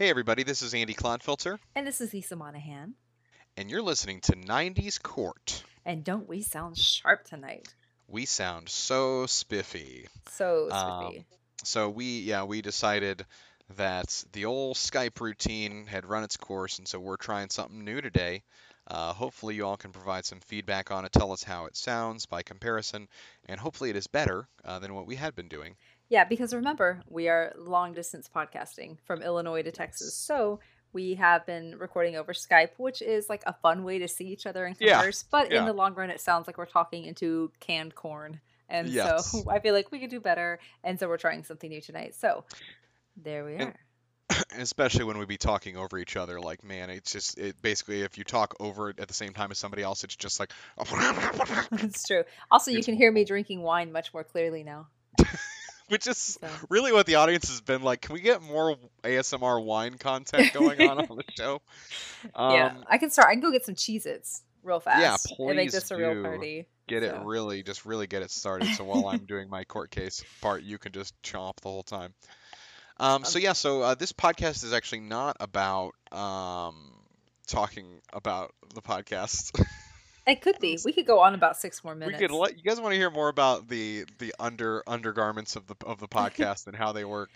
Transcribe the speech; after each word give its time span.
Hey 0.00 0.08
everybody, 0.08 0.44
this 0.44 0.62
is 0.62 0.72
Andy 0.72 0.94
Clodfilter, 0.94 1.58
And 1.76 1.86
this 1.86 2.00
is 2.00 2.14
Lisa 2.14 2.34
Monahan. 2.34 2.94
and 3.58 3.70
you're 3.70 3.82
listening 3.82 4.22
to 4.22 4.32
90s 4.32 4.98
Court. 4.98 5.62
And 5.84 6.02
don't 6.02 6.26
we 6.26 6.40
sound 6.40 6.78
sharp 6.78 7.24
tonight? 7.24 7.68
We 8.08 8.24
sound 8.24 8.70
so 8.70 9.26
spiffy. 9.26 10.06
So 10.30 10.70
Um, 10.70 11.04
spiffy. 11.08 11.26
So 11.64 11.90
we, 11.90 12.20
yeah, 12.20 12.44
we 12.44 12.62
decided 12.62 13.26
that 13.76 14.24
the 14.32 14.46
old 14.46 14.78
Skype 14.78 15.20
routine 15.20 15.84
had 15.84 16.06
run 16.06 16.24
its 16.24 16.38
course, 16.38 16.78
and 16.78 16.88
so 16.88 16.98
we're 16.98 17.18
trying 17.18 17.50
something 17.50 17.84
new 17.84 18.00
today. 18.00 18.42
Uh, 18.86 19.12
hopefully, 19.12 19.54
you 19.54 19.66
all 19.66 19.76
can 19.76 19.92
provide 19.92 20.24
some 20.24 20.40
feedback 20.40 20.90
on 20.90 21.04
it, 21.04 21.12
tell 21.12 21.30
us 21.30 21.42
how 21.42 21.66
it 21.66 21.76
sounds 21.76 22.24
by 22.24 22.42
comparison, 22.42 23.06
and 23.44 23.60
hopefully, 23.60 23.90
it 23.90 23.96
is 23.96 24.06
better 24.06 24.48
uh, 24.64 24.78
than 24.78 24.94
what 24.94 25.06
we 25.06 25.16
had 25.16 25.34
been 25.36 25.48
doing. 25.48 25.76
Yeah, 26.10 26.24
because 26.24 26.52
remember, 26.52 27.00
we 27.08 27.28
are 27.28 27.54
long 27.56 27.94
distance 27.94 28.28
podcasting 28.34 28.98
from 29.06 29.22
Illinois 29.22 29.62
to 29.62 29.72
Texas. 29.72 30.14
So 30.14 30.60
we 30.92 31.14
have 31.14 31.46
been 31.46 31.78
recording 31.78 32.16
over 32.16 32.32
Skype, 32.32 32.70
which 32.76 33.00
is 33.00 33.28
like 33.30 33.42
a 33.46 33.52
fun 33.62 33.84
way 33.84 34.00
to 34.00 34.08
see 34.08 34.26
each 34.26 34.44
other 34.44 34.66
and 34.66 34.76
Yeah, 34.78 34.96
converse. 34.96 35.24
But 35.30 35.50
yeah. 35.50 35.60
in 35.60 35.64
the 35.66 35.72
long 35.72 35.94
run, 35.94 36.10
it 36.10 36.20
sounds 36.20 36.46
like 36.46 36.58
we're 36.58 36.66
talking 36.66 37.04
into 37.04 37.50
canned 37.60 37.94
corn. 37.94 38.40
And 38.68 38.88
Yes. 38.88 39.30
so 39.30 39.48
I 39.50 39.60
feel 39.60 39.72
like 39.72 39.90
we 39.92 40.00
could 40.00 40.10
do 40.10 40.20
better. 40.20 40.58
And 40.84 40.98
so 40.98 41.08
we're 41.08 41.16
trying 41.16 41.44
something 41.44 41.70
new 41.70 41.80
tonight. 41.80 42.14
So 42.16 42.44
there 43.16 43.44
we 43.44 43.54
And- 43.54 43.62
are. 43.70 43.76
especially 44.58 45.02
when 45.04 45.18
we 45.18 45.26
be 45.26 45.36
talking 45.36 45.76
over 45.76 45.98
each 45.98 46.16
other 46.16 46.40
like 46.40 46.62
man 46.62 46.88
it's 46.88 47.10
just 47.10 47.36
it 47.36 47.60
basically 47.60 48.02
if 48.02 48.16
you 48.16 48.22
talk 48.22 48.54
over 48.60 48.90
it 48.90 49.00
at 49.00 49.08
the 49.08 49.14
same 49.14 49.32
time 49.32 49.50
as 49.50 49.58
somebody 49.58 49.82
else 49.82 50.04
it's 50.04 50.14
just 50.14 50.38
like 50.38 50.52
it's 51.72 52.06
true. 52.06 52.22
Also, 52.48 52.70
you 52.70 52.78
It's- 52.78 52.84
can 52.86 52.94
hear 52.94 53.10
me 53.10 53.24
drinking 53.24 53.62
wine 53.62 53.90
much 53.90 54.14
more 54.14 54.22
clearly 54.24 54.62
now. 54.62 54.86
which 55.90 56.06
is 56.06 56.38
So. 56.40 56.48
really 56.68 56.92
what 56.92 57.06
the 57.06 57.16
audience 57.16 57.48
has 57.48 57.60
been 57.60 57.82
like 57.82 58.00
can 58.00 58.14
we 58.14 58.20
get 58.20 58.42
more 58.42 58.76
asmr 59.04 59.62
wine 59.64 59.98
content 59.98 60.52
going 60.52 60.80
on 60.82 60.98
on 60.98 61.16
the 61.16 61.24
show 61.36 61.60
um, 62.34 62.54
yeah, 62.54 62.74
I 62.88 62.98
can 62.98 63.10
start. 63.10 63.28
I 63.28 63.32
can 63.32 63.40
go 63.40 63.50
get 63.52 63.64
some 63.64 63.74
Cheez 63.74 64.06
Its 64.06 64.42
real 64.62 64.80
fast. 64.80 65.00
Yeah, 65.38 65.46
and 65.46 65.56
make 65.56 65.66
please 65.70 65.72
this 65.72 65.90
a 65.90 65.96
real 65.96 66.22
party. 66.22 66.66
get 66.86 67.02
it 67.02 67.14
really 67.24 67.62
just 67.62 67.84
really 67.86 68.06
get 68.06 68.22
it 68.22 68.30
started 68.30 68.68
so 68.74 68.84
while 68.84 69.06
i'm 69.08 69.24
doing 69.26 69.48
my 69.48 69.64
court 69.64 69.90
case 69.90 70.24
part 70.42 70.62
you 70.62 70.76
can 70.78 70.92
just 70.92 71.14
chomp 71.22 71.56
the 71.62 71.68
whole 71.68 71.82
time 71.82 72.12
um, 72.98 73.24
so 73.24 73.38
yeah 73.38 73.54
so 73.54 73.80
uh, 73.82 73.94
this 73.94 74.12
podcast 74.12 74.62
is 74.64 74.72
actually 74.74 75.00
not 75.00 75.36
about 75.40 75.92
um, 76.12 76.74
talking 77.46 77.86
about 78.12 78.52
the 78.74 78.82
podcast 78.82 79.58
It 80.26 80.42
could 80.42 80.58
be. 80.60 80.78
We 80.84 80.92
could 80.92 81.06
go 81.06 81.20
on 81.20 81.34
about 81.34 81.56
six 81.56 81.82
more 81.82 81.94
We 81.94 82.00
minutes. 82.00 82.18
could 82.20 82.30
let 82.30 82.56
you 82.56 82.62
guys 82.62 82.80
want 82.80 82.92
to 82.92 82.98
hear 82.98 83.10
more 83.10 83.28
about 83.28 83.68
the 83.68 84.04
the 84.18 84.34
under 84.38 84.82
undergarments 84.86 85.56
of 85.56 85.66
the 85.66 85.74
of 85.84 85.98
the 86.00 86.08
podcast 86.18 86.66
and 86.66 86.76
how 86.76 86.92
they 86.92 87.04
work. 87.04 87.30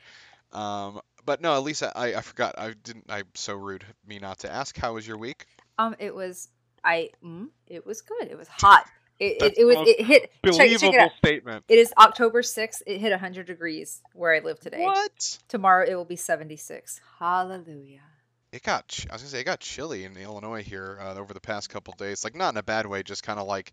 Um, 0.53 1.01
but 1.25 1.41
no, 1.41 1.59
Lisa, 1.61 1.91
I, 1.97 2.15
I 2.15 2.21
forgot. 2.21 2.55
I 2.59 2.75
didn't. 2.83 3.07
I'm 3.09 3.25
so 3.35 3.55
rude. 3.55 3.85
Me 4.07 4.19
not 4.19 4.41
to 4.41 4.53
ask. 4.53 4.77
How 4.77 4.95
was 4.95 5.07
your 5.09 5.17
week? 5.19 5.47
um, 5.79 5.97
it 5.99 6.15
was. 6.15 6.49
I. 6.85 7.11
Mm, 7.25 7.49
it 7.67 7.87
was 7.87 8.03
good. 8.03 8.29
It 8.31 8.37
was 8.39 8.47
hot. 8.51 8.85
It. 9.19 9.43
It, 9.43 9.59
it 9.59 9.65
was. 9.65 9.89
It 9.89 10.05
hit. 10.05 10.23
Check, 10.23 10.31
Believable 10.43 10.79
check 10.79 10.95
it 10.95 11.01
out. 11.01 11.11
statement. 11.19 11.65
It 11.69 11.79
is 11.79 11.93
October 11.99 12.43
sixth. 12.43 12.83
It 12.87 13.01
hit 13.01 13.13
hundred 13.19 13.47
degrees 13.47 14.03
where 14.13 14.35
I 14.35 14.41
live 14.41 14.61
today. 14.61 14.83
What? 14.83 15.39
Tomorrow 15.49 15.87
it 15.89 15.95
will 15.95 16.05
be 16.05 16.17
seventy 16.17 16.57
six. 16.57 17.01
Hallelujah. 17.19 18.01
It 18.55 18.63
got. 18.63 19.05
I 19.11 19.15
was 19.15 19.23
gonna 19.23 19.31
say 19.31 19.41
it 19.41 19.45
got 19.45 19.59
chilly 19.59 20.05
in 20.05 20.17
Illinois 20.17 20.63
here 20.63 20.97
uh, 21.01 21.17
over 21.17 21.35
the 21.35 21.41
past 21.41 21.71
couple 21.71 21.93
days. 21.95 22.23
Like 22.23 22.37
not 22.37 22.55
in 22.55 22.57
a 22.57 22.63
bad 22.63 22.87
way, 22.87 23.03
just 23.03 23.25
kind 23.25 23.41
of 23.41 23.49
like, 23.49 23.73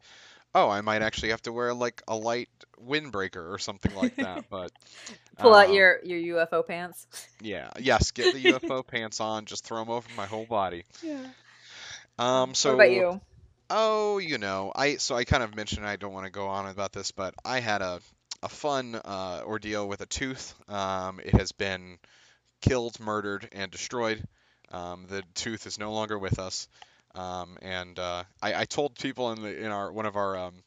oh, 0.55 0.69
I 0.69 0.81
might 0.81 1.03
actually 1.03 1.29
have 1.29 1.41
to 1.44 1.53
wear 1.53 1.72
like 1.72 2.01
a 2.07 2.16
light 2.16 2.50
windbreaker 2.83 3.53
or 3.53 3.59
something 3.59 3.94
like 3.94 4.16
that. 4.16 4.45
But 4.50 4.72
Pull 5.38 5.53
out 5.53 5.67
um, 5.67 5.75
your 5.75 6.00
your 6.03 6.47
UFO 6.47 6.66
pants. 6.66 7.05
yeah, 7.39 7.69
yes, 7.79 8.09
get 8.09 8.33
the 8.33 8.41
UFO 8.53 8.85
pants 8.85 9.19
on. 9.19 9.45
Just 9.45 9.66
throw 9.66 9.78
them 9.78 9.91
over 9.91 10.07
my 10.17 10.25
whole 10.25 10.45
body. 10.45 10.84
Yeah. 11.03 11.28
Um, 12.17 12.55
so 12.55 12.75
what 12.75 12.88
about 12.88 12.91
you? 12.91 13.22
Oh, 13.69 14.17
you 14.17 14.39
know, 14.39 14.72
I 14.75 14.95
so 14.95 15.16
I 15.16 15.25
kind 15.25 15.44
of 15.44 15.55
mentioned 15.55 15.85
I 15.85 15.95
don't 15.95 16.11
want 16.11 16.25
to 16.25 16.31
go 16.31 16.47
on 16.47 16.67
about 16.67 16.91
this, 16.91 17.11
but 17.11 17.35
I 17.45 17.59
had 17.59 17.84
a 17.84 18.01
a 18.41 18.50
fun 18.50 18.95
uh, 18.95 19.44
ordeal 19.45 19.88
with 19.88 20.01
a 20.01 20.07
tooth. 20.07 20.55
Um, 20.67 21.19
it 21.19 21.35
has 21.35 21.51
been 21.51 22.00
killed, 22.61 23.00
murdered, 23.00 23.47
and 23.51 23.69
destroyed. 23.69 24.28
Um, 24.71 25.05
the 25.07 25.23
tooth 25.35 25.67
is 25.67 25.77
no 25.77 25.91
longer 25.91 26.17
with 26.17 26.39
us. 26.39 26.67
Um, 27.13 27.57
and 27.61 27.97
uh, 27.99 28.23
I, 28.41 28.61
I 28.61 28.65
told 28.65 28.95
people 28.95 29.31
in 29.31 29.41
the 29.41 29.63
in 29.65 29.71
our 29.71 29.91
one 29.91 30.05
of 30.05 30.15
our 30.15 30.37
um, 30.37 30.63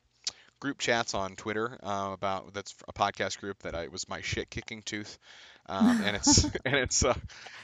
group 0.60 0.78
chats 0.78 1.15
on 1.15 1.37
Twitter 1.37 1.78
uh, 1.82 2.10
about 2.12 2.53
that's 2.53 2.75
a 2.88 2.93
podcast 2.93 3.38
group 3.38 3.62
that 3.62 3.75
I, 3.75 3.84
it 3.84 3.93
was 3.93 4.09
my 4.09 4.20
shit 4.20 4.50
kicking 4.50 4.82
tooth. 4.82 5.19
Um, 5.66 6.03
and 6.04 6.16
it's 6.16 6.44
and 6.64 6.75
it's 6.76 7.04
uh, 7.04 7.14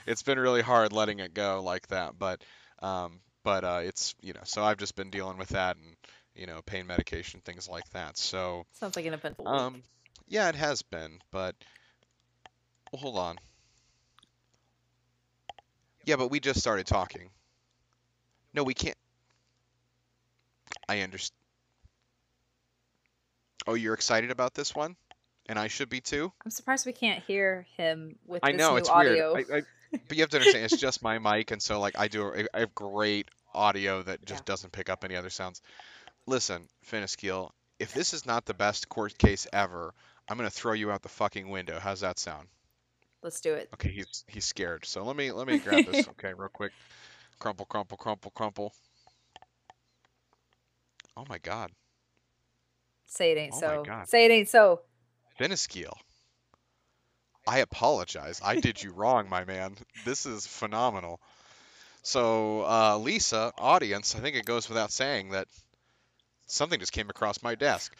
it's 0.06 0.22
been 0.22 0.38
really 0.38 0.62
hard 0.62 0.92
letting 0.92 1.20
it 1.20 1.34
go 1.34 1.62
like 1.62 1.88
that, 1.88 2.18
but 2.18 2.42
um, 2.80 3.20
but 3.44 3.64
uh, 3.64 3.80
it's 3.82 4.14
you 4.22 4.32
know 4.32 4.40
so 4.44 4.62
I've 4.62 4.78
just 4.78 4.96
been 4.96 5.10
dealing 5.10 5.36
with 5.36 5.50
that 5.50 5.76
and 5.76 5.96
you 6.34 6.46
know 6.46 6.60
pain 6.64 6.86
medication 6.86 7.40
things 7.40 7.68
like 7.68 7.88
that. 7.90 8.16
So 8.16 8.64
Sounds 8.72 8.96
like 8.96 9.06
an 9.06 9.14
eventful 9.14 9.46
um, 9.46 9.82
yeah, 10.28 10.48
it 10.48 10.54
has 10.54 10.82
been, 10.82 11.20
but 11.32 11.54
well, 12.92 13.02
hold 13.02 13.18
on. 13.18 13.38
Yeah, 16.10 16.16
but 16.16 16.28
we 16.28 16.40
just 16.40 16.58
started 16.58 16.88
talking. 16.88 17.30
No, 18.52 18.64
we 18.64 18.74
can't. 18.74 18.96
I 20.88 21.02
understand. 21.02 21.36
Oh, 23.68 23.74
you're 23.74 23.94
excited 23.94 24.32
about 24.32 24.52
this 24.54 24.74
one, 24.74 24.96
and 25.48 25.56
I 25.56 25.68
should 25.68 25.88
be 25.88 26.00
too. 26.00 26.32
I'm 26.44 26.50
surprised 26.50 26.84
we 26.84 26.92
can't 26.92 27.22
hear 27.22 27.64
him 27.76 28.16
with 28.26 28.40
I 28.42 28.50
this 28.50 28.58
know 28.58 28.72
new 28.72 28.76
it's 28.78 28.88
audio. 28.88 29.34
weird. 29.34 29.46
I, 29.52 29.56
I, 29.58 29.62
but 30.08 30.16
you 30.16 30.24
have 30.24 30.30
to 30.30 30.38
understand, 30.38 30.64
it's 30.64 30.76
just 30.80 31.00
my 31.00 31.20
mic, 31.20 31.52
and 31.52 31.62
so 31.62 31.78
like 31.78 31.96
I 31.96 32.08
do, 32.08 32.26
I- 32.34 32.46
I 32.52 32.58
have 32.60 32.74
great 32.74 33.28
audio 33.54 34.02
that 34.02 34.26
just 34.26 34.40
Yeah. 34.40 34.46
doesn't 34.46 34.72
pick 34.72 34.90
up 34.90 35.04
any 35.04 35.14
other 35.14 35.30
sounds. 35.30 35.62
Listen, 36.26 36.66
Finiskiel, 36.90 37.50
if 37.78 37.94
this 37.94 38.14
is 38.14 38.26
not 38.26 38.46
the 38.46 38.54
best 38.54 38.88
court 38.88 39.16
case 39.16 39.46
ever, 39.52 39.94
I'm 40.28 40.36
gonna 40.36 40.50
throw 40.50 40.72
you 40.72 40.90
out 40.90 41.02
the 41.02 41.08
fucking 41.08 41.48
window. 41.48 41.78
How's 41.78 42.00
that 42.00 42.18
sound? 42.18 42.48
Let's 43.22 43.40
do 43.40 43.52
it. 43.54 43.68
Okay, 43.74 43.90
he's 43.90 44.24
he's 44.26 44.44
scared. 44.44 44.84
So 44.86 45.04
let 45.04 45.16
me 45.16 45.30
let 45.32 45.46
me 45.46 45.58
grab 45.58 45.84
this. 45.84 46.08
Okay, 46.10 46.32
real 46.34 46.48
quick. 46.48 46.72
Crumple, 47.38 47.66
crumple, 47.66 47.96
crumple, 47.96 48.30
crumple. 48.32 48.72
Oh 51.16 51.24
my 51.28 51.38
God, 51.38 51.70
Say 53.06 53.32
it 53.32 53.38
ain't 53.38 53.54
Oh 53.54 53.60
my 53.60 53.74
so. 53.76 53.82
God. 53.84 54.08
Say 54.08 54.24
it 54.26 54.30
ain't 54.30 54.48
so. 54.48 54.80
Finiskiel. 55.38 55.92
I 57.46 57.58
apologize. 57.58 58.40
I 58.44 58.60
did 58.60 58.82
you 58.82 58.92
wrong, 58.92 59.28
my 59.28 59.44
man. 59.44 59.74
This 60.04 60.26
is 60.26 60.46
phenomenal. 60.46 61.20
So, 62.02 62.62
uh, 62.64 62.98
Lisa, 62.98 63.52
audience, 63.58 64.14
I 64.14 64.20
think 64.20 64.36
it 64.36 64.44
goes 64.44 64.68
without 64.68 64.92
saying 64.92 65.30
that 65.30 65.48
something 66.46 66.78
just 66.78 66.92
came 66.92 67.10
across 67.10 67.42
my 67.42 67.54
desk. 67.54 67.94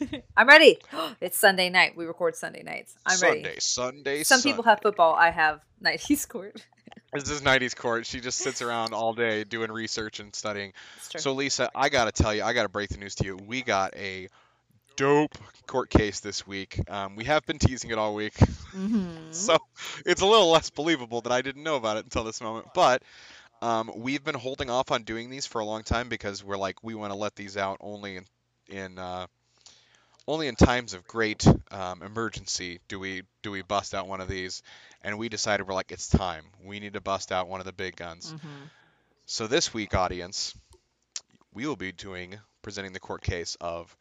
I'm 0.36 0.46
ready. 0.46 0.78
it's 1.20 1.38
Sunday 1.38 1.70
night. 1.70 1.96
We 1.96 2.06
record 2.06 2.36
Sunday 2.36 2.62
nights. 2.62 2.94
I'm 3.06 3.18
ready. 3.20 3.34
Sunday, 3.34 3.48
ready. 3.48 3.60
Sunday, 3.60 4.22
Some 4.24 4.42
people 4.42 4.64
have 4.64 4.80
football. 4.82 5.14
I 5.14 5.30
have 5.30 5.60
90s 5.82 6.28
court. 6.28 6.64
This 7.10 7.30
is 7.30 7.40
90s 7.40 7.74
court. 7.74 8.04
She 8.04 8.20
just 8.20 8.38
sits 8.38 8.60
around 8.60 8.92
all 8.92 9.14
day 9.14 9.42
doing 9.44 9.72
research 9.72 10.20
and 10.20 10.34
studying. 10.34 10.74
So, 11.16 11.32
Lisa, 11.32 11.70
I 11.74 11.88
got 11.88 12.04
to 12.04 12.22
tell 12.22 12.34
you, 12.34 12.42
I 12.42 12.52
got 12.52 12.64
to 12.64 12.68
break 12.68 12.90
the 12.90 12.98
news 12.98 13.14
to 13.16 13.24
you. 13.24 13.36
We 13.36 13.62
got 13.62 13.96
a 13.96 14.28
dope 14.96 15.34
court 15.66 15.88
case 15.88 16.20
this 16.20 16.46
week. 16.46 16.78
Um, 16.90 17.16
we 17.16 17.24
have 17.24 17.46
been 17.46 17.58
teasing 17.58 17.90
it 17.90 17.98
all 17.98 18.14
week. 18.14 18.34
Mhm. 18.74 19.34
so 19.34 19.56
it's 20.04 20.20
a 20.20 20.26
little 20.26 20.50
less 20.50 20.68
believable 20.68 21.22
that 21.22 21.32
I 21.32 21.40
didn't 21.40 21.62
know 21.62 21.76
about 21.76 21.96
it 21.96 22.04
until 22.04 22.24
this 22.24 22.42
moment. 22.42 22.66
But 22.74 23.02
um, 23.62 23.90
we've 23.96 24.22
been 24.22 24.34
holding 24.34 24.68
off 24.68 24.90
on 24.90 25.04
doing 25.04 25.30
these 25.30 25.46
for 25.46 25.60
a 25.60 25.64
long 25.64 25.82
time 25.84 26.10
because 26.10 26.44
we're 26.44 26.58
like 26.58 26.84
we 26.84 26.94
want 26.94 27.12
to 27.12 27.18
let 27.18 27.34
these 27.34 27.56
out 27.56 27.78
only 27.80 28.16
in 28.16 28.24
in 28.68 28.98
uh, 28.98 29.26
only 30.28 30.46
in 30.46 30.54
times 30.54 30.92
of 30.92 31.06
great 31.06 31.44
um, 31.70 32.02
emergency 32.02 32.80
do 32.86 33.00
we 33.00 33.22
do 33.42 33.50
we 33.50 33.62
bust 33.62 33.94
out 33.94 34.06
one 34.06 34.20
of 34.20 34.28
these. 34.28 34.62
And 35.02 35.18
we 35.18 35.28
decided 35.28 35.66
we're 35.66 35.74
like 35.74 35.90
it's 35.90 36.08
time. 36.08 36.44
We 36.62 36.80
need 36.80 36.92
to 36.92 37.00
bust 37.00 37.32
out 37.32 37.48
one 37.48 37.60
of 37.60 37.66
the 37.66 37.72
big 37.72 37.96
guns. 37.96 38.32
Mhm. 38.32 38.70
So 39.26 39.46
this 39.46 39.72
week, 39.74 39.94
audience, 39.94 40.54
we 41.52 41.66
will 41.66 41.76
be 41.76 41.92
doing 41.92 42.38
presenting 42.62 42.92
the 42.92 43.00
court 43.00 43.22
case 43.22 43.56
of 43.60 43.96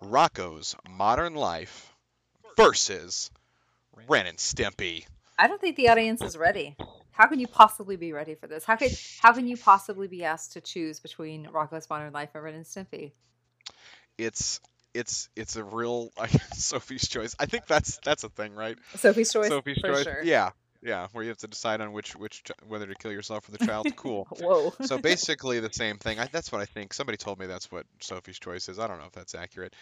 Rocko's 0.00 0.76
Modern 0.88 1.34
Life 1.34 1.92
versus 2.56 3.30
Ren 4.08 4.26
and 4.26 4.38
Stimpy. 4.38 5.06
I 5.38 5.48
don't 5.48 5.60
think 5.60 5.76
the 5.76 5.88
audience 5.88 6.22
is 6.22 6.36
ready. 6.36 6.76
How 7.12 7.26
can 7.26 7.40
you 7.40 7.46
possibly 7.46 7.96
be 7.96 8.12
ready 8.12 8.34
for 8.34 8.46
this? 8.46 8.64
How 8.64 8.76
could 8.76 8.96
how 9.20 9.32
can 9.32 9.48
you 9.48 9.56
possibly 9.56 10.06
be 10.06 10.24
asked 10.24 10.52
to 10.52 10.60
choose 10.60 11.00
between 11.00 11.46
Rocko's 11.46 11.88
Modern 11.90 12.12
Life 12.12 12.30
and 12.34 12.44
Ren 12.44 12.54
and 12.54 12.64
Stimpy? 12.64 13.12
It's 14.18 14.60
it's 14.94 15.28
it's 15.36 15.56
a 15.56 15.64
real 15.64 16.10
Sophie's 16.54 17.08
choice. 17.08 17.34
I 17.38 17.46
think 17.46 17.66
that's 17.66 17.98
that's 18.04 18.24
a 18.24 18.28
thing, 18.28 18.54
right? 18.54 18.76
Sophie's 18.96 19.32
choice 19.32 19.48
Sophie's 19.48 19.78
for 19.78 19.88
choice. 19.88 20.04
sure. 20.04 20.22
Yeah. 20.22 20.50
Yeah, 20.84 21.06
where 21.12 21.22
you 21.22 21.28
have 21.28 21.38
to 21.38 21.46
decide 21.46 21.80
on 21.80 21.92
which 21.92 22.16
which 22.16 22.42
whether 22.66 22.86
to 22.86 22.94
kill 22.96 23.12
yourself 23.12 23.48
or 23.48 23.52
the 23.52 23.64
child. 23.64 23.86
Cool. 23.96 24.26
Whoa. 24.40 24.74
So 24.82 24.98
basically 24.98 25.60
the 25.60 25.72
same 25.72 25.98
thing. 25.98 26.18
I, 26.18 26.26
that's 26.26 26.50
what 26.50 26.60
I 26.60 26.64
think. 26.64 26.92
Somebody 26.92 27.16
told 27.18 27.38
me 27.38 27.46
that's 27.46 27.70
what 27.70 27.86
Sophie's 28.00 28.40
Choice 28.40 28.68
is. 28.68 28.80
I 28.80 28.88
don't 28.88 28.98
know 28.98 29.06
if 29.06 29.12
that's 29.12 29.36
accurate. 29.36 29.74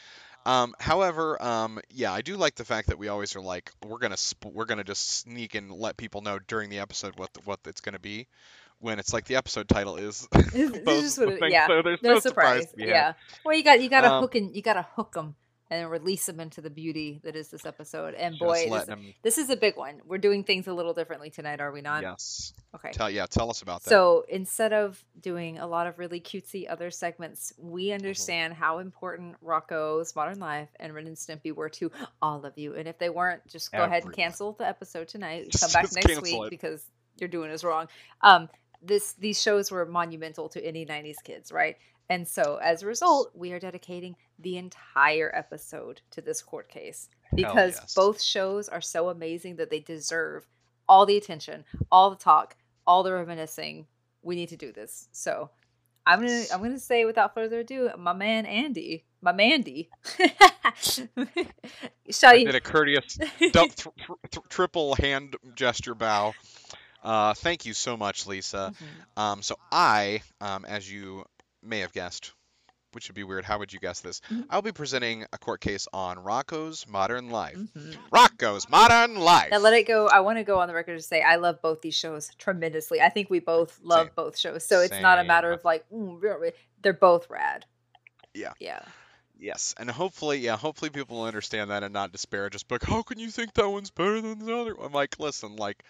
Um, 0.44 0.74
however, 0.78 1.42
um, 1.42 1.80
yeah, 1.88 2.12
I 2.12 2.20
do 2.20 2.36
like 2.36 2.54
the 2.56 2.66
fact 2.66 2.88
that 2.88 2.98
we 2.98 3.08
always 3.08 3.34
are 3.34 3.40
like 3.40 3.72
we're 3.82 3.98
gonna 3.98 4.18
sp- 4.20 4.52
we're 4.52 4.66
gonna 4.66 4.84
just 4.84 5.08
sneak 5.10 5.54
and 5.54 5.70
let 5.70 5.96
people 5.96 6.20
know 6.20 6.38
during 6.38 6.68
the 6.68 6.80
episode 6.80 7.18
what 7.18 7.32
the, 7.32 7.40
what 7.46 7.60
it's 7.66 7.80
gonna 7.80 7.98
be. 7.98 8.26
When 8.80 8.98
it's 8.98 9.12
like 9.12 9.26
the 9.26 9.36
episode 9.36 9.68
title 9.68 9.96
is 9.96 10.26
It's 10.34 10.78
both 10.84 11.18
what 11.18 11.42
it- 11.42 11.52
yeah. 11.52 11.66
so 11.66 11.82
there's 11.82 12.02
no 12.02 12.14
no, 12.14 12.20
surprise. 12.20 12.66
be. 12.72 12.84
Yeah. 12.86 13.12
Well, 13.44 13.54
you 13.56 13.62
got 13.62 13.80
you 13.80 13.88
got 13.90 14.00
to 14.02 14.12
Um, 14.12 14.22
hook 14.22 14.34
and 14.34 14.54
you 14.56 14.62
got 14.62 14.74
to 14.74 14.86
hook 14.96 15.12
them 15.12 15.34
and 15.72 15.88
release 15.88 16.26
them 16.26 16.40
into 16.40 16.60
the 16.60 16.68
beauty 16.70 17.20
that 17.22 17.36
is 17.36 17.48
this 17.48 17.64
episode. 17.64 18.14
And 18.14 18.36
boy, 18.40 18.68
this, 18.68 18.88
this 19.22 19.38
is 19.38 19.50
a 19.50 19.56
big 19.56 19.76
one. 19.76 20.00
We're 20.04 20.18
doing 20.18 20.42
things 20.42 20.66
a 20.66 20.72
little 20.72 20.94
differently 20.94 21.30
tonight, 21.30 21.60
are 21.60 21.70
we 21.70 21.80
not? 21.80 22.02
yes. 22.02 22.52
Okay. 22.74 22.90
Tell 22.90 23.08
yeah, 23.08 23.26
tell 23.26 23.50
us 23.50 23.62
about 23.62 23.84
that. 23.84 23.90
So 23.90 24.24
instead 24.28 24.72
of 24.72 25.00
doing 25.20 25.58
a 25.60 25.68
lot 25.68 25.86
of 25.86 25.98
really 26.00 26.20
cutesy 26.20 26.68
other 26.68 26.90
segments, 26.90 27.52
we 27.58 27.84
Mm-hmm. 27.88 27.94
understand 27.96 28.54
how 28.54 28.78
important 28.80 29.36
Rocko's 29.44 30.16
Modern 30.16 30.40
Life 30.40 30.70
and 30.80 30.92
Ren 30.94 31.06
and 31.06 31.16
Stimpy 31.16 31.54
were 31.54 31.68
to 31.68 31.92
all 32.20 32.44
of 32.44 32.56
you. 32.58 32.74
And 32.74 32.88
if 32.88 32.98
they 32.98 33.10
weren't, 33.10 33.46
just 33.46 33.70
go 33.70 33.84
ahead 33.84 34.04
and 34.04 34.12
cancel 34.12 34.54
the 34.54 34.66
episode 34.66 35.06
tonight. 35.08 35.54
Come 35.60 35.70
back 35.70 35.86
next 35.94 36.22
week 36.22 36.34
it. 36.46 36.50
because 36.50 36.82
you're 37.18 37.28
doing 37.28 37.50
us 37.52 37.62
wrong. 37.62 37.86
Um, 38.22 38.48
this 38.82 39.12
these 39.14 39.40
shows 39.40 39.70
were 39.70 39.86
monumental 39.86 40.48
to 40.50 40.64
any 40.64 40.86
'90s 40.86 41.22
kids, 41.22 41.52
right? 41.52 41.76
And 42.08 42.26
so 42.26 42.58
as 42.62 42.82
a 42.82 42.86
result, 42.86 43.30
we 43.34 43.52
are 43.52 43.60
dedicating 43.60 44.16
the 44.38 44.56
entire 44.56 45.30
episode 45.34 46.00
to 46.10 46.20
this 46.20 46.42
court 46.42 46.68
case 46.68 47.08
because 47.34 47.76
yes. 47.76 47.94
both 47.94 48.20
shows 48.20 48.68
are 48.68 48.80
so 48.80 49.10
amazing 49.10 49.56
that 49.56 49.70
they 49.70 49.78
deserve 49.78 50.46
all 50.88 51.06
the 51.06 51.16
attention, 51.16 51.64
all 51.92 52.10
the 52.10 52.16
talk, 52.16 52.56
all 52.86 53.04
the 53.04 53.12
reminiscing. 53.12 53.86
We 54.22 54.34
need 54.34 54.48
to 54.48 54.56
do 54.56 54.72
this. 54.72 55.08
So 55.12 55.50
I'm 56.04 56.20
gonna 56.20 56.44
I'm 56.52 56.60
gonna 56.60 56.78
say 56.78 57.04
without 57.04 57.34
further 57.34 57.60
ado, 57.60 57.90
my 57.96 58.12
man 58.12 58.44
Andy, 58.44 59.04
my 59.22 59.32
Mandy. 59.32 59.90
Shall 62.10 62.30
I 62.30 62.34
you? 62.34 62.46
did 62.46 62.54
a 62.56 62.60
courteous 62.60 63.18
th- 63.38 63.52
th- 63.52 63.86
triple 64.48 64.96
hand 64.96 65.36
gesture 65.54 65.94
bow. 65.94 66.34
Uh, 67.02 67.34
thank 67.34 67.64
you 67.66 67.74
so 67.74 67.96
much, 67.96 68.26
Lisa. 68.26 68.74
Mhm. 69.16 69.20
Um, 69.22 69.42
so 69.42 69.56
I, 69.72 70.22
um, 70.40 70.64
as 70.64 70.90
you 70.90 71.24
may 71.62 71.80
have 71.80 71.92
guessed, 71.92 72.32
which 72.92 73.08
would 73.08 73.14
be 73.14 73.22
weird. 73.22 73.44
How 73.44 73.58
would 73.58 73.72
you 73.72 73.78
guess 73.78 74.00
this? 74.00 74.20
Mhm. 74.30 74.46
I'll 74.50 74.62
be 74.62 74.72
presenting 74.72 75.24
a 75.32 75.38
court 75.38 75.60
case 75.60 75.86
on 75.92 76.18
Rocko's 76.18 76.88
Modern 76.88 77.30
Life. 77.30 77.56
Mhm. 77.56 77.96
Rocko's 78.10 78.68
Modern 78.68 79.14
Life. 79.16 79.50
Now 79.52 79.58
let 79.58 79.74
it 79.74 79.86
go. 79.86 80.08
I 80.08 80.20
want 80.20 80.38
to 80.38 80.44
go 80.44 80.58
on 80.58 80.66
the 80.68 80.74
record 80.74 80.96
to 80.98 81.02
say 81.02 81.22
I 81.22 81.36
love 81.36 81.62
both 81.62 81.82
these 81.82 81.94
shows 81.94 82.34
tremendously. 82.36 83.00
I 83.00 83.08
think 83.08 83.30
we 83.30 83.38
both 83.38 83.78
love 83.80 84.08
Same. 84.08 84.14
both 84.16 84.36
shows, 84.36 84.66
so 84.66 84.80
it's 84.80 85.00
not 85.00 85.18
a 85.20 85.24
matter 85.24 85.52
of 85.52 85.64
like 85.64 85.84
"Ooh, 85.92 86.16
really." 86.16 86.52
they're 86.82 86.92
both 86.94 87.28
rad. 87.28 87.66
Yeah. 88.34 88.54
Yeah. 88.58 88.80
Yes, 89.38 89.74
and 89.78 89.90
hopefully, 89.90 90.38
yeah, 90.38 90.56
hopefully 90.56 90.90
people 90.90 91.18
will 91.18 91.24
understand 91.24 91.70
that 91.70 91.82
and 91.82 91.92
not 91.94 92.12
disparage 92.12 92.54
us. 92.54 92.64
like, 92.68 92.82
how 92.82 93.02
can 93.02 93.18
you 93.18 93.30
think 93.30 93.54
that 93.54 93.68
one's 93.68 93.90
better 93.90 94.20
than 94.20 94.38
the 94.38 94.54
other? 94.54 94.74
I'm 94.78 94.92
like, 94.92 95.18
listen, 95.18 95.56
like, 95.56 95.82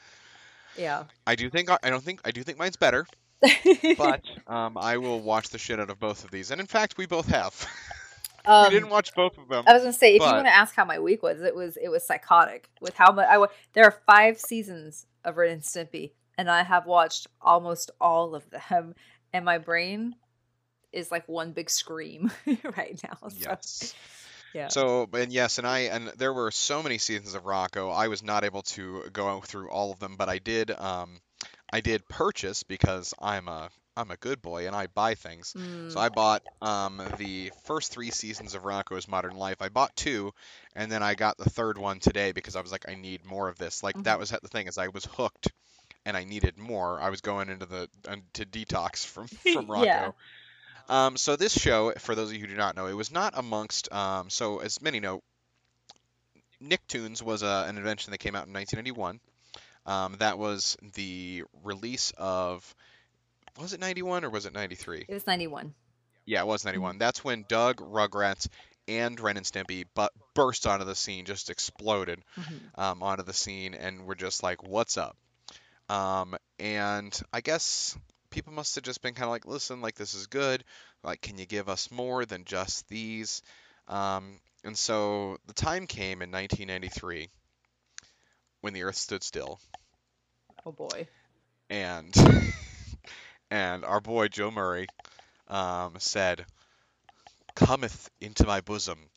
Yeah. 0.76 1.04
I 1.26 1.34
do 1.34 1.50
think 1.50 1.68
I 1.82 1.90
don't 1.90 2.02
think 2.02 2.20
I 2.24 2.30
do 2.30 2.42
think 2.42 2.58
mine's 2.58 2.76
better, 2.76 3.06
but 3.98 4.22
um, 4.46 4.76
I 4.78 4.96
will 4.96 5.20
watch 5.20 5.48
the 5.50 5.58
shit 5.58 5.80
out 5.80 5.90
of 5.90 5.98
both 5.98 6.24
of 6.24 6.30
these. 6.30 6.50
And 6.50 6.60
in 6.60 6.66
fact, 6.66 6.96
we 6.98 7.06
both 7.06 7.26
have. 7.28 7.66
um, 8.44 8.64
we 8.64 8.70
didn't 8.70 8.90
watch 8.90 9.14
both 9.14 9.36
of 9.38 9.48
them. 9.48 9.64
I 9.66 9.72
was 9.74 9.82
gonna 9.82 9.92
say, 9.92 10.14
if 10.14 10.20
you 10.20 10.26
want 10.26 10.46
to 10.46 10.54
ask 10.54 10.74
how 10.74 10.84
my 10.84 10.98
week 10.98 11.22
was, 11.22 11.40
it 11.42 11.54
was 11.54 11.76
it 11.76 11.88
was 11.88 12.04
psychotic 12.04 12.68
with 12.80 12.94
how 12.94 13.12
much 13.12 13.26
I 13.28 13.38
wa- 13.38 13.48
there 13.72 13.84
are 13.84 14.00
five 14.06 14.38
seasons 14.38 15.06
of 15.24 15.36
Ren 15.36 15.52
and 15.52 15.62
Stimpy, 15.62 16.12
and 16.38 16.50
I 16.50 16.62
have 16.62 16.86
watched 16.86 17.26
almost 17.40 17.90
all 18.00 18.34
of 18.34 18.44
them, 18.50 18.94
and 19.32 19.44
my 19.44 19.58
brain 19.58 20.14
is 20.92 21.10
like 21.10 21.28
one 21.28 21.52
big 21.52 21.70
scream 21.70 22.30
right 22.76 23.00
now. 23.04 23.28
So, 23.28 23.36
Yes. 23.36 23.94
Yeah. 24.52 24.68
So, 24.68 25.08
and 25.12 25.32
yes, 25.32 25.58
and 25.58 25.66
I 25.66 25.80
and 25.80 26.08
there 26.16 26.32
were 26.32 26.50
so 26.50 26.82
many 26.82 26.98
seasons 26.98 27.34
of 27.34 27.44
Rocko. 27.44 27.94
I 27.94 28.08
was 28.08 28.22
not 28.22 28.44
able 28.44 28.62
to 28.62 29.04
go 29.12 29.40
through 29.40 29.70
all 29.70 29.92
of 29.92 29.98
them, 29.98 30.16
but 30.16 30.28
I 30.28 30.38
did. 30.38 30.70
Um, 30.70 31.20
I 31.72 31.80
did 31.80 32.08
purchase 32.08 32.62
because 32.62 33.14
I'm 33.20 33.48
a 33.48 33.70
I'm 33.96 34.10
a 34.10 34.16
good 34.16 34.40
boy 34.42 34.66
and 34.66 34.74
I 34.76 34.86
buy 34.86 35.14
things. 35.14 35.54
Mm, 35.56 35.90
So 35.90 36.00
I 36.00 36.08
bought 36.08 36.42
um, 36.62 37.02
the 37.18 37.50
first 37.64 37.92
three 37.92 38.10
seasons 38.10 38.54
of 38.54 38.62
Rocko's 38.62 39.08
Modern 39.08 39.34
Life. 39.36 39.60
I 39.60 39.68
bought 39.68 39.94
two, 39.96 40.32
and 40.74 40.90
then 40.90 41.02
I 41.02 41.14
got 41.14 41.36
the 41.38 41.50
third 41.50 41.78
one 41.78 41.98
today 42.00 42.32
because 42.32 42.56
I 42.56 42.60
was 42.60 42.72
like, 42.72 42.88
I 42.88 42.94
need 42.94 43.24
more 43.24 43.48
of 43.48 43.58
this. 43.58 43.82
Like 43.82 44.02
that 44.02 44.18
Mhm. 44.18 44.20
was 44.20 44.30
the 44.30 44.48
thing 44.48 44.66
is 44.68 44.78
I 44.78 44.88
was 44.88 45.04
hooked, 45.04 45.48
and 46.04 46.16
I 46.16 46.24
needed 46.24 46.58
more. 46.58 47.00
I 47.00 47.10
was 47.10 47.20
going 47.20 47.48
into 47.50 47.66
the 47.66 47.88
to 48.34 48.46
detox 48.46 49.04
from 49.06 49.26
from 49.46 49.66
Rocko. 49.68 49.84
Yeah. 49.84 50.12
Um, 50.88 51.16
so 51.16 51.36
this 51.36 51.52
show, 51.52 51.92
for 51.98 52.14
those 52.14 52.28
of 52.30 52.34
you 52.34 52.40
who 52.40 52.46
do 52.46 52.56
not 52.56 52.76
know, 52.76 52.86
it 52.86 52.94
was 52.94 53.10
not 53.10 53.34
amongst. 53.36 53.92
Um, 53.92 54.30
so 54.30 54.58
as 54.60 54.80
many 54.82 55.00
know, 55.00 55.22
Nicktoons 56.62 57.22
was 57.22 57.42
a, 57.42 57.64
an 57.68 57.76
invention 57.78 58.10
that 58.12 58.18
came 58.18 58.34
out 58.34 58.46
in 58.46 58.52
1991. 58.52 59.20
Um, 59.86 60.16
that 60.18 60.38
was 60.38 60.76
the 60.94 61.44
release 61.64 62.12
of. 62.18 62.74
Was 63.58 63.72
it 63.72 63.80
91 63.80 64.24
or 64.24 64.30
was 64.30 64.46
it 64.46 64.52
93? 64.52 65.06
it 65.08 65.12
was 65.12 65.26
ninety 65.26 65.46
one. 65.46 65.74
Yeah, 66.24 66.40
it 66.42 66.46
was 66.46 66.64
91. 66.64 66.98
That's 66.98 67.24
when 67.24 67.44
Doug, 67.48 67.78
Rugrats, 67.78 68.46
and 68.86 69.18
Ren 69.18 69.36
and 69.36 69.44
Stimpy 69.46 69.84
but 69.94 70.12
burst 70.34 70.66
onto 70.66 70.84
the 70.84 70.94
scene, 70.94 71.24
just 71.24 71.50
exploded 71.50 72.22
Mm-hmm. 72.38 72.80
um, 72.80 73.02
onto 73.02 73.24
the 73.24 73.32
scene, 73.32 73.74
and 73.74 74.06
we're 74.06 74.14
just 74.14 74.42
like, 74.42 74.62
"What's 74.62 74.96
up?" 74.96 75.16
Um, 75.88 76.36
and 76.58 77.18
I 77.32 77.40
guess 77.40 77.96
people 78.30 78.52
must 78.52 78.74
have 78.76 78.84
just 78.84 79.02
been 79.02 79.14
kind 79.14 79.24
of 79.24 79.30
like, 79.30 79.46
"Listen, 79.46 79.80
like 79.80 79.96
this 79.96 80.14
is 80.14 80.26
good. 80.26 80.64
Like, 81.02 81.20
can 81.20 81.38
you 81.38 81.46
give 81.46 81.68
us 81.68 81.90
more 81.90 82.24
than 82.24 82.44
just 82.44 82.88
these?" 82.88 83.42
Um, 83.88 84.40
and 84.64 84.76
so 84.78 85.38
the 85.46 85.54
time 85.54 85.86
came 85.86 86.22
in 86.22 86.30
1993 86.30 87.30
when 88.60 88.72
the 88.74 88.82
Earth 88.84 88.96
stood 88.96 89.22
still, 89.22 89.60
Oh 90.64 90.72
boy. 90.72 91.08
and 91.70 92.14
and 93.50 93.84
our 93.84 94.00
boy 94.00 94.28
Joe 94.28 94.50
Murray 94.50 94.86
um, 95.48 95.94
said, 95.98 96.46
"Cometh 97.54 98.10
into 98.20 98.44
my 98.46 98.60
bosom, 98.60 99.10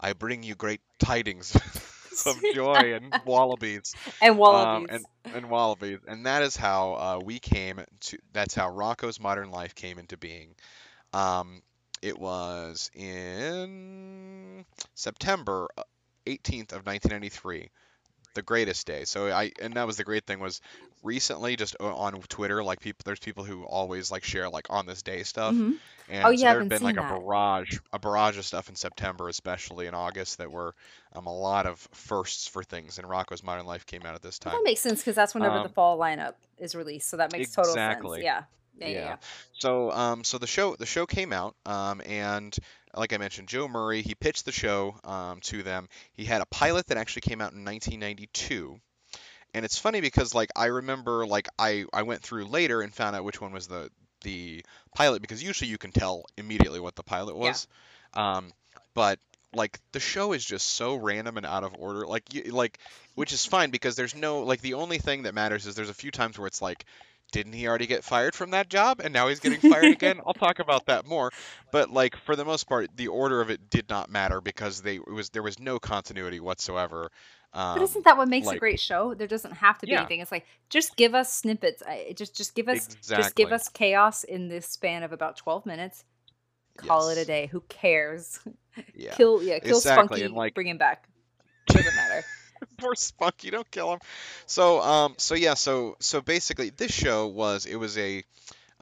I 0.00 0.12
bring 0.12 0.42
you 0.42 0.54
great 0.54 0.80
tidings 0.98 1.52
of 2.26 2.44
joy 2.48 2.94
and 2.94 3.14
wallabies 3.24 3.96
And 4.20 4.38
um, 4.48 4.86
wallabies. 4.86 4.90
and 4.90 5.06
and 5.32 5.48
wallabies, 5.50 5.98
and 6.06 6.26
that 6.26 6.42
is 6.42 6.56
how 6.56 6.92
uh, 6.94 7.20
we 7.22 7.38
came 7.38 7.80
to. 8.00 8.18
That's 8.32 8.54
how 8.54 8.70
Rocko's 8.70 9.20
Modern 9.20 9.50
Life 9.50 9.74
came 9.74 9.98
into 9.98 10.16
being. 10.16 10.54
Um, 11.12 11.62
it 12.02 12.18
was 12.18 12.90
in 12.94 14.64
September 14.94 15.68
18th 16.26 16.72
of 16.72 16.86
1993 16.86 17.70
the 18.34 18.42
greatest 18.42 18.86
day. 18.86 19.04
So 19.04 19.28
I 19.30 19.52
and 19.60 19.76
that 19.76 19.86
was 19.86 19.96
the 19.96 20.04
great 20.04 20.26
thing 20.26 20.40
was 20.40 20.60
recently 21.02 21.56
just 21.56 21.74
on 21.80 22.12
Twitter 22.28 22.62
like 22.62 22.80
people 22.80 23.02
there's 23.04 23.18
people 23.18 23.44
who 23.44 23.64
always 23.64 24.10
like 24.10 24.22
share 24.24 24.48
like 24.48 24.66
on 24.70 24.86
this 24.86 25.02
day 25.02 25.22
stuff. 25.22 25.54
Mhm. 25.54 25.78
And 26.08 26.24
Oh, 26.26 26.28
so 26.28 26.30
yeah, 26.30 26.38
there 26.38 26.48
I've 26.50 26.58
had 26.62 26.68
been 26.68 26.82
like 26.82 26.94
seeing 26.96 27.06
a 27.06 27.18
barrage 27.18 27.78
a 27.92 27.98
barrage 27.98 28.38
of 28.38 28.44
stuff 28.44 28.68
in 28.68 28.76
September 28.76 29.28
especially 29.28 29.86
in 29.86 29.94
August 29.94 30.38
that 30.38 30.50
were 30.50 30.74
um, 31.14 31.26
a 31.26 31.34
lot 31.34 31.66
of 31.66 31.80
firsts 31.92 32.46
for 32.46 32.62
things 32.62 32.98
and 32.98 33.08
Rocko's 33.08 33.42
Modern 33.42 33.66
Life 33.66 33.86
came 33.86 34.02
out 34.06 34.14
at 34.14 34.22
this 34.22 34.38
Well, 34.44 34.52
time. 34.52 34.60
that 34.60 34.64
makes 34.64 34.80
sense 34.80 35.00
because 35.00 35.16
that's 35.16 35.34
whenever 35.34 35.56
the 35.56 35.64
Um, 35.66 35.72
fall 35.72 35.98
lineup 35.98 36.34
is 36.58 36.74
released. 36.74 37.08
So 37.08 37.16
that 37.16 37.32
makes 37.32 37.50
total 37.52 37.72
sense. 37.74 38.00
Yeah. 38.04 38.18
Yeah. 38.22 38.44
Yeah. 38.78 38.88
Yeah. 38.88 39.00
yeah. 39.00 39.16
So 39.54 39.90
um 39.90 40.24
so 40.24 40.38
the 40.38 40.46
show 40.46 40.76
the 40.76 40.86
show 40.86 41.06
came 41.06 41.32
out 41.32 41.54
um 41.66 42.00
and 42.06 42.56
like 42.94 43.12
I 43.12 43.16
mentioned 43.18 43.48
Joe 43.48 43.68
Murray 43.68 44.02
he 44.02 44.14
pitched 44.14 44.44
the 44.44 44.52
show 44.52 44.94
um 45.04 45.40
to 45.42 45.62
them. 45.62 45.88
He 46.12 46.24
had 46.24 46.40
a 46.42 46.46
pilot 46.46 46.86
that 46.88 46.96
actually 46.98 47.22
came 47.22 47.40
out 47.40 47.52
in 47.52 47.64
1992. 47.64 48.80
And 49.54 49.64
it's 49.64 49.78
funny 49.78 50.00
because 50.00 50.34
like 50.34 50.50
I 50.56 50.66
remember 50.66 51.26
like 51.26 51.48
I 51.58 51.84
I 51.92 52.02
went 52.02 52.22
through 52.22 52.46
later 52.46 52.80
and 52.82 52.92
found 52.94 53.16
out 53.16 53.24
which 53.24 53.40
one 53.40 53.52
was 53.52 53.66
the 53.66 53.90
the 54.22 54.64
pilot 54.94 55.20
because 55.22 55.42
usually 55.42 55.70
you 55.70 55.78
can 55.78 55.92
tell 55.92 56.24
immediately 56.36 56.80
what 56.80 56.94
the 56.96 57.02
pilot 57.02 57.36
Yeah. 57.40 57.58
was. 57.58 57.66
Um 58.14 58.52
but 58.94 59.18
like 59.54 59.78
the 59.92 60.00
show 60.00 60.32
is 60.32 60.44
just 60.44 60.66
so 60.70 60.94
random 60.96 61.36
and 61.36 61.46
out 61.46 61.64
of 61.64 61.74
order. 61.78 62.06
Like 62.06 62.32
you, 62.32 62.44
like 62.52 62.78
which 63.14 63.32
is 63.32 63.44
fine 63.44 63.70
because 63.70 63.96
there's 63.96 64.14
no 64.14 64.42
like 64.42 64.60
the 64.60 64.74
only 64.74 64.98
thing 64.98 65.22
that 65.24 65.34
matters 65.34 65.66
is 65.66 65.74
there's 65.74 65.90
a 65.90 65.94
few 65.94 66.10
times 66.10 66.38
where 66.38 66.46
it's 66.46 66.62
like 66.62 66.84
didn't 67.32 67.52
he 67.54 67.66
already 67.66 67.86
get 67.86 68.04
fired 68.04 68.34
from 68.34 68.50
that 68.50 68.68
job? 68.68 69.00
And 69.02 69.12
now 69.12 69.28
he's 69.28 69.40
getting 69.40 69.60
fired 69.62 69.92
again? 69.92 70.20
I'll 70.26 70.34
talk 70.34 70.58
about 70.58 70.86
that 70.86 71.06
more. 71.06 71.32
But 71.70 71.90
like 71.90 72.16
for 72.16 72.36
the 72.36 72.44
most 72.44 72.64
part 72.68 72.90
the 72.96 73.08
order 73.08 73.40
of 73.40 73.50
it 73.50 73.70
did 73.70 73.88
not 73.88 74.10
matter 74.10 74.40
because 74.40 74.80
they 74.82 74.96
it 74.96 75.06
was 75.12 75.30
there 75.30 75.42
was 75.42 75.58
no 75.58 75.78
continuity 75.78 76.40
whatsoever 76.40 77.10
um, 77.54 77.74
But 77.78 77.82
isn't 77.82 78.04
that 78.04 78.16
what 78.16 78.28
makes 78.28 78.48
a 78.48 78.56
great 78.58 78.80
show? 78.80 79.14
There 79.14 79.26
doesn't 79.26 79.52
have 79.52 79.78
to 79.78 79.86
be 79.86 79.92
Yeah. 79.92 80.00
anything. 80.00 80.20
It's 80.20 80.32
like 80.32 80.46
just 80.70 80.96
give 80.96 81.14
us 81.14 81.32
snippets. 81.32 81.82
I- 81.86 82.12
Just 82.16 82.36
just 82.36 82.54
give 82.54 82.68
us 82.68 82.88
just 83.06 83.34
give 83.34 83.52
us 83.52 83.68
chaos 83.68 84.24
in 84.24 84.48
this 84.48 84.66
span 84.66 85.02
of 85.02 85.12
about 85.12 85.36
twelve 85.36 85.66
minutes. 85.66 86.04
Call 86.76 87.10
it 87.10 87.18
a 87.18 87.24
day. 87.24 87.48
Who 87.52 87.60
cares? 87.68 88.38
yeah 88.94 89.14
Kill 89.14 89.42
yeah, 89.42 89.58
kill 89.58 89.76
Exactly, 89.76 90.06
Spunky. 90.06 90.24
and, 90.24 90.34
like- 90.34 90.54
bring 90.54 90.66
him 90.68 90.78
back. 90.78 91.06
Doesn't 91.66 91.94
matter. 91.94 92.24
Poor 92.78 92.94
Spunky, 92.94 93.50
don't 93.50 93.68
kill 93.70 93.92
him. 93.92 93.98
So, 94.46 94.80
um, 94.80 95.14
so 95.18 95.34
yeah, 95.34 95.54
so 95.54 95.96
so 96.00 96.20
basically, 96.20 96.70
this 96.70 96.92
show 96.92 97.26
was 97.26 97.66
it 97.66 97.76
was 97.76 97.98
a 97.98 98.22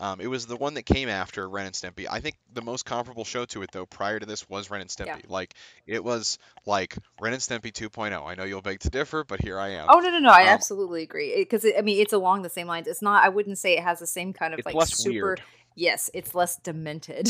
um, 0.00 0.20
it 0.20 0.26
was 0.26 0.46
the 0.46 0.56
one 0.56 0.74
that 0.74 0.84
came 0.84 1.08
after 1.08 1.48
Ren 1.48 1.66
and 1.66 1.74
Stimpy. 1.74 2.06
I 2.10 2.20
think 2.20 2.36
the 2.52 2.62
most 2.62 2.84
comparable 2.84 3.24
show 3.24 3.44
to 3.46 3.62
it, 3.62 3.70
though, 3.70 3.84
prior 3.86 4.18
to 4.18 4.24
this 4.26 4.48
was 4.48 4.70
Ren 4.70 4.80
and 4.80 4.88
Stimpy. 4.90 5.06
Yeah. 5.06 5.16
Like, 5.28 5.54
it 5.86 6.02
was 6.02 6.38
like 6.66 6.96
Ren 7.20 7.34
and 7.34 7.42
Stimpy 7.42 7.70
2.0. 7.70 8.26
I 8.26 8.34
know 8.34 8.44
you'll 8.44 8.62
beg 8.62 8.80
to 8.80 8.90
differ, 8.90 9.24
but 9.24 9.42
here 9.42 9.58
I 9.58 9.68
am. 9.74 9.86
Oh 9.90 9.98
no 9.98 10.08
no 10.10 10.18
no! 10.18 10.30
I 10.30 10.42
Um, 10.42 10.48
absolutely 10.48 11.02
agree 11.02 11.34
because 11.36 11.66
I 11.76 11.82
mean 11.82 12.00
it's 12.00 12.14
along 12.14 12.42
the 12.42 12.50
same 12.50 12.66
lines. 12.66 12.86
It's 12.86 13.02
not. 13.02 13.22
I 13.24 13.28
wouldn't 13.28 13.58
say 13.58 13.76
it 13.76 13.82
has 13.84 13.98
the 14.00 14.06
same 14.06 14.32
kind 14.32 14.54
of 14.54 14.58
it's 14.58 14.66
like 14.66 14.74
less 14.74 14.96
super. 14.96 15.10
weird. 15.12 15.42
Yes, 15.74 16.10
it's 16.12 16.34
less 16.34 16.56
demented. 16.56 17.28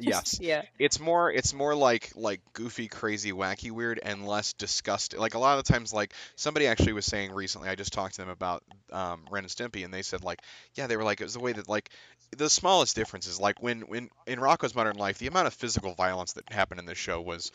Yes. 0.00 0.38
Yeah. 0.40 0.62
It's 0.78 1.00
more 1.00 1.30
it's 1.30 1.52
more 1.52 1.74
like 1.74 2.12
like 2.14 2.40
goofy, 2.52 2.88
crazy, 2.88 3.32
wacky, 3.32 3.70
weird, 3.70 4.00
and 4.02 4.26
less 4.26 4.52
disgusting. 4.52 5.20
Like 5.20 5.34
a 5.34 5.38
lot 5.38 5.58
of 5.58 5.64
times, 5.64 5.92
like 5.92 6.14
somebody 6.36 6.66
actually 6.66 6.92
was 6.92 7.06
saying 7.06 7.32
recently, 7.32 7.68
I 7.68 7.74
just 7.74 7.92
talked 7.92 8.14
to 8.14 8.22
them 8.22 8.30
about 8.30 8.62
um, 8.92 9.24
Ren 9.30 9.44
and 9.44 9.50
Stimpy, 9.50 9.84
and 9.84 9.92
they 9.92 10.02
said 10.02 10.22
like, 10.22 10.40
yeah, 10.74 10.86
they 10.86 10.96
were 10.96 11.04
like 11.04 11.20
it 11.20 11.24
was 11.24 11.34
the 11.34 11.40
way 11.40 11.52
that 11.52 11.68
like 11.68 11.90
the 12.36 12.48
smallest 12.48 12.94
difference 12.94 13.26
is 13.26 13.40
like 13.40 13.62
when 13.62 13.82
when 13.82 14.10
in 14.26 14.38
Rocko's 14.38 14.74
Modern 14.74 14.96
Life, 14.96 15.18
the 15.18 15.26
amount 15.26 15.46
of 15.46 15.54
physical 15.54 15.94
violence 15.94 16.34
that 16.34 16.50
happened 16.52 16.80
in 16.80 16.86
this 16.86 16.98
show 16.98 17.20
was 17.20 17.50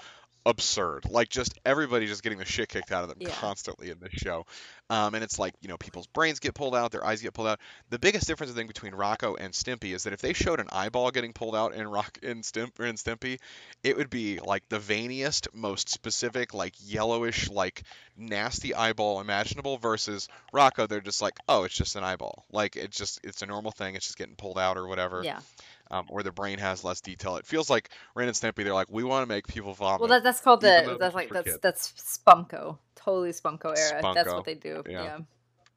absurd. 0.46 1.06
Like 1.10 1.30
just 1.30 1.54
everybody 1.66 2.08
just 2.08 2.24
getting 2.24 2.38
the 2.40 2.46
shit 2.46 2.70
kicked 2.70 2.92
out 2.92 3.04
of 3.04 3.10
them 3.10 3.18
Yeah. 3.22 3.30
constantly 3.30 3.90
in 3.90 4.00
this 4.00 4.12
show. 4.14 4.46
Um, 4.90 5.16
and 5.16 5.24
it's 5.24 5.40
like, 5.40 5.54
you 5.62 5.70
know, 5.70 5.78
people's 5.78 6.08
brains 6.08 6.40
get 6.40 6.54
pulled 6.54 6.76
out, 6.76 6.92
their 6.92 7.06
eyes 7.06 7.22
get 7.22 7.34
pulled 7.34 7.48
out. 7.48 7.60
The 7.90 7.98
biggest 7.98 8.28
difference 8.28 8.52
I 8.52 8.56
think 8.56 8.68
between 8.68 8.94
Rocko 8.94 9.36
and 9.40 9.54
Stimpy 9.54 9.96
is 9.96 10.04
that 10.04 10.14
if 10.14 10.20
they 10.22 10.34
showed 10.34 10.60
an 10.60 10.68
eyeball 10.72 11.12
getting 11.12 11.34
pulled 11.34 11.56
out 11.56 11.74
in 11.74 11.88
Rock 11.88 12.20
in 12.22 12.44
Stimp 12.44 12.80
in 12.80 12.96
Stimpy, 12.96 13.40
it 13.84 13.96
would 13.98 14.10
be 14.10 14.40
like 14.40 14.68
the 14.70 14.80
veiniest, 14.80 15.48
most 15.54 15.90
specific, 15.90 16.54
like 16.54 16.74
yellowish, 16.84 17.50
like 17.50 17.84
nasty 18.18 18.76
eyeball 18.76 19.22
imaginable 19.22 19.78
versus 19.78 20.28
Rocko, 20.54 20.88
they're 20.88 21.02
just 21.02 21.22
like, 21.22 21.38
oh, 21.48 21.64
it's 21.64 21.76
just 21.76 21.96
an 21.96 22.04
eyeball. 22.04 22.46
Like 22.52 22.76
it's 22.76 22.98
just 22.98 23.20
it's 23.24 23.42
a 23.42 23.46
normal 23.46 23.72
thing, 23.72 23.96
it's 23.96 24.06
just 24.06 24.18
getting 24.18 24.36
pulled 24.36 24.60
out 24.60 24.78
or 24.78 24.88
whatever. 24.88 25.24
Yeah. 25.24 25.40
Um, 25.94 26.06
or 26.10 26.24
the 26.24 26.32
brain 26.32 26.58
has 26.58 26.84
less 26.84 27.02
detail. 27.02 27.36
It 27.36 27.46
feels 27.46 27.70
like 27.70 27.90
Ren 28.16 28.28
and 28.28 28.36
Stimpy, 28.36 28.64
they're 28.64 28.74
like, 28.74 28.90
we 28.90 29.04
want 29.04 29.24
to 29.24 29.28
make 29.28 29.48
people 29.48 29.74
vomit. 29.74 30.02
Well, 30.02 30.10
that, 30.10 30.24
that's 30.24 30.42
called 30.42 30.62
the 30.62 30.98
that's 31.00 31.14
like 31.14 31.30
that's 31.30 31.46
kids. 31.46 31.60
that's 31.62 32.20
Spumco. 32.26 32.80
Totally 32.96 33.30
Spumco 33.30 33.78
era. 33.78 34.02
That's 34.16 34.34
what 34.34 34.46
they 34.46 34.56
do. 34.56 34.84
yeah. 34.90 35.20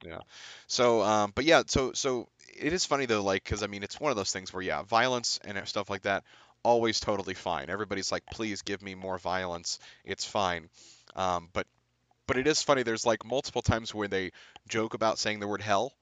Yeah. 0.05 0.19
So, 0.67 1.01
um, 1.01 1.31
but 1.35 1.45
yeah, 1.45 1.63
so 1.67 1.93
so 1.93 2.27
it 2.55 2.73
is 2.73 2.85
funny 2.85 3.05
though, 3.05 3.23
like, 3.23 3.43
because 3.43 3.63
I 3.63 3.67
mean, 3.67 3.83
it's 3.83 3.99
one 3.99 4.11
of 4.11 4.17
those 4.17 4.31
things 4.31 4.53
where 4.53 4.63
yeah, 4.63 4.83
violence 4.83 5.39
and 5.43 5.67
stuff 5.67 5.89
like 5.89 6.03
that, 6.03 6.23
always 6.63 6.99
totally 6.99 7.33
fine. 7.33 7.69
Everybody's 7.69 8.11
like, 8.11 8.25
please 8.25 8.61
give 8.61 8.81
me 8.81 8.95
more 8.95 9.17
violence. 9.17 9.79
It's 10.03 10.25
fine. 10.25 10.69
Um, 11.15 11.49
but 11.53 11.67
but 12.27 12.37
it 12.37 12.47
is 12.47 12.61
funny. 12.61 12.83
There's 12.83 13.05
like 13.05 13.25
multiple 13.25 13.61
times 13.61 13.93
where 13.93 14.07
they 14.07 14.31
joke 14.67 14.93
about 14.93 15.17
saying 15.17 15.39
the 15.39 15.47
word 15.47 15.61
hell. 15.61 15.93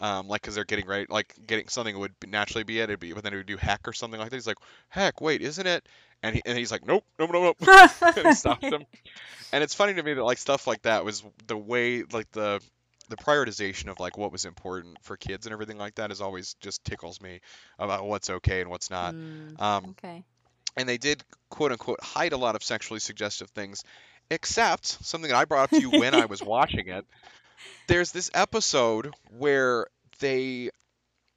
Um, 0.00 0.28
like, 0.28 0.40
because 0.40 0.54
they're 0.54 0.64
getting 0.64 0.86
ready, 0.86 1.06
like 1.10 1.34
getting 1.46 1.68
something 1.68 1.98
would 1.98 2.18
be- 2.20 2.26
naturally 2.28 2.64
be 2.64 2.80
it, 2.80 2.84
it'd 2.84 3.00
be, 3.00 3.12
but 3.12 3.22
then 3.22 3.34
it 3.34 3.36
would 3.36 3.46
do 3.46 3.58
heck 3.58 3.86
or 3.86 3.92
something 3.92 4.18
like 4.18 4.30
that. 4.30 4.36
He's 4.36 4.46
like, 4.46 4.56
heck, 4.88 5.20
wait, 5.20 5.42
isn't 5.42 5.66
it? 5.66 5.86
And 6.22 6.36
he, 6.36 6.42
and 6.46 6.56
he's 6.56 6.72
like, 6.72 6.86
nope, 6.86 7.04
nope, 7.18 7.30
nope, 7.32 7.56
nope. 7.60 7.90
and 8.16 8.26
he 8.28 8.32
stops 8.34 8.64
him. 8.64 8.84
And 9.52 9.64
it's 9.64 9.74
funny 9.74 9.94
to 9.94 10.02
me 10.02 10.14
that 10.14 10.22
like 10.24 10.38
stuff 10.38 10.66
like 10.66 10.82
that 10.82 11.04
was 11.04 11.24
the 11.48 11.56
way 11.56 12.04
like 12.12 12.30
the 12.32 12.60
the 13.08 13.16
prioritization 13.16 13.88
of 13.90 13.98
like 13.98 14.16
what 14.16 14.30
was 14.30 14.44
important 14.44 14.96
for 15.02 15.16
kids 15.16 15.44
and 15.46 15.52
everything 15.52 15.76
like 15.76 15.96
that 15.96 16.12
is 16.12 16.20
always 16.20 16.54
just 16.60 16.84
tickles 16.84 17.20
me 17.20 17.40
about 17.78 18.06
what's 18.06 18.30
okay 18.30 18.60
and 18.60 18.70
what's 18.70 18.90
not. 18.90 19.14
Mm, 19.14 19.60
Um, 19.60 19.96
okay. 19.98 20.22
and 20.76 20.88
they 20.88 20.98
did 20.98 21.24
quote 21.50 21.72
unquote 21.72 22.00
hide 22.00 22.32
a 22.32 22.36
lot 22.36 22.54
of 22.54 22.62
sexually 22.62 23.00
suggestive 23.00 23.50
things, 23.50 23.82
except 24.30 24.86
something 25.04 25.30
that 25.30 25.36
I 25.36 25.44
brought 25.44 25.64
up 25.64 25.70
to 25.70 25.80
you 25.80 25.90
when 25.90 26.14
I 26.14 26.26
was 26.26 26.40
watching 26.44 26.86
it. 26.88 27.04
There's 27.86 28.12
this 28.12 28.30
episode 28.34 29.14
where 29.36 29.86
they, 30.20 30.70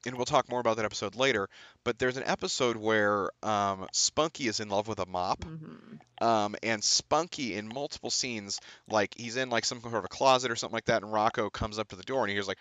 and 0.06 0.16
we'll 0.16 0.26
talk 0.26 0.50
more 0.50 0.60
about 0.60 0.76
that 0.78 0.86
episode 0.86 1.16
later, 1.16 1.50
but 1.84 1.98
there's 2.00 2.18
an 2.18 2.24
episode 2.26 2.76
where 2.78 3.30
um, 3.42 3.88
Spunky 3.94 4.48
is 4.48 4.60
in 4.60 4.70
love 4.70 4.88
with 4.88 5.00
a 5.00 5.06
mop. 5.06 5.44
hmm 5.44 6.24
Um, 6.24 6.56
and 6.64 6.84
Spunky 6.84 7.56
in 7.56 7.68
multiple 7.68 8.10
scenes, 8.10 8.60
like 8.90 9.14
he's 9.18 9.36
in 9.38 9.50
like 9.50 9.66
some 9.66 9.82
sort 9.82 9.96
of 9.96 10.06
a 10.06 10.08
closet 10.10 10.52
or 10.52 10.56
something 10.56 10.76
like 10.76 10.86
that, 10.86 11.02
and 11.04 11.12
Rocko 11.12 11.52
comes 11.52 11.80
up 11.80 11.88
to 11.90 11.96
the 11.96 12.04
door 12.04 12.22
and 12.22 12.30
he 12.30 12.36
hears 12.36 12.48
like, 12.48 12.58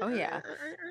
Oh, 0.00 0.08
yeah. 0.08 0.40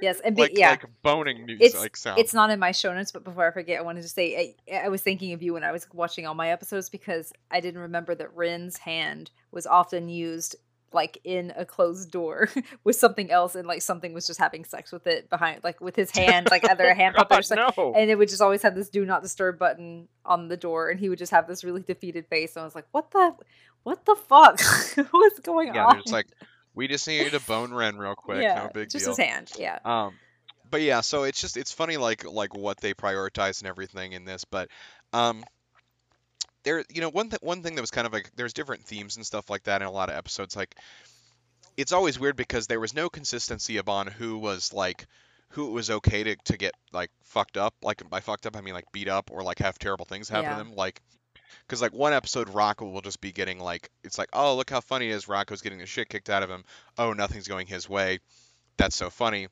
Yes, 0.01 0.19
and 0.19 0.35
be, 0.35 0.43
like 0.43 0.51
yeah. 0.57 0.71
like 0.71 0.85
boning 1.01 1.45
music 1.45 1.65
It's- 1.65 1.81
like 1.81 1.95
sound. 1.95 2.19
It's 2.19 2.33
not 2.33 2.49
in 2.49 2.59
my 2.59 2.71
show 2.71 2.93
notes, 2.93 3.11
but 3.11 3.23
before 3.23 3.47
I 3.47 3.51
forget, 3.51 3.79
I 3.79 3.81
wanted 3.83 4.01
to 4.03 4.09
say 4.09 4.55
I, 4.71 4.75
I 4.85 4.89
was 4.89 5.01
thinking 5.01 5.33
of 5.33 5.41
you 5.41 5.53
when 5.53 5.63
I 5.63 5.71
was 5.71 5.87
watching 5.93 6.25
all 6.27 6.33
my 6.35 6.49
episodes 6.49 6.89
because 6.89 7.31
I 7.51 7.59
didn't 7.61 7.81
remember 7.81 8.13
that 8.15 8.35
Ren's 8.35 8.77
hand 8.77 9.31
was 9.51 9.65
often 9.65 10.09
used 10.09 10.55
like 10.94 11.20
in 11.24 11.53
a 11.56 11.65
closed 11.65 12.12
door 12.12 12.50
with 12.84 12.96
something 12.96 13.29
else, 13.32 13.56
and 13.56 13.67
like 13.67 13.82
something 13.82 14.13
was 14.13 14.27
just 14.27 14.39
having 14.39 14.65
sex 14.65 14.91
with 14.91 15.08
it 15.08 15.29
behind, 15.29 15.63
like 15.63 15.82
with 15.82 15.96
his 15.96 16.12
hand, 16.12 16.48
like 16.50 16.67
either 16.70 16.86
a 16.86 16.96
hand 16.96 17.15
puppet 17.17 17.39
or 17.39 17.41
something. 17.41 17.74
no. 17.77 17.94
And 17.94 18.10
it 18.10 18.15
would 18.15 18.29
just 18.29 18.41
always 18.41 18.62
have 18.62 18.75
this 18.75 18.89
"do 18.89 19.06
not 19.06 19.22
disturb" 19.22 19.60
button 19.60 20.08
on 20.25 20.48
the 20.48 20.58
door, 20.58 20.89
and 20.89 21.00
he 21.00 21.10
would 21.10 21.20
just 21.20 21.32
have 21.32 21.48
this 21.48 21.63
really 21.63 21.82
defeated 21.82 22.27
face. 22.27 22.56
And 22.56 22.62
I 22.62 22.65
was 22.65 22.75
like, 22.75 22.88
"What 22.91 23.12
the, 23.12 23.36
what 23.84 24.06
the 24.06 24.15
fuck? 24.15 24.60
What's 25.12 25.39
going 25.39 25.75
yeah, 25.75 25.86
on?" 25.86 26.01
they're 26.06 26.13
like, 26.13 26.27
we 26.74 26.88
just 26.88 27.08
need 27.08 27.32
to 27.32 27.39
bone 27.39 27.74
Ren 27.74 27.98
real 27.98 28.15
quick. 28.15 28.41
yeah, 28.41 28.63
no 28.63 28.70
big 28.74 28.89
just 28.89 29.06
deal. 29.06 29.15
his 29.15 29.25
hand. 29.25 29.51
Yeah, 29.58 29.79
Um, 29.84 30.13
but 30.70 30.82
yeah, 30.82 31.01
so 31.01 31.24
it's 31.24 31.41
just 31.41 31.58
it's 31.58 31.72
funny 31.72 31.98
like 31.98 32.24
like 32.25 32.56
what 32.56 32.79
they 32.79 32.94
prioritize 32.94 33.62
and 33.62 33.67
everything 33.67 34.13
in 34.13 34.25
this, 34.25 34.46
but 34.46 34.70
um, 35.13 35.44
there 36.67 36.83
you 36.93 37.00
know 37.01 37.09
one 37.09 37.29
th- 37.29 37.41
one 37.41 37.63
thing 37.63 37.75
that 37.75 37.81
was 37.81 37.91
kind 37.91 38.05
of 38.05 38.12
like 38.13 38.29
there's 38.36 38.53
different 38.53 38.83
themes 38.83 39.15
and 39.15 39.25
stuff 39.25 39.50
like 39.50 39.63
that 39.63 39.81
in 39.81 39.88
a 39.88 39.91
lot 39.91 40.09
of 40.09 40.15
episodes. 40.15 40.55
Like 40.55 40.75
it's 41.77 41.93
always 41.93 42.19
weird 42.19 42.36
because 42.36 42.67
there 42.67 42.79
was 42.79 42.93
no 42.93 43.09
consistency 43.09 43.77
upon 43.77 44.07
who 44.07 44.38
was 44.38 44.74
like 44.74 45.07
who 45.51 45.69
it 45.69 45.71
was 45.71 45.89
okay 45.89 46.24
to 46.24 46.36
to 46.45 46.57
get 46.57 46.74
like 46.91 47.09
fucked 47.24 47.55
up. 47.57 47.74
Like 47.81 48.07
by 48.09 48.19
fucked 48.19 48.45
up 48.45 48.57
I 48.57 48.62
mean 48.62 48.74
like 48.74 48.91
beat 48.91 49.07
up 49.07 49.31
or 49.31 49.43
like 49.43 49.59
have 49.59 49.79
terrible 49.79 50.05
things 50.05 50.27
happen 50.27 50.45
Yeah. 50.51 50.57
to 50.57 50.63
them. 50.65 50.75
Like 50.75 51.01
because 51.65 51.81
like 51.81 51.93
one 51.93 52.12
episode 52.13 52.50
Rocko 52.50 52.91
will 52.91 53.01
just 53.01 53.21
be 53.21 53.31
getting 53.31 53.59
like 53.59 53.89
it's 54.03 54.17
like 54.17 54.29
oh 54.33 54.55
look 54.57 54.69
how 54.69 54.81
funny 54.81 55.09
it 55.09 55.13
is 55.13 55.25
Rocko's 55.25 55.62
getting 55.62 55.79
the 55.79 55.86
shit 55.86 56.09
kicked 56.09 56.29
out 56.29 56.43
of 56.43 56.50
him. 56.50 56.65
Oh 56.97 57.13
nothing's 57.13 57.47
going 57.47 57.67
his 57.67 57.88
way. 57.88 58.19
That's 58.77 58.95
so 58.95 59.09
funny 59.09 59.47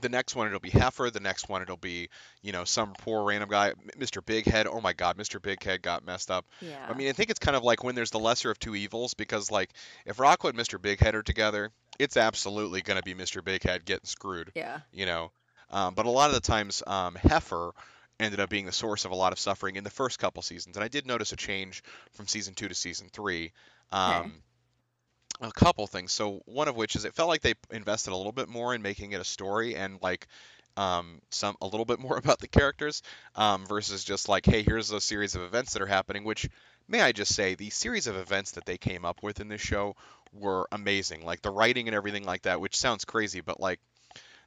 the 0.00 0.08
next 0.08 0.34
one 0.34 0.46
it'll 0.46 0.60
be 0.60 0.70
Heifer. 0.70 1.10
The 1.10 1.20
next 1.20 1.48
one 1.48 1.62
it'll 1.62 1.76
be, 1.76 2.08
you 2.42 2.52
know, 2.52 2.64
some 2.64 2.92
poor 2.98 3.24
random 3.24 3.48
guy, 3.48 3.72
Mr. 3.98 4.24
Big 4.24 4.46
Head. 4.46 4.66
Oh 4.66 4.80
my 4.80 4.92
God, 4.92 5.16
Mr. 5.16 5.40
Big 5.40 5.62
Head 5.62 5.82
got 5.82 6.04
messed 6.04 6.30
up. 6.30 6.46
yeah. 6.60 6.86
I 6.88 6.94
mean, 6.94 7.08
I 7.08 7.12
think 7.12 7.30
it's 7.30 7.38
kind 7.38 7.56
of 7.56 7.62
like 7.62 7.84
when 7.84 7.94
there's 7.94 8.10
the 8.10 8.18
lesser 8.18 8.50
of 8.50 8.58
two 8.58 8.74
evils 8.74 9.14
because, 9.14 9.50
like, 9.50 9.70
if 10.04 10.16
Rocko 10.16 10.50
and 10.50 10.58
Mr. 10.58 10.80
Big 10.80 11.00
Head 11.00 11.14
are 11.14 11.22
together, 11.22 11.70
it's 11.98 12.16
absolutely 12.16 12.82
going 12.82 12.98
to 12.98 13.04
be 13.04 13.14
Mr. 13.14 13.44
Big 13.44 13.62
Head 13.62 13.84
getting 13.84 14.06
screwed, 14.06 14.52
yeah. 14.54 14.80
you 14.92 15.06
know. 15.06 15.30
Um, 15.70 15.94
but 15.94 16.06
a 16.06 16.10
lot 16.10 16.28
of 16.28 16.34
the 16.34 16.40
times, 16.40 16.82
um, 16.86 17.14
Heifer 17.14 17.72
ended 18.20 18.40
up 18.40 18.48
being 18.48 18.66
the 18.66 18.72
source 18.72 19.04
of 19.04 19.10
a 19.10 19.16
lot 19.16 19.32
of 19.32 19.38
suffering 19.38 19.76
in 19.76 19.84
the 19.84 19.90
first 19.90 20.18
couple 20.18 20.42
seasons, 20.42 20.76
and 20.76 20.84
I 20.84 20.88
did 20.88 21.06
notice 21.06 21.32
a 21.32 21.36
change 21.36 21.82
from 22.12 22.26
season 22.26 22.54
two 22.54 22.68
to 22.68 22.74
season 22.74 23.08
three. 23.12 23.52
Um, 23.90 24.42
a 25.44 25.52
couple 25.52 25.86
things. 25.86 26.12
So 26.12 26.42
one 26.46 26.68
of 26.68 26.76
which 26.76 26.96
is 26.96 27.04
it 27.04 27.14
felt 27.14 27.28
like 27.28 27.42
they 27.42 27.54
invested 27.70 28.12
a 28.12 28.16
little 28.16 28.32
bit 28.32 28.48
more 28.48 28.74
in 28.74 28.82
making 28.82 29.12
it 29.12 29.20
a 29.20 29.24
story 29.24 29.76
and 29.76 30.00
like 30.02 30.26
um, 30.76 31.20
some 31.30 31.56
a 31.60 31.66
little 31.66 31.84
bit 31.84 32.00
more 32.00 32.16
about 32.18 32.40
the 32.40 32.48
characters 32.48 33.02
um, 33.36 33.66
versus 33.66 34.04
just 34.04 34.28
like, 34.28 34.46
hey, 34.46 34.62
here's 34.62 34.90
a 34.90 35.00
series 35.00 35.34
of 35.34 35.42
events 35.42 35.72
that 35.72 35.82
are 35.82 35.86
happening. 35.86 36.24
Which 36.24 36.48
may 36.88 37.00
I 37.00 37.12
just 37.12 37.34
say, 37.34 37.54
the 37.54 37.70
series 37.70 38.06
of 38.06 38.16
events 38.16 38.52
that 38.52 38.66
they 38.66 38.78
came 38.78 39.04
up 39.04 39.22
with 39.22 39.40
in 39.40 39.48
this 39.48 39.60
show 39.60 39.96
were 40.32 40.68
amazing. 40.72 41.24
Like 41.24 41.42
the 41.42 41.50
writing 41.50 41.88
and 41.88 41.94
everything 41.94 42.24
like 42.24 42.42
that, 42.42 42.60
which 42.60 42.76
sounds 42.76 43.04
crazy, 43.04 43.40
but 43.40 43.60
like 43.60 43.80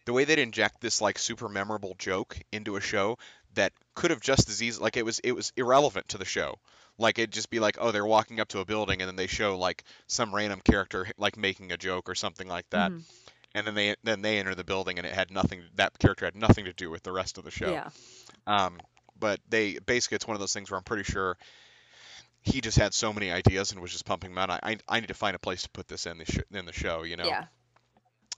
the 0.05 0.13
way 0.13 0.23
they'd 0.23 0.39
inject 0.39 0.81
this 0.81 1.01
like 1.01 1.19
super 1.19 1.49
memorable 1.49 1.95
joke 1.97 2.37
into 2.51 2.77
a 2.77 2.81
show 2.81 3.17
that 3.55 3.73
could 3.95 4.11
have 4.11 4.21
just 4.21 4.49
as 4.49 4.61
easily 4.61 4.83
like 4.83 4.97
it 4.97 5.05
was 5.05 5.19
it 5.19 5.31
was 5.33 5.51
irrelevant 5.57 6.07
to 6.09 6.17
the 6.17 6.25
show. 6.25 6.59
Like 6.97 7.19
it'd 7.19 7.31
just 7.31 7.49
be 7.49 7.59
like, 7.59 7.77
oh, 7.79 7.91
they're 7.91 8.05
walking 8.05 8.39
up 8.39 8.47
to 8.49 8.59
a 8.59 8.65
building 8.65 9.01
and 9.01 9.07
then 9.07 9.15
they 9.15 9.27
show 9.27 9.57
like 9.57 9.83
some 10.07 10.33
random 10.33 10.61
character 10.63 11.07
like 11.17 11.37
making 11.37 11.71
a 11.71 11.77
joke 11.77 12.09
or 12.09 12.15
something 12.15 12.47
like 12.47 12.67
that, 12.71 12.91
Mhm. 12.91 13.03
and 13.53 13.67
then 13.67 13.75
they 13.75 13.95
then 14.03 14.21
they 14.21 14.39
enter 14.39 14.55
the 14.55 14.63
building 14.63 14.97
and 14.97 15.05
it 15.05 15.13
had 15.13 15.29
nothing 15.31 15.61
that 15.75 15.97
character 15.99 16.25
had 16.25 16.35
nothing 16.35 16.65
to 16.65 16.73
do 16.73 16.89
with 16.89 17.03
the 17.03 17.11
rest 17.11 17.37
of 17.37 17.43
the 17.43 17.51
show. 17.51 17.71
Yeah. 17.71 17.89
Um, 18.47 18.79
but 19.19 19.39
they 19.49 19.77
basically 19.79 20.15
it's 20.15 20.27
one 20.27 20.35
of 20.35 20.39
those 20.39 20.53
things 20.53 20.69
where 20.71 20.77
I'm 20.77 20.83
pretty 20.83 21.03
sure 21.03 21.37
he 22.41 22.61
just 22.61 22.77
had 22.77 22.93
so 22.93 23.11
many 23.13 23.31
ideas 23.31 23.71
and 23.71 23.81
was 23.81 23.91
just 23.91 24.05
pumping 24.05 24.31
them 24.31 24.37
out. 24.37 24.49
I 24.49 24.59
I, 24.63 24.77
I 24.87 24.99
need 24.99 25.07
to 25.07 25.13
find 25.13 25.35
a 25.35 25.39
place 25.39 25.63
to 25.63 25.69
put 25.69 25.87
this 25.87 26.05
in 26.05 26.17
the 26.19 26.25
sh- 26.25 26.39
in 26.51 26.65
the 26.65 26.73
show, 26.73 27.03
you 27.03 27.17
know. 27.17 27.25
Yeah. 27.25 27.45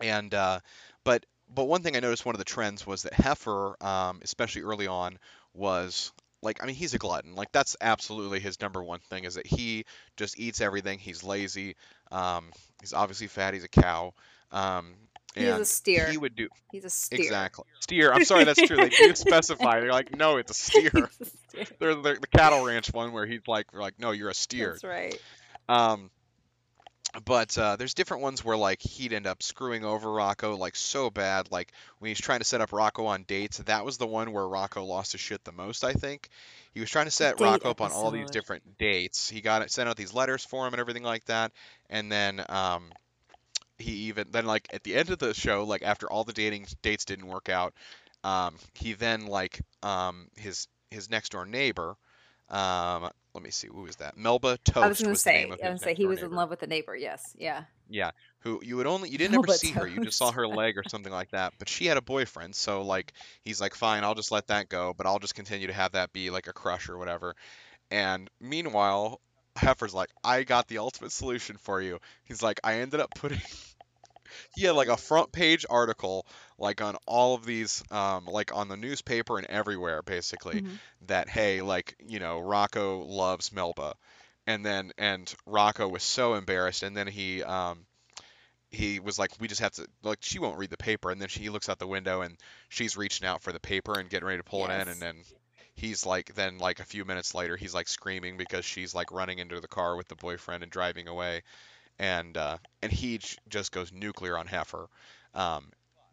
And 0.02 0.34
uh, 0.34 0.60
but 1.04 1.26
but 1.54 1.66
one 1.66 1.82
thing 1.82 1.96
I 1.96 2.00
noticed 2.00 2.26
one 2.26 2.36
of 2.36 2.40
the 2.40 2.46
trends 2.46 2.86
was 2.88 3.04
that 3.04 3.14
Heifer, 3.14 3.76
um, 3.84 4.20
especially 4.24 4.62
early 4.64 4.88
on, 4.88 5.18
was 5.54 6.12
like 6.42 6.64
I 6.64 6.66
mean 6.66 6.76
he's 6.76 6.94
a 6.94 6.98
glutton. 6.98 7.36
Like 7.36 7.52
that's 7.52 7.76
absolutely 7.82 8.40
his 8.40 8.60
number 8.62 8.82
one 8.84 9.00
thing 9.10 9.26
is 9.26 9.36
that 9.36 9.48
he 9.48 9.86
just 10.18 10.40
eats 10.40 10.62
everything. 10.62 11.00
He's 11.00 11.24
lazy. 11.24 11.76
Um, 12.12 12.52
he's 12.82 12.94
obviously 12.94 13.28
fat. 13.28 13.54
He's 13.54 13.64
a 13.64 13.70
cow. 13.70 14.14
Um, 14.52 14.96
He's 15.36 15.48
a 15.48 15.64
steer. 15.66 16.10
He 16.10 16.18
would 16.18 16.36
do 16.36 16.50
He's 16.72 16.86
a 16.86 16.90
steer. 16.90 17.20
exactly 17.22 17.66
steer. 17.82 18.12
I'm 18.12 18.26
sorry, 18.26 18.46
that's 18.46 18.62
true. 18.62 18.78
They 18.78 18.90
do 18.90 19.14
specify. 19.16 19.80
They're 19.80 19.92
like, 19.92 20.18
no, 20.18 20.38
it's 20.38 20.52
a 20.52 20.54
steer. 20.56 20.90
He's 20.92 21.22
a 21.22 21.26
steer. 21.26 21.66
They're, 21.78 21.96
they're 21.96 22.16
the 22.16 22.28
cattle 22.28 22.66
ranch 22.66 22.92
one 22.92 23.12
where 23.14 23.28
he's 23.28 23.42
like, 23.48 23.72
they're 23.72 23.80
like, 23.80 24.00
no, 24.00 24.10
you're 24.12 24.30
a 24.30 24.34
steer. 24.34 24.72
That's 24.72 24.84
right. 24.84 25.22
Um, 25.70 26.10
but 27.26 27.58
uh, 27.58 27.76
there's 27.76 27.94
different 27.94 28.24
ones 28.24 28.44
where 28.44 28.58
like 28.58 28.82
he'd 28.82 29.14
end 29.14 29.28
up 29.28 29.42
screwing 29.42 29.84
over 29.84 30.10
Rocko 30.10 30.58
like 30.58 30.76
so 30.76 31.10
bad. 31.10 31.52
Like 31.52 31.72
when 32.00 32.10
he's 32.10 32.22
trying 32.22 32.40
to 32.40 32.46
set 32.46 32.62
up 32.62 32.70
Rocko 32.70 33.08
on 33.08 33.24
dates, 33.24 33.58
that 33.58 33.86
was 33.86 33.98
the 33.98 34.08
one 34.08 34.32
where 34.32 34.44
Rocko 34.44 34.86
lost 34.86 35.14
his 35.14 35.22
shit 35.22 35.44
the 35.44 35.52
most. 35.52 35.84
I 35.84 35.94
think 35.94 36.30
he 36.74 36.80
was 36.80 36.90
trying 36.90 37.06
to 37.06 37.12
set 37.12 37.38
Date 37.38 37.46
Rocko 37.46 37.66
up 37.66 37.82
on 37.82 37.92
all 37.92 38.12
these 38.12 38.30
different 38.30 38.78
dates. 38.78 39.30
He 39.30 39.42
got 39.42 39.62
it, 39.62 39.72
sent 39.72 39.90
out 39.90 39.98
these 39.98 40.14
letters 40.14 40.46
for 40.46 40.68
him 40.68 40.74
and 40.74 40.80
everything 40.80 41.04
like 41.04 41.26
that, 41.26 41.52
and 41.90 42.12
then 42.12 42.44
um, 42.50 42.92
he 43.80 43.92
even 43.92 44.28
then 44.32 44.46
like 44.46 44.68
at 44.72 44.84
the 44.84 44.96
end 44.96 45.10
of 45.10 45.18
the 45.18 45.34
show, 45.34 45.64
like 45.64 45.82
after 45.82 46.10
all 46.10 46.24
the 46.24 46.34
dating 46.34 46.68
dates 46.82 47.06
didn't 47.06 47.28
work 47.28 47.50
out, 47.50 47.74
um, 48.24 48.56
he 48.74 48.94
then 48.94 49.26
like 49.26 49.60
um, 49.82 50.28
his 50.36 50.68
his 50.92 51.10
next 51.10 51.32
door 51.32 51.46
neighbor. 51.46 51.96
Um, 52.50 53.10
let 53.40 53.46
me 53.46 53.52
see, 53.52 53.70
who 53.70 53.84
was 53.84 53.96
that? 53.96 54.18
Melba 54.18 54.58
Toast 54.66 54.84
I 54.84 54.88
was 54.90 54.98
the 54.98 55.06
name 55.06 55.16
say, 55.16 55.44
I 55.46 55.48
was 55.48 55.60
gonna 55.62 55.80
say 55.80 55.94
he 55.94 56.06
was 56.06 56.22
in 56.22 56.32
love 56.32 56.50
with 56.50 56.60
the 56.60 56.68
neighbor. 56.68 56.94
Yes, 56.94 57.34
yeah. 57.40 57.64
Yeah, 57.90 58.12
who 58.40 58.60
you 58.62 58.76
would 58.76 58.86
only 58.86 59.10
you 59.10 59.18
didn't 59.18 59.36
ever 59.36 59.48
Melba 59.48 59.54
see 59.54 59.72
her, 59.72 59.88
you 59.88 60.04
just 60.04 60.18
saw 60.18 60.30
her 60.30 60.46
leg 60.46 60.78
or 60.78 60.84
something 60.90 61.12
like 61.12 61.32
that. 61.32 61.54
But 61.58 61.70
she 61.70 61.86
had 61.86 61.96
a 61.96 62.02
boyfriend, 62.02 62.54
so 62.54 62.82
like 62.82 63.14
he's 63.46 63.62
like, 63.62 63.76
fine, 63.76 64.04
I'll 64.04 64.14
just 64.14 64.34
let 64.34 64.48
that 64.48 64.68
go, 64.68 64.94
but 64.94 65.06
I'll 65.08 65.20
just 65.20 65.36
continue 65.36 65.68
to 65.68 65.74
have 65.74 65.94
that 65.94 66.12
be 66.12 66.30
like 66.30 66.48
a 66.48 66.54
crush 66.54 66.90
or 66.90 66.98
whatever. 66.98 67.34
And 67.90 68.30
meanwhile, 68.42 69.22
Heifer's 69.56 69.94
like, 69.94 70.10
I 70.22 70.44
got 70.44 70.68
the 70.68 70.80
ultimate 70.80 71.14
solution 71.14 71.56
for 71.56 71.82
you. 71.82 72.00
He's 72.26 72.44
like, 72.44 72.60
I 72.62 72.80
ended 72.80 73.00
up 73.00 73.16
putting 73.16 73.40
he 74.56 74.66
had 74.66 74.76
like 74.76 74.88
a 74.88 74.98
front 74.98 75.32
page 75.32 75.66
article 75.70 76.26
like 76.58 76.82
on 76.82 76.96
all 77.08 77.36
of 77.36 77.46
these 77.46 77.84
um 77.92 78.26
like 78.26 78.56
on 78.56 78.68
the 78.68 78.78
newspaper 78.78 79.38
and 79.38 79.48
everywhere 79.48 80.02
basically 80.04 80.62
Mhm. 80.62 80.80
that 81.08 81.30
hey 81.30 81.62
like 81.62 81.96
you 82.08 82.20
know 82.20 82.40
Rocko 82.42 83.06
loves 83.08 83.52
Melba. 83.52 83.96
And 84.48 84.66
then 84.66 84.92
and 84.98 85.34
Rocko 85.48 85.90
was 85.90 86.04
so 86.04 86.34
embarrassed 86.36 86.84
and 86.84 86.96
then 86.98 87.08
he 87.08 87.44
um 87.44 87.86
he 88.72 89.00
was 89.00 89.18
like 89.18 89.32
we 89.40 89.48
just 89.48 89.62
have 89.62 89.72
to 89.74 89.88
like 90.04 90.20
she 90.22 90.40
won't 90.40 90.58
read 90.58 90.70
the 90.70 90.78
paper. 90.78 91.10
And 91.12 91.22
then 91.22 91.30
she 91.30 91.50
looks 91.50 91.70
out 91.70 91.80
the 91.80 91.88
window 91.88 92.22
and 92.22 92.38
she's 92.70 92.98
reaching 92.98 93.28
out 93.28 93.42
for 93.42 93.52
the 93.52 93.60
paper 93.60 93.98
and 94.00 94.10
getting 94.10 94.28
ready 94.28 94.40
to 94.40 94.44
pull 94.44 94.66
it 94.66 94.72
in. 94.72 94.88
And 94.88 95.02
then 95.02 95.16
he's 95.76 96.06
like 96.06 96.34
then 96.36 96.58
like 96.58 96.80
a 96.80 96.86
few 96.86 97.06
minutes 97.06 97.34
later 97.34 97.56
he's 97.56 97.74
like 97.74 97.88
screaming 97.88 98.38
because 98.38 98.66
she's 98.66 98.94
like 98.94 99.12
running 99.12 99.40
into 99.40 99.60
the 99.60 99.68
car 99.68 99.96
with 99.96 100.08
the 100.08 100.16
boyfriend 100.16 100.64
and 100.64 100.72
driving 100.72 101.08
away 101.08 101.42
and 102.00 102.36
uh, 102.38 102.58
and 102.82 102.92
he 102.92 103.18
j- 103.20 103.38
just 103.50 103.72
goes 103.72 103.92
nuclear 103.92 104.38
on 104.38 104.48
Heifer. 104.48 104.88
Um, 105.36 105.66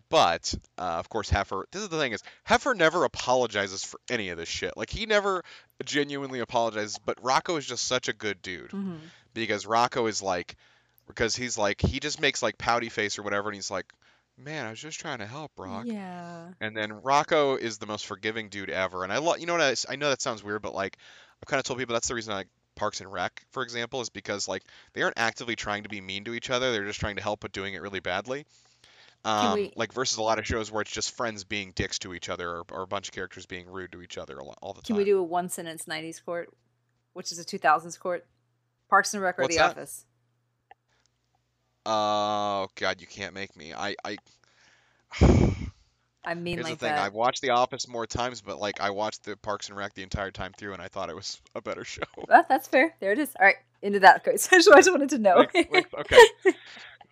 but 0.08 0.54
uh, 0.78 0.82
of 0.82 1.08
course, 1.08 1.28
Heifer. 1.30 1.66
This 1.72 1.82
is 1.82 1.88
the 1.88 1.98
thing 1.98 2.12
is 2.12 2.22
Heifer 2.44 2.74
never 2.74 3.04
apologizes 3.04 3.84
for 3.84 3.98
any 4.08 4.28
of 4.28 4.38
this 4.38 4.48
shit. 4.48 4.76
Like 4.76 4.90
he 4.90 5.06
never 5.06 5.42
genuinely 5.84 6.40
apologizes. 6.40 6.98
But 7.04 7.22
Rocko 7.22 7.58
is 7.58 7.66
just 7.66 7.84
such 7.86 8.08
a 8.08 8.12
good 8.12 8.40
dude 8.42 8.70
Mhm. 8.70 8.98
because 9.34 9.64
Rocko 9.64 10.08
is 10.08 10.22
like 10.22 10.56
because 11.08 11.34
he's 11.34 11.56
like 11.58 11.80
he 11.80 11.98
just 12.00 12.20
makes 12.20 12.42
like 12.42 12.56
pouty 12.58 12.88
face 12.88 13.18
or 13.18 13.22
whatever, 13.22 13.48
and 13.48 13.54
he's 13.56 13.70
like, 13.70 13.86
man, 14.38 14.66
I 14.66 14.70
was 14.70 14.78
just 14.80 15.00
trying 15.00 15.18
to 15.18 15.26
help, 15.26 15.50
Rock. 15.56 15.84
Yeah. 15.86 16.48
And 16.60 16.76
then 16.76 16.90
Rocko 17.00 17.58
is 17.58 17.78
the 17.78 17.86
most 17.86 18.06
forgiving 18.06 18.48
dude 18.48 18.70
ever. 18.70 19.02
And 19.02 19.12
I 19.12 19.18
love, 19.18 19.38
you 19.40 19.46
know 19.46 19.54
what? 19.54 19.62
I, 19.88 19.92
I 19.92 19.96
know 19.96 20.10
that 20.10 20.20
sounds 20.20 20.44
weird, 20.44 20.62
but 20.62 20.74
like, 20.74 20.98
I've 21.42 21.46
kind 21.48 21.58
of 21.58 21.64
told 21.64 21.78
people 21.78 21.94
that's 21.94 22.08
the 22.08 22.14
reason 22.14 22.34
I 22.34 22.44
Parks 22.76 23.00
and 23.00 23.12
Rec, 23.12 23.44
for 23.50 23.62
example, 23.62 24.00
is 24.00 24.10
because 24.10 24.46
like 24.46 24.62
they 24.92 25.02
aren't 25.02 25.18
actively 25.18 25.56
trying 25.56 25.82
to 25.82 25.88
be 25.88 26.00
mean 26.00 26.24
to 26.24 26.34
each 26.34 26.50
other. 26.50 26.70
They're 26.70 26.84
just 26.84 27.00
trying 27.00 27.16
to 27.16 27.22
help, 27.22 27.40
but 27.40 27.52
doing 27.52 27.74
it 27.74 27.82
really 27.82 28.00
badly. 28.00 28.46
Um, 29.24 29.54
we- 29.54 29.72
like 29.74 29.92
versus 29.92 30.18
a 30.18 30.22
lot 30.22 30.38
of 30.38 30.46
shows 30.46 30.70
where 30.70 30.82
it's 30.82 30.90
just 30.92 31.16
friends 31.16 31.42
being 31.42 31.72
dicks 31.72 31.98
to 32.00 32.14
each 32.14 32.28
other, 32.28 32.48
or, 32.48 32.64
or 32.70 32.82
a 32.82 32.86
bunch 32.86 33.08
of 33.08 33.14
characters 33.14 33.46
being 33.46 33.68
rude 33.68 33.90
to 33.92 34.02
each 34.02 34.18
other 34.18 34.40
all 34.40 34.72
the 34.72 34.82
time. 34.82 34.86
Can 34.86 34.96
we 34.96 35.04
do 35.04 35.18
a 35.18 35.22
one 35.22 35.48
sentence 35.48 35.86
'90s 35.86 36.24
court, 36.24 36.52
which 37.14 37.32
is 37.32 37.38
a 37.40 37.44
2000s 37.44 37.98
court? 37.98 38.24
Parks 38.88 39.14
and 39.14 39.22
Rec 39.22 39.38
or 39.38 39.42
What's 39.42 39.56
The 39.56 39.62
that? 39.62 39.70
Office? 39.70 40.04
Oh 41.84 42.68
God, 42.76 43.00
you 43.00 43.06
can't 43.06 43.34
make 43.34 43.56
me. 43.56 43.74
I, 43.74 43.96
I. 44.04 44.16
I 46.26 46.34
mean, 46.34 46.54
Here's 46.56 46.64
like 46.64 46.78
the 46.80 46.86
thing: 46.86 46.94
that. 46.96 47.04
I've 47.06 47.14
watched 47.14 47.40
The 47.40 47.50
Office 47.50 47.86
more 47.86 48.04
times, 48.06 48.40
but 48.40 48.58
like 48.58 48.80
I 48.80 48.90
watched 48.90 49.24
the 49.24 49.36
Parks 49.36 49.68
and 49.68 49.78
Rec 49.78 49.94
the 49.94 50.02
entire 50.02 50.32
time 50.32 50.52
through, 50.58 50.72
and 50.72 50.82
I 50.82 50.88
thought 50.88 51.08
it 51.08 51.14
was 51.14 51.40
a 51.54 51.60
better 51.62 51.84
show. 51.84 52.02
Well, 52.28 52.44
that's 52.48 52.66
fair. 52.66 52.92
There 52.98 53.12
it 53.12 53.18
is. 53.20 53.30
All 53.38 53.46
right, 53.46 53.54
into 53.80 54.00
that. 54.00 54.22
I 54.26 54.32
just 54.32 54.52
I 54.52 54.56
just 54.58 54.90
wanted 54.90 55.10
to 55.10 55.18
know. 55.18 55.36
Like- 55.36 55.72
like, 55.72 55.94
okay. 55.94 56.20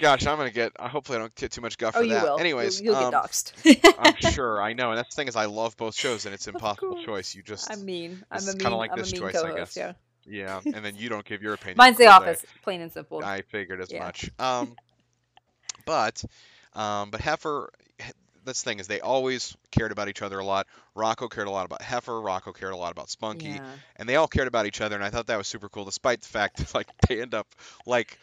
Gosh, 0.01 0.27
I'm 0.27 0.37
gonna 0.37 0.51
get. 0.51 0.73
uh, 0.77 0.89
Hopefully, 0.89 1.19
I 1.19 1.21
don't 1.21 1.35
get 1.37 1.53
too 1.53 1.61
much 1.61 1.79
guff 1.79 1.95
oh, 1.95 2.01
for 2.01 2.05
you 2.05 2.15
that. 2.15 2.25
will. 2.25 2.41
Anyways, 2.41 2.81
you'll, 2.81 2.95
you'll 2.97 3.05
um, 3.05 3.13
get 3.13 3.23
doxxed. 3.23 3.95
I'm 4.01 4.33
sure 4.33 4.61
I 4.61 4.73
know, 4.73 4.91
and 4.91 4.99
that's 4.99 5.15
the 5.15 5.21
thing 5.21 5.29
is 5.29 5.37
I 5.37 5.45
love 5.45 5.77
both 5.77 5.95
shows, 5.95 6.27
and 6.27 6.35
it's 6.35 6.49
impossible 6.49 7.05
choice. 7.05 7.37
You 7.37 7.45
just 7.45 7.71
I'm 7.71 7.85
mean. 7.85 8.21
I'm 8.29 8.43
a 8.43 8.47
mean. 8.47 8.59
kinda 8.59 8.75
like 8.77 8.91
I'm 8.91 8.99
this 8.99 9.13
a 9.13 9.15
mean 9.15 9.23
choice, 9.23 9.37
I 9.37 9.55
guess. 9.55 9.77
Yeah. 9.77 9.93
yeah, 10.27 10.61
and 10.65 10.85
then 10.85 10.97
you 10.97 11.09
don't 11.09 11.25
give 11.25 11.43
your 11.43 11.55
opinion. 11.55 11.77
Mine's 11.77 11.97
The 11.97 12.05
day. 12.05 12.09
Office, 12.09 12.45
plain 12.63 12.81
and 12.81 12.91
simple. 12.91 13.25
I 13.25 13.43
figured 13.43 13.81
as 13.81 13.93
Yeah. 13.93 14.05
much. 14.05 14.29
Um, 14.41 14.75
but, 15.87 16.25
um, 16.73 17.11
but 17.11 17.21
Heifer. 17.21 17.71
That's 18.45 18.63
the 18.63 18.71
thing 18.71 18.79
is 18.81 18.87
they 18.87 19.01
always 19.01 19.57
cared 19.71 19.93
about 19.93 20.09
each 20.09 20.23
other 20.23 20.39
a 20.39 20.45
lot. 20.45 20.67
Rocko 20.97 21.31
cared 21.31 21.49
a 21.49 21.51
lot 21.51 21.65
about 21.67 21.83
Heifer. 21.83 22.13
Rocko 22.13 22.55
cared 22.55 22.73
a 22.73 22.77
lot 22.77 22.93
about 22.93 23.11
Spunky. 23.11 23.47
Yeah. 23.49 23.67
and 23.97 24.09
they 24.09 24.17
all 24.17 24.29
cared 24.29 24.49
about 24.49 24.67
each 24.67 24.81
other 24.81 24.97
and 24.97 25.05
i 25.05 25.11
thought 25.11 25.27
that 25.29 25.39
was 25.39 25.47
super 25.47 25.69
cool 25.69 25.85
despite 25.85 26.21
the 26.21 26.29
fact 26.29 26.57
that 26.59 26.75
like 26.75 26.89
they 27.09 27.21
end 27.21 27.35
up 27.35 27.47
like 27.87 28.19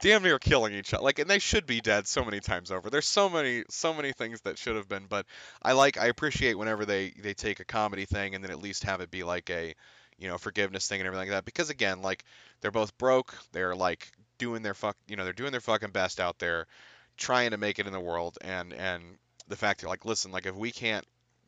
damn 0.00 0.22
near 0.22 0.38
killing 0.38 0.72
each 0.72 0.94
other 0.94 1.02
like 1.04 1.18
and 1.18 1.28
they 1.28 1.38
should 1.38 1.66
be 1.66 1.80
dead 1.80 2.06
so 2.06 2.24
many 2.24 2.40
times 2.40 2.70
over 2.70 2.88
there's 2.90 3.06
so 3.06 3.28
many 3.28 3.62
so 3.68 3.92
many 3.92 4.12
things 4.12 4.40
that 4.42 4.56
should 4.56 4.76
have 4.76 4.88
been 4.88 5.04
but 5.08 5.26
i 5.62 5.72
like 5.72 5.98
i 5.98 6.06
appreciate 6.06 6.56
whenever 6.58 6.84
they 6.86 7.12
they 7.22 7.34
take 7.34 7.60
a 7.60 7.64
comedy 7.64 8.04
thing 8.06 8.34
and 8.34 8.42
then 8.42 8.50
at 8.50 8.60
least 8.60 8.84
have 8.84 9.00
it 9.00 9.10
be 9.10 9.22
like 9.22 9.50
a 9.50 9.74
you 10.18 10.28
know 10.28 10.38
forgiveness 10.38 10.88
thing 10.88 11.00
and 11.00 11.06
everything 11.06 11.28
like 11.28 11.36
that 11.36 11.44
because 11.44 11.68
again 11.70 12.00
like 12.00 12.24
they're 12.60 12.70
both 12.70 12.96
broke 12.96 13.34
they're 13.52 13.76
like 13.76 14.10
doing 14.38 14.62
their 14.62 14.74
fuck 14.74 14.96
you 15.08 15.16
know 15.16 15.24
they're 15.24 15.32
doing 15.32 15.52
their 15.52 15.60
fucking 15.60 15.90
best 15.90 16.20
out 16.20 16.38
there 16.38 16.66
trying 17.18 17.50
to 17.50 17.58
make 17.58 17.78
it 17.78 17.86
in 17.86 17.92
the 17.92 18.00
world 18.00 18.38
and 18.40 18.72
and 18.72 19.02
the 19.48 19.56
fact 19.56 19.80
that 19.82 19.88
like 19.88 20.04
listen 20.04 20.30
like 20.32 20.46
if 20.46 20.54
we 20.54 20.70
can't 20.70 21.04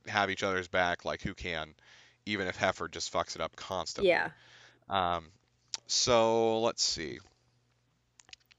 have 0.07 0.31
each 0.31 0.43
other's 0.43 0.69
back 0.69 1.05
like 1.05 1.23
who 1.23 1.35
can 1.35 1.75
even 2.27 2.47
if 2.47 2.57
Heifer 2.57 2.89
just 2.89 3.13
fucks 3.13 3.35
it 3.37 3.41
up 3.41 3.57
constantly. 3.57 4.11
Yeah. 4.11 4.31
Um, 4.89 5.27
so 5.87 6.61
let's 6.61 6.83
see. 6.83 7.19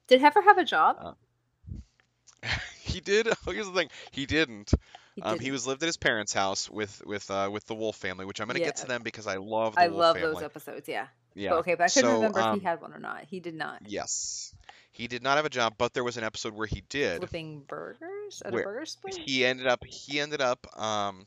Did 0.07 0.21
Heifer 0.21 0.41
have 0.41 0.57
a 0.57 0.63
job? 0.65 0.97
Uh, 0.99 2.47
he 2.81 2.99
did. 2.99 3.27
Here's 3.45 3.67
the 3.67 3.73
thing. 3.73 3.89
He 4.11 4.25
didn't. 4.25 4.71
he 5.15 5.21
Um, 5.21 5.39
he 5.39 5.51
was 5.51 5.67
lived 5.67 5.83
at 5.83 5.87
his 5.87 5.97
parents' 5.97 6.33
house 6.33 6.69
with 6.69 7.03
with 7.05 7.29
uh, 7.29 7.49
with 7.51 7.65
the 7.67 7.75
Wolf 7.75 7.95
family, 7.95 8.25
which 8.25 8.41
I'm 8.41 8.47
gonna 8.47 8.59
get 8.59 8.77
to 8.77 8.87
them 8.87 9.03
because 9.03 9.27
I 9.27 9.37
love 9.37 9.75
the 9.75 9.81
I 9.81 9.87
Wolf 9.89 9.99
love 9.99 10.15
family. 10.17 10.33
those 10.33 10.43
episodes. 10.43 10.87
Yeah. 10.87 11.07
Yeah. 11.35 11.51
But, 11.51 11.59
okay, 11.59 11.75
but 11.75 11.83
I 11.83 11.87
couldn't 11.89 12.09
So, 12.09 12.15
remember 12.15 12.39
if 12.39 12.45
um, 12.45 12.59
he 12.59 12.65
had 12.65 12.81
one 12.81 12.93
or 12.93 12.99
not. 12.99 13.25
He 13.29 13.39
did 13.39 13.53
not. 13.53 13.83
Yes. 13.85 14.53
He 14.99 15.07
did 15.07 15.23
not 15.23 15.37
have 15.37 15.45
a 15.45 15.49
job, 15.49 15.75
but 15.77 15.93
there 15.93 16.03
was 16.03 16.17
an 16.17 16.25
episode 16.25 16.53
where 16.53 16.67
he 16.67 16.81
did. 16.89 17.19
Flipping 17.19 17.61
burgers 17.61 18.41
at 18.43 18.53
a 18.53 18.57
burger 18.57 18.85
spot. 18.85 19.13
He 19.17 19.45
ended 19.45 19.65
up 19.65 19.81
he 19.85 20.19
ended 20.19 20.41
up 20.41 20.67
um, 20.77 21.25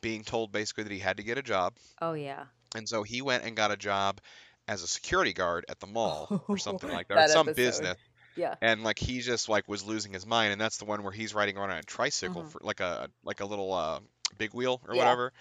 being 0.00 0.22
told 0.22 0.52
basically 0.52 0.84
that 0.84 0.92
he 0.92 1.00
had 1.00 1.16
to 1.16 1.24
get 1.24 1.36
a 1.36 1.42
job, 1.42 1.74
Oh 2.00 2.12
yeah. 2.12 2.44
and 2.76 2.88
so 2.88 3.02
he 3.02 3.22
went 3.22 3.42
and 3.44 3.56
got 3.56 3.72
a 3.72 3.76
job 3.76 4.20
as 4.68 4.84
a 4.84 4.86
security 4.86 5.32
guard 5.32 5.64
at 5.68 5.80
the 5.80 5.88
mall 5.88 6.44
or 6.46 6.56
something 6.56 6.88
like 6.92 7.08
that, 7.08 7.14
or 7.14 7.16
That 7.22 7.30
some 7.30 7.48
episode. 7.48 7.56
business. 7.56 7.98
Yeah. 8.36 8.54
and 8.62 8.82
like 8.84 8.98
he 9.00 9.20
just 9.20 9.48
like 9.48 9.68
was 9.68 9.84
losing 9.84 10.12
his 10.12 10.24
mind 10.26 10.52
and 10.52 10.60
that's 10.60 10.76
the 10.78 10.84
one 10.84 11.02
where 11.04 11.12
he's 11.12 11.34
riding 11.34 11.56
around 11.56 11.70
on 11.70 11.78
a 11.78 11.82
tricycle 11.82 12.42
Mhm. 12.42 12.50
for 12.50 12.60
like 12.64 12.80
a 12.80 13.08
like 13.24 13.40
a 13.40 13.44
little 13.46 13.72
uh 13.72 14.00
big 14.38 14.52
wheel 14.54 14.80
or 14.88 14.94
Yeah. 14.94 15.02
whatever 15.02 15.32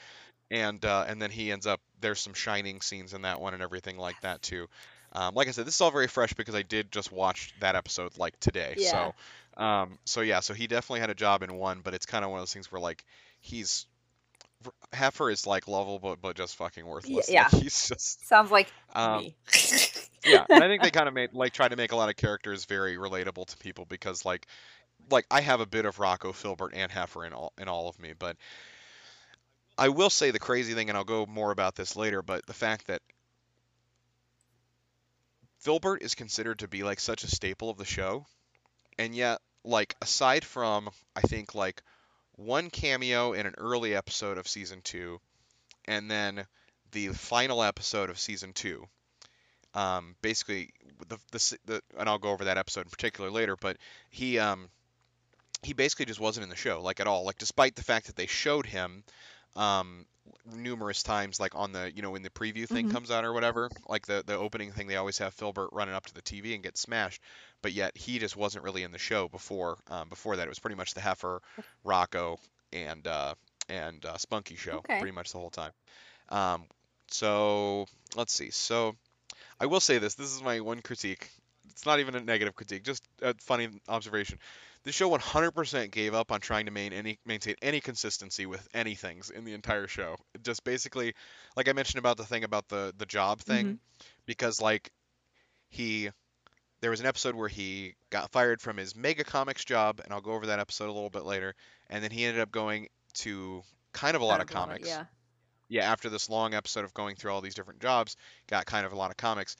and 0.51 0.83
uh 0.85 1.05
and 1.07 1.19
then 1.19 1.31
he 1.31 1.51
ends 1.51 1.65
up 1.65 1.81
there's 2.01 2.19
some 2.19 2.33
shining 2.35 2.81
scenes 2.81 3.13
in 3.15 3.23
that 3.23 3.39
one 3.41 3.55
and 3.55 3.63
everything 3.63 3.97
like 3.97 4.19
that 4.21 4.43
too 4.43 4.67
um, 5.13 5.33
like 5.35 5.47
i 5.47 5.51
said 5.51 5.65
this 5.65 5.75
is 5.75 5.81
all 5.81 5.91
very 5.91 6.07
fresh 6.07 6.33
because 6.33 6.55
i 6.55 6.61
did 6.61 6.91
just 6.91 7.11
watch 7.11 7.53
that 7.59 7.75
episode 7.75 8.17
like 8.17 8.39
today 8.39 8.75
Yeah. 8.77 9.11
so 9.55 9.63
um 9.63 9.97
so 10.05 10.21
yeah 10.21 10.39
so 10.41 10.53
he 10.53 10.67
definitely 10.67 10.99
had 10.99 11.09
a 11.09 11.15
job 11.15 11.43
in 11.43 11.53
one 11.55 11.81
but 11.83 11.93
it's 11.93 12.05
kind 12.05 12.25
of 12.25 12.31
one 12.31 12.39
of 12.39 12.41
those 12.41 12.53
things 12.53 12.71
where 12.71 12.81
like 12.81 13.03
he's 13.39 13.85
Heifer 14.93 15.29
is 15.29 15.45
like 15.45 15.67
lovable 15.67 15.99
but, 15.99 16.21
but 16.21 16.35
just 16.37 16.55
fucking 16.55 16.85
worthless. 16.85 17.29
yeah. 17.29 17.49
Like, 17.51 17.61
he's 17.63 17.87
just 17.89 18.25
Sounds 18.27 18.49
like 18.51 18.71
um, 18.93 19.19
me. 19.23 19.35
yeah, 20.25 20.45
and 20.49 20.63
I 20.63 20.67
think 20.67 20.83
they 20.83 20.91
kind 20.91 21.07
of 21.07 21.13
made 21.13 21.33
like 21.33 21.53
try 21.53 21.67
to 21.67 21.75
make 21.75 21.91
a 21.91 21.95
lot 21.95 22.09
of 22.09 22.15
characters 22.15 22.65
very 22.65 22.95
relatable 22.95 23.45
to 23.47 23.57
people 23.57 23.85
because 23.85 24.23
like 24.23 24.47
like 25.09 25.25
I 25.29 25.41
have 25.41 25.59
a 25.59 25.65
bit 25.65 25.85
of 25.85 25.97
Rocko, 25.97 26.33
Filbert, 26.33 26.73
and 26.73 26.91
Heifer 26.91 27.25
in 27.25 27.33
all 27.33 27.51
in 27.57 27.67
all 27.67 27.89
of 27.89 27.99
me, 27.99 28.13
but 28.17 28.37
I 29.77 29.89
will 29.89 30.09
say 30.09 30.31
the 30.31 30.39
crazy 30.39 30.73
thing, 30.73 30.89
and 30.89 30.97
I'll 30.97 31.03
go 31.03 31.25
more 31.25 31.51
about 31.51 31.75
this 31.75 31.95
later, 31.95 32.21
but 32.21 32.45
the 32.45 32.53
fact 32.53 32.87
that 32.87 33.01
Filbert 35.63 36.01
is 36.01 36.15
considered 36.15 36.59
to 36.59 36.67
be 36.67 36.83
like 36.83 36.99
such 36.99 37.23
a 37.23 37.27
staple 37.27 37.69
of 37.69 37.77
the 37.77 37.85
show, 37.85 38.25
and 38.97 39.15
yet 39.15 39.39
like 39.63 39.95
aside 40.01 40.43
from 40.43 40.89
I 41.15 41.21
think 41.21 41.55
like 41.55 41.81
one 42.35 42.69
cameo 42.69 43.33
in 43.33 43.45
an 43.45 43.55
early 43.57 43.95
episode 43.95 44.37
of 44.37 44.47
season 44.47 44.81
two, 44.83 45.19
and 45.85 46.09
then 46.09 46.45
the 46.91 47.09
final 47.09 47.63
episode 47.63 48.09
of 48.09 48.19
season 48.19 48.53
two 48.53 48.87
um, 49.73 50.15
basically 50.21 50.69
the, 51.07 51.17
the 51.31 51.57
the 51.65 51.81
and 51.97 52.07
I'll 52.07 52.19
go 52.19 52.29
over 52.29 52.45
that 52.45 52.57
episode 52.57 52.85
in 52.85 52.89
particular 52.89 53.31
later, 53.31 53.55
but 53.55 53.77
he 54.09 54.39
um 54.39 54.69
he 55.63 55.73
basically 55.73 56.05
just 56.05 56.19
wasn't 56.19 56.43
in 56.43 56.49
the 56.49 56.55
show 56.55 56.81
like 56.81 56.99
at 56.99 57.07
all. 57.07 57.25
Like 57.25 57.37
despite 57.37 57.75
the 57.75 57.83
fact 57.83 58.07
that 58.07 58.15
they 58.15 58.27
showed 58.27 58.65
him 58.65 59.03
um 59.55 60.05
numerous 60.45 61.03
times, 61.03 61.39
like 61.39 61.55
on 61.55 61.71
the 61.71 61.91
you 61.95 62.01
know 62.01 62.11
when 62.11 62.21
the 62.23 62.29
preview 62.29 62.67
thing 62.67 62.87
Mhm. 62.87 62.87
comes 62.87 63.11
out 63.11 63.25
or 63.25 63.33
whatever, 63.33 63.69
like 63.87 64.05
the 64.05 64.23
the 64.25 64.35
opening 64.37 64.71
thing, 64.71 64.87
they 64.87 64.95
always 64.95 65.17
have 65.19 65.33
Filbert 65.33 65.69
running 65.71 65.93
up 65.95 66.05
to 66.07 66.13
the 66.13 66.21
TV 66.21 66.53
and 66.53 66.63
get 66.63 66.77
smashed. 66.77 67.21
But 67.61 67.73
yet 67.73 67.95
he 67.97 68.19
just 68.19 68.35
wasn't 68.37 68.63
really 68.63 68.83
in 68.83 68.91
the 68.91 68.97
show 68.99 69.27
before. 69.29 69.77
Um, 69.89 70.09
before 70.09 70.35
that, 70.37 70.45
it 70.45 70.49
was 70.49 70.59
pretty 70.59 70.75
much 70.75 70.93
the 70.93 71.01
Heifer, 71.01 71.41
Rocko, 71.85 72.37
and 72.71 73.05
uh, 73.07 73.35
and 73.69 74.03
uh, 74.05 74.17
Spunky 74.17 74.55
show 74.55 74.85
Okay. 74.85 74.99
pretty 74.99 75.13
much 75.13 75.31
the 75.31 75.39
whole 75.39 75.51
time. 75.51 75.71
Um, 76.29 76.65
so 77.09 77.85
let's 78.15 78.33
see. 78.33 78.51
So 78.51 78.95
I 79.59 79.65
will 79.65 79.79
say 79.79 79.97
this. 79.97 80.15
This 80.15 80.33
is 80.33 80.41
my 80.41 80.59
one 80.59 80.81
critique. 80.81 81.29
It's 81.69 81.85
not 81.85 81.99
even 81.99 82.15
a 82.15 82.21
negative 82.21 82.55
critique, 82.55 82.83
just 82.83 83.03
a 83.21 83.33
funny 83.39 83.69
observation. 83.87 84.39
The 84.83 84.91
show 84.91 85.09
100% 85.09 85.91
gave 85.91 86.13
up 86.13 86.31
on 86.31 86.41
trying 86.41 86.65
to 86.65 86.71
main 86.71 86.91
any, 86.91 87.17
maintain 87.25 87.55
any 87.61 87.79
consistency 87.79 88.45
with 88.45 88.67
any 88.73 88.95
things 88.95 89.29
in 89.29 89.45
the 89.45 89.53
entire 89.53 89.87
show. 89.87 90.17
Just 90.43 90.65
basically, 90.65 91.13
like 91.55 91.69
I 91.69 91.73
mentioned 91.73 91.99
about 91.99 92.17
the 92.17 92.25
thing 92.25 92.43
about 92.43 92.67
the 92.67 92.93
the 92.97 93.05
job 93.05 93.39
thing, 93.39 93.65
mm-hmm. 93.65 94.05
because 94.25 94.61
like 94.61 94.91
he, 95.69 96.09
there 96.81 96.91
was 96.91 96.99
an 96.99 97.05
episode 97.05 97.33
where 97.33 97.47
he 97.47 97.95
got 98.09 98.31
fired 98.31 98.61
from 98.61 98.75
his 98.75 98.93
Mega 98.93 99.23
Comics 99.23 99.63
job, 99.63 100.01
and 100.03 100.13
I'll 100.13 100.21
go 100.21 100.33
over 100.33 100.47
that 100.47 100.59
episode 100.59 100.89
a 100.89 100.93
little 100.93 101.09
bit 101.09 101.23
later. 101.23 101.55
And 101.89 102.03
then 102.03 102.11
he 102.11 102.25
ended 102.25 102.41
up 102.41 102.51
going 102.51 102.89
to 103.15 103.63
kind 103.93 104.15
of 104.15 104.21
a 104.21 104.25
lot 104.25 104.41
of 104.41 104.47
Kind 104.47 104.69
comics 104.69 104.89
Yeah. 104.89 105.05
yeah, 105.69 105.91
after 105.91 106.09
this 106.09 106.29
long 106.29 106.53
episode 106.53 106.83
of 106.83 106.93
going 106.93 107.15
through 107.15 107.31
all 107.31 107.41
these 107.41 107.55
different 107.55 107.79
jobs, 107.79 108.17
got 108.47 108.65
kind 108.65 108.85
of 108.85 108.91
a 108.91 108.95
lot 108.97 109.11
of 109.11 109.17
comics. 109.17 109.55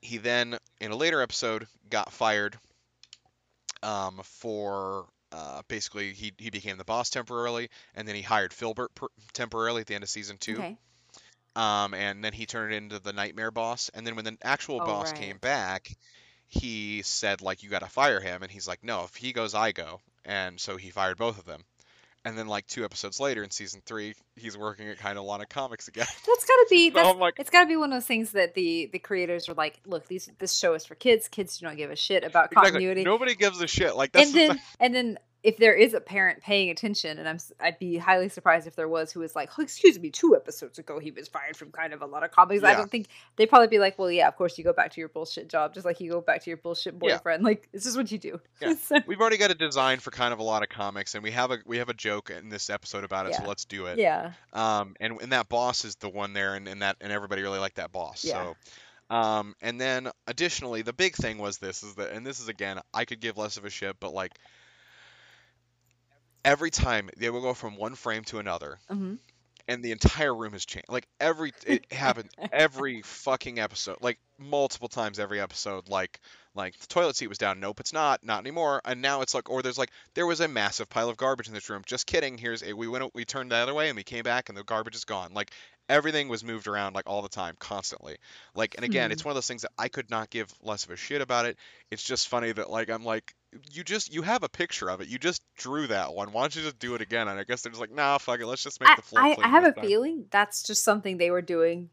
He 0.00 0.16
then, 0.16 0.56
in 0.80 0.92
a 0.92 0.96
later 0.96 1.20
episode, 1.20 1.66
got 1.90 2.12
fired 2.12 2.58
um, 3.86 4.20
for 4.24 5.06
uh, 5.32 5.62
basically 5.68 6.14
he, 6.14 6.32
he 6.38 6.50
became 6.50 6.78
the 6.78 6.84
boss 6.84 7.10
temporarily, 7.10 7.70
and 7.94 8.08
then 8.08 8.16
he 8.16 8.22
hired 8.22 8.52
Filbert 8.52 8.94
per- 8.94 9.08
temporarily 9.34 9.82
at 9.82 9.88
the 9.88 9.94
end 9.94 10.04
of 10.04 10.10
season 10.10 10.38
two. 10.38 10.64
Okay. 10.64 10.78
Um, 11.56 11.94
and 11.94 12.24
then 12.24 12.32
he 12.32 12.46
turned 12.46 12.74
it 12.74 12.76
into 12.76 12.98
the 13.00 13.12
Nightmare 13.12 13.50
boss. 13.50 13.90
And 13.94 14.06
then 14.06 14.16
when 14.16 14.24
the 14.24 14.38
actual 14.42 14.80
Oh, 14.80 14.82
boss 14.82 15.12
right. 15.12 15.12
came 15.12 15.38
back, 15.38 15.96
he 16.48 17.02
said 17.02 17.42
like 17.42 17.62
you 17.62 17.70
got 17.70 17.80
to 17.80 17.88
fire 17.88 18.20
him, 18.20 18.42
and 18.42 18.52
he's 18.52 18.68
like, 18.68 18.84
no, 18.84 19.04
if 19.04 19.16
he 19.16 19.32
goes, 19.32 19.54
I 19.54 19.72
go. 19.72 20.00
And 20.24 20.60
so 20.60 20.76
he 20.76 20.90
fired 20.90 21.18
both 21.18 21.38
of 21.38 21.44
them. 21.46 21.64
And 22.26 22.36
then 22.36 22.48
like 22.48 22.66
two 22.66 22.84
episodes 22.84 23.20
later 23.20 23.44
in 23.44 23.50
season 23.52 23.80
three, 23.86 24.14
he's 24.34 24.58
working 24.58 24.88
at 24.88 24.98
kind 24.98 25.16
of 25.16 25.22
a 25.22 25.26
lot 25.26 25.40
of 25.40 25.48
comics 25.48 25.86
again. 25.86 26.06
That's 26.26 26.44
gotta 26.44 26.66
be. 26.68 26.90
So 26.90 26.94
That's, 26.96 27.08
I'm 27.08 27.18
like- 27.20 27.34
it's 27.38 27.50
gotta 27.50 27.66
be 27.68 27.76
one 27.76 27.92
of 27.92 27.96
those 27.96 28.06
things 28.06 28.32
that 28.32 28.54
the 28.54 28.90
the 28.92 28.98
creators 28.98 29.48
are 29.48 29.54
like, 29.54 29.78
look, 29.86 30.08
these 30.08 30.28
this 30.40 30.52
show 30.56 30.74
is 30.74 30.84
for 30.84 30.96
kids. 30.96 31.28
Kids 31.28 31.58
do 31.58 31.66
not 31.66 31.76
give 31.76 31.90
a 31.92 31.96
shit 31.96 32.24
about 32.24 32.46
Exactly. 32.50 32.72
continuity. 32.72 33.04
Nobody 33.04 33.36
gives 33.36 33.60
a 33.62 33.68
shit. 33.68 33.94
Like 33.94 34.10
that's 34.10 34.26
and 34.26 34.34
the 34.34 34.46
then 34.48 34.60
and 34.80 34.94
then 34.94 35.18
if 35.46 35.58
there 35.58 35.74
is 35.74 35.94
a 35.94 36.00
parent 36.00 36.42
paying 36.42 36.70
attention, 36.70 37.18
and 37.20 37.28
I'm 37.28 37.38
I'd 37.60 37.78
be 37.78 37.96
highly 37.98 38.28
surprised 38.28 38.66
if 38.66 38.74
there 38.74 38.88
was 38.88 39.12
who 39.12 39.20
was 39.20 39.36
like, 39.36 39.48
oh, 39.56 39.62
excuse 39.62 39.96
me, 39.98 40.10
two 40.10 40.34
episodes 40.34 40.78
ago 40.80 40.98
he 40.98 41.12
was 41.12 41.28
fired 41.28 41.56
from 41.56 41.70
kind 41.70 41.92
of 41.92 42.02
a 42.02 42.06
lot 42.06 42.24
of 42.24 42.32
comics. 42.32 42.64
I 42.64 42.74
don't 42.74 42.90
think 42.90 43.06
they'd 43.36 43.46
probably 43.46 43.68
be 43.68 43.78
like, 43.78 43.96
well, 43.96 44.10
yeah, 44.10 44.26
of 44.26 44.34
course 44.36 44.58
you 44.58 44.64
go 44.64 44.72
back 44.72 44.90
to 44.94 45.00
your 45.00 45.08
bullshit 45.08 45.48
job, 45.48 45.72
just 45.72 45.86
like 45.86 46.00
you 46.00 46.10
go 46.10 46.20
back 46.20 46.42
to 46.42 46.50
your 46.50 46.56
bullshit 46.56 46.94
Yeah. 47.00 47.16
boyfriend. 47.18 47.44
Like 47.44 47.68
this 47.72 47.86
is 47.86 47.96
what 47.96 48.10
you 48.10 48.18
do. 48.18 48.40
Yeah. 48.60 48.74
So- 48.82 48.98
We've 49.06 49.20
already 49.20 49.36
got 49.38 49.52
a 49.52 49.54
design 49.54 50.00
for 50.00 50.10
kind 50.10 50.32
of 50.32 50.40
a 50.40 50.42
lot 50.42 50.64
of 50.64 50.68
comics, 50.68 51.14
and 51.14 51.22
we 51.22 51.30
have 51.30 51.52
a 51.52 51.58
we 51.64 51.78
have 51.78 51.88
a 51.88 51.94
joke 51.94 52.30
in 52.30 52.48
this 52.48 52.68
episode 52.68 53.04
about 53.04 53.26
it, 53.26 53.30
Yeah. 53.32 53.42
so 53.42 53.48
let's 53.48 53.64
do 53.66 53.86
it. 53.86 53.98
yeah. 54.00 54.32
Um, 54.52 54.96
and 54.98 55.20
and 55.22 55.30
that 55.30 55.48
boss 55.48 55.84
is 55.84 55.94
the 55.96 56.08
one 56.08 56.32
there, 56.32 56.56
and, 56.56 56.66
and 56.66 56.82
that 56.82 56.96
and 57.00 57.12
everybody 57.12 57.42
really 57.42 57.60
liked 57.60 57.76
that 57.76 57.92
boss. 57.92 58.24
Yeah. 58.24 58.52
So, 59.10 59.14
um, 59.16 59.54
and 59.62 59.80
then 59.80 60.08
additionally, 60.26 60.82
the 60.82 60.92
big 60.92 61.14
thing 61.14 61.38
was 61.38 61.58
this 61.58 61.84
is 61.84 61.94
that, 61.94 62.10
and 62.10 62.26
this 62.26 62.40
is 62.40 62.48
again, 62.48 62.80
I 62.92 63.04
could 63.04 63.20
give 63.20 63.36
less 63.38 63.56
of 63.56 63.64
a 63.64 63.70
shit, 63.70 63.94
but 64.00 64.12
like 64.12 64.32
every 66.46 66.70
time 66.70 67.10
they 67.18 67.30
will 67.30 67.42
go 67.42 67.54
from 67.54 67.76
one 67.76 67.96
frame 67.96 68.24
to 68.26 68.38
another, 68.40 68.80
hmm 68.90 69.16
and 69.68 69.84
the 69.84 69.92
entire 69.92 70.34
room 70.34 70.52
has 70.52 70.64
changed. 70.64 70.88
Like 70.88 71.08
every 71.20 71.52
it 71.66 71.92
happened 71.92 72.30
every 72.52 73.02
fucking 73.02 73.58
episode, 73.58 73.98
like 74.00 74.18
multiple 74.38 74.88
times 74.88 75.18
every 75.18 75.40
episode. 75.40 75.88
Like 75.88 76.20
like 76.54 76.78
the 76.78 76.86
toilet 76.86 77.16
seat 77.16 77.28
was 77.28 77.38
down. 77.38 77.60
Nope, 77.60 77.80
it's 77.80 77.92
not. 77.92 78.22
Not 78.24 78.40
anymore. 78.40 78.80
And 78.84 79.02
now 79.02 79.22
it's 79.22 79.34
like, 79.34 79.50
or 79.50 79.62
there's 79.62 79.78
like 79.78 79.90
there 80.14 80.26
was 80.26 80.40
a 80.40 80.48
massive 80.48 80.88
pile 80.88 81.08
of 81.10 81.16
garbage 81.16 81.48
in 81.48 81.54
this 81.54 81.68
room. 81.68 81.82
Just 81.86 82.06
kidding. 82.06 82.38
Here's 82.38 82.62
a 82.62 82.74
we 82.74 82.88
went 82.88 83.12
we 83.14 83.24
turned 83.24 83.50
the 83.50 83.56
other 83.56 83.74
way 83.74 83.88
and 83.88 83.96
we 83.96 84.04
came 84.04 84.22
back 84.22 84.48
and 84.48 84.56
the 84.56 84.64
garbage 84.64 84.94
is 84.94 85.04
gone. 85.04 85.34
Like 85.34 85.50
everything 85.88 86.28
was 86.28 86.44
moved 86.44 86.68
around 86.68 86.94
like 86.94 87.08
all 87.08 87.22
the 87.22 87.28
time, 87.28 87.56
constantly. 87.58 88.16
Like 88.54 88.76
and 88.76 88.84
again, 88.84 89.10
Hmm. 89.10 89.12
it's 89.12 89.24
one 89.24 89.32
of 89.32 89.36
those 89.36 89.48
things 89.48 89.62
that 89.62 89.72
I 89.76 89.88
could 89.88 90.10
not 90.10 90.30
give 90.30 90.52
less 90.62 90.84
of 90.84 90.90
a 90.92 90.96
shit 90.96 91.22
about 91.22 91.46
it. 91.46 91.58
It's 91.90 92.04
just 92.04 92.28
funny 92.28 92.52
that 92.52 92.70
like 92.70 92.88
I'm 92.90 93.04
like 93.04 93.34
you 93.70 93.84
just 93.84 94.12
you 94.12 94.22
have 94.22 94.42
a 94.42 94.48
picture 94.48 94.88
of 94.90 95.00
it. 95.00 95.08
You 95.08 95.18
just 95.18 95.42
drew 95.56 95.86
that 95.88 96.14
one. 96.14 96.32
Why 96.32 96.42
don't 96.42 96.56
you 96.56 96.62
just 96.62 96.78
do 96.78 96.94
it 96.94 97.00
again? 97.00 97.28
And 97.28 97.38
I 97.38 97.44
guess 97.44 97.62
they're 97.62 97.70
just 97.70 97.80
like, 97.80 97.92
nah, 97.92 98.18
fuck 98.18 98.40
it. 98.40 98.46
Let's 98.46 98.62
just 98.62 98.80
make 98.80 98.90
I, 98.90 98.96
the 98.96 99.02
floor 99.02 99.22
I, 99.22 99.36
I 99.42 99.48
have 99.48 99.64
a 99.64 99.72
time." 99.72 99.84
feeling 99.84 100.26
that's 100.30 100.62
just 100.62 100.84
something 100.84 101.16
they 101.18 101.30
were 101.30 101.42
doing 101.42 101.90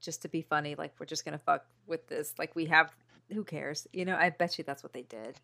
just 0.00 0.22
to 0.22 0.28
be 0.28 0.42
funny. 0.42 0.74
Like 0.74 0.94
we're 0.98 1.06
just 1.06 1.24
gonna 1.24 1.38
fuck 1.38 1.64
with 1.86 2.06
this. 2.08 2.34
Like 2.38 2.54
we 2.54 2.66
have 2.66 2.92
who 3.32 3.44
cares? 3.44 3.86
You 3.92 4.04
know, 4.04 4.16
I 4.16 4.30
bet 4.30 4.58
you 4.58 4.64
that's 4.64 4.82
what 4.82 4.92
they 4.92 5.02
did. 5.02 5.40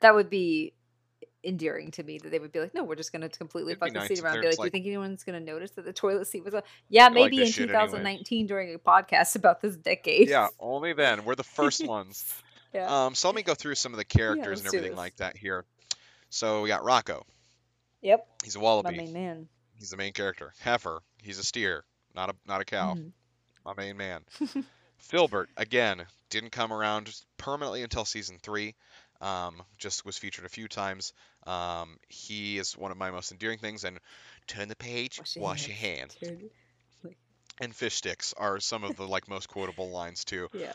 That 0.00 0.14
would 0.14 0.30
be 0.30 0.74
endearing 1.46 1.90
to 1.90 2.02
me 2.02 2.18
that 2.18 2.30
they 2.30 2.38
would 2.38 2.52
be 2.52 2.60
like, 2.60 2.74
no, 2.74 2.84
we're 2.84 2.94
just 2.94 3.12
gonna 3.12 3.28
completely 3.28 3.72
It'd 3.72 3.80
fuck 3.80 3.92
the 3.92 3.98
nice 4.00 4.08
seat 4.08 4.22
around. 4.22 4.34
and 4.34 4.42
Be 4.42 4.48
like, 4.48 4.58
like- 4.58 4.64
do 4.72 4.78
you 4.78 4.82
think 4.82 4.86
anyone's 4.86 5.24
gonna 5.24 5.40
notice 5.40 5.72
that 5.72 5.84
the 5.84 5.92
toilet 5.92 6.26
seat 6.26 6.44
was 6.44 6.54
a 6.54 6.62
yeah, 6.88 7.08
maybe 7.08 7.38
this 7.38 7.48
in 7.48 7.52
shit 7.52 7.70
anyway. 7.70 7.86
2019 7.86 8.46
during 8.46 8.74
a 8.74 8.78
podcast 8.78 9.36
about 9.36 9.60
this 9.60 9.76
decade. 9.76 10.28
Yeah, 10.28 10.48
only 10.58 10.92
then. 10.92 11.24
We're 11.24 11.34
the 11.34 11.44
first 11.44 11.86
ones. 11.86 12.34
Yeah. 12.74 13.06
Um, 13.06 13.14
so 13.14 13.28
let 13.28 13.36
me 13.36 13.42
go 13.42 13.54
through 13.54 13.76
some 13.76 13.92
of 13.92 13.98
the 13.98 14.04
characters 14.04 14.48
let's 14.48 14.60
and 14.60 14.68
everything 14.68 14.96
like 14.96 15.16
that 15.16 15.36
here. 15.36 15.64
So 16.30 16.62
we 16.62 16.68
got 16.68 16.82
Rocko. 16.82 17.24
yep. 18.02 18.26
He's 18.44 18.56
a 18.56 18.60
wallaby. 18.60 18.96
My 18.96 19.04
main 19.04 19.12
man. 19.12 19.48
He's 19.78 19.90
the 19.90 19.96
main 19.96 20.12
character. 20.12 20.52
Heifer. 20.60 21.00
He's 21.22 21.38
a 21.38 21.44
steer, 21.44 21.84
not 22.14 22.30
a 22.30 22.34
not 22.46 22.60
a 22.60 22.64
cow. 22.64 22.94
Mhm. 22.94 23.12
My 23.64 23.74
main 23.74 23.96
man. 23.96 24.24
Filbert 24.98 25.50
again 25.56 26.06
didn't 26.30 26.50
come 26.50 26.72
around 26.72 27.14
permanently 27.38 27.82
until 27.82 28.04
season 28.04 28.38
three. 28.42 28.74
Um, 29.20 29.62
just 29.78 30.04
was 30.04 30.18
featured 30.18 30.44
a 30.44 30.48
few 30.50 30.68
times. 30.68 31.12
Um, 31.46 31.98
he 32.08 32.58
is 32.58 32.76
one 32.76 32.90
of 32.90 32.96
my 32.98 33.10
most 33.10 33.32
endearing 33.32 33.58
things. 33.58 33.84
And 33.84 33.98
turn 34.46 34.68
the 34.68 34.76
page, 34.76 35.18
Wash 35.18 35.36
wash, 35.36 35.68
your 35.68 35.76
your 35.76 35.76
hand. 35.76 36.16
And 37.60 37.74
fish 37.74 37.94
sticks 37.96 38.34
are 38.36 38.60
some 38.60 38.84
of 38.84 38.96
the 38.96 39.06
like 39.06 39.28
most 39.28 39.48
quotable 39.48 39.90
lines 39.90 40.24
too. 40.24 40.48
Yeah. 40.54 40.72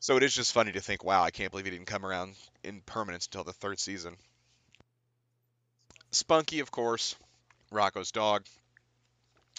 So 0.00 0.16
it 0.16 0.22
is 0.22 0.34
just 0.34 0.52
funny 0.52 0.72
to 0.72 0.80
think, 0.80 1.04
wow, 1.04 1.22
I 1.22 1.30
can't 1.30 1.50
believe 1.50 1.66
he 1.66 1.72
didn't 1.72 1.86
come 1.86 2.06
around 2.06 2.34
in 2.62 2.80
permanence 2.82 3.26
until 3.26 3.44
the 3.44 3.52
third 3.52 3.80
season. 3.80 4.16
Spunky, 6.12 6.60
of 6.60 6.70
course, 6.70 7.16
Rocko's 7.72 8.12
dog. 8.12 8.46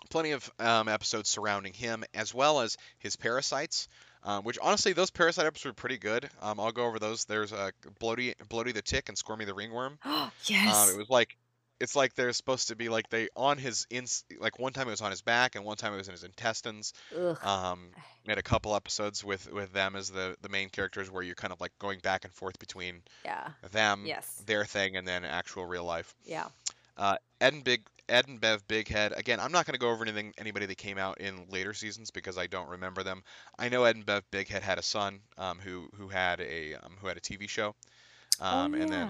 Plenty 0.10 0.32
of 0.32 0.50
um, 0.60 0.88
episodes 0.88 1.30
surrounding 1.30 1.74
him, 1.74 2.04
as 2.14 2.34
well 2.34 2.62
as 2.62 2.78
his 3.00 3.16
parasites. 3.16 3.88
Um, 4.22 4.44
which 4.44 4.58
honestly, 4.62 4.92
those 4.92 5.12
parasite 5.12 5.46
episodes 5.46 5.66
were 5.66 5.74
pretty 5.74 5.98
good. 5.98 6.30
Um, 6.42 6.60
I'll 6.60 6.74
go 6.74 6.86
over 6.86 7.00
those. 7.00 7.24
There's 7.24 7.54
uh, 7.54 7.72
Bloaty, 8.02 8.36
Bloaty 8.50 8.74
the 8.74 8.82
tick 8.82 9.08
and 9.08 9.18
Squirmy 9.18 9.46
the 9.46 9.54
ringworm. 9.54 9.98
Oh 10.04 10.30
yes. 10.46 10.76
Um, 10.76 10.94
it 10.94 10.98
was 10.98 11.10
like, 11.10 11.38
it's 11.80 11.96
like 11.96 12.14
they're 12.16 12.34
supposed 12.34 12.68
to 12.68 12.76
be 12.76 12.90
like 12.90 13.10
they 13.10 13.30
on 13.36 13.58
his 13.58 13.88
ins. 13.90 14.24
Like 14.40 14.60
one 14.60 14.74
time 14.74 14.88
it 14.88 14.92
was 14.92 15.02
on 15.02 15.12
his 15.12 15.22
back, 15.22 15.56
and 15.56 15.64
one 15.64 15.78
time 15.78 15.94
it 15.94 15.98
was 15.98 16.08
in 16.08 16.14
his 16.14 16.24
intestines. 16.24 16.94
Ugh. 17.18 17.38
Um, 17.46 17.90
had 18.28 18.38
a 18.38 18.44
couple 18.44 18.76
episodes 18.76 19.24
with 19.24 19.52
with 19.52 19.74
them 19.74 19.96
as 19.96 20.10
the 20.10 20.36
the 20.42 20.50
main 20.50 20.70
characters 20.70 21.10
where 21.10 21.24
you're 21.24 21.36
kind 21.36 21.54
of 21.54 21.60
like 21.60 21.72
going 21.80 22.00
back 22.00 22.26
and 22.26 22.34
forth 22.34 22.60
between 22.60 23.02
yeah. 23.26 23.50
them, 23.72 24.06
Yes. 24.06 24.44
their 24.46 24.66
thing, 24.66 24.98
and 24.98 25.08
then 25.08 25.26
actual 25.26 25.66
real 25.66 25.84
life. 25.84 26.14
Yeah. 26.26 26.48
Uh, 26.98 27.16
Ed 27.42 27.54
and 27.54 27.64
Big 27.64 27.82
Ed 28.10 28.28
and 28.28 28.42
Bev 28.42 28.68
Bighead. 28.68 29.18
Again, 29.18 29.40
I'm 29.40 29.52
not 29.52 29.66
going 29.66 29.74
to 29.74 29.80
go 29.80 29.90
over 29.90 30.04
anything 30.04 30.34
anybody 30.38 30.66
that 30.66 30.78
came 30.78 30.98
out 30.98 31.22
in 31.22 31.46
later 31.50 31.74
seasons 31.74 32.12
because 32.12 32.38
I 32.38 32.48
don't 32.48 32.70
remember 32.70 33.04
them. 33.04 33.24
I 33.58 33.70
know 33.70 33.84
Ed 33.86 33.96
and 33.96 34.06
Bev 34.06 34.24
Bighead 34.32 34.62
had 34.62 34.78
a 34.80 34.84
son 34.84 35.22
um, 35.38 35.60
who 35.60 35.90
who 35.96 36.10
had 36.10 36.42
a 36.42 36.76
um, 36.76 36.98
who 37.00 37.08
had 37.08 37.18
a 37.18 37.22
TV 37.22 37.48
show. 37.48 37.76
Um, 38.42 38.74
oh, 38.74 38.78
yeah. 38.78 38.84
and 38.84 38.92
then 38.94 39.10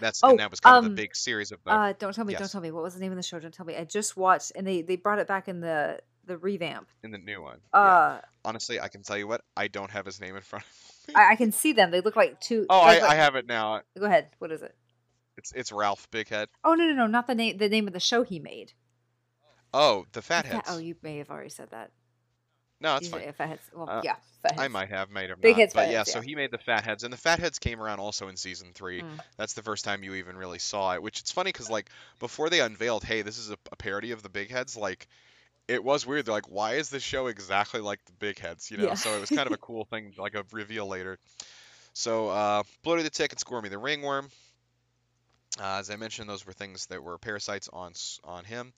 that's 0.00 0.20
Oh, 0.22 0.30
and 0.30 0.38
that 0.40 0.50
was 0.50 0.60
kind 0.60 0.76
of 0.76 0.84
um, 0.84 0.90
the 0.90 0.96
big 1.02 1.14
series 1.14 1.52
of 1.52 1.62
the 1.64 1.70
Uh, 1.72 1.92
don't 1.98 2.14
tell 2.14 2.24
me, 2.24 2.34
don't 2.34 2.50
tell 2.50 2.60
me. 2.60 2.70
What 2.70 2.82
was 2.82 2.94
the 2.94 3.00
name 3.00 3.12
of 3.12 3.16
the 3.16 3.22
show? 3.22 3.38
Don't 3.38 3.52
tell 3.54 3.66
me. 3.66 3.76
I 3.76 3.84
just 3.84 4.16
watched, 4.16 4.52
and 4.54 4.66
they 4.66 4.82
they 4.82 4.96
brought 4.96 5.18
it 5.18 5.26
back 5.26 5.48
in 5.48 5.60
the 5.60 6.00
the 6.24 6.36
revamp. 6.38 6.88
in 7.02 7.10
the 7.10 7.18
new 7.18 7.42
one. 7.42 7.58
yeah. 7.74 7.80
Uh, 7.80 8.20
Honestly, 8.44 8.78
I 8.80 8.88
can 8.88 9.02
tell 9.02 9.18
you 9.18 9.26
what 9.26 9.42
I 9.56 9.68
don't 9.68 9.90
have 9.90 10.06
his 10.06 10.20
name 10.20 10.36
in 10.36 10.42
front 10.42 10.64
of 10.64 11.08
me. 11.08 11.14
I, 11.14 11.32
I 11.32 11.36
can 11.36 11.50
see 11.52 11.72
them. 11.72 11.90
They 11.90 12.00
look 12.00 12.16
like 12.16 12.40
two. 12.40 12.66
Oh, 12.70 12.78
I, 12.80 12.94
look 13.00 13.10
I 13.10 13.14
have 13.14 13.34
it 13.36 13.46
now. 13.46 13.82
Go 13.98 14.04
ahead. 14.06 14.28
What 14.38 14.52
is 14.52 14.62
it? 14.62 14.74
It's 15.36 15.52
it's 15.52 15.72
Ralph 15.72 16.10
Bighead. 16.10 16.46
Oh 16.64 16.74
no 16.74 16.84
no 16.86 16.92
no! 16.94 17.06
Not 17.06 17.26
the 17.26 17.34
name. 17.34 17.56
The 17.58 17.68
name 17.68 17.86
of 17.86 17.92
the 17.92 18.00
show 18.00 18.22
he 18.22 18.38
made. 18.38 18.72
Oh, 19.72 20.04
the 20.12 20.18
The 20.18 20.22
fat- 20.22 20.46
Fatheads. 20.46 20.68
oh, 20.70 20.78
you 20.78 20.96
may 21.02 21.18
have 21.18 21.30
already 21.30 21.48
said 21.50 21.70
that. 21.70 21.90
No, 22.80 22.94
that's 22.94 23.06
You 23.06 23.10
fine. 23.10 23.32
Fatheads. 23.32 23.62
Well, 23.74 23.88
Uh, 23.88 24.00
yeah, 24.04 24.16
fatheads. 24.42 24.60
I 24.60 24.68
might 24.68 24.88
have, 24.88 25.10
might 25.10 25.28
have 25.28 25.40
Big 25.40 25.56
not. 25.56 25.60
Heads, 25.60 25.74
but 25.74 25.88
yeah, 25.88 25.98
Fatheads, 25.98 26.12
so 26.12 26.20
he 26.20 26.34
made 26.34 26.50
the 26.50 26.58
Fatheads, 26.58 27.04
and 27.04 27.12
the 27.12 27.18
Fatheads 27.18 27.58
came 27.58 27.80
around 27.80 28.00
also 28.00 28.28
in 28.28 28.36
season 28.36 28.72
three. 28.74 29.02
Mm. 29.02 29.20
That's 29.36 29.54
the 29.54 29.62
first 29.62 29.84
time 29.84 30.02
you 30.02 30.14
even 30.14 30.36
really 30.36 30.58
saw 30.58 30.94
it. 30.94 31.02
Which 31.02 31.20
it's 31.20 31.32
funny 31.32 31.52
because 31.52 31.70
like 31.70 31.90
before 32.18 32.50
they 32.50 32.60
unveiled, 32.60 33.04
hey, 33.04 33.22
this 33.22 33.38
is 33.38 33.50
a, 33.50 33.56
a 33.72 33.76
parody 33.76 34.12
of 34.12 34.22
the 34.22 34.28
Big 34.28 34.50
Heads. 34.50 34.76
Like 34.76 35.06
it 35.68 35.84
was 35.84 36.06
weird. 36.06 36.26
They're 36.26 36.34
like, 36.34 36.50
why 36.50 36.74
is 36.74 36.88
this 36.90 37.02
show 37.02 37.26
exactly 37.28 37.80
like 37.80 38.04
the 38.06 38.12
Big 38.12 38.38
Heads? 38.38 38.70
You 38.70 38.78
know. 38.78 38.84
Yeah. 38.84 38.94
So 38.94 39.14
it 39.16 39.20
was 39.20 39.30
kind 39.30 39.46
of 39.46 39.52
a 39.52 39.58
cool 39.58 39.84
thing, 39.84 40.14
like 40.18 40.34
a 40.34 40.44
reveal 40.52 40.86
later. 40.86 41.18
So 41.92 42.28
uh, 42.28 42.62
the 42.84 43.10
Tick 43.10 43.32
and 43.32 43.40
Squirmy 43.40 43.68
the 43.68 43.78
Ringworm. 43.78 44.30
Uh, 45.58 45.78
as 45.80 45.90
I 45.90 45.96
mentioned, 45.96 46.28
those 46.28 46.46
were 46.46 46.52
things 46.52 46.86
that 46.86 47.02
were 47.02 47.18
parasites 47.18 47.68
on 47.72 47.92
on 48.24 48.44
him. 48.44 48.72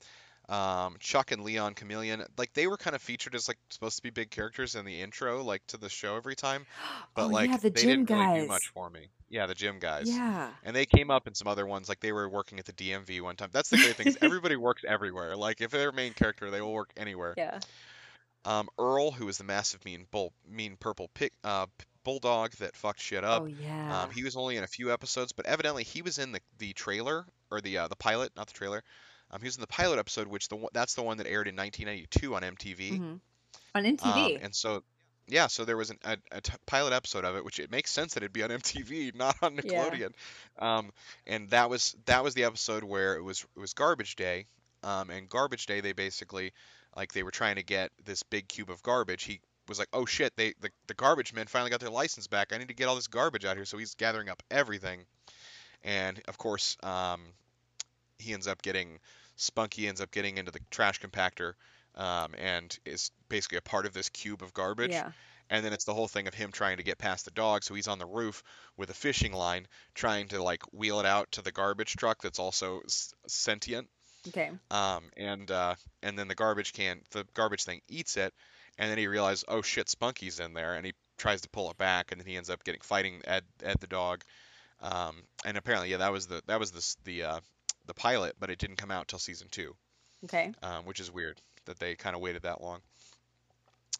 Um, 0.49 0.97
Chuck 0.99 1.31
and 1.31 1.43
Leon 1.43 1.73
Chameleon, 1.73 2.25
like 2.37 2.53
they 2.53 2.67
were 2.67 2.75
kind 2.75 2.95
of 2.95 3.01
featured 3.01 3.33
as 3.33 3.47
like 3.47 3.57
supposed 3.69 3.95
to 3.97 4.03
be 4.03 4.09
big 4.09 4.29
characters 4.29 4.75
in 4.75 4.83
the 4.83 5.01
intro, 5.01 5.41
like 5.41 5.65
to 5.67 5.77
the 5.77 5.87
show 5.89 6.17
every 6.17 6.35
time, 6.35 6.65
but 7.15 7.25
oh 7.25 7.27
like 7.27 7.49
yeah, 7.49 7.57
the 7.57 7.69
they 7.69 7.81
gym 7.81 8.05
didn't 8.05 8.09
really 8.19 8.41
do 8.41 8.41
guys. 8.41 8.47
much 8.49 8.71
for 8.73 8.89
me. 8.89 9.07
Yeah, 9.29 9.47
the 9.47 9.55
gym 9.55 9.79
guys. 9.79 10.09
Yeah. 10.09 10.49
And 10.63 10.75
they 10.75 10.85
came 10.85 11.09
up 11.09 11.27
in 11.27 11.33
some 11.33 11.47
other 11.47 11.65
ones, 11.65 11.87
like 11.87 12.01
they 12.01 12.11
were 12.11 12.27
working 12.27 12.59
at 12.59 12.65
the 12.65 12.73
DMV 12.73 13.21
one 13.21 13.35
time. 13.35 13.49
That's 13.51 13.69
the 13.69 13.77
great 13.77 13.95
thing 13.95 14.07
is 14.07 14.17
everybody 14.21 14.57
works 14.57 14.83
everywhere. 14.87 15.35
Like 15.35 15.61
if 15.61 15.71
they're 15.71 15.89
a 15.89 15.93
main 15.93 16.13
character, 16.13 16.51
they 16.51 16.61
will 16.61 16.73
work 16.73 16.91
anywhere. 16.97 17.33
Yeah. 17.37 17.59
Um, 18.45 18.67
Earl, 18.77 19.11
who 19.11 19.25
was 19.25 19.37
the 19.37 19.45
massive 19.45 19.83
mean 19.85 20.05
bull, 20.11 20.33
mean 20.47 20.75
purple 20.77 21.09
pig, 21.13 21.31
uh, 21.45 21.67
bulldog 22.03 22.51
that 22.55 22.75
fucked 22.75 22.99
shit 22.99 23.23
up. 23.23 23.43
Oh 23.43 23.45
yeah. 23.45 24.03
Um, 24.03 24.11
he 24.11 24.23
was 24.23 24.35
only 24.35 24.57
in 24.57 24.63
a 24.63 24.67
few 24.67 24.91
episodes, 24.91 25.31
but 25.31 25.45
evidently 25.45 25.83
he 25.83 26.01
was 26.01 26.17
in 26.19 26.33
the 26.33 26.41
the 26.57 26.73
trailer 26.73 27.25
or 27.49 27.61
the 27.61 27.77
uh, 27.77 27.87
the 27.87 27.95
pilot, 27.95 28.31
not 28.35 28.47
the 28.47 28.53
trailer. 28.53 28.83
Um, 29.33 29.41
he 29.41 29.45
was 29.47 29.55
in 29.57 29.61
the 29.61 29.67
pilot 29.67 29.97
episode, 29.99 30.27
which 30.27 30.47
the 30.47 30.67
that's 30.73 30.93
the 30.93 31.01
one 31.03 31.17
that 31.17 31.25
aired 31.27 31.47
in 31.47 31.55
1992 31.55 32.35
on 32.35 32.43
MTV. 32.43 32.91
Mhm. 32.99 33.19
On 33.75 33.85
Um, 33.85 33.97
MTV. 33.97 34.39
and 34.43 34.53
so, 34.55 34.83
yeah, 35.27 35.47
so 35.47 35.65
there 35.65 35.75
was 35.77 35.89
an, 35.89 35.97
a, 36.03 36.17
a 36.31 36.41
t- 36.41 36.53
pilot 36.67 36.93
episode 36.93 37.25
of 37.25 37.35
it, 37.35 37.43
which 37.43 37.59
it 37.59 37.71
makes 37.71 37.89
sense 37.89 38.13
that 38.13 38.21
it'd 38.23 38.31
be 38.33 38.43
on 38.43 38.49
MTV, 38.51 39.15
not 39.15 39.35
on 39.41 39.55
Yeah. 39.55 39.61
Nickelodeon. 39.89 40.13
Um, 40.59 40.91
and 41.25 41.49
that 41.49 41.69
was 41.71 41.95
that 42.05 42.23
was 42.23 42.35
the 42.35 42.43
episode 42.43 42.83
where 42.83 43.15
it 43.15 43.23
was 43.23 43.43
it 43.55 43.59
was 43.59 43.73
Garbage 43.73 44.15
Day. 44.15 44.45
Um, 44.83 45.09
and 45.09 45.27
Garbage 45.29 45.65
Day, 45.65 45.81
they 45.81 45.93
basically 45.93 46.53
like 46.95 47.11
they 47.13 47.23
were 47.23 47.31
trying 47.31 47.55
to 47.55 47.63
get 47.63 47.91
this 48.05 48.21
big 48.21 48.47
cube 48.47 48.69
of 48.69 48.83
garbage. 48.83 49.23
He 49.23 49.39
was 49.67 49.79
like, 49.79 49.87
"Oh 49.93 50.05
shit, 50.05 50.35
they 50.35 50.53
the, 50.61 50.69
the 50.87 50.93
garbage 50.93 51.33
men 51.33 51.47
finally 51.47 51.71
got 51.71 51.79
their 51.79 51.89
license 51.89 52.27
back. 52.27 52.53
I 52.53 52.57
need 52.59 52.67
to 52.67 52.75
get 52.75 52.87
all 52.87 52.95
this 52.95 53.07
garbage 53.07 53.45
out 53.45 53.55
here." 53.55 53.65
So 53.65 53.77
he's 53.79 53.95
gathering 53.95 54.29
up 54.29 54.43
everything, 54.51 55.05
and 55.83 56.21
of 56.27 56.37
course, 56.37 56.77
um, 56.83 57.21
he 58.19 58.33
ends 58.33 58.45
up 58.47 58.61
getting 58.61 58.99
Spunky 59.35 59.87
ends 59.87 60.01
up 60.01 60.11
getting 60.11 60.37
into 60.37 60.51
the 60.51 60.59
trash 60.71 60.99
compactor, 61.01 61.53
um, 61.95 62.33
and 62.37 62.77
is 62.85 63.11
basically 63.29 63.57
a 63.57 63.61
part 63.61 63.85
of 63.85 63.93
this 63.93 64.09
cube 64.09 64.41
of 64.43 64.53
garbage. 64.53 64.91
yeah. 64.91 65.11
And 65.49 65.63
then 65.63 65.73
it's 65.73 65.83
the 65.83 65.93
whole 65.93 66.07
thing 66.07 66.27
of 66.27 66.33
him 66.33 66.51
trying 66.51 66.77
to 66.77 66.83
get 66.83 66.97
past 66.97 67.25
the 67.25 67.31
dog, 67.31 67.63
so 67.63 67.73
he's 67.73 67.89
on 67.89 67.99
the 67.99 68.05
roof 68.05 68.43
with 68.77 68.89
a 68.89 68.93
fishing 68.93 69.33
line, 69.33 69.67
trying 69.93 70.29
to 70.29 70.41
like 70.41 70.63
wheel 70.71 70.99
it 71.01 71.05
out 71.05 71.31
to 71.33 71.41
the 71.41 71.51
garbage 71.51 71.95
truck 71.95 72.21
that's 72.21 72.39
also 72.39 72.79
s- 72.85 73.13
sentient. 73.27 73.89
Okay. 74.29 74.51
Um, 74.71 75.03
and 75.17 75.51
uh, 75.51 75.75
and 76.01 76.17
then 76.17 76.29
the 76.29 76.35
garbage 76.35 76.71
can, 76.71 77.01
the 77.11 77.27
garbage 77.33 77.65
thing 77.65 77.81
eats 77.89 78.15
it, 78.15 78.33
and 78.77 78.89
then 78.89 78.97
he 78.97 79.07
realizes, 79.07 79.43
oh 79.49 79.61
shit, 79.61 79.89
Spunky's 79.89 80.39
in 80.39 80.53
there, 80.53 80.75
and 80.75 80.85
he 80.85 80.93
tries 81.17 81.41
to 81.41 81.49
pull 81.49 81.69
it 81.69 81.77
back, 81.77 82.11
and 82.11 82.21
then 82.21 82.25
he 82.27 82.37
ends 82.37 82.49
up 82.49 82.63
getting 82.63 82.81
fighting 82.81 83.21
Ed, 83.25 83.43
Ed 83.61 83.77
the 83.81 83.87
dog. 83.87 84.23
Um, 84.81 85.23
and 85.45 85.57
apparently, 85.57 85.89
yeah, 85.89 85.97
that 85.97 86.11
was 86.13 86.27
the 86.27 86.41
that 86.47 86.59
was 86.59 86.71
the 86.71 86.95
the 87.03 87.23
uh, 87.23 87.39
the 87.85 87.93
pilot, 87.93 88.35
but 88.39 88.49
it 88.49 88.59
didn't 88.59 88.77
come 88.77 88.91
out 88.91 89.07
till 89.07 89.19
season 89.19 89.47
two, 89.51 89.75
Okay. 90.25 90.51
um, 90.61 90.85
which 90.85 90.99
is 90.99 91.11
weird 91.11 91.41
that 91.65 91.79
they 91.79 91.95
kind 91.95 92.15
of 92.15 92.21
waited 92.21 92.43
that 92.43 92.61
long. 92.61 92.81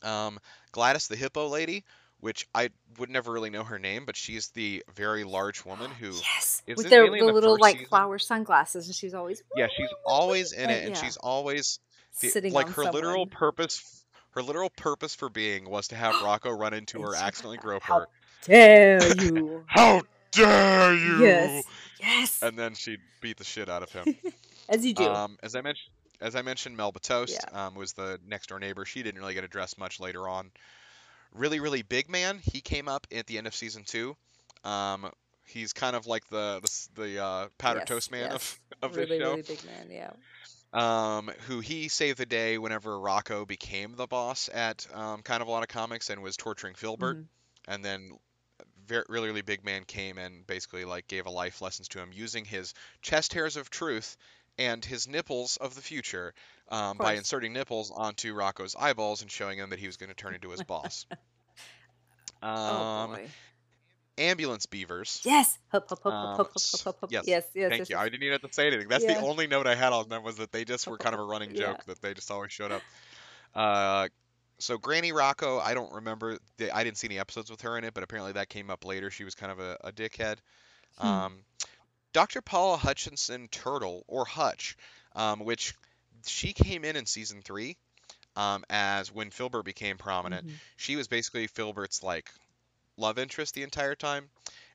Um, 0.02 0.40
Gladys 0.72 1.08
the 1.08 1.16
hippo 1.16 1.48
lady, 1.48 1.84
which 2.20 2.48
I 2.54 2.70
would 2.98 3.10
never 3.10 3.32
really 3.32 3.50
know 3.50 3.64
her 3.64 3.80
name, 3.80 4.06
but 4.06 4.16
she's 4.16 4.50
the 4.50 4.84
very 4.96 5.24
large 5.24 5.66
woman 5.66 5.92
who 5.92 6.12
Yes. 6.12 6.62
With 6.68 6.86
it 6.86 6.90
their 6.90 7.10
the 7.10 7.18
the 7.18 7.26
little 7.26 7.58
like 7.60 7.76
season? 7.76 7.88
flower 7.90 8.18
sunglasses, 8.20 8.88
and 8.88 8.96
she's 8.96 9.14
always 9.14 9.44
yeah, 9.56 9.68
she's 9.76 9.90
always 10.06 10.52
in 10.54 10.70
it, 10.70 10.86
and 10.86 10.96
yeah. 10.96 11.02
she's 11.02 11.18
always 11.18 11.80
the, 12.22 12.30
sitting 12.30 12.54
like 12.54 12.70
her 12.70 12.92
literal 12.92 13.28
purpose 13.28 14.04
her 14.32 14.42
literal 14.42 14.70
purpose 14.72 15.14
for 15.16 15.30
being 15.30 15.70
was 15.70 15.90
to 15.90 15.96
have 15.96 16.16
Rocko 16.16 16.58
run 16.58 16.74
into 16.74 17.02
her, 17.02 17.16
accidentally 17.16 17.58
grope 17.58 17.84
How 17.84 18.00
her. 18.02 18.08
dare 18.46 19.16
you? 19.22 19.64
How 19.68 20.02
dare 20.34 20.94
you! 20.94 21.20
yes. 21.22 21.66
Yes. 22.00 22.42
And 22.44 22.58
then 22.60 22.74
she'd 22.76 23.00
beat 23.22 23.38
the 23.38 23.44
shit 23.46 23.70
out 23.70 23.82
of 23.84 23.92
him. 23.92 24.16
As 24.70 24.86
you 24.86 24.94
do. 24.94 25.04
um, 25.06 25.38
as 25.44 25.56
I 25.56 25.62
mentioned, 25.62 25.92
as 26.22 26.36
I 26.36 26.42
mentioned, 26.42 26.76
Melba 26.78 27.00
Toast 27.00 27.38
Yeah. 27.52 27.66
um, 27.68 27.76
was 27.76 27.94
the 27.94 28.20
next 28.28 28.48
door 28.48 28.60
neighbor. 28.60 28.86
She 28.86 29.04
didn't 29.04 29.20
really 29.20 29.34
get 29.34 29.44
addressed 29.44 29.78
much 29.78 30.00
later 30.00 30.28
on. 30.28 30.52
Really, 31.34 31.60
really 31.60 31.82
big 31.82 32.10
man. 32.10 32.40
He 32.44 32.62
came 32.62 32.88
up 32.88 33.08
at 33.14 33.28
the 33.28 33.38
end 33.38 33.48
of 33.48 33.54
season 33.56 33.84
two. 33.86 34.16
Um, 34.64 35.12
he's 35.46 35.74
kind 35.74 35.96
of 35.96 36.08
like 36.08 36.28
the 36.30 36.60
the, 36.96 37.02
the 37.02 37.24
uh, 37.24 37.48
powdered 37.58 37.80
Yes, 37.80 37.88
toast 37.90 38.12
man 38.12 38.30
yes. 38.32 38.60
of 38.82 38.92
of 38.92 38.96
really, 38.96 39.18
this 39.18 39.26
show. 39.26 39.30
really 39.32 39.42
big 39.44 39.64
man. 39.66 39.88
Yeah. 39.92 41.18
um, 41.18 41.30
who 41.48 41.60
he 41.60 41.88
saved 41.90 42.18
the 42.18 42.26
day 42.26 42.58
whenever 42.58 42.92
Rocko 42.92 43.46
became 43.48 43.96
the 43.96 44.08
boss 44.08 44.50
at 44.54 44.88
um, 44.94 45.22
kind 45.24 45.42
of 45.42 45.48
a 45.48 45.52
lot 45.52 45.64
of 45.64 45.70
comics 45.70 46.10
and 46.10 46.22
was 46.24 46.38
torturing 46.38 46.76
Filbert, 46.76 47.18
Mhm. 47.18 47.26
and 47.68 47.84
then 47.86 48.12
very 48.88 49.04
really, 49.10 49.28
really 49.28 49.42
big 49.42 49.64
man 49.64 49.84
came 49.86 50.18
and 50.18 50.46
basically 50.46 50.86
like 50.86 51.08
gave 51.08 51.26
a 51.26 51.30
life 51.32 51.62
lessons 51.62 51.88
to 51.90 52.00
him 52.00 52.10
using 52.14 52.46
his 52.46 52.74
chest 53.02 53.34
hairs 53.34 53.58
of 53.58 53.70
truth 53.70 54.18
and 54.58 54.84
his 54.84 55.08
nipples 55.08 55.58
of 55.58 55.76
the 55.76 55.82
future 55.82 56.34
um, 56.70 56.98
by 56.98 57.14
inserting 57.14 57.54
nipples 57.54 57.92
onto 57.92 58.36
Rocko's 58.36 58.76
eyeballs 58.78 59.22
and 59.22 59.32
showing 59.32 59.58
him 59.58 59.72
that 59.72 59.80
he 59.80 59.88
was 59.88 59.98
going 59.98 60.10
to 60.10 60.16
turn 60.16 60.36
into 60.36 60.50
his 60.52 60.64
boss. 60.64 61.06
oh 62.44 62.48
um, 62.48 63.12
boy. 63.12 63.28
ambulance 64.18 64.66
beavers. 64.66 65.22
Yes. 65.24 65.58
Hup, 65.72 65.90
hup, 65.90 66.04
hup, 66.04 66.14
um, 66.14 66.48
yes, 67.10 67.24
Yes. 67.26 67.46
Yes. 67.56 67.70
Thank 67.70 67.80
yes, 67.80 67.90
you. 67.90 67.96
yes. 67.96 68.02
I 68.02 68.10
didn't 68.10 68.24
even 68.24 68.34
have 68.34 68.50
to 68.50 68.54
say 68.54 68.68
anything. 68.68 68.88
That's 68.88 69.04
Yeah. 69.04 69.20
the 69.20 69.26
only 69.26 69.48
note 69.48 69.66
I 69.66 69.76
had 69.76 69.94
on 69.94 70.10
them 70.10 70.24
was 70.24 70.38
that 70.38 70.52
they 70.52 70.66
just 70.66 70.88
were 70.88 70.98
kind 70.98 71.14
of 71.16 71.20
a 71.22 71.26
running 71.26 71.52
Yeah. 71.56 71.72
joke 71.72 71.86
that 71.86 72.02
they 72.02 72.14
just 72.14 72.30
always 72.30 72.52
showed 72.52 72.72
up. 72.72 72.82
Uh, 73.56 74.08
so 74.64 74.78
Granny 74.78 75.12
Rocko, 75.12 75.62
I 75.62 75.74
don't 75.74 75.94
remember. 75.94 76.38
The, 76.58 76.72
I 76.76 76.84
didn't 76.84 76.98
see 76.98 77.08
any 77.08 77.20
episodes 77.20 77.52
with 77.52 77.62
her 77.62 77.78
in 77.78 77.84
it, 77.84 77.94
but 77.94 78.04
apparently 78.04 78.34
that 78.34 78.50
came 78.50 78.70
up 78.70 78.86
later. 78.86 79.12
She 79.12 79.24
was 79.24 79.36
kind 79.36 79.52
of 79.52 79.60
a, 79.60 79.78
a 79.84 79.92
dickhead. 79.92 80.38
Hmm. 80.98 81.08
Um, 81.08 81.34
Dr. 82.14 82.42
Paula 82.42 82.78
Hutchinson 82.78 83.48
Turtle 83.50 84.04
or 84.08 84.26
Hutch, 84.26 84.78
um, 85.16 85.40
which 85.40 85.74
she 86.26 86.54
came 86.54 86.86
in 86.86 86.96
in 86.96 87.06
season 87.06 87.42
three. 87.42 87.78
Um, 88.36 88.64
as 88.70 89.12
when 89.14 89.30
Filbert 89.30 89.64
became 89.66 89.98
prominent, 89.98 90.48
Mhm. 90.48 90.54
she 90.76 90.96
was 90.96 91.08
basically 91.08 91.46
Filbert's 91.48 92.02
like 92.02 92.32
love 92.98 93.20
interest 93.20 93.54
the 93.54 93.64
entire 93.64 93.96
time. 93.96 94.30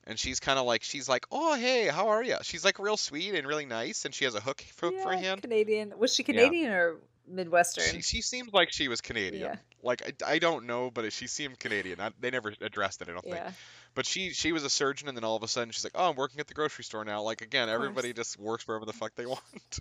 And 0.05 0.17
she's 0.17 0.39
kind 0.39 0.57
of 0.57 0.65
like 0.65 0.83
she's 0.83 1.09
like, 1.09 1.25
oh 1.31 1.55
hey, 1.55 1.87
how 1.87 2.09
are 2.09 2.23
you? 2.23 2.37
She's 2.43 2.63
like 2.63 2.79
real 2.79 2.95
sweet 2.97 3.35
and 3.35 3.45
really 3.47 3.65
nice, 3.65 4.05
and 4.05 4.13
she 4.15 4.25
has 4.25 4.33
a 4.35 4.39
hook 4.39 4.61
for, 4.75 4.91
for 4.91 5.13
Yeah, 5.13 5.19
hand. 5.19 5.41
Canadian. 5.41 5.93
Was 5.97 6.13
she 6.15 6.23
Yeah. 6.23 6.33
Canadian 6.33 6.71
or 6.71 6.95
Midwestern? 7.29 7.83
She 7.85 8.01
she 8.01 8.21
seemed 8.21 8.53
like 8.53 8.71
she 8.71 8.87
was 8.87 9.01
Canadian. 9.01 9.43
Yeah. 9.43 9.55
Like 9.83 10.23
I, 10.25 10.33
I 10.33 10.39
don't 10.39 10.65
know, 10.65 10.91
but 10.91 11.11
she 11.13 11.27
seemed 11.27 11.59
Canadian. 11.59 11.99
I, 12.01 12.11
they 12.19 12.31
never 12.31 12.53
addressed 12.61 13.01
it. 13.01 13.09
I 13.09 13.13
don't 13.13 13.23
think. 13.23 13.35
yeah. 13.35 13.51
But 13.95 14.05
she 14.05 14.31
she 14.31 14.51
was 14.51 14.63
a 14.63 14.69
surgeon, 14.69 15.07
and 15.07 15.17
then 15.17 15.23
all 15.23 15.35
of 15.35 15.43
a 15.43 15.47
sudden 15.47 15.71
she's 15.71 15.83
like, 15.83 15.93
oh, 15.95 16.09
I'm 16.09 16.15
working 16.15 16.39
at 16.39 16.47
the 16.47 16.53
grocery 16.53 16.83
store 16.83 17.05
now. 17.05 17.21
Like 17.21 17.41
again, 17.41 17.69
everybody 17.69 18.13
just 18.13 18.39
works 18.39 18.67
wherever 18.67 18.85
the 18.85 18.93
fuck 18.93 19.15
they 19.15 19.25
want. 19.25 19.79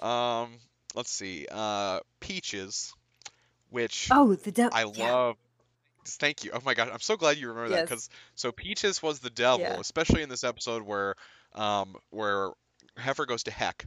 um, 0.00 0.50
let's 0.94 1.10
see. 1.10 1.46
Uh, 1.50 2.00
Peaches, 2.20 2.92
which 3.70 4.08
Oh, 4.10 4.34
the 4.34 4.52
devil. 4.52 4.76
I 4.76 4.84
yeah. 4.94 5.12
love. 5.12 5.36
Thank 6.06 6.44
you. 6.44 6.50
Oh 6.54 6.60
my 6.64 6.74
god, 6.74 6.88
I'm 6.90 7.00
so 7.00 7.16
glad 7.16 7.36
you 7.36 7.48
remember 7.48 7.76
that 7.76 7.82
because 7.88 8.08
so 8.34 8.52
Peaches 8.52 9.02
was 9.02 9.20
the 9.20 9.30
devil, 9.30 9.66
especially 9.80 10.22
in 10.22 10.28
this 10.28 10.44
episode 10.44 10.82
where 10.82 11.14
um 11.54 11.94
where 12.08 12.50
Heifer 12.96 13.26
goes 13.26 13.42
to 13.44 13.50
heck, 13.50 13.86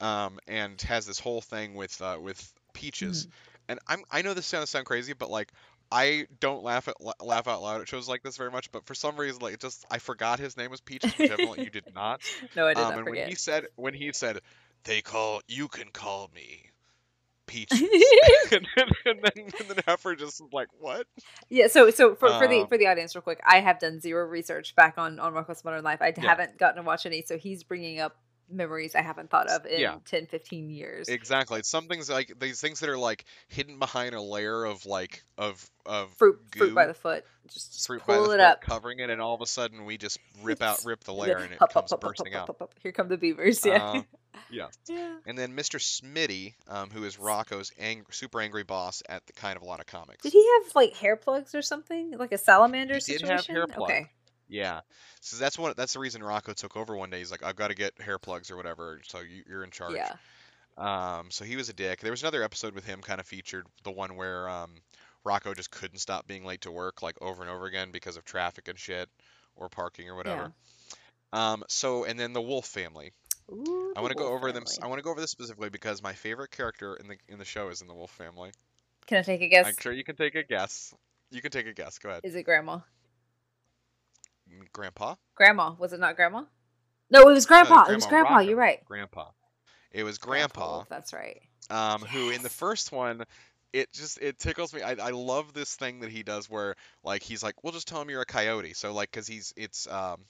um 0.00 0.38
and 0.46 0.80
has 0.82 1.06
this 1.06 1.18
whole 1.18 1.40
thing 1.40 1.74
with 1.74 2.00
uh, 2.02 2.18
with 2.20 2.52
Peaches, 2.74 3.26
Mm-hmm. 3.26 3.30
and 3.68 3.78
I'm 3.88 4.02
I 4.10 4.22
know 4.22 4.34
this 4.34 4.46
sounds 4.46 4.70
sound 4.70 4.86
crazy, 4.86 5.12
but 5.14 5.30
like 5.30 5.52
I 5.90 6.26
don't 6.40 6.62
laugh 6.64 6.88
at 6.88 6.94
laugh 7.24 7.46
out 7.48 7.62
loud 7.62 7.80
at 7.80 7.88
shows 7.88 8.08
like 8.08 8.22
this 8.22 8.36
very 8.36 8.50
much, 8.50 8.70
but 8.72 8.86
for 8.86 8.94
some 8.94 9.16
reason 9.16 9.40
like 9.42 9.54
it 9.54 9.60
just 9.60 9.84
I 9.90 9.98
forgot 9.98 10.38
his 10.40 10.56
name 10.56 10.70
was 10.70 10.80
Peaches, 10.80 11.16
which 11.16 11.30
evidently 11.30 11.60
you 11.62 11.70
did 11.70 11.84
not. 11.94 12.20
No, 12.56 12.66
I 12.66 12.74
did 12.74 12.88
um, 12.88 12.88
not 12.88 12.98
and 12.98 13.04
forget. 13.04 13.08
when 13.08 13.28
he 13.30 13.34
said 13.36 13.66
when 13.76 13.94
he 13.94 14.12
said 14.12 14.40
they 14.84 15.02
call 15.02 15.40
you 15.48 15.68
can 15.68 15.90
call 15.90 16.30
me 16.34 16.70
Peaches, 17.46 17.88
and, 18.52 18.66
then, 18.76 18.86
and 19.06 19.20
then 19.22 19.52
and 19.60 19.70
then 19.70 19.78
Heifer 19.86 20.16
just 20.16 20.40
was 20.40 20.52
like 20.52 20.68
what? 20.78 21.06
yeah. 21.48 21.68
So, 21.68 21.90
so 21.90 22.14
for, 22.14 22.34
for 22.34 22.48
the 22.48 22.64
Um, 22.64 22.68
for 22.68 22.78
the 22.78 22.86
audience, 22.86 23.14
real 23.14 23.22
quick, 23.22 23.40
I 23.44 23.60
have 23.60 23.78
done 23.78 24.00
zero 24.00 24.26
research 24.26 24.74
back 24.76 24.98
on 24.98 25.18
on 25.18 25.32
Rocko's 25.32 25.64
Modern 25.64 25.84
Life. 25.84 26.02
I 26.02 26.12
Yeah. 26.20 26.30
haven't 26.30 26.58
gotten 26.58 26.76
to 26.76 26.82
watch 26.82 27.06
any, 27.06 27.22
so 27.22 27.38
he's 27.38 27.62
bringing 27.64 28.00
up 28.00 28.16
memories 28.50 28.94
I 28.94 29.02
haven't 29.02 29.30
thought 29.30 29.48
of 29.48 29.66
in 29.66 29.80
Yeah. 29.80 29.96
10, 30.04 30.26
15 30.26 30.70
years. 30.70 31.08
Exactly. 31.08 31.58
It's 31.58 31.68
some 31.68 31.88
things 31.88 32.08
like 32.08 32.32
these 32.38 32.60
things 32.60 32.80
that 32.80 32.88
are 32.88 32.98
like 32.98 33.24
hidden 33.48 33.78
behind 33.78 34.14
a 34.14 34.22
layer 34.22 34.64
of 34.64 34.86
like 34.86 35.22
of 35.36 35.68
of 35.84 36.10
fruit, 36.14 36.40
fruit 36.56 36.74
by 36.74 36.86
the 36.86 36.94
foot. 36.94 37.24
Just, 37.48 37.74
just 37.74 37.86
fruit 37.86 38.02
by 38.06 38.14
pull 38.14 38.24
the 38.24 38.30
it 38.30 38.32
foot 38.34 38.40
up. 38.40 38.60
covering 38.60 38.98
it, 39.00 39.08
and 39.10 39.20
all 39.20 39.34
of 39.34 39.40
a 39.40 39.46
sudden 39.46 39.84
we 39.84 39.96
just 39.98 40.18
rip 40.42 40.62
out 40.62 40.84
rip 40.84 41.04
the 41.04 41.12
layer 41.14 41.36
and 41.38 41.52
it 41.52 41.58
comes 41.72 41.92
bursting 42.00 42.34
out. 42.34 42.50
Here 42.82 42.92
come 42.92 43.08
the 43.08 43.16
beavers. 43.16 43.64
Yeah. 43.64 43.90
Um, 43.90 44.04
yeah. 44.50 44.66
yeah. 44.88 45.16
And 45.26 45.38
then 45.38 45.56
Mr. 45.56 45.78
Smitty, 45.80 46.54
um, 46.68 46.90
who 46.90 47.04
is 47.04 47.16
Rocko's 47.16 47.72
ang- 47.78 48.04
super 48.10 48.40
angry 48.40 48.64
boss 48.64 49.02
at 49.08 49.26
the 49.26 49.32
kind 49.32 49.56
of 49.56 49.62
a 49.62 49.64
lot 49.66 49.80
of 49.80 49.86
comics. 49.86 50.22
Did 50.22 50.32
he 50.32 50.44
have 50.62 50.74
like 50.74 50.94
hair 50.96 51.16
plugs 51.16 51.54
or 51.54 51.62
something, 51.62 52.16
like 52.18 52.32
a 52.32 52.38
salamander 52.38 52.94
He 52.94 53.00
did 53.00 53.20
situation? 53.20 53.54
have 53.56 53.70
hair. 53.70 53.82
Okay. 53.84 54.10
Yeah. 54.48 54.80
So 55.20 55.36
that's 55.36 55.58
what 55.58 55.76
that's 55.76 55.94
the 55.94 55.98
reason 55.98 56.22
Rocko 56.22 56.54
took 56.54 56.76
over 56.76 56.96
one 56.96 57.10
day. 57.10 57.18
He's 57.18 57.30
like, 57.30 57.42
I've 57.42 57.56
got 57.56 57.68
to 57.68 57.74
get 57.74 58.00
hair 58.00 58.18
plugs 58.18 58.50
or 58.50 58.56
whatever. 58.56 59.00
So 59.06 59.20
you, 59.20 59.42
you're 59.48 59.64
in 59.64 59.70
charge. 59.70 59.96
Yeah. 59.96 60.12
Um, 60.76 61.30
so 61.30 61.44
he 61.44 61.56
was 61.56 61.68
a 61.68 61.72
dick. 61.72 62.00
There 62.00 62.10
was 62.10 62.22
another 62.22 62.42
episode 62.42 62.74
with 62.74 62.84
him 62.84 63.00
kind 63.00 63.18
of 63.18 63.26
featured, 63.26 63.66
the 63.82 63.90
one 63.90 64.14
where 64.16 64.48
um, 64.48 64.72
Rocko 65.26 65.56
just 65.56 65.70
couldn't 65.70 65.98
stop 65.98 66.26
being 66.26 66.44
late 66.44 66.62
to 66.62 66.70
work 66.70 67.02
like 67.02 67.16
over 67.22 67.42
and 67.42 67.50
over 67.50 67.66
again 67.66 67.90
because 67.92 68.16
of 68.16 68.24
traffic 68.24 68.68
and 68.68 68.78
shit 68.78 69.08
or 69.56 69.68
parking 69.68 70.08
or 70.08 70.16
whatever. 70.16 70.52
Yeah. 71.32 71.52
Um, 71.52 71.64
so 71.68 72.04
and 72.04 72.18
then 72.18 72.32
the 72.32 72.42
Wolf 72.42 72.66
family. 72.66 73.12
Ooh, 73.50 73.94
I 73.96 74.00
want 74.00 74.10
to 74.10 74.18
go 74.18 74.32
over 74.32 74.50
them. 74.52 74.64
I 74.82 74.88
want 74.88 74.98
to 74.98 75.04
go 75.04 75.10
over 75.10 75.20
this 75.20 75.30
specifically 75.30 75.70
because 75.70 76.02
my 76.02 76.12
favorite 76.12 76.50
character 76.50 76.96
in 76.96 77.08
the 77.08 77.16
in 77.28 77.38
the 77.38 77.44
show 77.44 77.68
is 77.68 77.80
in 77.80 77.88
the 77.88 77.94
Wolf 77.94 78.10
family. 78.10 78.50
Can 79.06 79.18
I 79.18 79.22
take 79.22 79.40
a 79.40 79.48
guess? 79.48 79.66
I'm 79.66 79.74
sure 79.80 79.92
you 79.92 80.04
can 80.04 80.16
take 80.16 80.34
a 80.34 80.42
guess. 80.42 80.92
You 81.30 81.40
can 81.40 81.50
take 81.50 81.66
a 81.66 81.72
guess. 81.72 81.98
Go 81.98 82.10
ahead. 82.10 82.22
Is 82.24 82.34
it 82.34 82.42
grandma? 82.42 82.80
Grandpa. 84.72 85.14
Grandma. 85.34 85.74
Was 85.78 85.92
it 85.92 86.00
not 86.00 86.16
grandma? 86.16 86.44
No, 87.10 87.28
it 87.28 87.32
was 87.32 87.46
grandpa. 87.46 87.84
it 87.84 87.94
was 87.94 88.06
Grandma 88.06 88.28
grandpa. 88.28 88.40
Rocko. 88.40 88.48
You're 88.48 88.56
right. 88.56 88.84
Grandpa. 88.84 89.30
It 89.92 90.02
was 90.04 90.18
Grandpa 90.18 90.74
Grandpa. 90.82 90.84
That's 90.90 91.12
right. 91.12 91.40
um, 91.70 92.02
who 92.02 92.30
in 92.30 92.42
the 92.42 92.50
first 92.50 92.92
one 92.92 93.24
it 93.72 93.92
just 93.92 94.20
it 94.22 94.38
tickles 94.38 94.72
me 94.72 94.82
I, 94.82 94.92
I 94.92 95.10
love 95.10 95.52
this 95.52 95.74
thing 95.74 96.00
that 96.00 96.10
he 96.10 96.22
does 96.22 96.48
where 96.48 96.74
like 97.04 97.22
he's 97.22 97.42
like 97.42 97.62
we'll 97.62 97.72
just 97.72 97.88
tell 97.88 98.00
him 98.00 98.08
you're 98.08 98.22
a 98.22 98.26
coyote 98.26 98.74
so 98.74 98.92
like 98.92 99.10
because 99.10 99.26
he's 99.26 99.52
it's 99.56 99.86
um 99.88 100.20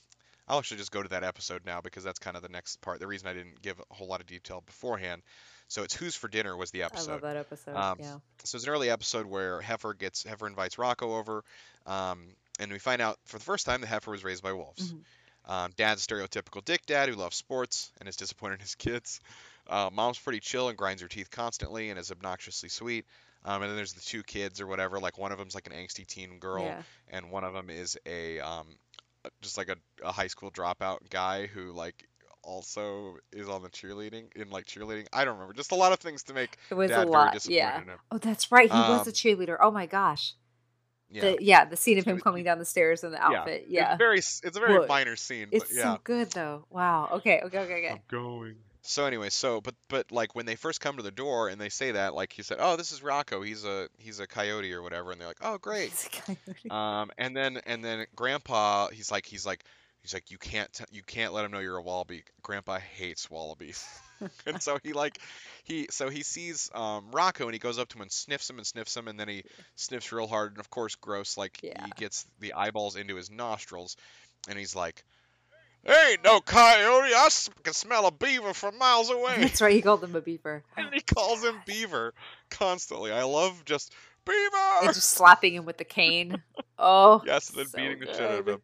i'll 0.49 0.59
actually 0.59 0.79
just 0.79 0.91
go 0.91 1.03
to 1.03 1.09
that 1.11 1.23
episode 1.23 1.65
now 1.65 1.81
because 1.81 2.03
that's 2.03 2.19
kind 2.19 2.37
of 2.37 2.43
the 2.43 2.49
next 2.49 2.81
part 2.81 2.99
the 2.99 3.07
reason 3.07 3.29
i 3.29 3.33
didn't 3.33 3.61
give 3.63 3.79
a 3.79 3.95
whole 3.95 4.09
lot 4.09 4.21
of 4.21 4.27
detail 4.27 4.63
beforehand 4.67 5.23
so 5.69 5.83
it's 5.83 5.95
who's 5.95 6.15
for 6.15 6.29
dinner 6.29 6.57
was 6.57 6.71
the 6.71 6.85
episode. 6.85 7.11
I 7.11 7.13
love 7.15 7.23
that 7.23 7.37
episode. 7.37 7.75
Um, 7.75 7.99
yeah. 8.01 8.17
so 8.45 8.57
it's 8.57 8.65
an 8.65 8.71
early 8.71 8.89
episode 8.89 9.27
where 9.27 9.61
heifer 9.61 9.95
gets 9.95 10.23
heifer 10.23 10.47
invites 10.47 10.77
rocko 10.77 11.19
over 11.19 11.43
um, 11.87 12.29
and 12.59 12.73
we 12.73 12.79
find 12.79 13.03
out 13.03 13.19
for 13.25 13.39
the 13.39 13.45
first 13.45 13.67
time 13.67 13.81
that 13.81 13.87
heifer 13.87 14.11
was 14.11 14.25
raised 14.25 14.43
by 14.43 14.53
wolves 14.53 14.93
Mhm. 14.93 15.05
um, 15.51 15.73
dad's 15.77 16.05
a 16.05 16.09
stereotypical 16.09 16.65
dick 16.65 16.85
dad 16.87 17.09
who 17.09 17.15
loves 17.15 17.37
sports 17.37 17.93
and 18.01 18.09
is 18.09 18.17
disappointed 18.17 18.55
in 18.55 18.61
his 18.61 18.75
kids. 18.75 19.21
Uh, 19.69 19.91
mom's 19.93 20.19
pretty 20.19 20.41
chill 20.41 20.69
and 20.69 20.77
grinds 20.79 21.03
her 21.03 21.09
teeth 21.09 21.31
constantly 21.31 21.91
and 21.91 21.99
is 21.99 22.11
obnoxiously 22.11 22.69
sweet. 22.69 23.05
Um, 23.45 23.63
and 23.63 23.71
then 23.71 23.77
there's 23.77 23.93
the 23.93 24.01
two 24.01 24.23
kids 24.25 24.61
or 24.61 24.67
whatever. 24.67 24.99
Like 24.99 25.19
one 25.19 25.31
of 25.33 25.39
them's 25.39 25.55
like 25.55 25.69
an 25.69 25.73
angsty 25.73 26.05
teen 26.07 26.41
girl, 26.41 26.65
Yeah. 26.65 26.83
and 27.09 27.31
one 27.31 27.45
of 27.45 27.53
them 27.53 27.71
is 27.71 27.97
a 28.07 28.41
um, 28.41 28.77
just 29.41 29.57
like 29.57 29.69
a, 29.69 29.77
a 30.05 30.11
high 30.11 30.27
school 30.27 30.51
dropout 30.51 30.99
guy 31.11 31.47
who 31.47 31.71
like 31.73 32.09
also 32.43 33.17
is 33.33 33.49
on 33.49 33.63
the 33.63 33.69
cheerleading 33.71 34.35
in 34.37 34.51
like 34.51 34.67
cheerleading. 34.67 35.07
I 35.13 35.25
don't 35.25 35.35
remember. 35.35 35.53
Just 35.55 35.71
a 35.73 35.77
lot 35.77 35.93
of 35.93 36.01
things 36.01 36.25
to 36.25 36.35
make 36.35 36.57
It 36.71 36.75
was 36.75 36.91
dad 36.91 36.97
a 36.97 37.01
very 37.03 37.11
lot. 37.11 37.33
disappointed 37.35 37.57
Yeah. 37.57 37.83
in 37.83 37.89
him. 37.89 37.99
Oh, 38.11 38.19
that's 38.19 38.51
right. 38.51 38.71
He 38.71 38.77
was 38.77 39.03
Um, 39.03 39.09
a 39.09 39.13
cheerleader. 39.13 39.57
Oh 39.61 39.71
my 39.71 39.87
gosh. 39.87 40.35
Yeah. 41.11 41.23
The, 41.23 41.39
yeah, 41.41 41.65
the 41.65 41.77
scene 41.77 41.99
of 41.99 42.05
him 42.05 42.21
coming 42.21 42.45
down 42.45 42.59
the 42.59 42.65
stairs 42.65 43.05
in 43.05 43.13
the 43.13 43.23
outfit. 43.23 43.67
Yeah. 43.69 43.93
It's 43.93 43.99
very 43.99 44.19
it's 44.19 44.43
a 44.45 44.51
very 44.51 44.79
Look, 44.81 44.89
minor 44.89 45.17
scene, 45.17 45.49
It's 45.53 45.75
yeah. 45.75 45.95
so 45.95 46.01
good 46.03 46.31
though. 46.31 46.65
Wow. 46.71 47.09
Okay. 47.13 47.41
Okay. 47.45 47.59
Okay. 47.59 47.75
Okay. 47.75 47.91
I'm 47.91 48.01
going. 48.09 48.57
So 48.83 49.05
anyway, 49.05 49.31
so 49.31 49.61
but 49.61 49.75
but 49.89 50.13
like 50.13 50.35
when 50.35 50.47
they 50.47 50.55
first 50.55 50.81
come 50.81 50.97
to 50.97 51.03
the 51.03 51.11
door 51.11 51.49
and 51.49 51.61
they 51.61 51.69
say 51.69 51.93
that, 51.93 52.15
like 52.15 52.39
you 52.39 52.45
said, 52.45 52.59
oh, 52.61 52.77
this 52.77 52.93
is 52.93 53.01
Rocko. 53.01 53.45
He's 53.45 53.65
a 53.65 53.89
he's 53.99 54.21
a 54.21 54.27
coyote 54.27 54.73
or 54.73 54.83
whatever, 54.83 55.11
and 55.11 55.21
they're 55.21 55.29
like, 55.29 55.41
oh, 55.43 55.59
great. 55.59 55.91
He's 55.91 56.07
a 56.07 56.11
coyote. 56.11 56.71
Um, 56.71 57.11
and 57.19 57.37
then 57.37 57.61
and 57.67 57.85
then 57.85 58.07
Grandpa, 58.15 58.89
he's 58.89 59.11
like 59.11 59.27
he's 59.27 59.45
like 59.45 59.65
he's 60.07 60.15
like 60.15 60.31
you 60.31 60.39
can't 60.39 60.73
t- 60.73 60.85
you 60.93 61.03
can't 61.03 61.33
let 61.33 61.45
him 61.45 61.51
know 61.51 61.59
you're 61.59 61.77
a 61.77 61.83
wallaby. 61.83 62.23
Grandpa 62.43 62.79
hates 62.79 63.29
wallabies, 63.31 63.85
and 64.47 64.63
so 64.63 64.79
he 64.83 64.93
like 64.93 65.19
he 65.65 65.89
so 65.91 66.09
he 66.09 66.23
sees 66.23 66.71
um 66.75 67.11
Rocko 67.11 67.45
and 67.45 67.53
he 67.53 67.59
goes 67.59 67.79
up 67.79 67.89
to 67.89 67.97
him 67.97 68.03
and 68.03 68.13
sniffs 68.13 68.49
him 68.49 68.59
and 68.59 68.67
sniffs 68.67 68.97
him 68.97 69.09
and 69.09 69.19
then 69.19 69.29
he 69.29 69.43
sniffs 69.75 70.13
real 70.13 70.27
hard 70.27 70.53
and 70.53 70.61
of 70.61 70.71
course 70.71 70.95
gross 70.95 71.37
like 71.37 71.59
Yeah. 71.63 71.85
he 71.85 71.91
gets 71.97 72.25
the 72.41 72.55
eyeballs 72.55 72.97
into 72.97 73.17
his 73.17 73.31
nostrils 73.31 73.97
and 74.49 74.59
he's 74.59 74.75
like. 74.77 75.05
Ain't 75.89 76.25
no 76.25 76.41
coyote. 76.41 77.15
I 77.15 77.29
can 77.63 77.73
smell 77.73 78.07
a 78.07 78.11
beaver 78.11 78.53
from 78.55 78.77
miles 78.77 79.09
away. 79.09 79.37
That's 79.39 79.61
right. 79.61 79.73
He 79.73 79.83
called 79.83 80.03
him 80.03 80.17
a 80.17 80.21
beaver. 80.21 80.65
and 80.77 80.93
he 80.93 81.01
calls 81.01 81.45
him 81.45 81.55
Beaver 81.65 82.13
constantly. 82.51 83.13
I 83.13 83.23
love 83.23 83.65
just 83.65 83.95
beaver. 84.25 84.57
And 84.83 84.93
just 84.93 85.11
slapping 85.11 85.55
him 85.55 85.65
with 85.65 85.79
the 85.79 85.85
cane. 85.85 86.43
Oh. 86.77 87.23
Yes, 87.25 87.51
and 87.51 87.59
then 87.59 87.67
so 87.67 87.79
beating 87.79 88.01
the 88.01 88.07
shit 88.07 88.21
out 88.21 88.41
of 88.41 88.49
him. 88.49 88.63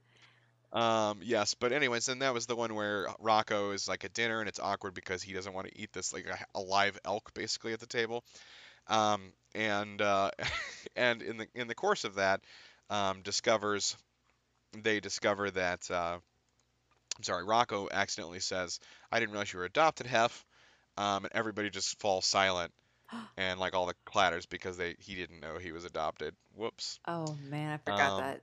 Um, 0.73 1.21
yes, 1.23 1.55
but 1.55 1.73
anyways, 1.73 2.07
then 2.07 2.21
that 2.21 2.35
was 2.35 2.47
the 2.47 2.57
one 2.57 2.75
where 2.75 3.07
Rocko 3.23 3.75
is 3.75 3.89
like 3.89 4.05
at 4.05 4.13
dinner 4.15 4.41
and 4.41 4.49
it's 4.49 4.59
awkward 4.61 4.95
because 4.95 5.23
he 5.23 5.33
doesn't 5.33 5.53
want 5.53 5.69
to 5.69 5.79
eat 5.81 5.93
this 5.93 6.13
like 6.13 6.27
a, 6.27 6.39
a 6.59 6.61
live 6.61 6.99
elk 7.05 7.33
basically 7.35 7.73
at 7.73 7.81
the 7.81 7.87
table. 7.87 8.25
Um, 8.89 9.33
and 9.55 10.01
uh, 10.01 10.31
and 10.97 11.23
in 11.23 11.39
the 11.39 11.47
in 11.55 11.69
the 11.69 11.75
course 11.75 12.05
of 12.05 12.17
that, 12.17 12.41
um, 12.91 13.23
discovers 13.23 13.97
they 14.83 15.01
discover 15.01 15.51
that 15.51 15.91
uh, 15.91 16.19
I'm 17.17 17.23
sorry, 17.23 17.45
Rocko 17.45 17.89
accidentally 17.91 18.41
says, 18.41 18.81
"I 19.11 19.19
didn't 19.21 19.33
realize 19.33 19.53
you 19.53 19.59
were 19.59 19.65
adopted, 19.65 20.07
Hef," 20.07 20.45
um, 20.97 21.25
and 21.25 21.33
everybody 21.35 21.71
just 21.71 21.99
falls 22.01 22.27
silent. 22.27 22.73
And 23.37 23.59
like 23.61 23.75
all 23.75 23.87
the 23.87 23.95
clatters 24.05 24.47
because 24.47 24.77
they 24.77 24.97
he 24.99 25.15
didn't 25.15 25.41
know 25.41 25.59
he 25.59 25.73
was 25.73 25.85
adopted. 25.85 26.35
Whoops. 26.55 26.99
Oh 27.07 27.35
man, 27.51 27.73
I 27.73 27.77
forgot 27.79 28.17
Um, 28.19 28.19
that. 28.19 28.43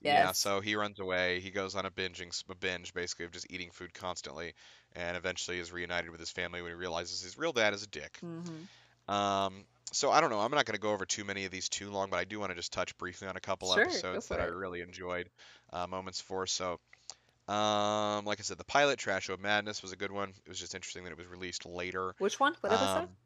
Yeah, 0.00 0.32
so 0.32 0.60
he 0.60 0.76
runs 0.76 1.00
away. 1.00 1.40
He 1.40 1.50
goes 1.50 1.74
on 1.74 1.84
a 1.86 1.90
binging 1.90 2.32
a 2.48 2.54
binge 2.54 2.94
basically 2.94 3.24
of 3.24 3.32
just 3.32 3.50
eating 3.50 3.70
food 3.70 3.92
constantly, 3.92 4.54
and 4.92 5.16
eventually 5.16 5.58
is 5.58 5.72
reunited 5.72 6.10
with 6.10 6.20
his 6.20 6.30
family 6.30 6.62
when 6.62 6.70
he 6.70 6.76
realizes 6.76 7.20
his 7.20 7.36
real 7.36 7.52
dad 7.52 7.74
is 7.74 7.82
a 7.82 7.88
dick. 7.88 8.18
hmm 8.20 8.68
Um, 9.08 9.64
so 9.92 10.10
I 10.10 10.20
don't 10.20 10.30
know. 10.30 10.40
I'm 10.40 10.50
not 10.50 10.66
going 10.66 10.74
to 10.74 10.80
go 10.80 10.92
over 10.92 11.06
too 11.06 11.24
many 11.24 11.44
of 11.46 11.50
these 11.50 11.68
too 11.68 11.90
long, 11.90 12.10
but 12.10 12.18
I 12.18 12.24
do 12.24 12.38
want 12.38 12.50
to 12.50 12.56
just 12.56 12.72
touch 12.72 12.96
briefly 12.98 13.28
on 13.28 13.36
a 13.36 13.40
couple 13.40 13.72
Sure, 13.72 13.82
episodes 13.82 14.28
that 14.28 14.40
I 14.40 14.44
really 14.44 14.82
enjoyed 14.82 15.30
uh, 15.72 15.86
moments 15.86 16.20
for. 16.20 16.46
So, 16.46 16.78
um, 17.48 18.24
like 18.24 18.40
I 18.40 18.42
said, 18.42 18.58
the 18.58 18.64
pilot 18.64 18.98
Trash 18.98 19.30
O 19.30 19.36
Madness 19.38 19.82
was 19.82 19.92
a 19.92 19.96
good 19.96 20.12
one. 20.12 20.30
It 20.30 20.48
was 20.48 20.58
just 20.58 20.74
interesting 20.74 21.04
that 21.04 21.12
it 21.12 21.18
was 21.18 21.26
released 21.26 21.66
later. 21.66 22.14
Which 22.18 22.38
one? 22.38 22.54
What 22.60 22.72
episode? 22.72 23.04
Um, 23.04 23.16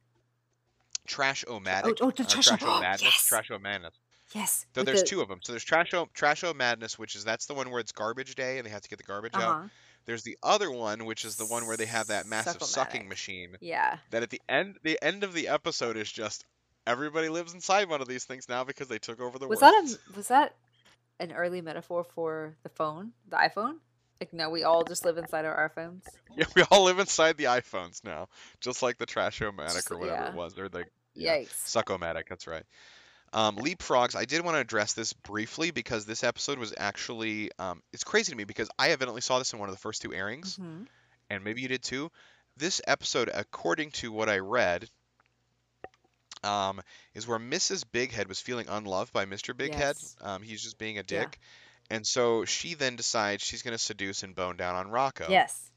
Trash 1.06 1.44
O 1.46 1.60
Matic. 1.60 2.00
oh, 2.00 2.10
the 2.10 2.24
or 2.24 2.36
Trash 2.38 2.44
Trash 2.44 2.62
O- 2.62 2.78
Madness. 2.80 3.14
yes! 3.14 3.26
Trash 3.26 3.50
O 3.50 3.58
Madness. 3.58 3.94
Yes. 4.34 4.66
So 4.74 4.82
there's 4.82 5.00
the- 5.02 5.06
two 5.08 5.20
of 5.20 5.28
them. 5.28 5.40
So 5.42 5.52
there's 5.52 5.64
Trash 5.64 6.44
O 6.44 6.54
Madness, 6.54 6.98
which 6.98 7.14
is 7.16 7.24
that's 7.24 7.46
the 7.46 7.54
one 7.54 7.70
where 7.70 7.80
it's 7.80 7.92
garbage 7.92 8.34
day 8.34 8.58
and 8.58 8.66
they 8.66 8.70
have 8.70 8.82
to 8.82 8.88
get 8.88 8.98
the 8.98 9.04
garbage 9.04 9.34
out. 9.34 9.42
Uh-huh. 9.42 9.68
There's 10.04 10.24
the 10.24 10.36
other 10.42 10.70
one, 10.70 11.04
which 11.04 11.24
is 11.24 11.36
the 11.36 11.46
one 11.46 11.66
where 11.66 11.76
they 11.76 11.86
have 11.86 12.08
that 12.08 12.26
massive 12.26 12.62
sucking 12.62 13.08
machine. 13.08 13.56
Yeah. 13.60 13.98
That 14.10 14.24
at 14.24 14.30
the 14.30 14.42
end, 14.48 14.78
the 14.82 14.98
end 15.00 15.22
of 15.22 15.32
the 15.32 15.46
episode 15.48 15.96
is 15.96 16.10
just 16.10 16.44
everybody 16.86 17.28
lives 17.28 17.54
inside 17.54 17.88
one 17.88 18.00
of 18.00 18.08
these 18.08 18.24
things 18.24 18.48
now 18.48 18.64
because 18.64 18.88
they 18.88 18.98
took 18.98 19.20
over 19.20 19.38
the 19.38 19.46
Was 19.46 19.60
world. 19.60 19.74
that 19.86 19.98
a 20.12 20.16
was 20.16 20.28
that 20.28 20.54
an 21.20 21.30
early 21.30 21.60
metaphor 21.60 22.02
for 22.02 22.56
the 22.64 22.68
phone, 22.68 23.12
the 23.28 23.36
iPhone? 23.36 23.76
Like 24.20 24.32
no, 24.32 24.50
we 24.50 24.64
all 24.64 24.82
just 24.82 25.04
live 25.04 25.18
inside 25.18 25.44
our 25.44 25.70
iPhones. 25.76 26.02
Yeah, 26.36 26.46
we 26.56 26.62
all 26.70 26.84
live 26.84 26.98
inside 26.98 27.36
the 27.36 27.44
iPhones 27.44 28.02
now, 28.02 28.26
just 28.60 28.82
like 28.82 28.96
the 28.96 29.04
Trashomatic 29.04 29.74
Just- 29.74 29.90
or 29.92 29.98
whatever 29.98 30.22
yeah. 30.22 30.28
it 30.30 30.34
was, 30.34 30.58
or 30.58 30.68
the 30.70 30.84
yeah, 31.14 31.36
Yikes. 31.36 31.66
Suckomatic. 31.66 32.22
That's 32.28 32.46
right. 32.46 32.64
Um, 33.34 33.56
Leapfrogs. 33.56 34.14
I 34.14 34.24
did 34.26 34.44
want 34.44 34.56
to 34.56 34.60
address 34.60 34.92
this 34.92 35.12
briefly 35.14 35.70
because 35.70 36.04
this 36.04 36.22
episode 36.22 36.58
was 36.58 36.74
actually 36.76 37.50
um, 37.58 37.82
it's 37.92 38.04
crazy 38.04 38.30
to 38.32 38.36
me 38.36 38.44
because 38.44 38.68
I 38.78 38.90
evidently 38.90 39.22
saw 39.22 39.38
this 39.38 39.52
in 39.52 39.58
one 39.58 39.68
of 39.70 39.74
the 39.74 39.80
first 39.80 40.02
two 40.02 40.12
airings. 40.12 40.58
Mhm. 40.58 40.86
and 41.30 41.42
maybe 41.44 41.62
you 41.62 41.68
did 41.68 41.82
too. 41.82 42.10
This 42.58 42.82
episode, 42.86 43.30
according 43.32 43.92
to 43.92 44.12
what 44.12 44.28
I 44.28 44.38
read, 44.40 44.86
um, 46.44 46.82
is 47.14 47.26
where 47.26 47.38
Mrs. 47.38 47.84
Bighead 47.84 48.28
was 48.28 48.40
feeling 48.40 48.66
unloved 48.68 49.12
by 49.14 49.24
Mr. 49.24 49.54
Bighead. 49.54 49.78
Yes. 49.78 50.16
Um, 50.20 50.42
he's 50.42 50.62
just 50.62 50.76
being 50.76 50.96
a 50.98 51.00
Yeah. 51.00 51.20
dick. 51.20 51.38
And 51.90 52.06
so 52.06 52.44
she 52.44 52.74
then 52.74 52.96
decides 52.96 53.42
she's 53.42 53.62
going 53.62 53.72
to 53.72 53.82
seduce 53.82 54.22
and 54.22 54.34
bone 54.34 54.56
down 54.58 54.74
on 54.74 54.88
Rocko. 54.88 55.28
Yes. 55.30 55.70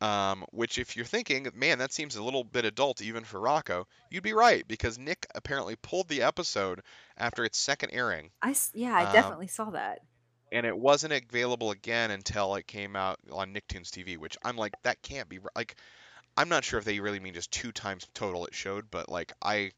Um, 0.00 0.44
which, 0.52 0.78
if 0.78 0.94
you're 0.96 1.04
thinking, 1.04 1.48
man, 1.54 1.78
that 1.78 1.92
seems 1.92 2.14
a 2.14 2.22
little 2.22 2.44
bit 2.44 2.64
adult 2.64 3.02
even 3.02 3.24
for 3.24 3.40
Rocko, 3.40 3.84
you'd 4.10 4.22
be 4.22 4.32
right 4.32 4.66
because 4.68 4.96
Nick 4.96 5.26
apparently 5.34 5.74
pulled 5.74 6.06
the 6.08 6.22
episode 6.22 6.82
after 7.16 7.44
its 7.44 7.58
second 7.58 7.90
airing, 7.92 8.30
I 8.40 8.54
yeah, 8.74 8.94
I 8.94 9.06
Um, 9.06 9.12
definitely 9.12 9.48
saw 9.48 9.70
that. 9.70 10.02
and 10.52 10.64
it 10.64 10.78
wasn't 10.78 11.12
available 11.12 11.72
again 11.72 12.12
until 12.12 12.54
it 12.54 12.68
came 12.68 12.94
out 12.94 13.18
on 13.32 13.52
Nicktoons 13.52 13.90
TV, 13.90 14.16
which 14.16 14.36
I'm 14.44 14.56
like, 14.56 14.74
that 14.84 15.02
can't 15.02 15.28
be 15.28 15.40
like. 15.56 15.74
I'm 16.36 16.48
not 16.48 16.62
sure 16.62 16.78
if 16.78 16.84
they 16.84 17.00
really 17.00 17.18
mean 17.18 17.34
just 17.34 17.50
two 17.50 17.72
times 17.72 18.06
total 18.14 18.46
it 18.46 18.54
showed, 18.54 18.92
but 18.92 19.08
like 19.08 19.32
I, 19.42 19.72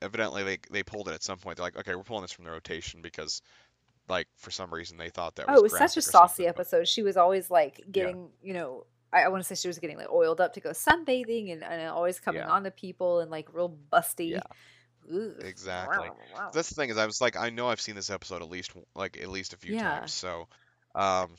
evidently 0.00 0.42
they 0.42 0.58
they 0.72 0.82
pulled 0.82 1.06
it 1.08 1.14
at 1.14 1.22
some 1.22 1.38
point. 1.38 1.56
They're 1.56 1.64
like, 1.66 1.76
okay, 1.76 1.94
we're 1.94 2.02
pulling 2.02 2.22
this 2.22 2.32
from 2.32 2.44
the 2.44 2.50
rotation 2.50 3.00
because, 3.02 3.40
like, 4.08 4.26
for 4.36 4.50
some 4.50 4.74
reason 4.74 4.96
they 4.98 5.10
thought 5.10 5.36
that 5.36 5.44
Oh, 5.48 5.52
was. 5.52 5.58
it 5.60 5.62
was 5.62 5.78
such 5.78 5.96
a 5.96 6.02
saucy 6.02 6.42
something, 6.42 6.46
but- 6.46 6.60
episode. 6.62 6.88
She 6.88 7.02
was 7.04 7.16
always 7.16 7.48
like 7.52 7.80
getting, 7.92 8.30
you 8.42 8.52
know, 8.54 8.84
I, 9.12 9.22
I 9.24 9.28
want 9.28 9.42
to 9.42 9.46
say 9.46 9.60
she 9.60 9.68
was 9.68 9.78
getting 9.78 9.96
like 9.98 10.10
oiled 10.10 10.40
up 10.40 10.54
to 10.54 10.60
go 10.60 10.70
sunbathing 10.70 11.52
and, 11.52 11.62
and 11.62 11.88
always 11.88 12.18
coming 12.20 12.42
Yeah. 12.42 12.50
on 12.50 12.64
to 12.64 12.70
people 12.70 13.20
and 13.20 13.30
like 13.30 13.52
real 13.52 13.76
busty. 13.92 14.30
Yeah. 14.30 14.40
Ugh. 15.12 15.34
Exactly. 15.40 16.08
That's 16.52 16.68
the 16.68 16.74
thing 16.74 16.90
is, 16.90 16.96
I 16.96 17.06
was 17.06 17.20
like, 17.20 17.36
I 17.36 17.50
know 17.50 17.68
I've 17.68 17.80
seen 17.80 17.94
this 17.96 18.08
episode 18.10 18.40
at 18.42 18.48
least 18.50 18.72
like 18.94 19.18
at 19.20 19.28
least 19.28 19.52
a 19.52 19.56
few 19.56 19.74
Yeah. 19.74 19.98
times. 20.00 20.12
So, 20.12 20.46
um, 20.94 21.30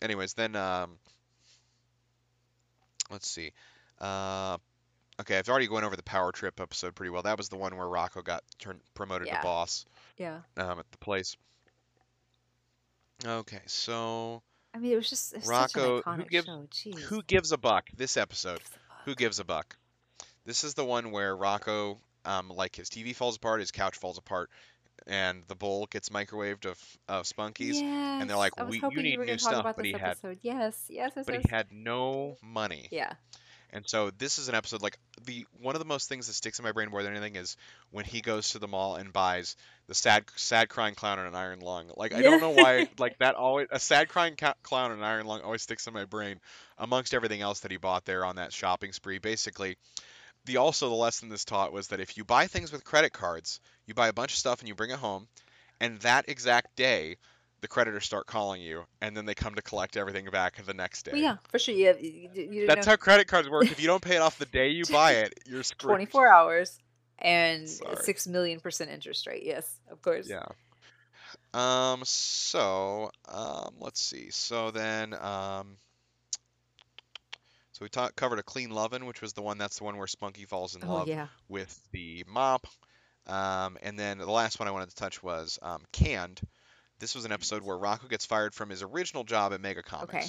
anyways, 0.00 0.34
then 0.34 0.54
um, 0.56 0.98
let's 3.10 3.28
see. 3.28 3.52
Uh, 4.00 4.58
okay, 5.20 5.36
I've 5.38 5.48
already 5.48 5.66
gone 5.66 5.84
over 5.84 5.96
the 5.96 6.02
power 6.04 6.30
trip 6.32 6.60
episode 6.60 6.94
pretty 6.94 7.10
well. 7.10 7.22
That 7.22 7.36
was 7.36 7.48
the 7.48 7.56
one 7.56 7.76
where 7.76 7.86
Rocko 7.86 8.22
got 8.24 8.44
turned 8.58 8.80
promoted 8.94 9.26
Yeah. 9.28 9.38
to 9.38 9.42
boss 9.42 9.84
Yeah. 10.16 10.38
um, 10.56 10.78
at 10.78 10.90
the 10.92 10.98
place. 10.98 11.36
Okay, 13.26 13.60
so 13.66 14.42
I 14.78 14.80
mean, 14.80 14.92
it 14.92 14.96
was 14.96 15.10
just 15.10 15.32
it's 15.34 15.46
Rocko- 15.48 15.68
such 15.70 15.72
who 15.82 15.96
an 15.96 16.02
iconic 16.22 16.30
gives- 16.30 16.46
show. 16.46 16.68
Jeez. 16.70 16.98
who 17.00 17.22
gives 17.22 17.50
a 17.52 17.58
buck? 17.58 17.88
This 17.96 18.16
episode. 18.16 18.58
gives 18.60 18.70
a 18.70 18.78
fuck? 18.78 19.04
Who 19.06 19.14
gives 19.16 19.38
a 19.40 19.44
buck? 19.44 19.76
This 20.44 20.62
is 20.62 20.74
the 20.74 20.84
one 20.84 21.10
where 21.10 21.36
Rocko, 21.36 21.98
um, 22.24 22.48
like 22.48 22.76
his 22.76 22.88
TV 22.88 23.12
falls 23.14 23.36
apart, 23.36 23.58
his 23.60 23.70
couch 23.72 23.96
falls 23.96 24.18
apart, 24.18 24.50
and 25.06 25.42
the 25.48 25.56
bowl 25.56 25.86
gets 25.86 26.10
microwaved 26.10 26.64
of 26.66 26.78
of 27.08 27.24
Spunkies. 27.24 27.74
Yes. 27.74 28.28
they're 28.30 28.36
like, 28.36 28.56
was 28.58 28.68
"We- 28.70 28.78
you 28.80 29.02
need 29.02 29.18
were 29.18 29.24
new 29.24 29.32
stuff," 29.38 29.60
about 29.60 29.76
but 29.76 29.82
this 29.82 29.92
he 29.94 29.98
had- 29.98 30.10
episode. 30.10 30.38
Yes, 30.42 30.86
yes, 30.88 31.12
yes, 31.16 31.26
But 31.26 31.34
yes. 31.34 31.42
he 31.44 31.48
had 31.50 31.72
no 31.72 32.36
money. 32.40 32.88
Yeah. 32.92 33.14
And 33.70 33.86
so 33.86 34.10
this 34.10 34.38
is 34.38 34.48
an 34.48 34.54
episode 34.54 34.82
like 34.82 34.98
the 35.24 35.46
one 35.60 35.74
of 35.74 35.78
the 35.80 35.84
most 35.84 36.08
things 36.08 36.26
that 36.26 36.32
sticks 36.32 36.58
in 36.58 36.64
my 36.64 36.72
brain 36.72 36.90
more 36.90 37.02
than 37.02 37.12
anything 37.12 37.36
is 37.36 37.56
when 37.90 38.04
he 38.04 38.20
goes 38.20 38.50
to 38.50 38.58
the 38.58 38.68
mall 38.68 38.96
and 38.96 39.12
buys 39.12 39.56
the 39.88 39.94
sad 39.94 40.24
sad 40.36 40.68
crying 40.68 40.94
clown 40.94 41.18
and 41.18 41.28
an 41.28 41.34
iron 41.34 41.60
lung. 41.60 41.90
Like 41.96 42.14
I 42.14 42.22
don't 42.22 42.40
know 42.40 42.50
why 42.50 42.88
like 42.98 43.18
that 43.18 43.34
always 43.34 43.68
a 43.70 43.78
sad 43.78 44.08
crying 44.08 44.36
ca- 44.36 44.54
clown 44.62 44.92
and 44.92 45.00
an 45.00 45.06
iron 45.06 45.26
lung 45.26 45.42
always 45.42 45.62
sticks 45.62 45.86
in 45.86 45.92
my 45.92 46.06
brain 46.06 46.40
amongst 46.78 47.12
everything 47.12 47.42
else 47.42 47.60
that 47.60 47.70
he 47.70 47.76
bought 47.76 48.06
there 48.06 48.24
on 48.24 48.36
that 48.36 48.52
shopping 48.52 48.92
spree. 48.92 49.18
Basically, 49.18 49.76
the 50.46 50.56
also 50.56 50.88
the 50.88 50.94
lesson 50.94 51.28
this 51.28 51.44
taught 51.44 51.72
was 51.72 51.88
that 51.88 52.00
if 52.00 52.16
you 52.16 52.24
buy 52.24 52.46
things 52.46 52.72
with 52.72 52.84
credit 52.84 53.12
cards, 53.12 53.60
you 53.86 53.92
buy 53.92 54.08
a 54.08 54.14
bunch 54.14 54.32
of 54.32 54.38
stuff 54.38 54.60
and 54.60 54.68
you 54.68 54.74
bring 54.74 54.90
it 54.90 54.98
home, 54.98 55.28
and 55.78 56.00
that 56.00 56.28
exact 56.28 56.74
day 56.74 57.16
the 57.60 57.68
creditors 57.68 58.04
start 58.04 58.26
calling 58.26 58.62
you 58.62 58.84
and 59.00 59.16
then 59.16 59.26
they 59.26 59.34
come 59.34 59.54
to 59.54 59.62
collect 59.62 59.96
everything 59.96 60.26
back 60.30 60.64
the 60.64 60.74
next 60.74 61.04
day. 61.04 61.12
Well, 61.12 61.20
yeah, 61.20 61.36
for 61.48 61.58
sure. 61.58 61.74
You, 61.74 61.86
have, 61.88 62.00
you, 62.00 62.30
you 62.34 62.66
That's 62.66 62.86
know 62.86 62.92
how 62.92 62.96
credit 62.96 63.26
cards 63.26 63.48
work. 63.48 63.64
If 63.64 63.80
you 63.80 63.86
don't 63.86 64.02
pay 64.02 64.16
it 64.16 64.20
off 64.20 64.38
the 64.38 64.46
day 64.46 64.68
you 64.68 64.84
buy 64.92 65.12
it, 65.12 65.34
you're 65.46 65.62
screwed. 65.62 65.90
24 65.90 66.32
hours 66.32 66.78
and 67.18 67.68
Sorry. 67.68 67.96
six 67.96 68.26
million 68.26 68.60
percent 68.60 68.90
interest 68.90 69.26
rate. 69.26 69.42
Yes, 69.44 69.80
of 69.90 70.00
course. 70.02 70.28
Yeah. 70.28 70.46
Um. 71.54 72.02
So, 72.04 73.10
um. 73.28 73.74
Let's 73.80 74.00
see. 74.00 74.30
So 74.30 74.70
then, 74.70 75.14
um. 75.14 75.76
So 77.72 77.84
we 77.84 77.88
talked 77.88 78.16
covered 78.16 78.38
a 78.40 78.42
clean 78.42 78.70
lovin', 78.70 79.06
which 79.06 79.20
was 79.22 79.34
the 79.34 79.42
one 79.42 79.56
that's 79.56 79.78
the 79.78 79.84
one 79.84 79.96
where 79.96 80.08
Spunky 80.08 80.44
falls 80.46 80.74
in 80.74 80.82
Oh 80.84 80.92
love 80.92 81.08
yeah. 81.08 81.28
with 81.48 81.80
the 81.92 82.24
mop. 82.28 82.66
Um. 83.26 83.78
And 83.82 83.98
then 83.98 84.18
the 84.18 84.30
last 84.30 84.58
one 84.58 84.68
I 84.68 84.72
wanted 84.72 84.90
to 84.90 84.96
touch 84.96 85.22
was 85.22 85.58
um 85.62 85.82
canned. 85.92 86.40
This 86.98 87.14
was 87.14 87.24
an 87.24 87.32
episode 87.32 87.62
where 87.62 87.76
Rocko 87.76 88.08
gets 88.08 88.26
fired 88.26 88.54
from 88.54 88.70
his 88.70 88.82
original 88.82 89.24
job 89.24 89.52
at 89.52 89.60
Mega 89.60 89.82
Comics. 89.82 90.14
Okay. 90.14 90.28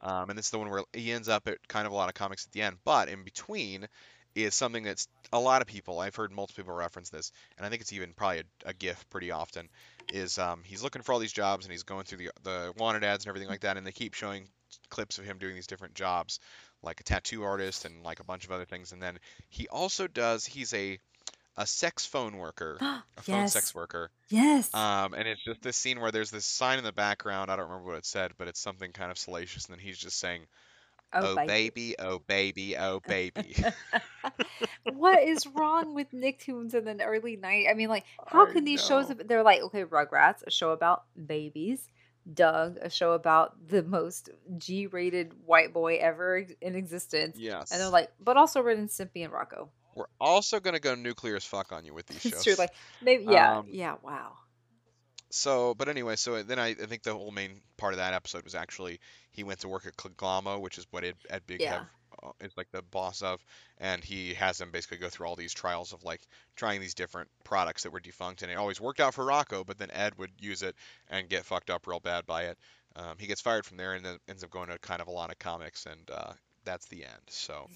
Um, 0.00 0.30
and 0.30 0.38
this 0.38 0.46
is 0.46 0.50
the 0.50 0.58
one 0.58 0.70
where 0.70 0.84
he 0.92 1.12
ends 1.12 1.28
up 1.28 1.48
at 1.48 1.66
kind 1.68 1.86
of 1.86 1.92
a 1.92 1.96
lot 1.96 2.08
of 2.08 2.14
comics 2.14 2.46
at 2.46 2.52
the 2.52 2.62
end. 2.62 2.76
But 2.84 3.08
in 3.08 3.24
between 3.24 3.88
is 4.34 4.54
something 4.54 4.84
that's 4.84 5.08
a 5.32 5.40
lot 5.40 5.62
of 5.62 5.68
people, 5.68 5.98
I've 5.98 6.14
heard 6.14 6.32
multiple 6.32 6.62
people 6.62 6.76
reference 6.76 7.10
this, 7.10 7.32
and 7.56 7.66
I 7.66 7.70
think 7.70 7.82
it's 7.82 7.92
even 7.92 8.12
probably 8.14 8.40
a, 8.40 8.68
a 8.68 8.72
GIF 8.72 9.08
pretty 9.10 9.32
often, 9.32 9.68
is 10.12 10.38
um, 10.38 10.62
he's 10.64 10.82
looking 10.82 11.02
for 11.02 11.12
all 11.12 11.18
these 11.18 11.32
jobs 11.32 11.64
and 11.64 11.72
he's 11.72 11.82
going 11.82 12.04
through 12.04 12.18
the, 12.18 12.30
the 12.44 12.72
wanted 12.76 13.04
ads 13.04 13.24
and 13.24 13.30
everything 13.30 13.48
like 13.48 13.60
that, 13.60 13.76
and 13.76 13.86
they 13.86 13.92
keep 13.92 14.14
showing 14.14 14.48
clips 14.88 15.18
of 15.18 15.24
him 15.24 15.38
doing 15.38 15.54
these 15.54 15.66
different 15.66 15.94
jobs, 15.94 16.40
like 16.82 17.00
a 17.00 17.04
tattoo 17.04 17.42
artist 17.42 17.84
and 17.84 18.04
like 18.04 18.20
a 18.20 18.24
bunch 18.24 18.44
of 18.44 18.52
other 18.52 18.64
things. 18.64 18.92
And 18.92 19.02
then 19.02 19.18
he 19.48 19.66
also 19.68 20.06
does, 20.06 20.46
he's 20.46 20.72
a, 20.72 20.98
a 21.58 21.66
sex 21.66 22.06
phone 22.06 22.38
worker, 22.38 22.78
a 22.80 23.02
phone 23.20 23.36
yes. 23.40 23.52
sex 23.52 23.74
worker. 23.74 24.10
Yes. 24.30 24.72
Um, 24.72 25.12
and 25.12 25.28
it's 25.28 25.44
just 25.44 25.60
this 25.60 25.76
scene 25.76 26.00
where 26.00 26.12
there's 26.12 26.30
this 26.30 26.46
sign 26.46 26.78
in 26.78 26.84
the 26.84 26.92
background. 26.92 27.50
I 27.50 27.56
don't 27.56 27.68
remember 27.68 27.90
what 27.90 27.98
it 27.98 28.06
said, 28.06 28.32
but 28.38 28.48
it's 28.48 28.60
something 28.60 28.92
kind 28.92 29.10
of 29.10 29.18
salacious. 29.18 29.66
And 29.66 29.74
then 29.74 29.84
he's 29.84 29.98
just 29.98 30.18
saying, 30.18 30.42
"Oh, 31.12 31.34
bite. 31.34 31.48
baby, 31.48 31.96
oh 31.98 32.20
baby, 32.20 32.76
oh 32.78 33.00
baby." 33.06 33.56
what 34.92 35.20
is 35.22 35.46
wrong 35.48 35.94
with 35.94 36.12
Nicktoons 36.12 36.74
in 36.74 36.84
the 36.84 37.04
early 37.04 37.36
night? 37.36 37.66
I 37.68 37.74
mean, 37.74 37.88
like, 37.88 38.04
how 38.24 38.46
I 38.46 38.52
can 38.52 38.64
these 38.64 38.84
shows? 38.84 39.08
know. 39.08 39.16
They're 39.16 39.42
like, 39.42 39.60
okay, 39.62 39.84
Rugrats, 39.84 40.44
a 40.46 40.50
show 40.50 40.70
about 40.70 41.04
babies. 41.26 41.88
Doug, 42.32 42.76
a 42.82 42.90
show 42.90 43.12
about 43.12 43.68
the 43.68 43.82
most 43.82 44.28
G-rated 44.58 45.32
white 45.46 45.72
boy 45.72 45.96
ever 45.96 46.44
in 46.60 46.74
existence. 46.74 47.38
yes. 47.38 47.72
And 47.72 47.80
they're 47.80 47.88
like, 47.88 48.10
but 48.20 48.36
also 48.36 48.66
and 48.66 48.90
Stimpy 48.90 49.24
and 49.24 49.32
Rocko. 49.32 49.68
We're 49.94 50.04
also 50.20 50.60
gonna 50.60 50.80
go 50.80 50.94
nuclear 50.94 51.36
as 51.36 51.44
fuck 51.44 51.72
on 51.72 51.84
you 51.84 51.94
with 51.94 52.06
these 52.06 52.20
shows. 52.22 52.32
It's 52.32 52.44
true. 52.44 52.54
Like, 52.54 52.72
maybe, 53.02 53.24
yeah, 53.24 53.58
Um, 53.58 53.68
yeah. 53.70 53.96
Wow. 54.02 54.32
So, 55.30 55.74
but 55.74 55.88
anyway, 55.88 56.16
so 56.16 56.42
then 56.42 56.58
I, 56.58 56.68
I 56.68 56.86
think 56.86 57.02
the 57.02 57.12
whole 57.14 57.30
main 57.30 57.60
part 57.76 57.92
of 57.92 57.98
that 57.98 58.14
episode 58.14 58.44
was 58.44 58.54
actually 58.54 59.00
he 59.30 59.44
went 59.44 59.60
to 59.60 59.68
work 59.68 59.86
at 59.86 59.96
Conglom-O, 59.96 60.58
which 60.58 60.78
is 60.78 60.86
what 60.90 61.04
Ed, 61.04 61.16
Ed 61.28 61.42
Big 61.46 61.60
Yeah. 61.60 61.72
have, 61.72 61.86
uh, 62.22 62.30
is 62.40 62.56
like 62.56 62.70
the 62.72 62.80
boss 62.80 63.20
of, 63.20 63.44
and 63.78 64.02
he 64.02 64.32
has 64.34 64.56
them 64.56 64.70
basically 64.70 64.96
go 64.96 65.10
through 65.10 65.26
all 65.26 65.36
these 65.36 65.52
trials 65.52 65.92
of 65.92 66.02
like 66.02 66.22
trying 66.56 66.80
these 66.80 66.94
different 66.94 67.28
products 67.44 67.82
that 67.82 67.90
were 67.90 68.00
defunct, 68.00 68.42
and 68.42 68.50
it 68.50 68.54
always 68.54 68.80
worked 68.80 69.00
out 69.00 69.12
for 69.14 69.24
Rocko, 69.24 69.66
but 69.66 69.78
then 69.78 69.90
Ed 69.90 70.16
would 70.16 70.32
use 70.40 70.62
it 70.62 70.74
and 71.10 71.28
get 71.28 71.44
fucked 71.44 71.68
up 71.68 71.86
real 71.86 72.00
bad 72.00 72.24
by 72.24 72.44
it. 72.44 72.58
Um, 72.96 73.16
he 73.18 73.26
gets 73.26 73.42
fired 73.42 73.66
from 73.66 73.76
there 73.76 73.92
and 73.94 74.04
then 74.04 74.18
ends 74.28 74.42
up 74.42 74.50
going 74.50 74.68
to 74.68 74.78
kind 74.78 75.02
of 75.02 75.08
a 75.08 75.12
lot 75.12 75.30
of 75.30 75.38
comics, 75.38 75.84
and 75.84 76.10
uh, 76.10 76.32
that's 76.64 76.86
the 76.86 77.04
end. 77.04 77.22
So. 77.28 77.68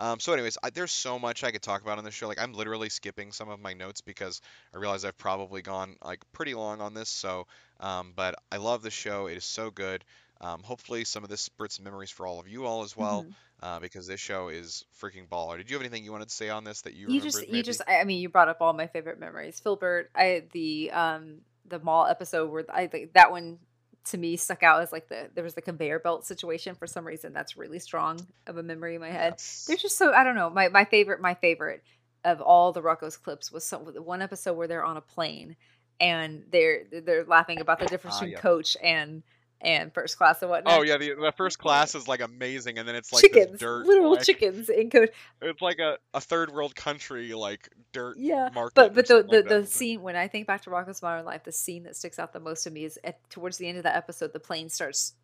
Um, 0.00 0.18
so, 0.18 0.32
anyways, 0.32 0.56
I, 0.62 0.70
there's 0.70 0.92
so 0.92 1.18
much 1.18 1.44
I 1.44 1.50
could 1.50 1.62
talk 1.62 1.82
about 1.82 1.98
on 1.98 2.04
this 2.04 2.14
show. 2.14 2.26
Like, 2.26 2.40
I'm 2.40 2.54
literally 2.54 2.88
skipping 2.88 3.32
some 3.32 3.50
of 3.50 3.60
my 3.60 3.74
notes 3.74 4.00
because 4.00 4.40
I 4.74 4.78
realize 4.78 5.04
I've 5.04 5.18
probably 5.18 5.60
gone 5.60 5.96
like 6.02 6.24
pretty 6.32 6.54
long 6.54 6.80
on 6.80 6.94
this. 6.94 7.10
So, 7.10 7.46
um, 7.80 8.14
but 8.16 8.34
I 8.50 8.56
love 8.56 8.82
the 8.82 8.90
show. 8.90 9.26
It 9.26 9.36
is 9.36 9.44
so 9.44 9.70
good. 9.70 10.02
Um, 10.40 10.62
hopefully, 10.62 11.04
some 11.04 11.22
of 11.22 11.28
this 11.28 11.42
spurts 11.42 11.78
memories 11.78 12.10
for 12.10 12.26
all 12.26 12.40
of 12.40 12.48
you 12.48 12.64
all 12.64 12.82
as 12.82 12.96
well, 12.96 13.24
Mhm. 13.24 13.34
uh, 13.62 13.80
because 13.80 14.06
this 14.06 14.20
show 14.20 14.48
is 14.48 14.86
freaking 14.98 15.28
baller. 15.28 15.58
Did 15.58 15.68
you 15.68 15.76
have 15.76 15.82
anything 15.82 16.02
you 16.02 16.12
wanted 16.12 16.30
to 16.30 16.34
say 16.34 16.48
on 16.48 16.64
this 16.64 16.80
that 16.82 16.94
you, 16.94 17.10
you 17.10 17.20
just 17.20 17.46
you 17.46 17.62
just 17.62 17.82
I 17.86 18.04
mean 18.04 18.22
you 18.22 18.30
brought 18.30 18.48
up 18.48 18.62
all 18.62 18.72
my 18.72 18.86
favorite 18.86 19.20
memories. 19.20 19.60
Filbert, 19.60 20.10
I 20.14 20.44
the 20.52 20.92
um 20.92 21.42
the 21.68 21.78
mall 21.78 22.06
episode 22.06 22.50
where 22.50 22.64
I 22.72 22.86
think 22.86 23.12
that 23.12 23.30
one 23.30 23.58
to 24.06 24.18
me 24.18 24.36
stuck 24.36 24.62
out 24.62 24.80
as 24.82 24.92
like 24.92 25.08
the 25.08 25.28
there 25.34 25.44
was 25.44 25.54
the 25.54 25.60
conveyor 25.62 25.98
belt 25.98 26.24
situation 26.26 26.74
for 26.74 26.86
some 26.86 27.06
reason 27.06 27.32
that's 27.32 27.56
really 27.56 27.78
strong 27.78 28.18
of 28.46 28.56
a 28.56 28.62
memory 28.62 28.94
in 28.94 29.00
my 29.00 29.10
head. 29.10 29.34
Yes. 29.34 29.64
There's 29.68 29.82
just 29.82 29.98
so 29.98 30.12
I 30.12 30.24
don't 30.24 30.34
know 30.34 30.50
my 30.50 30.68
my 30.68 30.84
favorite 30.84 31.20
my 31.20 31.34
favorite 31.34 31.82
of 32.24 32.40
all 32.40 32.72
the 32.72 32.82
Rocko's 32.82 33.16
clips 33.16 33.52
was 33.52 33.64
some 33.64 33.82
one 34.04 34.22
episode 34.22 34.54
where 34.54 34.66
they're 34.68 34.84
on 34.84 34.96
a 34.96 35.00
plane 35.02 35.56
and 36.00 36.44
they're 36.50 36.84
they're 36.90 37.24
laughing 37.24 37.60
about 37.60 37.78
the 37.78 37.86
difference 37.86 38.16
Ah, 38.16 38.20
between 38.20 38.32
yeah. 38.32 38.40
coach 38.40 38.76
and 38.82 39.22
and 39.62 39.92
first 39.92 40.16
class 40.16 40.40
and 40.42 40.50
whatnot. 40.50 40.78
Oh 40.78 40.82
yeah, 40.82 40.96
the, 40.96 41.14
the 41.14 41.32
first 41.36 41.58
class 41.58 41.94
is 41.94 42.08
like 42.08 42.20
amazing, 42.20 42.78
and 42.78 42.88
then 42.88 42.94
it's 42.94 43.12
like 43.12 43.22
chickens, 43.22 43.60
dirt, 43.60 43.86
literal 43.86 44.12
like, 44.12 44.22
chickens 44.22 44.68
in 44.68 44.90
coach. 44.90 45.10
It's 45.42 45.60
like 45.60 45.78
a, 45.78 45.98
a 46.14 46.20
third 46.20 46.50
world 46.50 46.74
country 46.74 47.32
like 47.34 47.68
dirt 47.92 48.16
Yeah, 48.18 48.50
market. 48.54 48.74
but 48.74 48.94
but 48.94 49.06
the 49.06 49.22
the, 49.22 49.36
like 49.36 49.48
the 49.48 49.66
scene 49.66 50.02
when 50.02 50.16
I 50.16 50.28
think 50.28 50.46
back 50.46 50.62
to 50.62 50.70
Rocko's 50.70 51.02
Modern 51.02 51.24
Life, 51.24 51.44
the 51.44 51.52
scene 51.52 51.84
that 51.84 51.96
sticks 51.96 52.18
out 52.18 52.32
the 52.32 52.40
most 52.40 52.64
to 52.64 52.70
me 52.70 52.84
is 52.84 52.98
at 53.04 53.18
towards 53.30 53.58
the 53.58 53.68
end 53.68 53.78
of 53.78 53.84
that 53.84 53.96
episode, 53.96 54.32
the 54.32 54.40
plane 54.40 54.68
starts 54.68 55.14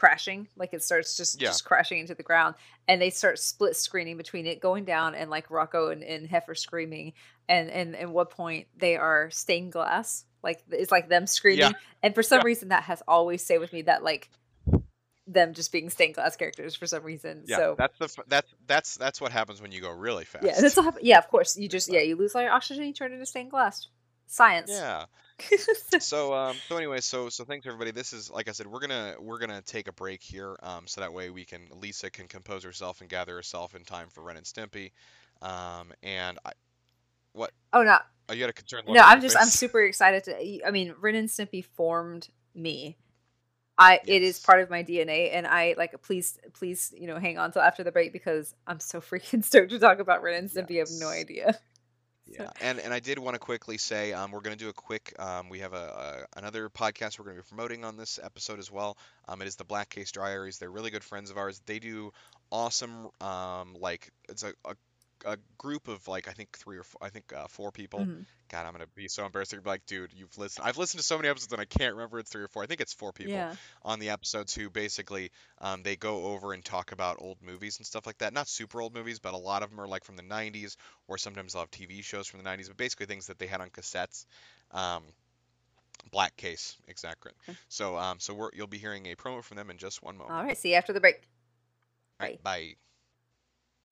crashing, 0.00 0.48
like 0.56 0.72
it 0.72 0.82
starts 0.82 1.16
just 1.16 1.40
Yeah. 1.40 1.48
just 1.48 1.64
crashing 1.64 1.98
into 2.00 2.14
the 2.14 2.22
ground, 2.22 2.54
and 2.88 3.00
they 3.00 3.10
start 3.10 3.38
split 3.38 3.76
screening 3.76 4.16
between 4.16 4.46
it 4.46 4.60
going 4.60 4.84
down 4.84 5.14
and 5.14 5.28
like 5.30 5.48
Rocko 5.48 5.92
and, 5.92 6.02
and 6.02 6.26
Heifer 6.26 6.54
screaming, 6.54 7.12
and 7.48 7.70
and 7.70 7.94
at 7.94 8.08
what 8.08 8.30
point 8.30 8.66
they 8.76 8.96
are 8.96 9.30
stained 9.30 9.72
glass, 9.72 10.24
like 10.42 10.62
it's 10.70 10.90
like 10.90 11.08
them 11.08 11.26
screaming, 11.26 11.74
and 12.02 12.14
for 12.14 12.22
some 12.22 12.38
Yeah. 12.40 12.44
reason 12.46 12.68
that 12.70 12.84
has 12.84 13.02
always 13.06 13.44
stayed 13.44 13.58
with 13.58 13.72
me 13.72 13.82
that 13.82 14.02
like 14.02 14.30
them 15.26 15.54
just 15.54 15.70
being 15.70 15.90
stained 15.90 16.14
glass 16.14 16.34
characters 16.34 16.74
for 16.74 16.86
some 16.86 17.04
reason. 17.04 17.44
Yeah, 17.46 17.56
so 17.58 17.74
that's 17.78 17.98
the 17.98 18.22
that's 18.26 18.54
that's 18.66 18.96
that's 18.96 19.20
what 19.20 19.30
happens 19.32 19.60
when 19.62 19.70
you 19.70 19.80
go 19.80 19.90
really 19.90 20.24
fast. 20.24 20.44
yeah, 20.44 20.60
that's 20.60 20.76
what 20.76 20.84
hap- 20.86 20.96
yeah, 21.02 21.18
of 21.18 21.28
course 21.28 21.56
you 21.56 21.68
just 21.68 21.92
yeah 21.92 22.00
you 22.00 22.16
lose 22.16 22.34
all 22.34 22.42
your 22.42 22.52
oxygen, 22.52 22.84
you 22.84 22.92
turn 22.94 23.12
into 23.12 23.26
stained 23.26 23.50
glass. 23.50 23.86
Science. 24.26 24.70
Yeah. 24.72 25.04
So 26.00 26.34
um 26.34 26.56
so 26.68 26.76
anyway 26.76 27.00
so 27.00 27.28
so 27.28 27.44
thanks 27.44 27.66
everybody 27.66 27.90
this 27.90 28.12
is 28.12 28.30
like 28.30 28.48
i 28.48 28.52
said 28.52 28.66
we're 28.66 28.80
gonna 28.80 29.14
we're 29.20 29.38
gonna 29.38 29.62
take 29.62 29.88
a 29.88 29.92
break 29.92 30.22
here 30.22 30.56
um 30.62 30.86
so 30.86 31.00
that 31.00 31.12
way 31.12 31.30
we 31.30 31.44
can 31.44 31.62
lisa 31.80 32.10
can 32.10 32.26
compose 32.26 32.64
herself 32.64 33.00
and 33.00 33.10
gather 33.10 33.34
herself 33.34 33.74
in 33.74 33.84
time 33.84 34.08
for 34.08 34.22
ren 34.22 34.36
and 34.36 34.46
stimpy 34.46 34.92
um 35.42 35.92
and 36.02 36.38
i 36.44 36.52
what? 37.32 37.52
oh 37.72 37.82
no, 37.82 37.98
oh 38.28 38.32
you 38.32 38.42
had 38.42 38.50
a 38.50 38.52
concern 38.52 38.82
no, 38.88 39.00
I'm 39.00 39.20
just 39.20 39.36
I'm 39.36 39.46
super 39.46 39.80
excited 39.82 40.24
to. 40.24 40.66
I 40.66 40.70
mean, 40.70 40.94
Ren 41.00 41.14
and 41.14 41.28
Stimpy 41.28 41.64
formed 41.64 42.28
me. 42.54 42.96
I 43.78 44.00
it 44.06 44.22
is 44.22 44.38
part 44.38 44.60
of 44.60 44.68
my 44.68 44.82
DNA, 44.82 45.30
and 45.32 45.46
I 45.46 45.74
like 45.78 46.02
please 46.02 46.38
please 46.52 46.92
you 46.96 47.06
know 47.06 47.18
hang 47.18 47.38
on 47.38 47.52
till 47.52 47.62
after 47.62 47.84
the 47.84 47.92
break 47.92 48.12
because 48.12 48.54
I'm 48.66 48.80
so 48.80 49.00
freaking 49.00 49.44
stoked 49.44 49.70
to 49.70 49.78
talk 49.78 50.00
about 50.00 50.22
Ren 50.22 50.34
and 50.34 50.50
Stimpy. 50.50 50.76
I 50.76 50.78
have 50.80 50.88
no 50.98 51.08
idea. 51.08 51.58
Yeah 52.30 52.50
and 52.60 52.78
and 52.78 52.92
i 52.94 53.00
did 53.00 53.18
want 53.18 53.34
to 53.34 53.38
quickly 53.38 53.76
say 53.76 54.12
um 54.12 54.30
we're 54.30 54.40
gonna 54.40 54.56
do 54.56 54.68
a 54.68 54.72
quick 54.72 55.14
um 55.18 55.48
we 55.48 55.58
have 55.60 55.72
a, 55.72 56.26
a 56.34 56.38
another 56.38 56.68
podcast 56.68 57.18
we're 57.18 57.24
gonna 57.24 57.36
be 57.36 57.42
promoting 57.48 57.84
on 57.84 57.96
this 57.96 58.18
episode 58.22 58.58
as 58.58 58.70
well. 58.70 58.96
Um 59.28 59.42
it 59.42 59.48
is 59.48 59.56
the 59.56 59.64
black 59.64 59.90
case 59.90 60.12
diaries. 60.12 60.58
They're 60.58 60.70
really 60.70 60.90
good 60.90 61.04
friends 61.04 61.30
of 61.30 61.38
ours. 61.38 61.60
They 61.66 61.78
do 61.78 62.12
awesome 62.50 63.08
um 63.20 63.76
like 63.78 64.10
it's 64.28 64.42
a, 64.44 64.52
a 64.64 64.74
a 65.24 65.38
group 65.58 65.88
of 65.88 66.06
like 66.08 66.28
I 66.28 66.32
think 66.32 66.56
three 66.58 66.78
or 66.78 66.84
four, 66.84 66.98
I 67.02 67.10
think 67.10 67.32
uh, 67.32 67.46
four 67.48 67.70
people. 67.72 68.00
Mhm. 68.04 68.24
God, 68.48 68.66
I'm 68.66 68.72
gonna 68.72 68.86
be 68.96 69.06
so 69.06 69.24
embarrassed. 69.24 69.54
Like, 69.64 69.86
dude, 69.86 70.12
you've 70.12 70.36
listened. 70.36 70.66
I've 70.66 70.76
listened 70.76 71.00
to 71.00 71.06
so 71.06 71.16
many 71.16 71.28
episodes 71.28 71.52
and 71.52 71.60
I 71.60 71.66
can't 71.66 71.94
remember 71.94 72.18
it's 72.18 72.30
three 72.30 72.42
or 72.42 72.48
four. 72.48 72.62
I 72.64 72.66
think 72.66 72.80
it's 72.80 72.92
four 72.92 73.12
people 73.12 73.32
Yeah, 73.32 73.54
on 73.82 74.00
the 74.00 74.10
episodes 74.10 74.54
who 74.54 74.70
basically 74.70 75.30
um, 75.60 75.82
they 75.84 75.94
go 75.96 76.24
over 76.26 76.52
and 76.52 76.64
talk 76.64 76.90
about 76.92 77.18
old 77.20 77.38
movies 77.42 77.78
and 77.78 77.86
stuff 77.86 78.06
like 78.06 78.18
that. 78.18 78.32
Not 78.32 78.48
super 78.48 78.80
old 78.80 78.92
movies, 78.94 79.20
but 79.20 79.34
a 79.34 79.38
lot 79.38 79.62
of 79.62 79.70
them 79.70 79.80
are 79.80 79.86
like 79.86 80.04
from 80.04 80.16
the 80.16 80.22
90s, 80.24 80.76
or 81.06 81.16
sometimes 81.16 81.52
they'll 81.52 81.62
have 81.62 81.70
TV 81.70 82.02
shows 82.02 82.26
from 82.26 82.38
the 82.38 82.44
90s. 82.44 82.68
But 82.68 82.76
basically 82.76 83.06
things 83.06 83.28
that 83.28 83.38
they 83.38 83.46
had 83.46 83.60
on 83.60 83.70
cassettes. 83.70 84.26
Um, 84.72 85.04
Black 86.10 86.36
Case, 86.36 86.76
exactly. 86.88 87.32
Okay. 87.48 87.56
So, 87.68 87.96
um, 87.96 88.18
so 88.20 88.34
we're, 88.34 88.50
you'll 88.54 88.66
be 88.66 88.78
hearing 88.78 89.06
a 89.06 89.16
promo 89.16 89.42
from 89.44 89.56
them 89.56 89.70
in 89.70 89.78
just 89.78 90.02
one 90.02 90.16
moment. 90.16 90.34
all 90.36 90.44
right. 90.44 90.56
See 90.56 90.70
you 90.70 90.76
after 90.76 90.92
the 90.92 91.00
break. 91.00 91.22
All 92.20 92.26
right, 92.26 92.42
bye. 92.42 92.76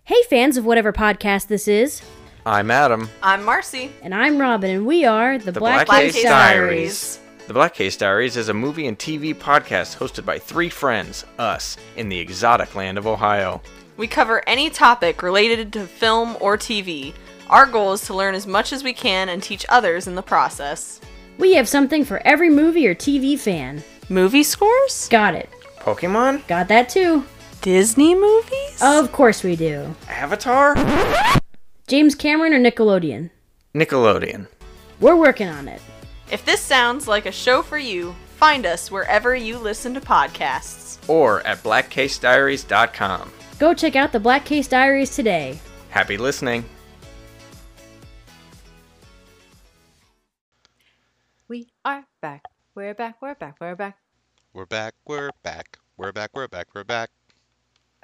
Hey, 0.09 0.23
fans 0.31 0.57
of 0.57 0.65
whatever 0.65 0.91
podcast 0.91 1.49
this 1.49 1.69
is. 1.69 2.01
I'm 2.47 2.71
Adam. 2.71 3.11
I'm 3.23 3.45
Marcy. 3.45 3.93
And 4.01 4.15
I'm 4.15 4.39
Robin, 4.39 4.71
and 4.71 4.87
we 4.87 5.05
are 5.05 5.37
the, 5.37 5.53
The 5.53 5.61
Black, 5.61 5.87
Black 5.87 6.05
Case 6.05 6.15
Case 6.15 6.23
Diaries. 6.23 7.17
Diaries. 7.19 7.21
The 7.47 7.53
Black 7.53 7.75
Case 7.75 7.95
Diaries 7.99 8.39
is 8.39 8.49
a 8.49 8.55
movie 8.55 8.87
and 8.87 8.99
TV 8.99 9.35
podcast 9.35 9.99
hosted 9.99 10.25
by 10.25 10.39
three 10.39 10.71
friends, 10.71 11.27
us, 11.39 11.77
in 11.97 12.09
the 12.09 12.19
exotic 12.19 12.75
land 12.75 12.97
of 12.97 13.07
Ohio. 13.07 13.61
We 13.99 14.07
cover 14.07 14.43
any 14.49 14.71
topic 14.71 15.23
related 15.23 15.75
to 15.75 15.87
film 15.87 16.39
or 16.41 16.57
TV. 16.57 17.13
Our 17.51 17.67
goal 17.67 17.93
is 17.93 18.07
to 18.07 18.15
learn 18.15 18.35
as 18.35 18.47
much 18.47 18.73
as 18.73 18.83
we 18.83 18.95
can 18.95 19.29
and 19.29 19.43
teach 19.43 19.67
others 19.69 20.07
in 20.07 20.15
the 20.15 20.23
process. 20.23 21.03
We 21.37 21.53
have 21.57 21.69
something 21.69 22.07
for 22.07 22.27
every 22.27 22.49
movie 22.49 22.89
or 22.89 22.95
TV 22.95 23.39
fan. 23.39 23.85
Movie 24.09 24.43
scores? 24.43 25.07
Got 25.11 25.35
it. 25.35 25.51
Pokemon? 25.81 26.47
Got 26.49 26.69
that 26.69 26.89
too. 26.89 27.27
Disney 27.63 28.15
movies? 28.15 28.79
Of 28.81 29.13
course 29.13 29.43
we 29.43 29.57
do. 29.57 29.95
Avatar? 30.09 30.75
James 31.87 32.15
Cameron 32.15 32.53
or 32.53 32.61
Nickelodeon? 32.61 33.31
Nickelodeon. 33.75 34.47
We're 35.01 35.17
working 35.17 35.49
on 35.49 35.69
it. 35.69 35.81
If 36.31 36.45
this 36.45 36.61
sounds 36.61 37.09
like 37.09 37.27
a 37.27 37.33
show 37.33 37.63
for 37.63 37.79
you, 37.79 38.15
find 38.37 38.67
us 38.67 38.91
wherever 38.91 39.35
you 39.35 39.59
listen 39.59 39.95
to 39.95 40.01
podcasts. 40.01 40.99
Or 41.09 41.47
at 41.47 41.63
blackcasediaries.com. 41.63 43.33
Go 43.59 43.75
check 43.75 43.97
out 43.97 44.13
the 44.13 44.21
Black 44.21 44.45
Case 44.45 44.69
Diaries 44.69 45.15
today. 45.15 45.59
Happy 45.91 46.17
listening. 46.17 46.65
We 51.49 51.67
are 51.85 52.05
back. 52.21 52.43
We're 52.75 52.95
back. 52.95 53.17
We're 53.23 53.35
back. 53.35 53.57
We're 53.59 53.75
back. 53.75 53.97
We're 54.53 54.67
back. 54.67 54.95
We're 55.07 55.31
back. 55.43 55.79
We're 55.97 56.13
back. 56.13 56.31
We're 56.35 56.49
back. 56.49 56.67
We're 56.75 56.85
back. 56.85 57.11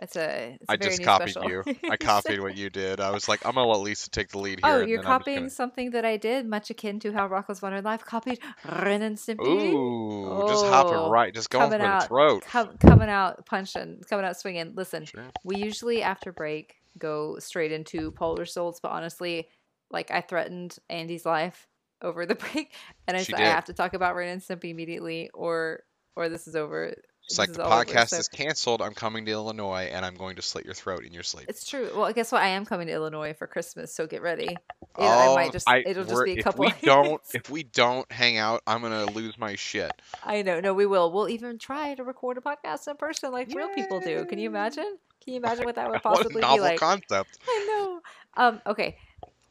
It's 0.02 0.16
a. 0.16 0.58
It's 0.60 0.68
a 0.68 0.72
I 0.72 0.76
just 0.76 1.02
copied 1.04 1.30
special. 1.30 1.48
you. 1.50 1.62
I 1.90 1.96
copied 1.96 2.40
what 2.40 2.56
you 2.56 2.68
did. 2.68 3.00
I 3.00 3.10
was 3.10 3.28
like, 3.28 3.46
I'm 3.46 3.54
gonna 3.54 3.68
let 3.68 3.80
Lisa 3.80 4.10
take 4.10 4.28
the 4.30 4.38
lead 4.38 4.60
oh, 4.64 4.68
here. 4.68 4.76
Oh, 4.82 4.86
you're 4.86 5.02
copying 5.02 5.36
gonna- 5.38 5.50
something 5.50 5.90
that 5.92 6.04
I 6.04 6.16
did, 6.16 6.46
much 6.46 6.68
akin 6.70 6.98
to 7.00 7.12
how 7.12 7.28
Rocko's 7.28 7.62
Modern 7.62 7.84
Life 7.84 8.04
copied 8.04 8.40
Ren 8.64 9.02
and 9.02 9.16
Stimpy. 9.16 9.72
Ooh, 9.72 10.46
just 10.48 10.66
hopping 10.66 10.94
Oh, 10.94 11.10
right, 11.10 11.32
just 11.32 11.48
going 11.50 11.70
for 11.70 11.78
the 11.78 11.84
out, 11.84 12.08
throat. 12.08 12.42
com- 12.44 12.76
coming 12.78 13.08
out 13.08 13.46
punching, 13.46 14.02
coming 14.10 14.24
out 14.26 14.36
swinging. 14.38 14.72
Listen, 14.74 15.04
Sure. 15.04 15.26
we 15.44 15.56
usually 15.56 16.02
after 16.02 16.32
break 16.32 16.74
go 16.98 17.38
straight 17.38 17.70
into 17.72 18.10
poll 18.12 18.36
results, 18.36 18.80
but 18.80 18.90
honestly, 18.90 19.48
like 19.90 20.10
I 20.10 20.20
threatened 20.22 20.76
Andy's 20.90 21.24
life 21.24 21.68
over 22.02 22.26
the 22.26 22.34
break, 22.52 22.72
and 23.06 23.16
I 23.16 23.22
said 23.22 23.36
I 23.36 23.42
have 23.44 23.66
to 23.66 23.72
talk 23.72 23.94
about 23.94 24.16
Ren 24.16 24.28
and 24.28 24.42
Stimpy 24.42 24.70
immediately, 24.70 25.30
or 25.32 25.84
or 26.16 26.28
this 26.28 26.48
is 26.48 26.56
over. 26.56 26.94
It's 27.26 27.38
like 27.38 27.52
the 27.52 27.62
podcast 27.62 28.18
is 28.18 28.28
canceled. 28.28 28.82
I'm 28.82 28.92
coming 28.92 29.24
to 29.24 29.32
Illinois 29.32 29.88
and 29.90 30.04
I'm 30.04 30.14
going 30.14 30.36
to 30.36 30.42
slit 30.42 30.64
your 30.66 30.74
throat 30.74 31.04
in 31.04 31.12
your 31.14 31.22
sleep. 31.22 31.46
It's 31.48 31.66
true. 31.68 31.90
Well, 31.96 32.12
guess 32.12 32.30
what? 32.30 32.42
I 32.42 32.48
am 32.48 32.66
coming 32.66 32.86
to 32.88 32.92
Illinois 32.92 33.32
for 33.32 33.46
Christmas, 33.46 33.94
so 33.94 34.06
get 34.06 34.20
ready. 34.20 34.48
It, 34.48 34.58
I 34.98 35.34
might 35.34 35.50
just. 35.52 35.66
Oh, 35.68 35.72
I- 35.72 35.84
it'll 35.86 36.04
just 36.04 36.24
be 36.24 36.38
a 36.38 36.42
couple. 36.42 36.66
If 36.66 36.82
we 36.82 36.86
don't, 36.86 37.22
if 37.34 37.50
we 37.50 37.62
don't 37.62 38.10
hang 38.12 38.36
out, 38.36 38.62
I'm 38.66 38.82
gonna 38.82 39.06
lose 39.06 39.38
my 39.38 39.54
shit. 39.56 39.90
I 40.22 40.42
know. 40.42 40.60
No, 40.60 40.74
we 40.74 40.84
will. 40.86 41.10
We'll 41.10 41.28
even 41.30 41.58
try 41.58 41.94
to 41.94 42.04
record 42.04 42.36
a 42.36 42.40
podcast 42.42 42.88
in 42.88 42.96
person 42.96 43.32
like 43.32 43.48
real 43.54 43.68
people 43.70 44.00
do. 44.00 44.24
Can 44.26 44.38
you 44.38 44.48
imagine? 44.48 44.96
Can 45.24 45.32
you 45.32 45.36
imagine 45.42 45.64
what 45.64 45.76
that 45.76 45.90
would 45.90 46.02
possibly 46.02 46.34
what 46.42 46.42
a 46.42 46.42
possibly 46.42 46.42
be 46.42 46.46
novel 46.46 46.64
like? 46.64 46.78
concept. 46.78 47.38
I 47.48 47.66
know. 47.70 48.00
Um, 48.36 48.60
okay. 48.66 48.98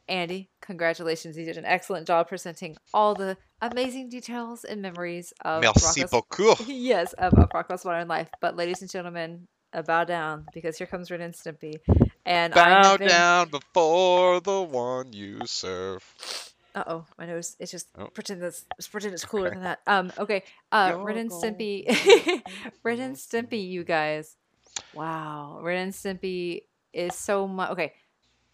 Andy, 0.06 0.50
congratulations. 0.64 1.36
You 1.36 1.44
did 1.44 1.56
an 1.58 1.64
excellent 1.64 2.06
job 2.06 2.28
presenting 2.28 2.76
all 2.92 3.14
the 3.14 3.36
amazing 3.60 4.08
details 4.08 4.64
and 4.64 4.80
memories 4.82 5.32
of 5.44 5.62
Merci 5.62 6.02
Rocko's- 6.02 6.10
beaucoup. 6.10 6.58
yes, 6.66 7.12
of, 7.14 7.34
of 7.34 7.48
Rocko's 7.50 7.84
Modern 7.84 8.08
Life. 8.08 8.28
But 8.40 8.56
ladies 8.56 8.80
and 8.82 8.90
gentlemen, 8.90 9.46
uh, 9.72 9.82
bow 9.82 10.04
down 10.04 10.46
because 10.54 10.78
here 10.78 10.86
comes 10.86 11.10
Ren 11.10 11.20
and 11.20 11.34
Stimpy. 11.34 11.74
And 12.26 12.54
Bow 12.54 12.96
been... 12.96 13.08
down 13.08 13.48
before 13.50 14.40
the 14.40 14.62
one 14.62 15.12
you 15.12 15.40
serve. 15.44 16.02
Uh 16.74 16.84
oh, 16.86 17.06
my 17.18 17.26
nose. 17.26 17.54
It's 17.60 17.70
just 17.70 17.86
Oh. 17.96 18.06
pretend 18.06 18.42
that's 18.42 18.64
pretend 18.90 19.14
it's 19.14 19.24
cooler 19.24 19.46
Okay. 19.48 19.54
than 19.54 19.64
that. 19.64 19.80
Um, 19.86 20.10
okay. 20.18 20.42
Uh, 20.72 20.92
You're 20.94 21.04
Ren 21.04 21.18
and 21.18 21.30
Stimpy, 21.30 21.86
Ren 22.82 22.98
and 23.00 23.14
Stimpy, 23.16 23.68
you 23.68 23.84
guys. 23.84 24.36
Wow, 24.92 25.60
Ren 25.62 25.82
and 25.82 25.92
Stimpy 25.92 26.62
is 26.92 27.14
so 27.14 27.46
much. 27.46 27.70
Okay, 27.70 27.92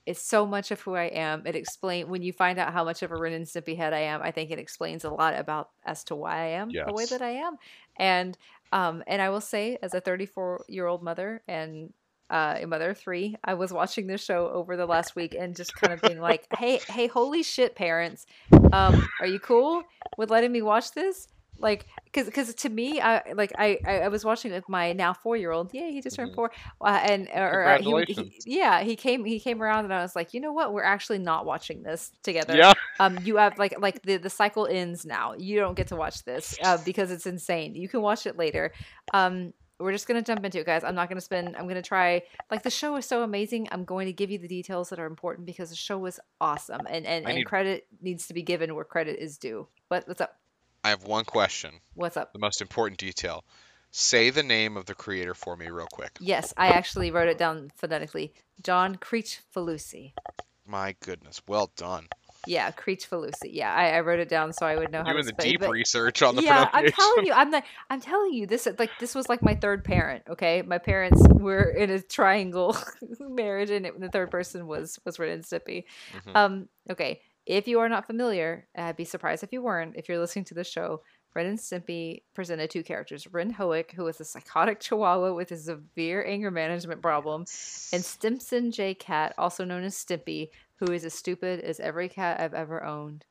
it's 0.07 0.23
so 0.23 0.47
much 0.47 0.71
of 0.71 0.81
who 0.81 0.95
I 0.95 1.05
am. 1.05 1.47
It 1.47 1.55
explain 1.55 2.09
when 2.09 2.23
you 2.23 2.33
find 2.33 2.59
out 2.59 2.73
how 2.73 2.85
much 2.85 3.03
of 3.03 3.13
a 3.13 3.17
Ren 3.17 3.33
and 3.33 3.47
Stimpy 3.47 3.77
head 3.77 3.93
I 3.93 4.01
am. 4.01 4.23
I 4.23 4.31
think 4.31 4.51
it 4.51 4.59
explains 4.59 5.05
a 5.05 5.11
lot 5.11 5.39
about 5.39 5.71
as 5.85 6.05
to 6.05 6.17
why 6.17 6.37
I 6.37 6.47
am 6.47 6.71
the 6.71 6.93
way 6.93 7.05
that 7.07 7.23
I 7.23 7.31
am. 7.31 7.57
And 7.99 8.37
um, 8.73 9.03
and 9.07 9.21
I 9.21 9.31
will 9.31 9.41
say, 9.41 9.79
as 9.83 9.95
a 9.95 10.01
34 10.01 10.65
year 10.69 10.87
old 10.87 11.03
mother 11.03 11.43
and 11.49 11.93
uh, 12.31 12.59
a 12.61 12.67
mother 12.67 12.91
of 12.91 12.99
three, 12.99 13.37
I 13.43 13.55
was 13.55 13.73
watching 13.73 14.07
this 14.07 14.25
show 14.25 14.49
over 14.49 14.77
the 14.77 14.87
last 14.87 15.17
week 15.17 15.35
and 15.39 15.57
just 15.57 15.75
kind 15.75 15.93
of 15.93 16.01
being 16.01 16.21
like, 16.21 16.47
"Hey, 16.57 16.81
hey, 16.89 17.07
holy 17.09 17.43
shit, 17.43 17.75
parents! 17.75 18.27
Um, 18.73 19.09
are 19.21 19.27
you 19.27 19.41
cool 19.41 19.83
with 20.17 20.31
letting 20.31 20.53
me 20.53 20.63
watch 20.63 20.93
this?" 20.93 21.29
Like, 21.61 21.87
because 22.05 22.27
because 22.27 22.55
to 22.55 22.69
me, 22.69 23.01
I 23.01 23.33
like 23.35 23.53
I 23.59 23.79
I 23.87 24.09
was 24.09 24.25
watching 24.25 24.51
with 24.53 24.69
my 24.69 24.93
now 24.93 25.13
four 25.13 25.37
year 25.37 25.51
old. 25.53 25.71
Yeah, 25.73 25.89
he 25.91 26.01
just 26.01 26.17
turned 26.17 26.33
Mhm. 26.33 26.35
four. 26.35 26.53
Uh, 26.81 26.99
and 27.03 27.29
or, 27.35 27.65
uh, 27.65 27.79
he, 28.07 28.15
he, 28.15 28.41
yeah, 28.47 28.83
he 28.83 28.97
came 28.97 29.25
he 29.25 29.39
came 29.39 29.63
around 29.63 29.85
and 29.85 29.95
I 29.95 30.03
was 30.03 30.17
like, 30.17 30.33
you 30.35 30.41
know 30.41 30.53
what? 30.53 30.73
We're 30.73 30.83
actually 30.85 31.19
not 31.19 31.45
watching 31.47 31.83
this 31.83 32.11
together 32.23 32.57
Yeah. 32.57 32.73
um 32.99 33.19
you 33.23 33.37
have 33.37 33.59
like 33.59 33.79
like 33.79 34.03
the 34.03 34.17
the 34.17 34.31
cycle 34.31 34.67
ends 34.67 35.05
now 35.05 35.35
you 35.39 35.59
don't 35.61 35.75
get 35.75 35.89
to 35.89 35.97
watch 35.97 36.25
this 36.25 36.57
uh, 36.65 36.79
because 36.85 37.11
it's 37.11 37.27
insane 37.27 37.75
you 37.75 37.89
can 37.89 38.01
watch 38.03 38.27
it 38.27 38.37
later 38.37 38.73
um 39.15 39.53
we're 39.79 39.93
just 39.93 40.07
gonna 40.07 40.23
jump 40.23 40.45
into 40.45 40.59
it 40.61 40.67
guys 40.67 40.85
i'm 40.85 40.95
not 40.95 41.09
gonna 41.09 41.21
spend 41.21 41.57
i'm 41.57 41.67
gonna 41.69 41.81
try 41.83 42.21
like 42.51 42.63
the 42.63 42.71
show 42.71 42.97
is 42.97 43.07
so 43.07 43.23
amazing 43.23 43.67
i'm 43.73 43.85
going 43.85 44.07
to 44.07 44.13
give 44.13 44.31
you 44.31 44.39
the 44.39 44.49
details 44.49 44.91
that 44.91 44.99
are 44.99 45.07
important 45.07 45.47
because 45.47 45.71
the 45.71 45.77
show 45.77 45.99
was 45.99 46.19
awesome 46.41 46.81
and 46.89 47.07
and, 47.07 47.27
I 47.27 47.31
and 47.31 47.39
need- 47.39 47.45
credit 47.47 47.87
needs 48.03 48.27
to 48.29 48.35
be 48.35 48.43
given 48.43 48.75
where 48.75 48.85
credit 48.85 49.19
is 49.19 49.39
due 49.39 49.69
what, 49.89 50.07
what's 50.09 50.21
up 50.21 50.37
I 50.85 50.91
have 50.91 51.05
one 51.05 51.25
question. 51.25 51.73
what's 51.95 52.17
up 52.17 52.33
The 52.33 52.39
most 52.39 52.61
important 52.61 52.99
detail. 52.99 53.45
Say 53.93 54.31
the 54.31 54.43
name 54.45 54.77
of 54.77 54.87
the 54.87 54.95
creator 54.95 55.35
for 55.35 55.57
me, 55.57 55.69
real 55.69 55.89
quick. 55.93 56.17
yes 56.21 56.55
i 56.57 56.69
actually 56.69 57.11
wrote 57.11 57.29
it 57.29 57.39
down 57.39 57.71
phonetically 57.77 58.33
john 58.63 58.95
creech 58.97 59.41
falusi 59.55 60.13
My 60.67 60.95
goodness, 61.01 61.43
well 61.49 61.73
done. 61.77 62.07
yeah 62.47 62.71
kricfalusi 62.71 63.51
yeah 63.51 63.75
I, 63.75 63.97
I 63.97 64.01
wrote 64.01 64.21
it 64.21 64.29
down 64.29 64.53
so 64.53 64.65
i 64.65 64.77
would 64.77 64.93
know 64.93 65.03
how 65.05 65.13
Doing 65.13 65.25
to 65.27 65.33
the 65.37 65.43
it, 65.43 65.51
deep 65.51 65.61
but- 65.61 65.71
research 65.71 66.23
on 66.23 66.37
the 66.37 66.43
yeah, 66.45 66.69
I'm 66.73 66.91
telling 66.91 67.27
you, 67.27 67.33
I'm 67.33 67.51
not. 67.51 67.65
I'm 67.91 68.01
telling 68.01 68.33
you, 68.33 68.47
this 68.47 68.67
like 68.79 68.91
this 69.01 69.15
was 69.15 69.29
like 69.29 69.43
my 69.43 69.55
third 69.57 69.85
parent. 69.85 70.23
Okay, 70.31 70.63
my 70.63 70.79
parents 70.79 71.21
were 71.47 71.65
in 71.69 71.91
a 71.91 72.01
triangle 72.01 72.77
marriage, 73.21 73.71
and 73.71 73.85
it, 73.87 73.99
the 74.01 74.09
third 74.09 74.31
person 74.31 74.67
was 74.67 74.99
was 75.05 75.19
Stimpy. 75.19 75.85
Mhm. 76.27 76.37
Um, 76.37 76.69
okay, 76.91 77.21
if 77.51 77.67
you 77.67 77.81
are 77.81 77.89
not 77.89 78.07
familiar, 78.07 78.69
I'd 78.77 78.97
be 78.97 79.05
surprised 79.05 79.43
if 79.43 79.53
you 79.53 79.61
weren't. 79.61 79.97
If 79.97 80.09
you're 80.09 80.21
listening 80.21 80.45
to 80.47 80.55
the 80.55 80.63
show, 80.63 81.03
Ren 81.35 81.47
and 81.47 81.59
Stimpy 81.59 82.23
presented 82.33 82.71
two 82.71 82.85
characters: 82.85 83.27
Ren 83.27 83.51
Hoek, 83.51 83.91
who 83.93 84.05
was 84.05 84.21
a 84.21 84.25
psychotic 84.25 84.79
Chihuahua 84.79 85.35
with 85.35 85.51
a 85.51 85.57
severe 85.57 86.25
anger 86.25 86.53
management 86.53 87.03
problem, 87.03 87.43
and 87.93 88.05
Stimson 88.05 88.71
J. 88.71 88.95
Cat, 88.95 89.35
also 89.37 89.65
known 89.65 89.83
as 89.83 89.97
Stimpy, 89.97 90.51
who 90.77 90.93
is 90.93 91.05
as 91.05 91.13
stupid 91.13 91.61
as 91.61 91.81
every 91.81 92.09
cat 92.09 92.41
I've 92.41 92.55
ever 92.55 92.85
owned. 92.85 93.25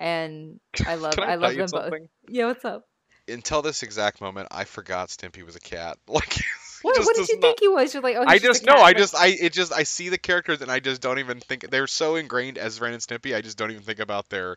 And 0.00 0.58
I 0.86 0.94
love, 0.94 1.18
I, 1.18 1.32
I, 1.32 1.34
love 1.34 1.54
them 1.54 1.68
both. 1.70 1.92
Yeah, 2.28 2.46
what's 2.46 2.64
up? 2.64 2.88
Until 3.28 3.60
this 3.60 3.82
exact 3.82 4.22
moment, 4.22 4.48
I 4.50 4.64
forgot 4.64 5.08
Stimpy 5.08 5.44
was 5.44 5.56
a 5.56 5.60
cat. 5.60 5.98
Like, 6.08 6.38
What, 6.86 7.04
what 7.04 7.16
did 7.16 7.28
you 7.28 7.34
not- 7.36 7.42
think 7.42 7.60
he 7.60 7.68
was? 7.68 7.92
You're 7.92 8.02
like, 8.02 8.16
oh, 8.16 8.24
I 8.26 8.38
just, 8.38 8.64
know. 8.64 8.74
I 8.76 8.92
just 8.92 9.14
I 9.14 9.28
it 9.28 9.52
just 9.52 9.72
I 9.72 9.82
see 9.82 10.08
the 10.08 10.18
characters 10.18 10.62
and 10.62 10.70
I 10.70 10.80
just 10.80 11.02
don't 11.02 11.18
even 11.18 11.40
think 11.40 11.70
they're 11.70 11.86
so 11.86 12.16
ingrained 12.16 12.58
as 12.58 12.80
Ren 12.80 12.92
and 12.92 13.02
Snippy. 13.02 13.34
I 13.34 13.40
just 13.40 13.58
don't 13.58 13.70
even 13.70 13.82
think 13.82 13.98
about 13.98 14.28
their 14.28 14.56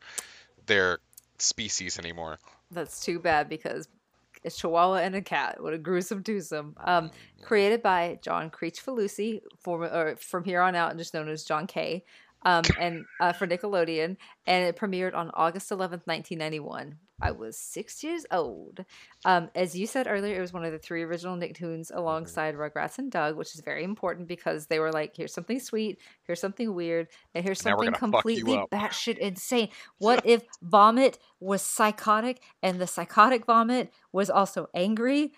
their 0.67 0.99
species 1.37 1.97
anymore. 1.97 2.37
that's 2.71 3.03
too 3.03 3.19
bad 3.19 3.49
because 3.49 3.87
a 4.45 4.49
Chihuahua 4.49 4.95
and 4.95 5.15
a 5.15 5.21
cat. 5.21 5.61
What 5.61 5.73
a 5.73 5.77
gruesome 5.77 6.23
twosome. 6.23 6.75
Um, 6.83 7.11
created 7.41 7.81
by 7.81 8.19
John 8.21 8.49
Kricfalusi, 8.49 9.41
form, 9.59 9.83
or 9.83 10.15
from 10.17 10.43
here 10.43 10.61
on 10.61 10.75
out, 10.75 10.95
just 10.97 11.13
known 11.13 11.29
as 11.29 11.43
John 11.43 11.67
K. 11.67 12.05
Um, 12.43 12.63
and 12.79 13.05
uh, 13.19 13.33
for 13.33 13.47
Nickelodeon, 13.47 14.15
and 14.47 14.65
it 14.65 14.77
premiered 14.77 15.13
on 15.13 15.29
August 15.33 15.69
11th, 15.71 16.07
1991. 16.07 16.95
I 17.21 17.31
was 17.31 17.57
six 17.57 18.03
years 18.03 18.25
old. 18.31 18.83
Um, 19.25 19.49
as 19.55 19.77
you 19.77 19.87
said 19.87 20.07
earlier, 20.09 20.37
it 20.37 20.41
was 20.41 20.53
one 20.53 20.63
of 20.65 20.71
the 20.71 20.79
three 20.79 21.03
original 21.03 21.35
Nicktoons 21.35 21.91
alongside 21.93 22.55
Rugrats 22.55 22.97
and 22.97 23.11
Doug, 23.11 23.35
which 23.35 23.55
is 23.55 23.61
very 23.61 23.83
important 23.83 24.27
because 24.27 24.67
they 24.67 24.79
were 24.79 24.91
like, 24.91 25.15
here's 25.15 25.33
something 25.33 25.59
sweet, 25.59 25.99
here's 26.23 26.39
something 26.39 26.73
weird, 26.73 27.07
and 27.35 27.43
here's 27.43 27.61
something 27.61 27.91
gonna 27.91 27.97
fuck 27.97 28.25
you 28.25 28.41
completely 28.43 28.63
batshit 28.71 29.17
insane. 29.17 29.69
What 29.97 30.21
if 30.25 30.43
Vomit 30.61 31.19
was 31.39 31.61
psychotic 31.61 32.41
and 32.61 32.79
the 32.79 32.87
psychotic 32.87 33.45
Vomit 33.45 33.91
was 34.11 34.29
also 34.29 34.67
angry? 34.73 35.33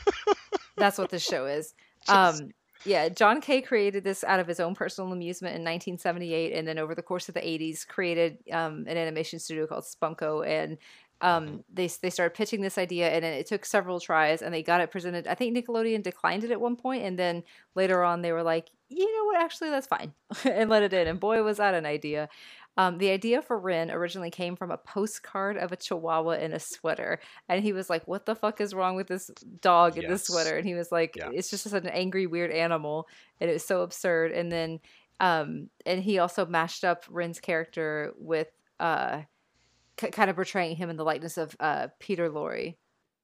That's 0.76 0.98
what 0.98 1.10
this 1.10 1.22
show 1.22 1.46
is. 1.46 1.74
Um, 2.08 2.50
yeah, 2.84 3.08
John 3.10 3.40
Kay 3.40 3.60
created 3.60 4.04
this 4.04 4.24
out 4.24 4.40
of 4.40 4.46
his 4.46 4.58
own 4.58 4.74
personal 4.74 5.12
amusement 5.12 5.52
in 5.52 5.62
1978, 5.62 6.54
and 6.54 6.66
then 6.66 6.78
over 6.78 6.94
the 6.94 7.02
course 7.02 7.28
of 7.28 7.34
the 7.34 7.40
80s, 7.40 7.86
created 7.86 8.38
um, 8.52 8.86
an 8.88 8.96
animation 8.96 9.38
studio 9.38 9.66
called 9.66 9.84
Spumco, 9.84 10.46
and 10.46 10.78
um, 11.20 11.62
they 11.72 11.86
they 11.86 12.08
started 12.08 12.34
pitching 12.34 12.62
this 12.62 12.78
idea, 12.78 13.10
and 13.10 13.24
it 13.24 13.46
took 13.46 13.66
several 13.66 14.00
tries, 14.00 14.40
and 14.40 14.54
they 14.54 14.62
got 14.62 14.80
it 14.80 14.90
presented. 14.90 15.26
I 15.26 15.34
think 15.34 15.54
Nickelodeon 15.54 16.02
declined 16.02 16.44
it 16.44 16.50
at 16.50 16.60
one 16.60 16.76
point, 16.76 17.04
and 17.04 17.18
then 17.18 17.42
later 17.74 18.02
on 18.02 18.22
they 18.22 18.32
were 18.32 18.42
like, 18.42 18.70
you 18.88 19.04
know 19.04 19.24
what, 19.26 19.40
actually 19.40 19.70
that's 19.70 19.86
fine, 19.86 20.14
and 20.44 20.70
let 20.70 20.82
it 20.82 20.94
in. 20.94 21.06
And 21.06 21.20
boy, 21.20 21.42
was 21.42 21.58
that 21.58 21.74
an 21.74 21.84
idea! 21.84 22.30
Um, 22.80 22.96
the 22.96 23.10
idea 23.10 23.42
for 23.42 23.58
Ren 23.58 23.90
originally 23.90 24.30
came 24.30 24.56
from 24.56 24.70
a 24.70 24.78
postcard 24.78 25.58
of 25.58 25.70
a 25.70 25.76
chihuahua 25.76 26.38
in 26.38 26.54
a 26.54 26.58
sweater. 26.58 27.20
And 27.46 27.62
he 27.62 27.74
was 27.74 27.90
like, 27.90 28.08
What 28.08 28.24
the 28.24 28.34
fuck 28.34 28.58
is 28.58 28.72
wrong 28.72 28.96
with 28.96 29.06
this 29.06 29.26
dog 29.60 29.98
in 29.98 30.08
this 30.08 30.28
sweater? 30.28 30.56
And 30.56 30.66
he 30.66 30.72
was 30.72 30.90
like, 30.90 31.14
Yeah. 31.14 31.28
It's 31.30 31.50
just 31.50 31.66
an 31.66 31.88
angry, 31.88 32.26
weird 32.26 32.50
animal. 32.50 33.06
And 33.38 33.50
it 33.50 33.52
was 33.52 33.66
so 33.66 33.82
absurd. 33.82 34.32
And 34.32 34.50
then, 34.50 34.80
um, 35.20 35.68
and 35.84 36.02
he 36.02 36.18
also 36.20 36.46
mashed 36.46 36.82
up 36.82 37.04
Ren's 37.10 37.38
character 37.38 38.14
with, 38.16 38.48
uh, 38.78 39.22
k- 39.98 40.10
kind 40.10 40.30
of 40.30 40.36
portraying 40.36 40.76
him 40.76 40.88
in 40.88 40.96
the 40.96 41.04
likeness 41.04 41.36
of 41.36 41.54
uh, 41.60 41.88
Peter 41.98 42.30
Lorre. 42.30 42.76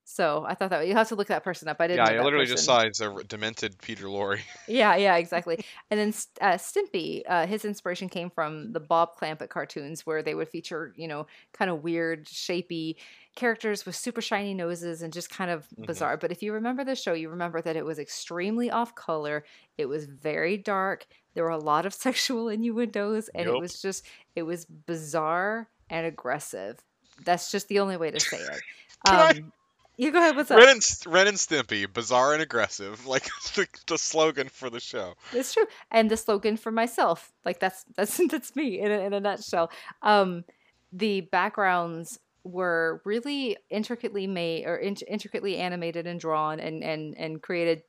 So 0.08 0.44
I 0.46 0.54
thought 0.54 0.70
that 0.70 0.86
you 0.86 0.94
have 0.94 1.08
to 1.08 1.16
look 1.16 1.26
that 1.26 1.42
person 1.42 1.66
up. 1.66 1.78
I 1.80 1.88
didn't. 1.88 2.06
Yeah, 2.06 2.20
I 2.20 2.24
literally 2.24 2.46
just 2.46 2.64
person. 2.68 2.96
saw 3.00 3.10
it's 3.10 3.22
a 3.22 3.24
demented 3.24 3.76
Peter 3.82 4.06
Lorre. 4.06 4.38
Yeah, 4.68 4.94
yeah, 4.94 5.16
exactly. 5.16 5.64
And 5.90 5.98
then 5.98 6.08
uh, 6.40 6.54
Stimpy, 6.58 7.22
uh, 7.28 7.46
his 7.48 7.64
inspiration 7.64 8.08
came 8.08 8.30
from 8.30 8.72
the 8.72 8.78
Bob 8.78 9.16
Clampett 9.18 9.48
cartoons, 9.48 10.06
where 10.06 10.22
they 10.22 10.36
would 10.36 10.48
feature, 10.48 10.92
you 10.96 11.08
know, 11.08 11.26
kind 11.52 11.72
of 11.72 11.82
weird, 11.82 12.26
shapy 12.26 12.94
characters 13.34 13.84
with 13.84 13.96
super 13.96 14.20
shiny 14.20 14.54
noses 14.54 15.02
and 15.02 15.12
just 15.12 15.28
kind 15.28 15.50
of 15.50 15.66
Mhm. 15.76 15.86
bizarre. 15.86 16.16
But 16.16 16.30
if 16.30 16.40
you 16.40 16.52
remember 16.52 16.84
the 16.84 16.94
show, 16.94 17.12
you 17.12 17.28
remember 17.28 17.60
that 17.60 17.74
it 17.74 17.84
was 17.84 17.98
extremely 17.98 18.70
off 18.70 18.94
color. 18.94 19.44
It 19.76 19.86
was 19.86 20.04
very 20.06 20.56
dark. 20.56 21.06
There 21.34 21.42
were 21.42 21.50
a 21.50 21.58
lot 21.58 21.84
of 21.84 21.92
sexual 22.06 22.48
innuendos, 22.48 23.28
and 23.34 23.48
it 23.48 23.58
was 23.60 23.82
just, 23.82 24.06
it 24.36 24.44
was 24.44 24.64
bizarre 24.66 25.68
and 25.90 26.06
aggressive. 26.06 26.78
That's 27.24 27.50
just 27.50 27.66
the 27.66 27.80
only 27.80 27.96
way 27.96 28.12
to 28.12 28.20
say 28.20 28.38
it. 28.38 28.60
Um, 29.08 29.52
you 29.96 30.12
go 30.12 30.18
ahead. 30.18 30.36
What's 30.36 30.50
up? 30.50 30.58
Ren 30.58 30.68
and, 30.68 30.82
Ren 31.06 31.28
and 31.28 31.36
Stimpy, 31.36 31.92
bizarre 31.92 32.32
and 32.32 32.42
aggressive, 32.42 33.06
like 33.08 33.24
the, 33.54 33.66
the 33.86 33.98
slogan 33.98 34.48
for 34.48 34.70
the 34.70 34.80
show. 34.80 35.14
It's 35.32 35.54
true. 35.54 35.66
And 35.90 36.10
the 36.10 36.16
slogan 36.16 36.56
for 36.56 36.70
myself, 36.70 37.32
like 37.44 37.60
that's 37.60 37.84
that's 37.96 38.20
that's 38.30 38.54
me 38.56 38.80
in 38.80 38.90
a, 38.90 38.98
in 39.00 39.12
a 39.12 39.20
nutshell. 39.20 39.70
Um, 40.02 40.44
the 40.92 41.22
backgrounds 41.22 42.18
were 42.44 43.02
really 43.04 43.56
intricately 43.70 44.26
made 44.26 44.66
or 44.66 44.76
int- 44.76 45.02
intricately 45.08 45.56
animated 45.56 46.06
and 46.06 46.20
drawn 46.20 46.60
and 46.60 46.82
and 46.82 47.16
and 47.16 47.42
created. 47.42 47.82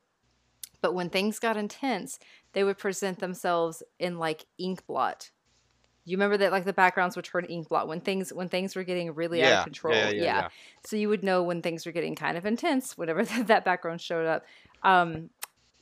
But 0.80 0.94
when 0.94 1.10
things 1.10 1.38
got 1.40 1.56
intense, 1.56 2.18
they 2.52 2.62
would 2.62 2.78
present 2.78 3.18
themselves 3.18 3.82
in 3.98 4.18
like 4.18 4.46
ink 4.58 4.86
blot. 4.86 5.30
You 6.08 6.16
remember 6.16 6.36
that 6.38 6.52
like 6.52 6.64
the 6.64 6.72
backgrounds 6.72 7.16
would 7.16 7.24
turn 7.24 7.44
ink 7.44 7.68
blot 7.68 7.88
when 7.88 8.00
things 8.00 8.32
when 8.32 8.48
things 8.48 8.74
were 8.74 8.84
getting 8.84 9.14
really 9.14 9.42
out 9.42 9.58
of 9.58 9.64
control. 9.64 9.94
yeah, 9.94 10.10
yeah, 10.10 10.22
yeah. 10.22 10.48
So 10.84 10.96
you 10.96 11.08
would 11.08 11.22
know 11.22 11.42
when 11.42 11.62
things 11.62 11.84
were 11.84 11.92
getting 11.92 12.14
kind 12.14 12.36
of 12.36 12.46
intense 12.46 12.96
whenever 12.96 13.24
that 13.44 13.64
background 13.64 14.00
showed 14.00 14.26
up. 14.26 14.44
Um, 14.82 15.30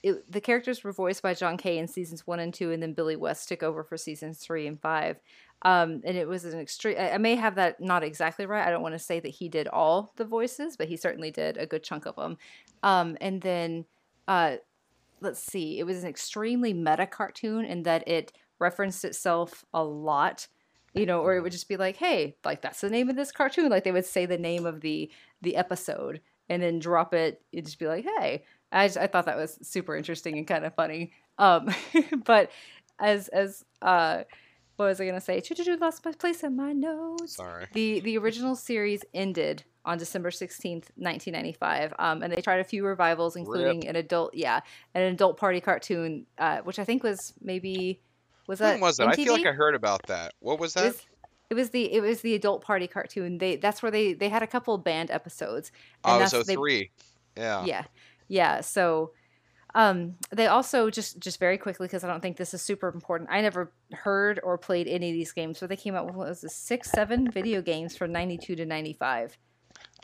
it, 0.03 0.31
the 0.31 0.41
characters 0.41 0.85
were 0.85 0.93
voiced 0.93 1.22
by 1.22 1.35
John 1.35 1.57
Kay 1.57 1.79
in 1.79 1.87
seasons 1.89 2.27
one 2.27 2.41
and 2.41 2.53
two, 2.53 2.70
and 2.72 2.83
then 2.83 2.93
Billy 2.93 3.16
West 3.16 3.49
took 3.49 3.62
over 3.62 3.83
for 3.83 3.97
seasons 3.97 4.39
three 4.39 4.66
and 4.66 4.81
five. 4.81 5.18
Um, 5.62 6.03
and 6.05 6.16
it 6.16 6.29
was 6.29 6.45
an 6.45 6.61
extreme. 6.61 6.97
I 6.99 7.12
I 7.12 7.18
may 7.18 7.35
have 7.35 7.55
that 7.55 7.81
not 7.81 8.03
exactly 8.03 8.47
right. 8.47 8.66
I 8.66 8.70
don't 8.70 8.83
want 8.83 8.95
to 8.95 8.99
say 8.99 9.20
that 9.20 9.29
he 9.29 9.49
did 9.49 9.68
all 9.68 10.12
the 10.16 10.24
voices, 10.24 10.77
but 10.77 10.89
he 10.89 10.97
certainly 10.97 11.31
did 11.31 11.57
a 11.57 11.66
good 11.66 11.83
chunk 11.83 12.07
of 12.07 12.16
them. 12.16 12.37
Um, 12.83 13.16
and 13.20 13.41
then, 13.41 13.85
uh, 14.29 14.57
let's 15.20 15.41
see, 15.41 15.79
it 15.79 15.85
was 15.85 16.03
an 16.03 16.09
extremely 16.09 16.72
meta 16.72 17.07
cartoon 17.07 17.64
in 17.64 17.83
that 17.85 18.07
it 18.07 18.33
referenced 18.59 19.05
itself 19.05 19.65
a 19.73 19.83
lot 19.83 20.49
you 20.95 21.07
know 21.07 21.21
or 21.21 21.37
it 21.37 21.43
would 21.43 21.53
just 21.53 21.69
be 21.69 21.77
like 21.77 21.97
hey 21.97 22.37
like 22.45 22.63
that's 22.63 22.81
the 22.81 22.91
name 22.91 23.09
of 23.09 23.17
this 23.17 23.31
cartoon 23.31 23.69
like 23.69 23.85
they 23.85 23.93
would 23.93 24.05
say 24.05 24.27
the 24.27 24.39
name 24.39 24.67
of 24.67 24.81
the 24.81 25.11
the 25.43 25.57
episode 25.57 26.21
and 26.49 26.63
then 26.63 26.79
drop 26.79 27.15
it 27.15 27.43
it'd 27.53 27.67
just 27.67 27.79
be 27.79 27.87
like 27.87 28.05
hey 28.19 28.45
i, 28.73 28.87
just, 28.87 28.97
I 28.97 29.07
thought 29.07 29.27
that 29.27 29.37
was 29.37 29.59
super 29.63 29.97
interesting 29.97 30.39
and 30.39 30.47
kind 30.47 30.65
of 30.65 30.75
funny 30.75 31.13
um 31.39 31.69
but 32.25 32.51
as 32.99 33.29
as 33.29 33.65
uh 33.83 34.23
what 34.77 34.87
was 34.87 35.01
i 35.01 35.07
gonna 35.07 35.21
say 35.21 35.41
Choo-choo-choo, 35.41 35.77
lost 35.77 36.05
my 36.05 36.13
place 36.13 36.43
in 36.43 36.57
my 36.57 36.73
notes 36.73 37.37
Sorry. 37.37 37.67
the 37.73 38.01
the 38.01 38.19
original 38.19 38.57
series 38.57 39.05
ended 39.15 39.65
on 39.87 39.99
December 39.99 40.31
16th, 40.31 40.91
1995. 40.97 41.95
Um, 42.01 42.23
and 42.23 42.33
they 42.33 42.43
tried 42.43 42.59
a 42.59 42.65
few 42.65 42.85
revivals, 42.85 43.37
including 43.37 43.87
an 43.87 43.95
adult, 43.95 44.35
yeah, 44.35 44.61
an 44.95 45.03
adult 45.03 45.37
party 45.37 45.61
cartoon, 45.61 46.27
uh, 46.39 46.59
which 46.63 46.81
I 46.81 46.85
think 46.85 47.05
was 47.05 47.33
maybe 47.41 48.01
was 48.47 48.59
that 48.61 48.72
When 48.72 48.80
was 48.80 49.01
it? 49.01 49.07
I 49.07 49.12
feel 49.14 49.32
like 49.32 49.47
I 49.47 49.53
heard 49.53 49.74
about 49.74 50.03
that. 50.07 50.34
What 50.40 50.59
was 50.61 50.74
It 50.76 50.80
that? 50.80 50.86
was, 50.86 51.07
it 51.51 51.55
was 51.55 51.70
the 51.70 51.92
it 51.92 52.01
was 52.01 52.20
the 52.22 52.34
adult 52.34 52.62
party 52.64 52.86
cartoon. 52.86 53.38
They 53.38 53.57
that's 53.57 53.82
where 53.82 53.90
they 53.92 54.12
they 54.14 54.28
had 54.28 54.42
a 54.42 54.47
couple 54.47 54.74
of 54.74 54.82
band 54.84 55.11
episodes. 55.11 55.72
oh, 56.05 56.16
it 56.16 56.18
that's 56.20 56.32
was 56.32 56.47
they- 56.47 56.55
03. 56.57 56.90
Yeah. 57.36 57.64
yeah 57.66 57.84
yeah 58.28 58.61
so 58.62 59.12
um 59.74 60.14
they 60.30 60.47
also 60.47 60.88
just 60.88 61.18
just 61.20 61.38
very 61.38 61.59
quickly 61.59 61.86
because 61.86 62.03
i 62.03 62.09
don't 62.09 62.22
think 62.22 62.38
this 62.38 62.55
is 62.55 62.62
super 62.62 62.88
important 62.88 63.28
i 63.30 63.42
never 63.42 63.70
heard 63.92 64.40
or 64.42 64.57
played 64.57 64.88
any 64.88 65.11
of 65.11 65.12
these 65.12 65.32
games 65.32 65.61
but 65.61 65.68
they 65.68 65.76
came 65.76 65.94
out 65.94 66.07
with 66.07 66.14
what 66.14 66.28
was 66.28 66.40
this 66.40 66.55
six 66.57 66.90
seven 66.90 67.30
video 67.30 67.61
games 67.61 67.94
from 67.94 68.11
92 68.11 68.57
to 68.57 68.64
95 68.64 69.36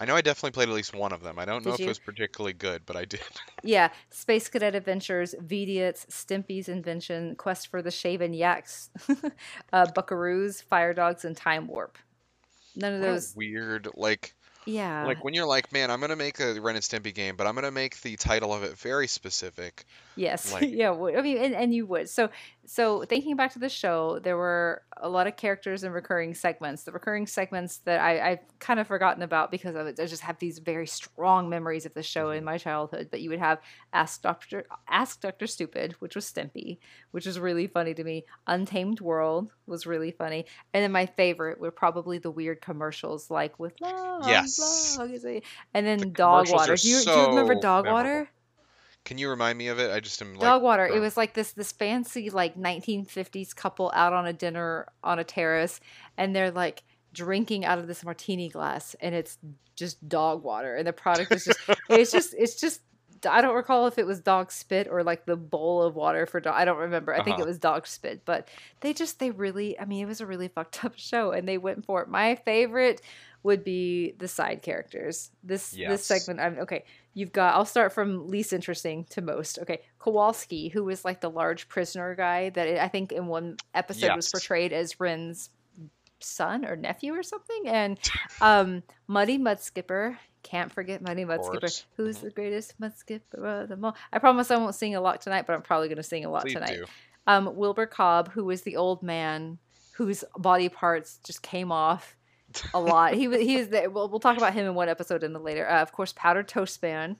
I 0.02 0.04
know 0.04 0.16
I 0.16 0.20
definitely 0.20 0.50
played 0.50 0.68
at 0.68 0.74
least 0.74 0.96
one 0.96 1.12
of 1.12 1.22
them. 1.22 1.38
I 1.38 1.44
don't 1.44 1.64
know 1.64 1.76
Did 1.76 1.82
if 1.82 1.86
it 1.86 1.88
was 1.90 1.98
particularly 2.00 2.54
good, 2.54 2.82
but 2.86 2.96
I 2.96 3.04
did. 3.04 3.20
yeah 3.62 3.90
space 4.10 4.48
cadet 4.48 4.74
adventures 4.74 5.32
Veediots, 5.40 6.06
stimpy's 6.08 6.68
invention 6.68 7.36
quest 7.36 7.68
for 7.68 7.82
the 7.82 7.92
shaven 7.92 8.34
yaks 8.34 8.90
uh, 9.72 9.86
buckaroos 9.96 10.60
fire 10.60 10.92
dogs 10.92 11.24
and 11.24 11.36
time 11.36 11.68
warp 11.68 11.98
none 12.74 12.94
of 12.94 13.00
What 13.00 13.06
those 13.06 13.36
weird, 13.36 13.86
like, 13.94 14.34
yeah 14.66 15.04
like 15.06 15.22
when 15.22 15.34
you're 15.34 15.46
like, 15.46 15.72
man, 15.72 15.88
I'm 15.88 16.00
gonna 16.00 16.16
make 16.16 16.40
a 16.40 16.60
Ren 16.60 16.74
and 16.74 16.84
Stimpy 16.84 17.14
game, 17.14 17.36
but 17.36 17.46
I'm 17.46 17.54
gonna 17.54 17.70
make 17.70 18.00
the 18.00 18.16
title 18.16 18.52
of 18.52 18.64
it 18.64 18.76
very 18.76 19.06
specific. 19.06 19.84
Yes. 20.16 20.52
Like- 20.52 20.70
yeah. 20.70 20.90
I 20.92 21.22
mean, 21.22 21.38
and, 21.38 21.54
and 21.54 21.72
you 21.72 21.86
would. 21.86 22.08
So, 22.08 22.28
so 22.64 23.02
thinking 23.04 23.34
back 23.36 23.52
to 23.54 23.58
the 23.58 23.68
show, 23.68 24.18
there 24.20 24.36
were 24.36 24.82
a 24.96 25.08
lot 25.08 25.26
of 25.26 25.36
characters 25.36 25.82
and 25.82 25.92
recurring 25.92 26.32
segments. 26.34 26.84
The 26.84 26.92
recurring 26.92 27.26
segments 27.26 27.78
that 27.78 28.00
I, 28.00 28.30
I've 28.30 28.58
kind 28.60 28.78
of 28.78 28.86
forgotten 28.86 29.22
about 29.22 29.50
because 29.50 29.74
it. 29.74 29.98
I 30.00 30.06
just 30.06 30.22
have 30.22 30.38
these 30.38 30.58
very 30.60 30.86
strong 30.86 31.48
memories 31.48 31.86
of 31.86 31.94
the 31.94 32.02
show 32.02 32.26
Mm-hmm. 32.28 32.38
in 32.38 32.44
my 32.44 32.58
childhood. 32.58 33.08
But 33.10 33.20
you 33.20 33.30
would 33.30 33.40
have 33.40 33.58
Ask 33.92 34.22
Doctor, 34.22 34.64
Ask 34.88 35.20
Doctor 35.20 35.46
Stupid, 35.48 35.96
which 35.98 36.14
was 36.14 36.24
Stimpy, 36.24 36.78
which 37.10 37.26
was 37.26 37.38
really 37.40 37.66
funny 37.66 37.94
to 37.94 38.04
me. 38.04 38.24
Untamed 38.46 39.00
World 39.00 39.50
was 39.66 39.86
really 39.86 40.12
funny, 40.12 40.46
and 40.72 40.84
then 40.84 40.92
my 40.92 41.06
favorite 41.06 41.58
were 41.60 41.70
probably 41.72 42.18
the 42.18 42.30
weird 42.30 42.60
commercials, 42.60 43.28
like 43.30 43.58
with 43.58 43.80
love, 43.80 44.26
Yes. 44.28 44.96
it- 44.98 45.44
and 45.74 45.84
then 45.86 46.12
Dog 46.12 46.48
Water. 46.50 46.76
Do 46.76 46.88
you, 46.88 47.02
do 47.02 47.10
you 47.10 47.26
remember 47.28 47.54
Dog 47.56 47.84
memorable. 47.86 47.92
Water? 47.92 48.30
Can 49.04 49.18
you 49.18 49.28
remind 49.28 49.58
me 49.58 49.68
of 49.68 49.78
it? 49.78 49.90
I 49.90 50.00
just 50.00 50.20
am 50.22 50.32
like. 50.34 50.40
dog 50.40 50.62
water 50.62 50.86
it 50.86 51.00
was 51.00 51.16
like 51.16 51.34
this 51.34 51.52
this 51.52 51.72
fancy 51.72 52.30
like 52.30 52.56
1950s 52.56 53.54
couple 53.54 53.90
out 53.94 54.12
on 54.12 54.26
a 54.26 54.32
dinner 54.32 54.86
on 55.02 55.18
a 55.18 55.24
terrace 55.24 55.80
and 56.16 56.34
they're 56.34 56.50
like 56.52 56.82
drinking 57.12 57.64
out 57.64 57.78
of 57.78 57.86
this 57.86 58.04
martini 58.04 58.48
glass 58.48 58.94
and 59.00 59.14
it's 59.14 59.38
just 59.76 60.08
dog 60.08 60.42
water 60.44 60.76
and 60.76 60.86
the 60.86 60.92
product 60.92 61.32
is 61.32 61.44
just 61.44 61.58
it's 61.90 62.12
just 62.12 62.34
it's 62.38 62.54
just 62.54 62.80
I 63.28 63.40
don't 63.40 63.54
recall 63.54 63.86
if 63.86 63.98
it 63.98 64.06
was 64.06 64.18
dog 64.20 64.50
spit 64.50 64.88
or 64.90 65.04
like 65.04 65.26
the 65.26 65.36
bowl 65.36 65.80
of 65.82 65.94
water 65.94 66.26
for 66.26 66.40
dog. 66.40 66.54
I 66.56 66.64
don't 66.64 66.78
remember. 66.78 67.14
I 67.14 67.22
think 67.22 67.34
Uh-huh. 67.34 67.44
it 67.44 67.46
was 67.46 67.56
dog 67.56 67.86
spit, 67.86 68.22
but 68.24 68.48
they 68.80 68.92
just 68.92 69.20
they 69.20 69.30
really 69.30 69.78
I 69.78 69.84
mean 69.84 70.02
it 70.02 70.08
was 70.08 70.20
a 70.20 70.26
really 70.26 70.48
fucked 70.48 70.84
up 70.84 70.94
show 70.96 71.30
and 71.30 71.46
they 71.46 71.56
went 71.58 71.84
for 71.84 72.02
it. 72.02 72.08
My 72.08 72.34
favorite 72.34 73.00
would 73.44 73.62
be 73.62 74.14
the 74.18 74.26
side 74.26 74.62
characters. 74.62 75.30
This 75.44 75.72
this 75.90 76.04
segment 76.04 76.40
I'm 76.40 76.58
okay. 76.60 76.84
You've 77.14 77.32
got 77.32 77.54
I'll 77.54 77.64
start 77.66 77.92
from 77.92 78.28
least 78.28 78.52
interesting 78.52 79.04
to 79.10 79.20
most. 79.20 79.58
Okay, 79.58 79.82
Kowalski, 79.98 80.68
who 80.68 80.84
was 80.84 81.04
like 81.04 81.20
the 81.20 81.28
large 81.30 81.68
prisoner 81.68 82.14
guy 82.14 82.50
that 82.50 82.82
I 82.82 82.88
think 82.88 83.12
in 83.12 83.26
one 83.26 83.56
episode 83.74 84.16
was 84.16 84.30
portrayed 84.30 84.72
as 84.72 84.98
Ren's 84.98 85.50
son 86.20 86.64
or 86.64 86.76
nephew 86.76 87.12
or 87.14 87.22
something, 87.22 87.64
and 87.66 87.98
um, 88.40 88.82
Muddy 89.06 89.38
Mudskipper. 89.38 90.16
Can't 90.42 90.72
forget 90.72 91.02
Muddy 91.02 91.24
Mudskipper. 91.24 91.84
Who's 91.96 92.18
Mhm. 92.18 92.22
the 92.22 92.30
greatest 92.30 92.80
Mudskipper 92.80 93.62
of 93.62 93.68
them 93.68 93.84
all? 93.84 93.96
I 94.12 94.18
promise 94.18 94.50
I 94.50 94.56
won't 94.56 94.74
sing 94.74 94.94
a 94.96 95.00
lot 95.00 95.20
tonight, 95.20 95.46
but 95.46 95.52
I'm 95.54 95.62
probably 95.62 95.86
going 95.88 95.96
to 95.98 96.02
sing 96.02 96.24
a 96.24 96.30
lot 96.30 96.42
Please 96.42 96.54
tonight 96.54 96.76
do. 96.78 96.84
um, 97.28 97.54
Wilbur 97.56 97.86
Cobb, 97.86 98.32
who 98.32 98.44
was 98.44 98.62
the 98.62 98.76
old 98.76 99.02
man 99.04 99.58
whose 99.92 100.24
body 100.36 100.68
parts 100.68 101.20
just 101.22 101.42
came 101.42 101.70
off 101.70 102.16
a 102.74 102.80
lot. 102.80 103.14
he 103.14 103.28
was 103.28 103.40
he 103.40 103.56
was 103.56 103.68
the, 103.68 103.88
we'll, 103.88 104.08
we'll 104.08 104.20
talk 104.20 104.36
about 104.36 104.54
him 104.54 104.66
in 104.66 104.74
one 104.74 104.88
episode 104.88 105.22
in 105.24 105.32
the 105.32 105.38
later. 105.40 105.68
Uh, 105.68 105.82
of 105.82 105.92
course, 105.92 106.12
Powdered 106.12 106.48
Toast 106.48 106.82
Man. 106.82 107.16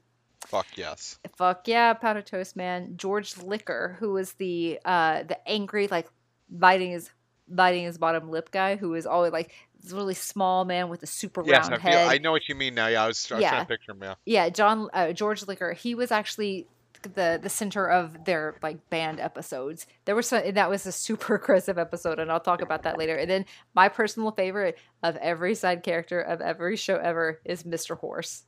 Fuck 0.47 0.67
yes. 0.77 1.19
Fuck 1.37 1.69
yeah, 1.69 1.95
Powdered 1.95 2.27
Toast 2.27 2.57
Man. 2.57 2.95
George 2.97 3.37
Liquor, 3.39 3.97
who 4.01 4.13
was 4.13 4.33
the 4.35 4.79
uh 4.85 5.23
the 5.23 5.39
angry 5.49 5.87
like 5.89 6.09
biting 6.51 6.91
his 6.91 7.11
biting 7.49 7.85
his 7.85 7.99
bottom 7.99 8.31
lip 8.31 8.51
guy, 8.51 8.77
who 8.77 8.91
was 8.91 9.07
always 9.07 9.33
like 9.33 9.53
this 9.83 9.93
really 9.93 10.15
small 10.15 10.65
man 10.65 10.89
with 10.89 11.03
a 11.03 11.07
super 11.07 11.43
Yes, 11.45 11.65
round 11.69 11.75
I 11.75 11.79
feel. 11.79 11.99
head. 11.99 12.09
I 12.09 12.19
know 12.19 12.33
what 12.33 12.49
you 12.49 12.55
mean 12.55 12.75
now. 12.75 12.87
Yeah, 12.89 13.05
I 13.05 13.07
was, 13.09 13.31
I 13.31 13.35
was 13.35 13.43
Yeah. 13.43 13.51
trying 13.51 13.63
to 13.63 13.69
picture 13.69 13.93
him. 13.93 13.99
Yeah. 14.03 14.15
Yeah, 14.25 14.49
John 14.49 14.89
uh, 14.93 15.13
George 15.13 15.47
Liquor. 15.47 15.73
He 15.73 15.95
was 15.95 16.11
actually 16.13 16.67
the 17.03 17.39
the 17.43 17.49
center 17.49 17.87
of 17.89 18.25
their 18.25 18.57
like 18.63 18.89
band 18.91 19.21
episodes. 19.21 19.87
There 20.05 20.15
was 20.15 20.29
some 20.29 20.53
that 20.53 20.71
was 20.71 20.87
a 20.87 20.93
super 20.93 21.35
aggressive 21.43 21.79
episode, 21.79 22.19
and 22.19 22.31
I'll 22.31 22.41
talk 22.41 22.63
about 22.63 22.83
that 22.85 22.99
later. 22.99 23.17
And 23.17 23.31
then 23.31 23.45
my 23.75 23.89
personal 23.89 24.31
favorite 24.31 24.79
of 25.03 25.17
every 25.17 25.55
side 25.55 25.83
character 25.83 26.21
of 26.21 26.41
every 26.41 26.77
show 26.77 26.97
ever 26.97 27.41
is 27.45 27.65
Mr. 27.65 27.97
Horse. 27.99 28.45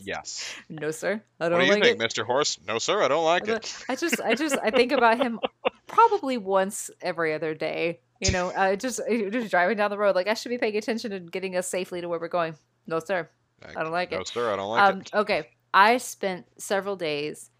Yes. 0.00 0.54
no, 0.68 0.90
sir, 0.90 1.22
I 1.40 1.48
don't 1.48 1.60
do 1.60 1.66
you 1.66 1.72
like 1.72 1.82
think, 1.82 2.02
it. 2.02 2.10
Mr. 2.10 2.24
Horse? 2.24 2.58
No, 2.66 2.78
sir, 2.78 3.02
I 3.02 3.08
don't 3.08 3.24
like 3.24 3.48
I 3.48 3.54
it. 3.54 3.84
I 3.88 3.94
just, 3.94 4.20
I 4.20 4.34
just, 4.34 4.56
I 4.62 4.70
think 4.70 4.92
about 4.92 5.18
him 5.18 5.38
probably 5.86 6.38
once 6.38 6.90
every 7.00 7.34
other 7.34 7.54
day. 7.54 8.00
You 8.20 8.32
know, 8.32 8.48
uh, 8.48 8.74
just 8.74 9.00
just 9.08 9.50
driving 9.50 9.76
down 9.76 9.90
the 9.90 9.98
road, 9.98 10.16
like 10.16 10.26
I 10.26 10.34
should 10.34 10.48
be 10.48 10.58
paying 10.58 10.76
attention 10.76 11.12
and 11.12 11.30
getting 11.30 11.56
us 11.56 11.68
safely 11.68 12.00
to 12.00 12.08
where 12.08 12.18
we're 12.18 12.28
going. 12.28 12.56
No, 12.86 12.98
sir. 12.98 13.28
I 13.64 13.82
don't 13.82 13.92
like 13.92 14.10
no, 14.10 14.16
it. 14.16 14.20
No, 14.20 14.24
sir, 14.24 14.52
I 14.52 14.56
don't 14.56 14.70
like 14.70 14.82
um, 14.82 15.00
it. 15.00 15.10
Okay, 15.14 15.48
I 15.72 15.98
spent 15.98 16.46
several 16.58 16.96
days 16.96 17.50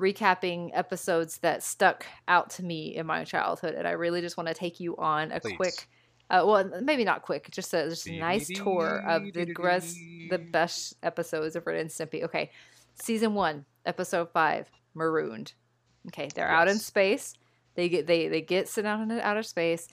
recapping 0.00 0.70
episodes 0.72 1.38
that 1.38 1.62
stuck 1.62 2.06
out 2.26 2.50
to 2.50 2.64
me 2.64 2.96
in 2.96 3.06
my 3.06 3.24
childhood, 3.24 3.74
and 3.74 3.86
I 3.86 3.92
really 3.92 4.20
just 4.20 4.36
want 4.36 4.48
to 4.48 4.54
take 4.54 4.80
you 4.80 4.96
on 4.96 5.30
a 5.30 5.40
Please. 5.40 5.56
quick, 5.56 5.88
uh, 6.30 6.42
well, 6.46 6.70
maybe 6.82 7.04
not 7.04 7.22
quick, 7.22 7.50
just 7.50 7.74
a 7.74 7.88
just 7.88 8.08
a 8.08 8.18
nice 8.18 8.48
tour 8.48 9.02
of 9.06 9.32
the 9.32 9.46
gres- 9.46 9.98
the 10.30 10.38
best 10.38 10.96
episodes 11.02 11.56
of 11.56 11.66
Ren 11.66 11.80
and 11.80 11.90
Stimpy. 11.90 12.24
Okay, 12.24 12.50
season 13.00 13.34
one, 13.34 13.64
episode 13.84 14.30
five, 14.32 14.70
Marooned. 14.94 15.52
Okay, 16.08 16.28
they're 16.34 16.48
out 16.48 16.68
in 16.68 16.78
space. 16.78 17.34
They 17.74 17.88
get 17.88 18.06
they 18.06 18.28
they 18.28 18.40
get 18.40 18.68
sent 18.68 18.86
out 18.86 19.00
into 19.00 19.24
outer 19.24 19.42
space. 19.42 19.86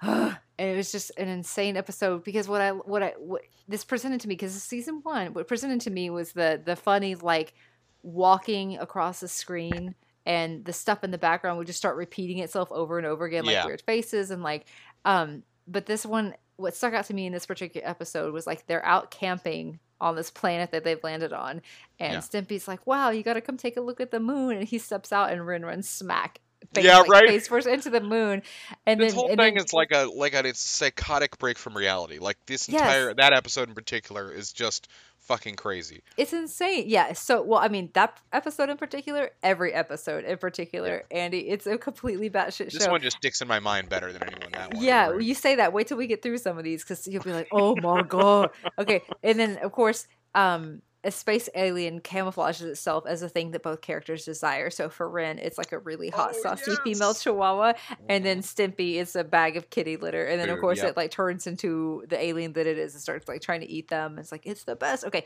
and 0.02 0.36
it 0.58 0.76
was 0.76 0.92
just 0.92 1.10
an 1.16 1.28
insane 1.28 1.76
episode 1.76 2.22
because 2.24 2.48
what 2.48 2.60
I 2.60 2.70
what 2.70 3.02
I 3.02 3.14
what 3.18 3.42
this 3.66 3.84
presented 3.84 4.20
to 4.20 4.28
me 4.28 4.34
because 4.34 4.60
season 4.62 5.00
one 5.02 5.32
what 5.32 5.48
presented 5.48 5.80
to 5.82 5.90
me 5.90 6.10
was 6.10 6.32
the 6.32 6.60
the 6.64 6.76
funny 6.76 7.14
like 7.16 7.54
walking 8.02 8.78
across 8.78 9.20
the 9.20 9.28
screen 9.28 9.94
and 10.24 10.64
the 10.64 10.72
stuff 10.72 11.02
in 11.04 11.10
the 11.10 11.18
background 11.18 11.58
would 11.58 11.66
just 11.66 11.78
start 11.78 11.96
repeating 11.96 12.38
itself 12.38 12.70
over 12.72 12.98
and 12.98 13.06
over 13.06 13.24
again 13.24 13.44
like 13.44 13.54
Yeah. 13.54 13.66
weird 13.66 13.82
faces 13.82 14.30
and 14.30 14.42
like 14.42 14.66
um 15.04 15.42
but 15.66 15.86
this 15.86 16.06
one 16.06 16.34
what 16.56 16.74
stuck 16.74 16.92
out 16.94 17.04
to 17.06 17.14
me 17.14 17.26
in 17.26 17.32
this 17.32 17.46
particular 17.46 17.86
episode 17.88 18.32
was 18.32 18.46
like 18.46 18.66
they're 18.66 18.84
out 18.84 19.10
camping 19.10 19.78
on 20.00 20.14
this 20.16 20.30
planet 20.30 20.70
that 20.72 20.84
they've 20.84 21.02
landed 21.02 21.32
on 21.32 21.60
and 21.98 22.12
Yeah. 22.14 22.18
Stimpy's 22.20 22.68
like 22.68 22.86
wow 22.86 23.10
you 23.10 23.22
got 23.22 23.34
to 23.34 23.40
come 23.40 23.56
take 23.56 23.76
a 23.76 23.80
look 23.80 24.00
at 24.00 24.10
the 24.10 24.20
moon 24.20 24.56
and 24.56 24.66
he 24.68 24.78
steps 24.78 25.12
out 25.12 25.30
and 25.32 25.44
Ren 25.46 25.64
runs 25.64 25.88
smack 25.88 26.40
face, 26.74 26.84
Yeah, 26.84 26.98
like, 26.98 27.08
right. 27.10 27.28
face 27.28 27.48
first 27.48 27.66
into 27.68 27.88
the 27.90 28.00
moon 28.00 28.42
and 28.86 29.00
This 29.00 29.12
then 29.12 29.18
whole 29.18 29.28
and 29.30 29.38
thing 29.38 29.54
then- 29.54 29.64
is 29.64 29.72
like 29.72 29.92
a 29.92 30.08
like 30.14 30.34
a 30.34 30.46
it's 30.46 30.60
psychotic 30.60 31.38
break 31.38 31.56
from 31.58 31.76
reality. 31.76 32.18
Like 32.18 32.36
this 32.46 32.68
Yes. 32.68 32.80
entire 32.82 33.14
that 33.14 33.32
episode 33.32 33.68
in 33.68 33.74
particular 33.74 34.32
is 34.32 34.52
just 34.52 34.88
fucking 35.28 35.56
crazy. 35.56 36.02
It's 36.16 36.32
insane. 36.32 36.84
Yeah. 36.86 37.12
So, 37.12 37.42
well, 37.42 37.60
I 37.60 37.68
mean, 37.68 37.90
that 37.92 38.18
episode 38.32 38.70
in 38.70 38.78
particular, 38.78 39.30
every 39.42 39.74
episode 39.74 40.24
in 40.24 40.38
particular, 40.38 41.04
Andy, 41.10 41.50
it's 41.50 41.66
a 41.66 41.76
completely 41.76 42.30
batshit 42.30 42.72
show. 42.72 42.78
This 42.78 42.88
one 42.88 43.02
just 43.02 43.18
sticks 43.18 43.42
in 43.42 43.46
my 43.46 43.60
mind 43.60 43.90
better 43.90 44.10
than 44.10 44.22
anyone 44.22 44.50
that 44.52 44.74
one. 44.74 44.82
yeah, 44.82 45.10
right? 45.10 45.22
you 45.22 45.34
say 45.34 45.56
that. 45.56 45.74
Wait 45.74 45.86
till 45.86 45.98
we 45.98 46.06
get 46.06 46.22
through 46.22 46.38
some 46.38 46.56
of 46.56 46.64
these 46.64 46.82
because 46.82 47.06
you'll 47.06 47.22
be 47.22 47.32
like, 47.32 47.48
oh 47.52 47.76
my 47.76 48.02
God. 48.02 48.50
Okay. 48.78 49.02
And 49.22 49.38
then, 49.38 49.58
of 49.58 49.72
course, 49.72 50.06
um, 50.34 50.82
a 51.08 51.10
space 51.10 51.48
alien 51.54 52.00
camouflages 52.02 52.66
itself 52.66 53.04
as 53.06 53.22
a 53.22 53.30
thing 53.30 53.52
that 53.52 53.62
both 53.62 53.80
characters 53.80 54.26
desire. 54.26 54.68
So 54.68 54.90
for 54.90 55.08
Ren, 55.08 55.38
it's 55.38 55.56
like 55.56 55.72
a 55.72 55.78
really 55.78 56.10
hot, 56.10 56.34
Oh, 56.36 56.42
saucy 56.42 56.76
female 56.84 57.08
yes. 57.08 57.22
chihuahua. 57.22 57.72
And 58.10 58.26
then 58.26 58.40
mm-hmm. 58.40 58.62
Stimpy 58.62 58.96
is 58.96 59.16
a 59.16 59.24
bag 59.24 59.56
of 59.56 59.70
kitty 59.70 59.96
litter. 59.96 60.26
And 60.26 60.38
then, 60.38 60.50
of 60.50 60.60
course, 60.60 60.78
yep. 60.78 60.90
it 60.90 60.96
like 60.98 61.10
turns 61.10 61.46
into 61.46 62.04
the 62.08 62.22
alien 62.22 62.52
that 62.52 62.66
it 62.66 62.76
is 62.76 62.92
and 62.92 63.00
starts 63.00 63.26
like 63.26 63.40
trying 63.40 63.60
to 63.60 63.66
eat 63.66 63.88
them. 63.88 64.18
It's 64.18 64.30
like, 64.30 64.44
it's 64.44 64.64
the 64.64 64.76
best. 64.76 65.04
Okay. 65.06 65.24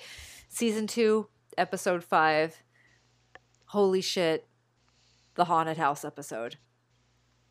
Season 0.48 0.86
two, 0.86 1.26
episode 1.58 2.04
five. 2.04 2.62
Holy 3.66 4.00
shit. 4.00 4.46
The 5.34 5.46
haunted 5.46 5.78
house 5.78 6.04
episode. 6.04 6.58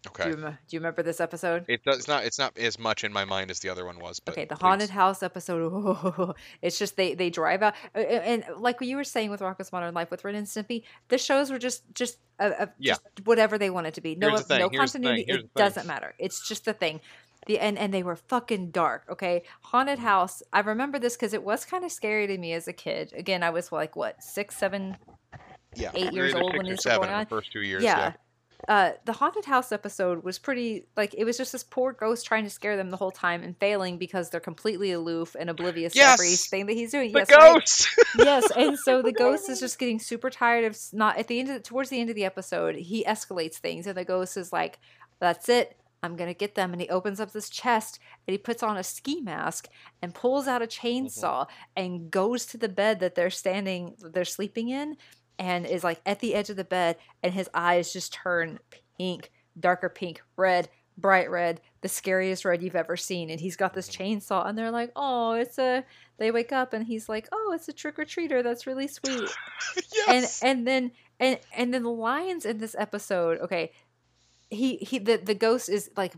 Do, 0.04 0.10
Okay. 0.10 0.30
you, 0.30 0.36
do 0.36 0.46
you 0.70 0.80
remember 0.80 1.04
this 1.04 1.22
episode? 1.22 1.64
It 1.68 1.84
does 1.84 2.08
not. 2.08 2.24
It's 2.26 2.40
not 2.40 2.58
as 2.58 2.80
much 2.80 3.04
in 3.04 3.14
my 3.14 3.24
mind 3.24 3.52
as 3.52 3.60
the 3.60 3.70
other 3.70 3.86
one 3.86 4.00
was. 4.00 4.20
But 4.20 4.32
Okay, 4.34 4.46
the 4.46 4.56
please. 4.56 4.62
haunted 4.62 4.90
house 4.90 5.22
episode. 5.22 6.34
it's 6.64 6.80
just 6.80 6.98
they 6.98 7.14
they 7.14 7.30
drive 7.30 7.62
out, 7.62 7.76
and 7.94 8.44
like 8.58 8.82
you 8.82 8.96
were 8.96 9.04
saying 9.04 9.30
with 9.30 9.42
Rocko's 9.42 9.72
Modern 9.72 9.94
Life 9.94 10.10
with 10.10 10.24
Ren 10.24 10.34
and 10.36 10.48
Stimpy, 10.48 10.84
the 11.10 11.20
shows 11.20 11.52
were 11.52 11.60
just 11.60 11.84
just 11.94 12.18
uh, 12.40 12.52
uh, 12.62 12.66
Yeah. 12.80 12.94
just 12.94 13.02
whatever 13.26 13.60
they 13.60 13.70
wanted 13.70 13.94
to 13.94 14.02
be. 14.02 14.16
No, 14.16 14.30
Here's 14.30 14.42
the 14.42 14.46
thing, 14.48 14.60
no 14.62 14.70
here's 14.70 14.92
continuity. 14.94 15.26
It 15.28 15.54
doesn't 15.54 15.86
matter. 15.86 16.16
It's 16.18 16.48
just 16.48 16.66
the 16.66 16.74
thing. 16.74 17.00
The 17.46 17.60
and 17.60 17.78
and 17.78 17.94
they 17.94 18.02
were 18.02 18.16
fucking 18.16 18.72
dark. 18.72 19.04
Okay, 19.08 19.44
haunted 19.62 20.00
house. 20.00 20.42
I 20.52 20.62
remember 20.62 20.98
this 20.98 21.16
because 21.16 21.34
it 21.36 21.44
was 21.44 21.64
kind 21.64 21.84
of 21.86 21.92
scary 21.92 22.26
to 22.26 22.38
me 22.40 22.54
as 22.54 22.68
a 22.68 22.74
kid. 22.74 23.14
Again, 23.16 23.44
I 23.44 23.52
was 23.52 23.72
like 23.72 23.96
what 23.96 24.24
six, 24.24 24.58
seven, 24.58 24.98
yeah, 25.76 25.92
eight 25.94 26.12
you're 26.14 26.26
years 26.26 26.36
old 26.36 26.54
when 26.58 26.66
this 26.66 26.78
was 26.78 26.84
seven 26.84 27.02
going 27.02 27.10
in 27.10 27.14
the 27.14 27.20
on. 27.20 27.26
first 27.28 27.52
two 27.52 27.62
years. 27.62 27.84
yeah. 27.84 28.14
Uh, 28.68 28.92
the 29.06 29.14
haunted 29.14 29.46
house 29.46 29.72
episode 29.72 30.24
was 30.24 30.38
pretty 30.40 30.86
like 30.96 31.14
it 31.18 31.26
was 31.26 31.38
just 31.38 31.52
this 31.52 31.64
poor 31.64 31.94
ghost 31.94 32.26
trying 32.26 32.44
to 32.44 32.50
scare 32.50 32.78
them 32.78 32.90
the 32.92 32.98
whole 32.98 33.12
time 33.12 33.42
and 33.44 33.58
failing 33.58 33.98
because 33.98 34.30
they're 34.30 34.40
completely 34.40 34.92
aloof 34.92 35.36
and 35.40 35.50
oblivious 35.50 35.94
to 35.94 36.00
every 36.02 36.30
Yes! 36.30 36.48
thing 36.48 36.66
that 36.68 36.74
he's 36.74 36.92
doing. 36.92 37.12
The 37.12 37.20
yes, 37.20 37.32
right? 37.32 37.54
ghost. 37.54 37.88
yes, 38.18 38.52
and 38.56 38.78
so 38.78 39.02
the 39.02 39.12
ghost 39.12 39.50
is 39.50 39.60
just 39.66 39.80
getting 39.80 40.00
super 40.00 40.30
tired 40.30 40.64
of 40.66 40.78
not 40.94 41.18
at 41.18 41.28
the 41.28 41.40
end 41.40 41.50
of 41.50 41.64
towards 41.64 41.90
the 41.90 42.00
end 42.00 42.10
of 42.10 42.16
the 42.16 42.26
episode. 42.26 42.76
He 42.76 43.04
escalates 43.04 43.56
things, 43.56 43.88
and 43.88 43.98
the 43.98 44.06
ghost 44.06 44.38
is 44.38 44.54
like, 44.54 44.80
"That's 45.20 45.50
it, 45.50 45.76
I'm 46.04 46.16
gonna 46.16 46.34
get 46.34 46.56
them." 46.56 46.72
And 46.72 46.82
he 46.82 46.90
opens 46.90 47.20
up 47.20 47.32
this 47.32 47.50
chest 47.50 48.00
and 48.28 48.34
he 48.34 48.38
puts 48.38 48.62
on 48.64 48.78
a 48.78 48.84
ski 48.84 49.22
mask 49.22 49.68
and 50.02 50.14
pulls 50.14 50.48
out 50.48 50.62
a 50.62 50.68
chainsaw 50.68 51.48
and 51.76 52.12
goes 52.12 52.46
to 52.48 52.58
the 52.58 52.70
bed 52.70 53.00
that 53.00 53.16
they're 53.16 53.30
standing, 53.30 53.96
they're 54.00 54.26
sleeping 54.26 54.70
in, 54.70 54.98
and 55.40 55.66
is 55.66 55.84
like 55.84 56.02
at 56.06 56.20
the 56.20 56.36
edge 56.36 56.50
of 56.50 56.56
the 56.56 56.64
bed, 56.64 56.98
and 57.24 57.34
his 57.34 57.50
eyes 57.54 57.94
just 57.94 58.14
turn 58.14 58.60
pink, 58.98 59.32
darker 59.60 59.90
pink, 59.90 60.22
red. 60.36 60.70
Bright 60.98 61.32
red, 61.32 61.62
the 61.80 61.88
scariest 61.88 62.44
red 62.46 62.62
you've 62.62 62.76
ever 62.76 62.98
seen, 62.98 63.30
and 63.32 63.40
he's 63.40 63.56
got 63.56 63.74
this 63.74 63.90
mm-hmm. 63.90 64.04
chainsaw, 64.04 64.46
and 64.46 64.58
they're 64.58 64.70
like, 64.70 64.92
"Oh, 64.96 65.32
it's 65.32 65.58
a." 65.58 65.84
They 66.18 66.30
wake 66.32 66.52
up, 66.52 66.74
and 66.74 66.86
he's 66.86 67.08
like, 67.10 67.30
"Oh, 67.32 67.54
it's 67.56 67.70
a 67.70 67.74
trick 67.74 67.98
or 67.98 68.04
treater. 68.04 68.44
That's 68.44 68.68
really 68.68 68.88
sweet." 68.88 69.30
yes. 69.96 70.44
and 70.44 70.52
and 70.60 70.68
then 70.68 70.92
and 71.22 71.40
and 71.56 71.74
then 71.74 71.84
the 71.84 71.90
lions 71.90 72.46
in 72.46 72.58
this 72.58 72.76
episode 72.78 73.40
okay 73.40 73.72
he 74.50 74.76
he 74.78 75.00
the, 75.00 75.16
the 75.16 75.36
ghost 75.36 75.70
is 75.70 75.90
like 75.96 76.14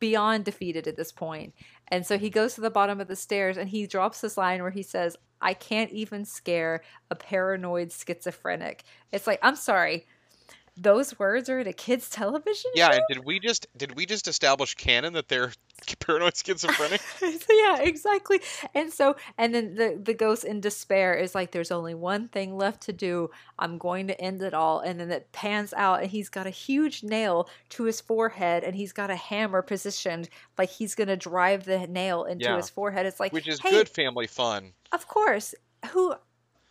beyond 0.00 0.44
defeated 0.44 0.88
at 0.88 0.96
this 0.96 1.12
point 1.12 1.54
and 1.86 2.04
so 2.04 2.18
he 2.18 2.30
goes 2.30 2.54
to 2.54 2.60
the 2.60 2.70
bottom 2.70 3.00
of 3.00 3.06
the 3.06 3.14
stairs 3.14 3.56
and 3.56 3.68
he 3.68 3.86
drops 3.86 4.20
this 4.20 4.36
line 4.36 4.60
where 4.62 4.72
he 4.72 4.82
says 4.82 5.16
i 5.40 5.54
can't 5.54 5.90
even 5.92 6.24
scare 6.24 6.82
a 7.10 7.14
paranoid 7.14 7.92
schizophrenic. 7.92 8.84
It's 9.12 9.26
like 9.26 9.38
i'm 9.42 9.56
sorry 9.56 10.06
those 10.80 11.18
words 11.18 11.48
are 11.48 11.58
in 11.58 11.66
a 11.66 11.72
kid's 11.72 12.08
television 12.20 12.70
yeah, 12.74 12.90
show? 12.90 12.96
and 12.96 13.02
did 13.08 13.24
we 13.24 13.38
just 13.40 13.66
did 13.76 13.96
we 13.96 14.06
just 14.06 14.28
establish 14.28 14.74
canon 14.74 15.12
that 15.14 15.28
they're 15.28 15.52
paranoid 16.00 16.36
schizophrenic? 16.36 17.00
yeah, 17.22 17.80
exactly. 17.80 18.40
And 18.74 18.92
so, 18.92 19.16
and 19.36 19.54
then 19.54 19.74
the 19.74 20.00
the 20.02 20.14
ghost 20.14 20.44
in 20.44 20.60
despair 20.60 21.14
is 21.14 21.34
like, 21.34 21.52
"There's 21.52 21.70
only 21.70 21.94
one 21.94 22.28
thing 22.28 22.56
left 22.56 22.82
to 22.82 22.92
do. 22.92 23.30
I'm 23.58 23.78
going 23.78 24.06
to 24.08 24.20
end 24.20 24.42
it 24.42 24.54
all." 24.54 24.80
And 24.80 24.98
then 25.00 25.10
it 25.10 25.30
pans 25.32 25.72
out, 25.74 26.02
and 26.02 26.10
he's 26.10 26.28
got 26.28 26.46
a 26.46 26.50
huge 26.50 27.02
nail 27.02 27.48
to 27.70 27.84
his 27.84 28.00
forehead, 28.00 28.64
and 28.64 28.74
he's 28.76 28.92
got 28.92 29.10
a 29.10 29.16
hammer 29.16 29.62
positioned 29.62 30.28
like 30.56 30.70
he's 30.70 30.94
gonna 30.94 31.16
drive 31.16 31.64
the 31.64 31.86
nail 31.86 32.24
into 32.24 32.44
Yeah. 32.44 32.56
his 32.56 32.70
forehead. 32.70 33.06
It's 33.06 33.20
like, 33.20 33.32
Which 33.32 33.48
is 33.48 33.60
hey, 33.60 33.70
good 33.70 33.88
family 33.88 34.26
fun. 34.26 34.72
Of 34.92 35.06
course. 35.08 35.54
Who? 35.90 36.14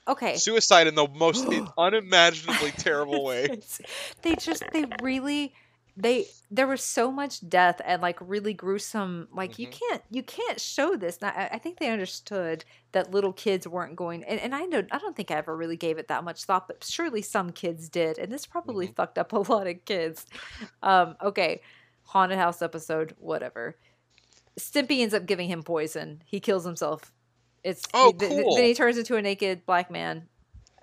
Okay. 0.07 0.37
Suicide 0.37 0.87
in 0.87 0.95
the 0.95 1.07
most 1.07 1.45
unimaginably 1.77 2.71
terrible 2.71 3.23
way. 3.23 3.49
They 4.21 4.35
just 4.35 4.63
they 4.73 4.85
really 5.01 5.53
they 5.95 6.27
there 6.51 6.67
was 6.67 6.83
so 6.83 7.11
much 7.11 7.47
death 7.49 7.81
and 7.83 8.01
like 8.01 8.17
really 8.21 8.53
gruesome 8.53 9.27
like 9.33 9.57
you 9.57 9.67
Mhm. 9.67 9.79
can't 9.79 10.01
you 10.11 10.21
can't 10.23 10.59
show 10.61 10.95
this 10.95 11.17
and 11.21 11.31
I, 11.35 11.49
I 11.53 11.57
think 11.57 11.79
they 11.79 11.89
understood 11.89 12.63
that 12.91 13.09
little 13.11 13.33
kids 13.33 13.67
weren't 13.67 13.95
going 13.95 14.23
and, 14.23 14.39
and 14.39 14.53
i 14.53 14.65
know 14.65 14.83
i 14.91 14.99
don't 14.99 15.15
think 15.15 15.31
i 15.31 15.35
ever 15.35 15.57
really 15.57 15.75
gave 15.75 15.97
it 15.97 16.07
that 16.09 16.23
much 16.23 16.43
thought 16.43 16.67
but 16.67 16.83
surely 16.83 17.23
some 17.23 17.49
kids 17.51 17.89
did 17.89 18.19
and 18.19 18.31
this 18.31 18.45
probably 18.45 18.89
Mhm. 18.89 18.95
fucked 18.95 19.17
up 19.17 19.33
a 19.33 19.39
lot 19.51 19.65
of 19.65 19.83
kids 19.85 20.27
um 20.83 21.15
okay 21.21 21.61
haunted 22.03 22.37
house 22.37 22.61
episode 22.61 23.15
whatever 23.17 23.75
stimpy 24.59 24.99
ends 25.01 25.15
up 25.15 25.25
giving 25.25 25.47
him 25.49 25.63
poison 25.63 26.21
he 26.25 26.39
kills 26.39 26.63
himself 26.63 27.11
it's 27.67 27.83
Oh, 27.93 28.11
th- 28.11 28.31
cool. 28.31 28.55
then 28.55 28.65
he 28.65 28.73
turns 28.73 28.97
into 28.97 29.15
a 29.15 29.21
naked 29.21 29.65
black 29.65 29.91
man 29.91 30.27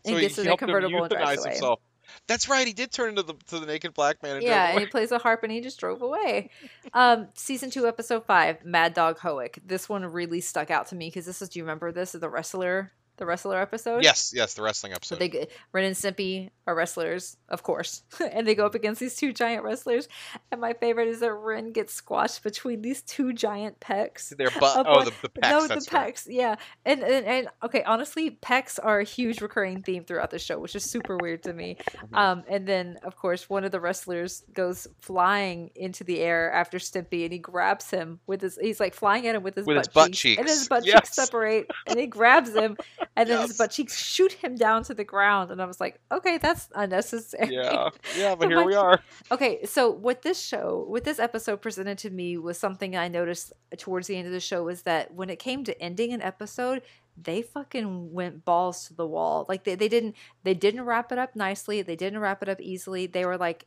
and 0.05 0.13
So 0.13 0.15
he 0.17 0.21
gets 0.21 0.39
in 0.39 0.49
a 0.49 0.57
convertible 0.57 1.03
and 1.05 1.11
drives 1.11 1.41
away 1.41 1.51
himself. 1.53 1.81
That's 2.27 2.49
right. 2.49 2.67
He 2.67 2.73
did 2.75 2.93
turn 2.93 3.11
into 3.11 3.23
the 3.23 3.35
to 3.49 3.59
the 3.59 3.67
naked 3.67 3.95
black 3.95 4.23
man. 4.23 4.37
And 4.37 4.43
yeah, 4.45 4.71
and 4.71 4.81
he 4.81 4.87
plays 4.87 5.11
a 5.11 5.19
harp 5.19 5.43
and 5.43 5.51
he 5.51 5.61
just 5.61 5.81
drove 5.81 6.03
away. 6.03 6.51
Um, 6.93 7.29
season 7.35 7.71
two, 7.71 7.87
episode 7.89 8.25
five, 8.27 8.65
Mad 8.65 8.95
Dog 8.95 9.19
Hoek. 9.19 9.59
This 9.67 9.89
one 9.89 10.05
really 10.07 10.41
stuck 10.41 10.71
out 10.71 10.87
to 10.89 10.95
me 10.95 11.09
because 11.09 11.27
this 11.27 11.41
is. 11.43 11.49
Do 11.49 11.59
you 11.59 11.65
remember 11.65 11.91
this? 11.93 12.13
The 12.13 12.29
wrestler 12.29 12.93
the 13.17 13.27
wrestler 13.27 13.61
episode. 13.61 14.03
Yes, 14.03 14.33
yes, 14.35 14.55
the 14.55 14.63
wrestling 14.63 14.93
So 14.93 14.97
episode. 14.97 15.19
they 15.21 15.29
g- 15.29 15.47
Ren 15.73 15.85
and 15.85 15.95
Stimpy 15.95 16.51
are 16.67 16.75
wrestlers, 16.75 17.37
of 17.49 17.63
course, 17.63 18.03
and 18.33 18.47
they 18.47 18.55
go 18.55 18.67
up 18.67 18.75
against 18.75 19.01
these 19.01 19.17
two 19.17 19.33
giant 19.33 19.63
wrestlers. 19.65 20.09
And 20.51 20.61
my 20.61 20.73
favorite 20.73 21.09
is 21.09 21.21
that 21.21 21.33
Ren 21.33 21.73
gets 21.73 21.93
squashed 21.95 22.43
between 22.43 22.83
these 22.83 23.03
two 23.03 23.33
giant 23.33 23.79
pecs. 23.81 24.37
Their 24.37 24.51
butt. 24.59 24.87
Oh, 24.89 25.05
the, 25.05 25.13
the 25.23 25.29
pecs. 25.29 25.51
no, 25.51 25.63
the 25.63 25.69
that's 25.69 25.93
right. 25.93 26.15
pecs, 26.15 26.27
yeah, 26.29 26.57
and, 26.85 27.03
and 27.03 27.27
and 27.27 27.49
okay, 27.65 27.83
honestly, 27.85 28.31
pecs 28.31 28.79
are 28.83 29.01
a 29.01 29.05
huge 29.05 29.41
recurring 29.41 29.83
theme 29.83 30.05
throughout 30.05 30.31
the 30.31 30.39
show, 30.39 30.59
which 30.59 30.75
is 30.75 30.83
super 30.85 31.17
weird 31.17 31.43
to 31.45 31.53
me. 31.53 31.77
Mm-hmm. 31.91 32.15
Um, 32.15 32.45
and 32.49 32.67
then 32.67 32.99
of 33.05 33.17
course, 33.17 33.49
one 33.49 33.65
of 33.65 33.71
the 33.73 33.81
wrestlers 33.81 34.43
goes 34.53 34.87
flying 35.01 35.71
into 35.77 36.03
the 36.05 36.19
air 36.21 36.51
after 36.53 36.79
Stimpy, 36.79 37.25
and 37.25 37.33
he 37.33 37.39
grabs 37.39 37.91
him 37.91 38.19
with 38.27 38.41
his. 38.41 38.59
He's 38.61 38.81
like 38.81 38.95
flying 38.95 39.27
at 39.27 39.35
him 39.35 39.43
with 39.43 39.55
his, 39.55 39.67
With 39.67 39.77
butt, 39.77 39.87
his 39.87 39.93
butt 39.95 40.13
cheeks, 40.13 40.39
and 40.39 40.49
his 40.49 40.59
cheeks, 40.59 40.69
butt 40.69 40.85
cheeks 40.85 41.15
separate, 41.15 41.71
and 41.87 41.99
he 41.99 42.07
grabs 42.07 42.55
him, 42.55 42.77
and 43.17 43.29
then 43.29 43.41
his 43.41 43.51
Yes. 43.51 43.59
butt 43.59 43.71
cheeks 43.71 43.99
shoot 44.03 44.33
him 44.33 44.55
down 44.57 44.83
to 44.85 44.95
the 44.95 45.05
ground, 45.05 45.51
and 45.51 45.61
I 45.61 45.67
was 45.67 45.81
like, 45.81 46.01
okay, 46.11 46.39
that's 46.39 46.69
unnecessary. 46.75 47.55
Yeah, 47.55 47.91
yeah, 48.17 48.31
but 48.35 48.41
But 48.41 48.49
here 48.49 48.61
my- 48.61 48.67
we 48.67 48.75
are. 48.75 49.01
Okay, 49.31 49.65
so 49.65 49.91
what 49.91 50.23
this 50.23 50.41
show, 50.41 50.85
what 50.89 51.05
this 51.05 51.19
episode 51.19 51.61
presented 51.63 51.99
to 51.99 52.11
me 52.11 52.37
was 52.39 52.59
something 52.59 52.97
I 52.97 53.09
noticed 53.09 53.53
towards 53.79 54.07
the 54.09 54.17
end 54.17 54.27
of 54.27 54.33
the 54.33 54.41
show 54.41 54.63
was 54.65 54.83
that 54.83 55.15
when 55.15 55.31
it 55.31 55.39
came 55.39 55.65
to 55.65 55.81
ending 55.83 56.13
an 56.13 56.23
episode, 56.23 56.83
they 57.17 57.43
fucking 57.43 58.13
went 58.13 58.45
balls 58.45 58.89
to 58.89 58.95
the 58.95 59.07
wall. 59.07 59.47
Like 59.49 59.65
they, 59.65 59.77
they 59.77 59.89
didn't 59.89 60.17
they 60.43 60.55
didn't 60.55 60.83
wrap 60.83 61.13
it 61.13 61.19
up 61.19 61.37
nicely. 61.37 61.81
They 61.83 61.95
didn't 61.97 62.19
wrap 62.19 62.43
it 62.43 62.49
up 62.49 62.61
easily. 62.61 63.07
They 63.07 63.25
were 63.25 63.37
like, 63.39 63.67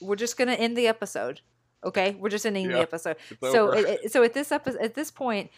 we're 0.00 0.16
just 0.16 0.36
gonna 0.36 0.52
end 0.52 0.76
the 0.76 0.86
episode. 0.86 1.40
Okay, 1.84 2.16
we're 2.18 2.28
just 2.28 2.44
ending 2.44 2.68
the 2.68 2.80
episode. 2.80 3.16
So 3.40 3.70
it, 3.70 4.00
it- 4.04 4.12
so 4.12 4.22
at 4.24 4.34
this 4.34 4.50
episode, 4.52 4.80
at 4.82 4.94
this 4.94 5.10
point, 5.10 5.50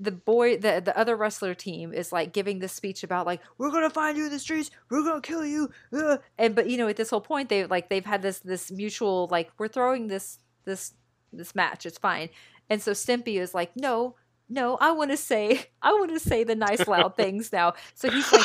the 0.00 0.10
boy, 0.10 0.56
the 0.56 0.80
the 0.82 0.96
other 0.98 1.14
wrestler 1.14 1.54
team 1.54 1.92
is 1.92 2.10
like 2.10 2.32
giving 2.32 2.58
this 2.58 2.72
speech 2.72 3.04
about 3.04 3.26
like 3.26 3.40
we're 3.58 3.70
gonna 3.70 3.90
find 3.90 4.16
you 4.16 4.24
in 4.26 4.30
the 4.32 4.38
streets, 4.38 4.70
we're 4.90 5.04
gonna 5.04 5.20
kill 5.20 5.44
you, 5.44 5.70
uh," 5.92 6.16
and 6.38 6.54
but 6.54 6.68
you 6.70 6.78
know 6.78 6.88
at 6.88 6.96
this 6.96 7.10
whole 7.10 7.20
point 7.20 7.50
they 7.50 7.66
like 7.66 7.90
they've 7.90 8.04
had 8.06 8.22
this 8.22 8.38
this 8.40 8.70
mutual 8.70 9.28
like 9.30 9.50
we're 9.58 9.68
throwing 9.68 10.08
this 10.08 10.38
this 10.64 10.94
this 11.32 11.54
match, 11.54 11.84
it's 11.86 11.98
fine, 11.98 12.30
and 12.70 12.80
so 12.82 12.92
Stimpy 12.92 13.38
is 13.38 13.54
like 13.54 13.76
no. 13.76 14.16
No, 14.52 14.76
I 14.80 14.90
want 14.90 15.12
to 15.12 15.16
say, 15.16 15.64
I 15.80 15.92
want 15.92 16.10
to 16.10 16.18
say 16.18 16.42
the 16.42 16.56
nice 16.56 16.88
loud 16.88 17.14
things 17.22 17.52
now. 17.52 17.74
So 17.94 18.10
he's 18.10 18.32
like, 18.32 18.42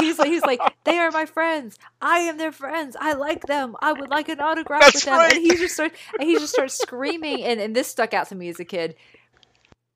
he's 0.00 0.16
like, 0.16 0.28
he's 0.28 0.42
like, 0.42 0.60
they 0.84 0.96
are 0.96 1.10
my 1.10 1.26
friends. 1.26 1.76
I 2.00 2.20
am 2.20 2.36
their 2.36 2.52
friends. 2.52 2.96
I 3.00 3.14
like 3.14 3.42
them. 3.46 3.74
I 3.82 3.92
would 3.92 4.10
like 4.10 4.28
an 4.28 4.38
autograph 4.38 4.82
That's 4.82 4.94
with 4.94 5.04
them. 5.06 5.14
right. 5.14 5.32
And 5.32 5.42
he 5.42 5.56
just 5.56 5.74
starts, 5.74 5.98
and 6.20 6.28
he 6.28 6.36
just 6.36 6.52
starts 6.52 6.78
screaming. 6.78 7.42
And, 7.42 7.58
and 7.58 7.74
this 7.74 7.88
stuck 7.88 8.14
out 8.14 8.28
to 8.28 8.36
me 8.36 8.48
as 8.48 8.60
a 8.60 8.64
kid 8.64 8.94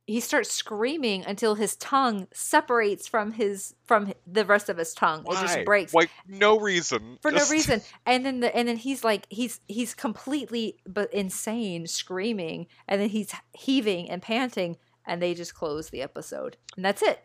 he 0.07 0.21
starts 0.21 0.51
screaming 0.51 1.25
until 1.25 1.55
his 1.55 1.77
tongue 1.77 2.27
separates 2.33 3.09
from 3.09 3.33
his 3.33 3.75
from 3.87 4.13
the 4.27 4.45
rest 4.45 4.69
of 4.69 4.77
his 4.77 4.93
tongue. 4.95 5.25
It 5.27 5.33
just 5.41 5.65
breaks 5.65 5.95
Like 5.95 6.11
no 6.29 6.59
reason. 6.61 7.19
for 7.23 7.31
Just- 7.31 7.51
no 7.51 7.55
reason. 7.57 7.81
And 8.05 8.25
then 8.27 8.41
the 8.41 8.55
and 8.55 8.69
then 8.69 8.77
he's 8.77 9.03
like 9.05 9.27
he's 9.31 9.61
he's 9.67 9.95
completely 9.95 10.77
but 10.87 11.13
insane 11.15 11.87
screaming 11.87 12.67
and 12.87 13.01
then 13.01 13.09
he's 13.09 13.33
heaving 13.53 14.11
and 14.11 14.21
panting 14.21 14.77
and 15.07 15.23
they 15.23 15.33
just 15.35 15.55
close 15.55 15.91
the 15.91 16.03
episode. 16.03 16.57
And 16.77 16.85
that's 16.85 17.01
it. 17.03 17.21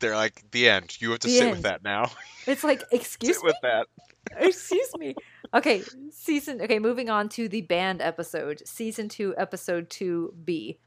They're 0.00 0.16
like 0.16 0.44
the 0.50 0.68
end. 0.68 1.00
You 1.00 1.12
have 1.12 1.20
to 1.20 1.28
The 1.28 1.34
sit 1.34 1.42
end. 1.44 1.50
with 1.52 1.62
that 1.62 1.84
now. 1.84 2.10
It's 2.46 2.64
like 2.64 2.82
excuse 2.92 3.28
me. 3.30 3.34
sit 3.34 3.42
me. 3.44 3.46
with 3.46 3.56
that. 3.62 3.86
Excuse 4.38 4.90
me. 4.98 5.14
Okay, 5.54 5.82
season 6.10 6.60
okay, 6.62 6.78
moving 6.80 7.08
on 7.10 7.28
to 7.30 7.48
the 7.48 7.60
band 7.60 8.02
episode. 8.02 8.60
Season 8.66 9.08
2 9.08 9.34
episode 9.38 9.88
2B. 9.88 10.78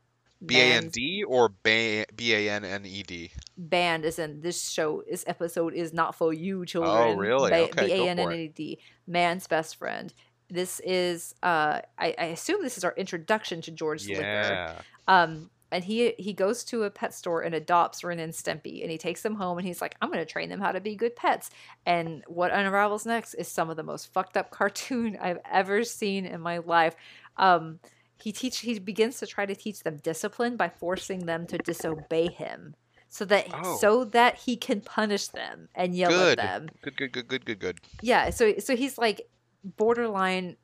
B 0.45 0.59
A 0.59 0.63
N 0.75 0.89
D 0.89 1.23
or 1.23 1.49
B 1.49 2.05
A 2.19 2.49
N 2.51 2.63
N 2.63 2.85
E 2.85 3.03
D. 3.03 3.31
band 3.57 4.05
is 4.05 4.19
in 4.19 4.41
this 4.41 4.69
show 4.69 5.03
this 5.09 5.23
episode 5.27 5.73
is 5.73 5.93
not 5.93 6.15
for 6.15 6.33
you 6.33 6.65
children 6.65 6.93
Oh, 6.95 7.13
really? 7.15 7.49
Ba- 7.49 7.57
Okay, 7.63 7.71
go 7.75 7.77
for 7.77 7.81
it. 7.83 7.87
b-a-n-n-e-d 7.87 8.79
man's 9.07 9.47
best 9.47 9.75
friend 9.77 10.13
this 10.49 10.79
is 10.81 11.33
uh 11.43 11.81
I, 11.97 12.15
I 12.17 12.25
assume 12.25 12.61
this 12.61 12.77
is 12.77 12.83
our 12.85 12.93
introduction 12.95 13.61
to 13.63 13.71
george 13.71 14.07
liquor 14.07 14.21
Yeah. 14.21 14.81
um 15.07 15.49
and 15.71 15.83
he 15.83 16.13
he 16.17 16.31
goes 16.31 16.63
to 16.65 16.83
a 16.83 16.89
pet 16.89 17.13
store 17.13 17.41
and 17.41 17.53
adopts 17.53 18.01
Ren 18.03 18.19
and 18.19 18.31
Stimpy 18.31 18.81
and 18.81 18.89
he 18.89 18.97
takes 18.97 19.21
them 19.23 19.35
home 19.35 19.57
and 19.57 19.67
he's 19.67 19.81
like 19.81 19.95
I'm 20.01 20.07
going 20.09 20.19
to 20.25 20.31
train 20.31 20.47
them 20.47 20.61
how 20.61 20.71
to 20.71 20.79
be 20.79 20.95
good 20.95 21.15
pets 21.17 21.49
and 21.85 22.23
what 22.27 22.51
unravels 22.53 23.05
next 23.05 23.33
is 23.33 23.49
some 23.49 23.69
of 23.69 23.75
the 23.75 23.83
most 23.83 24.13
fucked 24.13 24.37
up 24.37 24.49
cartoon 24.51 25.17
I've 25.19 25.39
ever 25.51 25.83
seen 25.83 26.25
in 26.25 26.39
my 26.39 26.59
life 26.59 26.95
um 27.35 27.79
he 28.21 28.31
teach 28.31 28.59
he 28.59 28.79
begins 28.79 29.19
to 29.19 29.27
try 29.27 29.45
to 29.45 29.55
teach 29.55 29.83
them 29.83 29.97
discipline 29.97 30.57
by 30.57 30.69
forcing 30.69 31.25
them 31.25 31.45
to 31.47 31.57
disobey 31.57 32.27
him 32.27 32.75
so 33.09 33.23
that 33.25 33.47
Oh. 33.53 33.77
so 33.77 34.03
that 34.05 34.35
he 34.35 34.55
can 34.57 34.81
punish 34.81 35.27
them 35.27 35.69
and 35.75 35.95
yell 35.95 36.09
Good. 36.11 36.39
at 36.39 36.45
them 36.45 36.69
Good, 36.81 36.97
good, 36.97 37.11
good, 37.13 37.27
good, 37.27 37.45
good, 37.45 37.59
good. 37.59 37.79
yeah 38.01 38.29
so 38.31 38.57
so 38.59 38.75
he's 38.75 38.97
like 38.97 39.21
borderline 39.63 40.57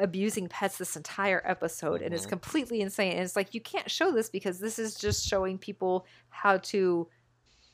abusing 0.00 0.48
pets 0.48 0.76
this 0.78 0.96
entire 0.96 1.40
episode 1.44 2.02
and 2.02 2.12
it's 2.12 2.26
Mhm. 2.26 2.30
completely 2.30 2.80
insane 2.80 3.12
and 3.12 3.20
it's 3.20 3.36
like 3.36 3.54
you 3.54 3.60
can't 3.60 3.90
show 3.90 4.10
this 4.10 4.28
because 4.28 4.58
this 4.58 4.78
is 4.78 4.94
just 4.96 5.24
showing 5.26 5.56
people 5.56 6.04
how 6.30 6.56
to 6.58 7.08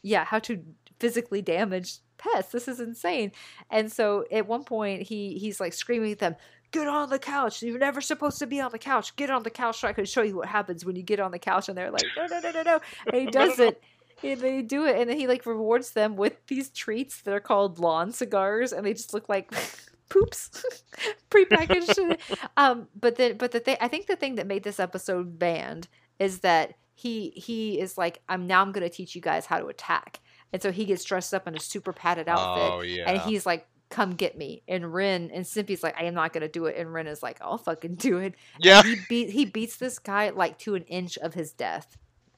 yeah 0.03 0.24
how 0.24 0.39
to 0.39 0.62
physically 0.99 1.41
damage 1.41 1.99
pets 2.18 2.53
this 2.53 2.68
is 2.68 2.78
insane 2.78 3.33
and 3.70 3.91
so 3.91 4.26
at 4.31 4.47
one 4.47 4.64
point 4.64 5.01
he 5.03 5.39
he's 5.39 5.61
like 5.61 5.72
screaming 5.72 6.12
at 6.12 6.18
them 6.18 6.37
get 6.71 6.89
on 6.89 7.11
the 7.11 7.18
couch. 7.18 7.62
You're 7.62 7.79
never 7.79 8.01
supposed 8.01 8.39
to 8.39 8.47
be 8.47 8.61
on 8.61 8.71
the 8.71 8.79
couch. 8.79 9.14
Get 9.16 9.31
on 9.31 9.43
the 9.43 9.51
couch 9.51 9.81
so 9.81 9.89
i 9.89 9.93
can 9.93 10.05
show 10.05 10.23
you 10.23 10.37
what 10.37 10.49
happens 10.49 10.85
when 10.85 10.97
you 10.97 11.03
get 11.03 11.21
on 11.21 11.31
the 11.31 11.39
couch. 11.39 11.68
And 11.68 11.77
they're 11.77 11.91
like 11.91 12.05
no 12.16 12.27
no 12.27 12.41
no 12.41 12.51
no 12.51 12.62
no. 12.62 12.81
And 13.07 13.16
he 13.16 13.27
does 13.31 13.59
it 13.59 13.83
and 14.23 14.41
they 14.41 14.62
do 14.62 14.85
it. 14.87 14.97
And 14.97 15.11
then 15.11 15.18
he 15.18 15.27
like 15.27 15.47
rewards 15.47 15.93
them 15.93 16.16
with 16.16 16.35
these 16.47 16.71
treats 16.71 17.23
that 17.23 17.35
are 17.35 17.41
called 17.41 17.79
lawn 17.79 18.12
cigars. 18.12 18.73
And 18.73 18.85
they 18.87 18.93
just 18.93 19.14
look 19.14 19.29
like 19.29 19.53
poops. 20.09 20.64
Prepackaged 21.31 22.18
um 22.57 22.89
but 22.99 23.16
then 23.16 23.37
but 23.37 23.53
the 23.53 23.61
thing 23.61 23.77
i 23.81 23.87
think 23.87 24.09
the 24.09 24.16
thing 24.16 24.35
that 24.35 24.47
made 24.47 24.64
this 24.64 24.81
episode 24.81 25.39
banned 25.39 25.87
is 26.18 26.41
that 26.41 26.75
he 26.95 27.31
he 27.31 27.79
is 27.79 27.97
like 27.97 28.21
i'm 28.29 28.49
now 28.49 28.61
i'm 28.61 28.73
going 28.73 28.83
to 28.83 28.95
teach 28.95 29.14
you 29.14 29.21
guys 29.21 29.47
how 29.47 29.59
to 29.59 29.66
attack. 29.66 30.21
And 30.53 30.61
so 30.61 30.73
he 30.73 30.85
gets 30.85 31.05
dressed 31.05 31.33
up 31.33 31.47
in 31.47 31.55
a 31.55 31.61
super 31.61 31.93
padded 31.93 32.29
outfit. 32.29 32.73
Oh 32.73 32.81
yeah. 32.81 33.09
and 33.09 33.21
he's 33.21 33.47
like 33.47 33.68
come 33.91 34.12
get 34.12 34.38
me 34.38 34.62
and 34.68 34.95
ren 34.95 35.30
and 35.34 35.47
simpy's 35.47 35.82
like 35.82 35.95
i 36.01 36.05
am 36.05 36.14
not 36.14 36.32
going 36.32 36.41
to 36.43 36.49
do 36.49 36.66
it 36.66 36.76
and 36.76 36.93
ren 36.93 37.07
is 37.09 37.22
like 37.22 37.38
i'll 37.43 37.59
fucking 37.59 37.97
do 37.97 38.18
it 38.18 38.34
yeah. 38.61 38.82
he 38.82 38.97
beat 39.09 39.30
he 39.30 39.45
beats 39.45 39.76
this 39.76 39.99
guy 39.99 40.30
like 40.30 40.57
to 40.59 40.74
an 40.76 40.84
inch 40.84 41.18
of 41.18 41.34
his 41.34 41.53
death 41.53 41.97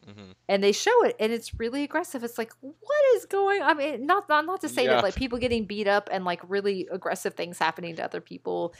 Mhm. 0.09 0.35
and 0.49 0.65
they 0.65 0.73
show 0.73 1.05
it 1.05 1.15
and 1.21 1.31
it's 1.31 1.55
really 1.61 1.85
aggressive 1.85 2.25
it's 2.25 2.37
like 2.37 2.51
what 2.61 3.05
is 3.15 3.25
going 3.27 3.63
i 3.63 3.73
mean 3.73 4.05
not 4.05 4.29
not, 4.29 4.45
not 4.47 4.61
to 4.63 4.69
say 4.69 4.83
Yeah. 4.83 4.95
that 4.95 5.05
like 5.05 5.15
people 5.15 5.39
getting 5.39 5.65
beat 5.65 5.87
up 5.87 6.09
and 6.11 6.25
like 6.25 6.41
really 6.49 6.89
aggressive 6.91 7.35
things 7.35 7.57
happening 7.57 7.95
to 7.95 8.05
other 8.05 8.21
people 8.21 8.75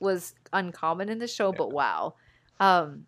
was 0.00 0.34
uncommon 0.52 1.08
in 1.10 1.20
the 1.20 1.28
show 1.28 1.52
but 1.52 1.70
wow 1.72 2.14
um 2.58 3.06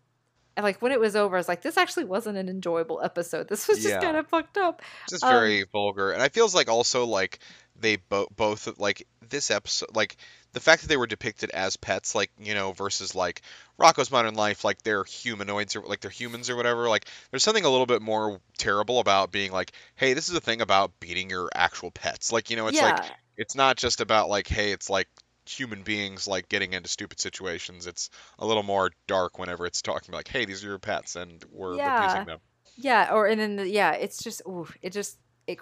and 0.57 0.65
like 0.65 0.81
when 0.83 0.93
it 0.93 1.01
was 1.01 1.15
over 1.17 1.37
i 1.37 1.39
was 1.39 1.49
like 1.49 1.63
this 1.63 1.77
actually 1.77 2.05
wasn't 2.05 2.37
an 2.37 2.49
enjoyable 2.49 3.01
episode 3.03 3.49
this 3.49 3.69
was 3.69 3.79
just 3.79 3.91
Yeah. 3.91 4.01
kind 4.01 4.17
of 4.17 4.27
fucked 4.29 4.59
up 4.59 4.83
It's 5.05 5.13
Just 5.13 5.25
um, 5.25 5.31
very 5.33 5.65
vulgar, 5.71 6.13
and 6.13 6.23
I 6.23 6.29
feels 6.29 6.55
like 6.55 6.69
also 6.69 7.05
like 7.07 7.39
they 7.79 7.97
bo- 7.97 8.29
both 8.35 8.79
like 8.79 9.07
this 9.29 9.51
episode, 9.51 9.95
like 9.95 10.17
the 10.55 10.61
fact 10.61 10.81
that 10.83 10.89
they 10.89 10.97
were 10.97 11.07
depicted 11.07 11.51
as 11.51 11.77
pets, 11.77 12.15
like 12.15 12.31
you 12.39 12.55
know, 12.55 12.73
versus 12.73 13.15
like 13.15 13.43
Rocko's 13.79 14.11
Modern 14.11 14.35
Life, 14.35 14.65
like 14.65 14.81
they're 14.83 15.05
humanoids 15.05 15.77
or 15.77 15.83
like 15.83 16.01
they're 16.01 16.11
humans 16.11 16.49
or 16.49 16.57
whatever. 16.57 16.89
Like 16.89 17.07
there's 17.31 17.43
something 17.45 17.65
a 17.67 17.69
little 17.69 17.85
bit 17.85 18.01
more 18.01 18.41
terrible 18.57 18.99
about 18.99 19.31
being 19.31 19.53
like, 19.53 19.73
hey, 19.97 20.15
this 20.15 20.31
is 20.31 20.35
a 20.35 20.41
thing 20.41 20.63
about 20.63 20.99
beating 21.01 21.29
your 21.29 21.51
actual 21.55 21.91
pets. 21.91 22.33
Like 22.33 22.49
you 22.49 22.57
know, 22.57 22.67
it's 22.69 22.77
yeah 22.79 22.93
like 22.93 23.11
it's 23.37 23.55
not 23.55 23.77
just 23.77 24.01
about 24.01 24.31
like, 24.31 24.47
hey, 24.49 24.73
it's 24.73 24.89
like 24.89 25.09
human 25.49 25.83
beings 25.83 26.27
like 26.27 26.49
getting 26.49 26.73
into 26.73 26.89
stupid 26.89 27.21
situations. 27.21 27.87
It's 27.87 28.11
a 28.39 28.47
little 28.47 28.63
more 28.63 28.91
dark 29.07 29.39
whenever 29.39 29.67
it's 29.67 29.83
talking 29.83 30.15
like, 30.15 30.29
hey, 30.29 30.45
these 30.45 30.65
are 30.65 30.69
your 30.69 30.79
pets 30.79 31.17
and 31.17 31.45
we're 31.53 31.77
Yeah. 31.77 31.99
abusing 31.99 32.27
them. 32.27 32.39
Yeah, 32.79 33.11
or 33.13 33.27
and 33.27 33.41
then 33.41 33.57
the, 33.57 33.69
yeah, 33.69 33.93
it's 33.93 34.23
just 34.23 34.43
ooh, 34.47 34.69
it 34.83 34.91
just 34.93 35.19
it. 35.47 35.59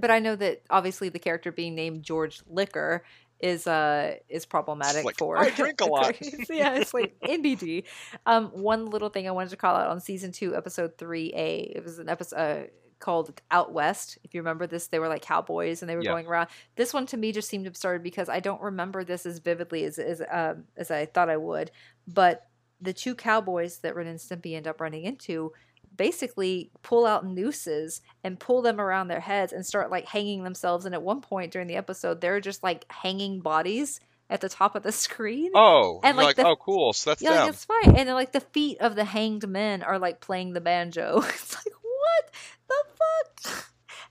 But 0.00 0.10
I 0.10 0.18
know 0.18 0.34
that 0.36 0.62
obviously 0.70 1.08
the 1.10 1.18
character 1.18 1.52
being 1.52 1.74
named 1.74 2.02
George 2.02 2.40
Liquor 2.46 3.04
is 3.40 3.66
uh 3.66 4.14
is 4.28 4.46
problematic 4.46 5.04
like, 5.04 5.16
for 5.18 5.38
"I 5.38 5.50
drink 5.50 5.80
a 5.82 5.84
lot." 5.90 6.14
yeah, 6.48 6.74
it's 6.74 6.94
like 6.94 7.16
NBD. 7.26 7.84
Um, 8.24 8.46
one 8.48 8.86
little 8.86 9.10
thing 9.10 9.28
I 9.28 9.32
wanted 9.32 9.50
to 9.50 9.56
call 9.56 9.76
out 9.76 9.88
on 9.88 10.00
season 10.00 10.32
two, 10.32 10.56
episode 10.56 10.96
three 10.96 11.32
A. 11.34 11.58
It 11.76 11.84
was 11.84 11.98
an 11.98 12.08
episode. 12.08 12.36
Uh, 12.36 12.62
called 13.04 13.40
Out 13.50 13.72
West. 13.72 14.18
If 14.24 14.34
you 14.34 14.40
remember 14.40 14.66
this, 14.66 14.88
they 14.88 14.98
were 14.98 15.08
like 15.08 15.22
cowboys 15.22 15.82
and 15.82 15.88
they 15.90 15.94
were 15.96 16.02
Yeah. 16.02 16.10
going 16.12 16.26
around. 16.26 16.48
This 16.76 16.94
one 16.94 17.06
to 17.06 17.16
me 17.16 17.32
just 17.32 17.48
seemed 17.48 17.66
absurd 17.66 18.02
because 18.02 18.28
I 18.28 18.40
don't 18.40 18.62
remember 18.62 19.04
this 19.04 19.26
as 19.26 19.38
vividly 19.38 19.84
as 19.84 19.98
as 19.98 20.22
um, 20.30 20.64
as 20.76 20.90
I 20.90 21.06
thought 21.06 21.28
I 21.30 21.36
would. 21.36 21.70
But 22.08 22.46
the 22.80 22.92
two 22.92 23.14
cowboys 23.14 23.78
that 23.78 23.94
Ren 23.94 24.06
and 24.06 24.18
Stimpy 24.18 24.54
end 24.56 24.66
up 24.66 24.80
running 24.80 25.04
into 25.04 25.52
basically 25.96 26.70
pull 26.82 27.06
out 27.06 27.24
nooses 27.26 28.00
and 28.24 28.40
pull 28.40 28.62
them 28.62 28.80
around 28.80 29.08
their 29.08 29.20
heads 29.20 29.52
and 29.52 29.64
start 29.64 29.90
like 29.90 30.06
hanging 30.06 30.42
themselves. 30.42 30.84
And 30.86 30.94
at 30.94 31.02
one 31.02 31.20
point 31.20 31.52
during 31.52 31.68
the 31.68 31.76
episode, 31.76 32.20
they're 32.20 32.40
just 32.40 32.62
like 32.62 32.84
hanging 32.90 33.40
bodies 33.40 34.00
at 34.30 34.40
the 34.40 34.48
top 34.48 34.74
of 34.74 34.82
the 34.82 34.90
screen. 35.06 35.50
Oh, 35.54 36.00
And, 36.02 36.16
like, 36.16 36.26
like, 36.28 36.36
the- 36.36 36.46
oh, 36.46 36.56
cool. 36.56 36.92
So 36.94 37.10
that's 37.10 37.22
yeah, 37.22 37.30
like, 37.30 37.38
them. 37.40 37.48
it's 37.50 37.64
fine. 37.64 37.96
And 37.96 38.08
then 38.08 38.14
like 38.14 38.32
the 38.32 38.40
feet 38.40 38.78
of 38.80 38.96
the 38.96 39.04
hanged 39.04 39.46
men 39.46 39.82
are 39.82 39.98
like 39.98 40.20
playing 40.20 40.52
the 40.54 40.60
banjo. 40.60 41.20
it's 41.24 41.54
like 41.54 41.64
what 41.64 41.64
the 41.64 41.68
fuck? 41.68 41.73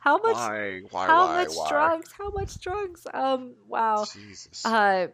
How 0.04 0.18
much 0.18 0.36
Why? 0.36 0.82
Why? 0.91 1.06
how 1.08 1.28
why? 1.28 1.43
much 1.43 1.54
why? 1.56 1.70
drugs? 1.70 2.12
How 2.18 2.30
much 2.32 2.60
drugs? 2.60 3.08
Um 3.14 3.56
wow. 3.70 4.04
Jesus. 4.04 4.66
Uh 4.66 5.08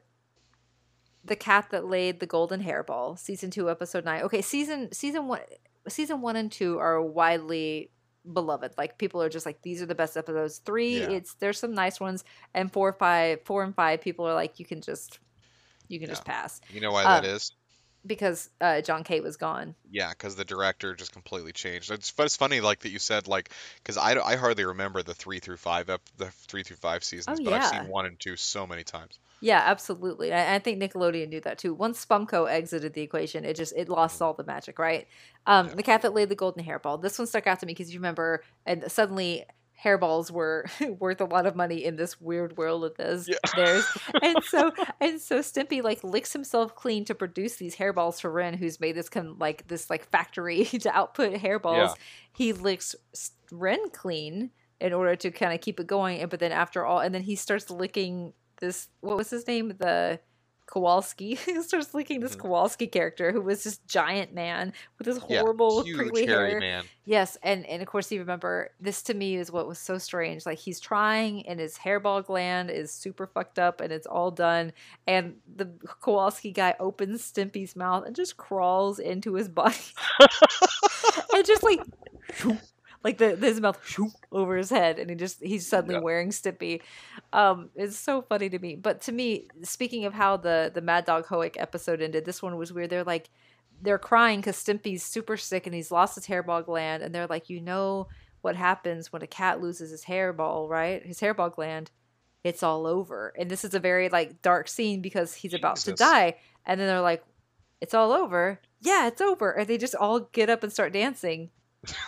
The 1.25 1.35
Cat 1.35 1.67
That 1.69 1.85
Laid 1.85 2.19
the 2.19 2.25
Golden 2.25 2.63
Hairball, 2.63 3.19
season 3.19 3.51
2 3.51 3.69
episode 3.69 4.03
9. 4.03 4.23
Okay, 4.23 4.41
season 4.41 4.91
season 4.91 5.27
1 5.27 5.39
season 5.89 6.21
1 6.21 6.35
and 6.35 6.51
2 6.51 6.79
are 6.79 6.99
widely 7.03 7.91
beloved. 8.33 8.73
Like 8.79 8.97
people 8.97 9.21
are 9.21 9.29
just 9.29 9.45
like 9.45 9.61
these 9.61 9.79
are 9.83 9.85
the 9.85 9.93
best 9.93 10.17
episodes. 10.17 10.57
3 10.65 10.99
Yeah. 11.01 11.09
it's 11.11 11.35
there's 11.35 11.59
some 11.59 11.75
nice 11.75 11.99
ones 11.99 12.23
and 12.55 12.73
4 12.73 12.93
5 12.93 13.41
4 13.45 13.63
and 13.63 13.75
5 13.75 14.01
people 14.01 14.25
are 14.25 14.33
like 14.33 14.57
you 14.59 14.65
can 14.65 14.81
just 14.81 15.19
you 15.87 15.99
can 15.99 16.09
just 16.09 16.25
pass 16.25 16.61
you 16.69 16.81
know 16.81 16.91
why 16.91 17.03
that 17.03 17.25
uh, 17.25 17.35
is? 17.35 17.51
Because 18.05 18.49
uh 18.61 18.81
John 18.81 19.03
Kate 19.03 19.23
was 19.23 19.37
gone. 19.37 19.75
Yeah, 19.91 20.09
because 20.11 20.35
the 20.35 20.45
director 20.45 20.95
just 20.95 21.11
completely 21.11 21.51
changed. 21.51 21.89
It's, 21.91 22.11
but 22.11 22.25
it's 22.25 22.37
funny, 22.37 22.61
like 22.61 22.79
that 22.81 22.89
you 22.89 22.99
said, 22.99 23.27
like 23.27 23.51
because 23.77 23.97
I, 23.97 24.19
I 24.19 24.35
hardly 24.35 24.63
remember 24.65 25.01
the 25.03 25.15
three 25.15 25.39
through 25.39 25.57
five 25.57 25.89
ep, 25.89 26.01
the 26.17 26.29
three 26.31 26.63
through 26.63 26.77
five 26.77 27.03
seasons, 27.03 27.39
oh, 27.39 27.43
but 27.43 27.53
I've 27.53 27.65
Oh, 27.65 27.65
seen 27.65 27.87
one 27.87 28.05
and 28.05 28.19
two 28.19 28.35
so 28.35 28.67
many 28.67 28.83
times. 28.83 29.19
Yeah, 29.41 29.61
absolutely. 29.65 30.33
I, 30.33 30.55
I 30.55 30.59
think 30.59 30.81
Nickelodeon 30.81 31.29
knew 31.29 31.39
that 31.41 31.57
too. 31.59 31.73
Once 31.73 32.05
Spumco 32.05 32.49
exited 32.49 32.93
the 32.93 33.01
equation, 33.01 33.45
it 33.45 33.55
just 33.55 33.73
it 33.77 33.87
lost 33.87 34.21
all 34.21 34.33
the 34.33 34.43
magic, 34.43 34.77
right? 34.79 35.07
Um, 35.45 35.69
Yeah. 35.69 35.75
The 35.75 35.83
cat 35.83 36.01
that 36.01 36.13
laid 36.13 36.27
the 36.29 36.35
golden 36.35 36.63
hairball. 36.65 37.01
This 37.01 37.17
one 37.17 37.25
stuck 37.25 37.47
out 37.47 37.59
to 37.61 37.65
me 37.65 37.71
because 37.73 37.93
you 37.93 37.99
remember, 37.99 38.43
and 38.65 38.91
suddenly 38.91 39.45
hairballs 39.83 40.29
were 40.31 40.65
worth 40.99 41.21
a 41.21 41.25
lot 41.25 41.45
of 41.45 41.55
money 41.55 41.83
in 41.85 41.95
this 41.95 42.19
weird 42.19 42.57
world 42.57 42.83
of 42.83 42.95
this 42.95 43.27
Yeah. 43.29 43.37
theirs. 43.55 43.85
And 44.21 44.43
so 44.43 44.71
and 44.99 45.21
so 45.21 45.39
Stimpy 45.39 45.81
like 45.81 46.03
licks 46.03 46.33
himself 46.33 46.75
clean 46.75 47.05
to 47.05 47.15
produce 47.15 47.55
these 47.55 47.75
hairballs 47.75 48.19
for 48.19 48.31
Ren, 48.31 48.53
who's 48.55 48.79
made 48.79 48.95
this 48.95 49.09
con- 49.09 49.37
like 49.39 49.67
this 49.67 49.89
like 49.89 50.09
factory 50.09 50.65
to 50.83 50.89
output 50.95 51.33
hairballs. 51.35 51.87
Yeah. 51.89 51.93
He 52.33 52.53
licks 52.53 52.95
Ren 53.51 53.89
clean 53.91 54.51
in 54.81 54.93
order 54.93 55.15
to 55.15 55.31
kind 55.31 55.53
of 55.53 55.61
keep 55.61 55.79
it 55.79 55.87
going. 55.87 56.19
And 56.21 56.29
but 56.29 56.39
then 56.39 56.51
after 56.51 56.85
all, 56.85 56.99
and 56.99 57.13
then 57.15 57.21
he 57.23 57.35
starts 57.35 57.69
licking 57.69 58.33
this. 58.59 58.89
What 59.01 59.17
was 59.17 59.29
his 59.29 59.47
name? 59.47 59.73
The 59.77 60.19
Kowalski. 60.69 61.35
he 61.45 61.61
starts 61.63 61.93
licking 61.93 62.19
this 62.19 62.35
Mhm. 62.35 62.41
Kowalski 62.41 62.87
character 62.87 63.31
who 63.31 63.41
was 63.41 63.63
this 63.63 63.77
giant 63.87 64.33
man 64.33 64.71
with 64.97 65.05
this 65.07 65.19
Yeah, 65.27 65.39
horrible 65.41 65.83
crinkly 65.83 66.25
hairy 66.27 66.51
hair. 66.51 66.59
man. 66.59 66.83
Yes, 67.05 67.37
and 67.41 67.65
and 67.65 67.81
of 67.81 67.87
course 67.87 68.11
you 68.11 68.19
remember 68.19 68.69
this 68.79 69.01
to 69.03 69.13
me 69.15 69.35
is 69.37 69.51
what 69.51 69.67
was 69.67 69.79
so 69.79 69.97
strange. 69.97 70.45
Like 70.45 70.59
he's 70.59 70.79
trying, 70.79 71.47
and 71.47 71.59
his 71.59 71.77
hairball 71.77 72.23
gland 72.25 72.69
is 72.69 72.91
super 72.93 73.25
fucked 73.25 73.57
up, 73.57 73.81
and 73.81 73.91
it's 73.91 74.05
all 74.07 74.29
done. 74.31 74.73
And 75.07 75.37
the 75.55 75.65
Kowalski 76.01 76.51
guy 76.51 76.75
opens 76.79 77.23
Stimpy's 77.23 77.75
mouth 77.75 78.05
and 78.05 78.15
just 78.15 78.37
crawls 78.37 78.99
into 78.99 79.33
his 79.33 79.49
body, 79.49 79.75
and 81.33 81.45
just 81.45 81.63
like. 81.63 81.79
Like 83.03 83.17
the 83.17 83.35
his 83.35 83.61
mouth 83.61 83.79
over 84.31 84.57
his 84.57 84.69
head, 84.69 84.99
and 84.99 85.09
he 85.09 85.15
just 85.15 85.41
he's 85.41 85.65
suddenly 85.67 85.95
Yeah. 85.95 86.01
wearing 86.01 86.29
Stimpy. 86.29 86.81
Um, 87.31 87.69
it's 87.75 87.97
so 87.97 88.21
funny 88.21 88.49
to 88.49 88.59
me. 88.59 88.75
But 88.75 89.01
to 89.03 89.11
me, 89.11 89.47
speaking 89.63 90.05
of 90.05 90.13
how 90.13 90.35
the 90.37 90.69
the 90.73 90.81
Mad 90.81 91.05
Dog 91.05 91.25
Hoek 91.27 91.55
episode 91.57 92.01
ended, 92.01 92.25
this 92.25 92.41
one 92.41 92.57
was 92.57 92.73
weird. 92.73 92.89
They're 92.89 93.03
like, 93.05 93.29
they're 93.81 93.97
crying 93.97 94.39
because 94.41 94.57
Stimpy's 94.57 95.01
super 95.03 95.37
sick 95.37 95.65
and 95.65 95.73
he's 95.73 95.91
lost 95.91 96.15
his 96.15 96.27
hairball 96.27 96.65
gland, 96.65 97.01
and 97.01 97.15
they're 97.15 97.27
like, 97.27 97.49
you 97.49 97.61
know 97.61 98.07
what 98.41 98.55
happens 98.55 99.11
when 99.13 99.21
a 99.21 99.27
cat 99.27 99.61
loses 99.61 99.91
his 99.91 100.05
hairball, 100.05 100.67
right? 100.69 101.05
His 101.05 101.19
hairball 101.21 101.53
gland, 101.53 101.91
it's 102.43 102.63
all 102.63 102.85
over. 102.87 103.33
And 103.37 103.49
this 103.49 103.63
is 103.65 103.73
a 103.73 103.79
very 103.79 104.09
like 104.09 104.41
dark 104.41 104.67
scene 104.67 105.01
because 105.01 105.33
he's 105.33 105.53
about 105.53 105.77
to 105.77 105.93
die, 105.93 106.35
and 106.65 106.79
then 106.79 106.87
they're 106.87 106.99
like, 107.01 107.23
it's 107.79 107.93
all 107.93 108.11
over. 108.11 108.59
Yeah, 108.81 109.07
it's 109.07 109.21
over, 109.21 109.51
and 109.51 109.67
they 109.67 109.77
just 109.77 109.95
all 109.95 110.19
get 110.19 110.49
up 110.49 110.63
and 110.63 110.71
start 110.73 110.91
dancing, 110.93 111.49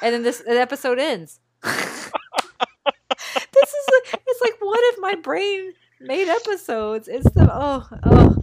and 0.01 0.13
then 0.13 0.23
this 0.23 0.39
the 0.39 0.59
episode 0.59 0.99
ends. 0.99 1.39
this 1.63 2.11
is 3.63 3.87
it's 4.13 4.41
like 4.41 4.55
one 4.59 4.79
of 4.93 4.99
my 4.99 5.15
brain 5.15 5.73
made 5.99 6.27
episodes. 6.27 7.07
It's 7.07 7.29
the 7.31 7.49
oh 7.51 7.87
oh. 8.03 8.35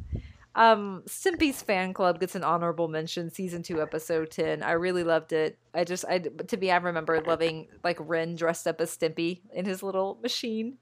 Um, 0.59 1.05
Stimpy's 1.07 1.63
fan 1.63 1.93
club 1.95 2.19
gets 2.19 2.35
an 2.35 2.43
honorable 2.43 2.89
mention. 2.89 3.31
Season 3.31 3.63
two, 3.63 3.81
episode 3.81 4.33
ten. 4.33 4.65
I 4.65 4.73
really 4.73 5.05
loved 5.05 5.33
it. 5.33 5.57
I 5.73 5.85
just, 5.85 6.05
I 6.05 6.19
to 6.19 6.57
me, 6.57 6.73
I 6.73 6.77
remember 6.79 7.21
loving 7.21 7.69
like 7.85 7.97
Ren 8.01 8.35
dressed 8.35 8.67
up 8.67 8.81
as 8.81 8.97
Stimpy 8.97 9.43
in 9.53 9.65
his 9.65 9.85
little 9.85 10.19
machine 10.21 10.79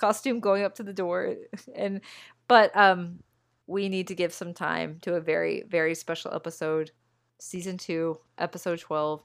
costume, 0.00 0.40
going 0.40 0.62
up 0.62 0.76
to 0.76 0.82
the 0.82 0.94
door, 0.94 1.36
and 1.76 2.00
but 2.48 2.74
um, 2.74 3.18
we 3.66 3.90
need 3.90 4.08
to 4.08 4.14
give 4.14 4.32
some 4.32 4.54
time 4.54 4.98
to 5.02 5.14
a 5.14 5.20
very 5.20 5.64
very 5.68 5.94
special 5.94 6.32
episode. 6.32 6.90
Season 7.38 7.76
two, 7.76 8.18
episode 8.38 8.80
twelve, 8.80 9.22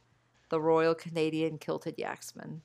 the 0.49 0.59
Royal 0.59 0.95
Canadian 0.95 1.57
Kilted 1.57 1.97
Yaxman. 1.97 2.61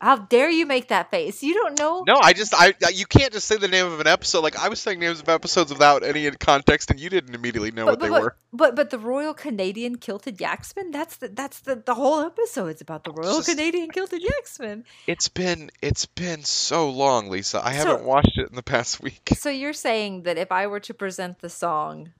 How 0.00 0.16
dare 0.16 0.48
you 0.48 0.64
make 0.64 0.88
that 0.88 1.10
face? 1.10 1.42
You 1.42 1.52
don't 1.52 1.78
know. 1.78 2.04
No, 2.06 2.16
I 2.22 2.32
just 2.32 2.54
I 2.54 2.72
you 2.94 3.04
can't 3.04 3.34
just 3.34 3.46
say 3.46 3.58
the 3.58 3.68
name 3.68 3.84
of 3.84 4.00
an 4.00 4.06
episode. 4.06 4.40
Like 4.40 4.58
I 4.58 4.70
was 4.70 4.80
saying 4.80 4.98
names 4.98 5.20
of 5.20 5.28
episodes 5.28 5.70
without 5.70 6.02
any 6.02 6.30
context, 6.30 6.90
and 6.90 6.98
you 6.98 7.10
didn't 7.10 7.34
immediately 7.34 7.70
know 7.70 7.84
what 7.84 7.98
but, 7.98 8.06
they 8.06 8.08
but, 8.08 8.22
were. 8.22 8.36
But 8.50 8.76
but 8.76 8.88
the 8.88 8.98
Royal 8.98 9.34
Canadian 9.34 9.96
Kilted 9.96 10.38
Yaxman, 10.38 10.90
that's 10.90 11.18
the 11.18 11.28
that's 11.28 11.60
the 11.60 11.76
the 11.76 11.94
whole 11.94 12.20
episode. 12.20 12.68
It's 12.68 12.80
about 12.80 13.04
the 13.04 13.12
Royal 13.12 13.36
just- 13.36 13.50
Canadian 13.50 13.90
Kilted 13.90 14.22
Yaxman. 14.22 14.84
It's 15.06 15.28
been 15.28 15.70
it's 15.82 16.06
been 16.06 16.44
so 16.44 16.88
long, 16.88 17.28
Lisa. 17.28 17.60
I 17.62 17.72
So- 17.72 17.88
haven't 17.88 18.04
watched 18.06 18.38
it 18.38 18.48
in 18.48 18.56
the 18.56 18.62
past 18.62 19.02
week. 19.02 19.28
So 19.36 19.50
you're 19.50 19.74
saying 19.74 20.22
that 20.22 20.38
if 20.38 20.50
I 20.50 20.66
were 20.66 20.80
to 20.80 20.94
present 20.94 21.40
the 21.40 21.50
song 21.50 22.12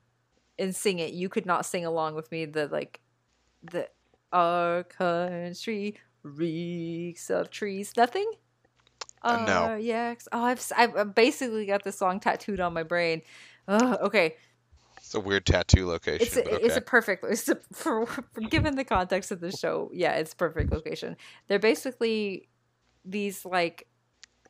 and 0.59 0.77
sing 0.77 0.99
it, 0.99 1.15
you 1.15 1.31
could 1.31 1.47
not 1.47 1.65
sing 1.65 1.87
along 1.87 2.15
with 2.15 2.31
me 2.31 2.45
the 2.45 2.69
like 2.69 3.01
the 3.63 3.89
our 4.33 4.85
country 4.85 5.99
reeks 6.23 7.31
of 7.31 7.51
trees. 7.51 7.93
Nothing? 7.97 8.31
Uh, 9.23 9.45
no. 9.47 9.75
Yeah. 9.75 10.15
Oh, 10.33 10.45
I've, 10.45 10.73
I've 10.77 11.15
basically 11.15 11.67
got 11.67 11.85
this 11.85 11.99
song 11.99 12.21
tattooed 12.21 12.61
on 12.61 12.73
my 12.73 12.83
brain. 12.83 13.23
Oh, 13.69 13.97
okay. 14.03 14.37
It's 14.97 15.15
a 15.15 15.21
weird 15.21 15.45
tattoo 15.45 15.87
location. 15.87 16.27
It's 16.27 16.37
a, 16.37 16.43
but 16.43 16.63
it's 16.63 16.77
a 16.77 16.81
perfect 16.81 17.25
it's 17.29 17.49
a, 17.49 17.57
for, 17.73 18.07
for 18.07 18.23
given 18.49 18.77
the 18.77 18.85
context 18.85 19.31
of 19.31 19.41
the 19.41 19.51
show. 19.51 19.91
Yeah, 19.93 20.15
it's 20.15 20.35
perfect 20.35 20.73
location. 20.73 21.17
They're 21.49 21.59
basically 21.59 22.49
these 23.05 23.45
like 23.45 23.89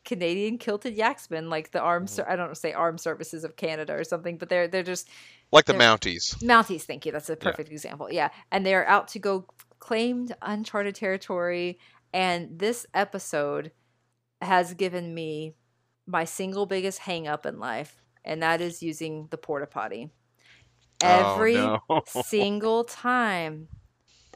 Canadian 0.04 0.58
kilted 0.58 0.96
yaxmen, 0.96 1.48
like 1.48 1.72
the 1.72 1.80
armed, 1.80 2.08
mm-hmm. 2.08 2.30
I 2.30 2.36
don't 2.36 2.56
say 2.56 2.72
armed 2.72 3.00
services 3.00 3.44
of 3.44 3.56
Canada 3.56 3.94
or 3.94 4.04
something, 4.04 4.38
but 4.38 4.48
they're 4.48 4.68
they're 4.68 4.82
just 4.82 5.08
like 5.52 5.66
the 5.66 5.74
Mounties. 5.74 6.36
Mounties. 6.42 6.82
Thank 6.82 7.06
you. 7.06 7.12
That's 7.12 7.28
a 7.28 7.36
perfect 7.36 7.70
example. 7.70 8.08
Yeah, 8.10 8.30
and 8.50 8.64
they're 8.64 8.88
out 8.88 9.08
to 9.08 9.18
go 9.18 9.46
claim 9.78 10.28
uncharted 10.42 10.94
territory. 10.94 11.78
And 12.12 12.58
this 12.58 12.86
episode 12.94 13.72
has 14.40 14.74
given 14.74 15.14
me 15.14 15.54
my 16.06 16.24
single 16.24 16.66
biggest 16.66 17.00
hang 17.00 17.28
up 17.28 17.46
in 17.46 17.58
life, 17.58 18.02
and 18.24 18.42
that 18.42 18.60
is 18.60 18.82
using 18.82 19.28
the 19.30 19.38
porta 19.38 19.66
potty. 19.66 20.10
Every 21.02 21.56
oh, 21.56 21.78
no. 21.88 22.02
single 22.22 22.84
time 22.84 23.68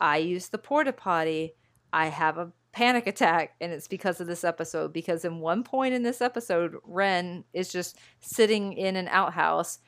I 0.00 0.18
use 0.18 0.48
the 0.48 0.58
porta 0.58 0.92
potty, 0.92 1.54
I 1.92 2.06
have 2.06 2.38
a 2.38 2.52
panic 2.74 3.06
attack, 3.06 3.54
and 3.60 3.72
it's 3.72 3.88
because 3.88 4.20
of 4.20 4.26
this 4.26 4.44
episode. 4.44 4.92
Because 4.92 5.24
in 5.24 5.38
one 5.40 5.62
point 5.62 5.94
in 5.94 6.02
this 6.02 6.20
episode, 6.20 6.76
Ren 6.84 7.44
is 7.54 7.70
just 7.70 7.98
sitting 8.20 8.72
in 8.74 8.96
an 8.96 9.08
outhouse, 9.08 9.78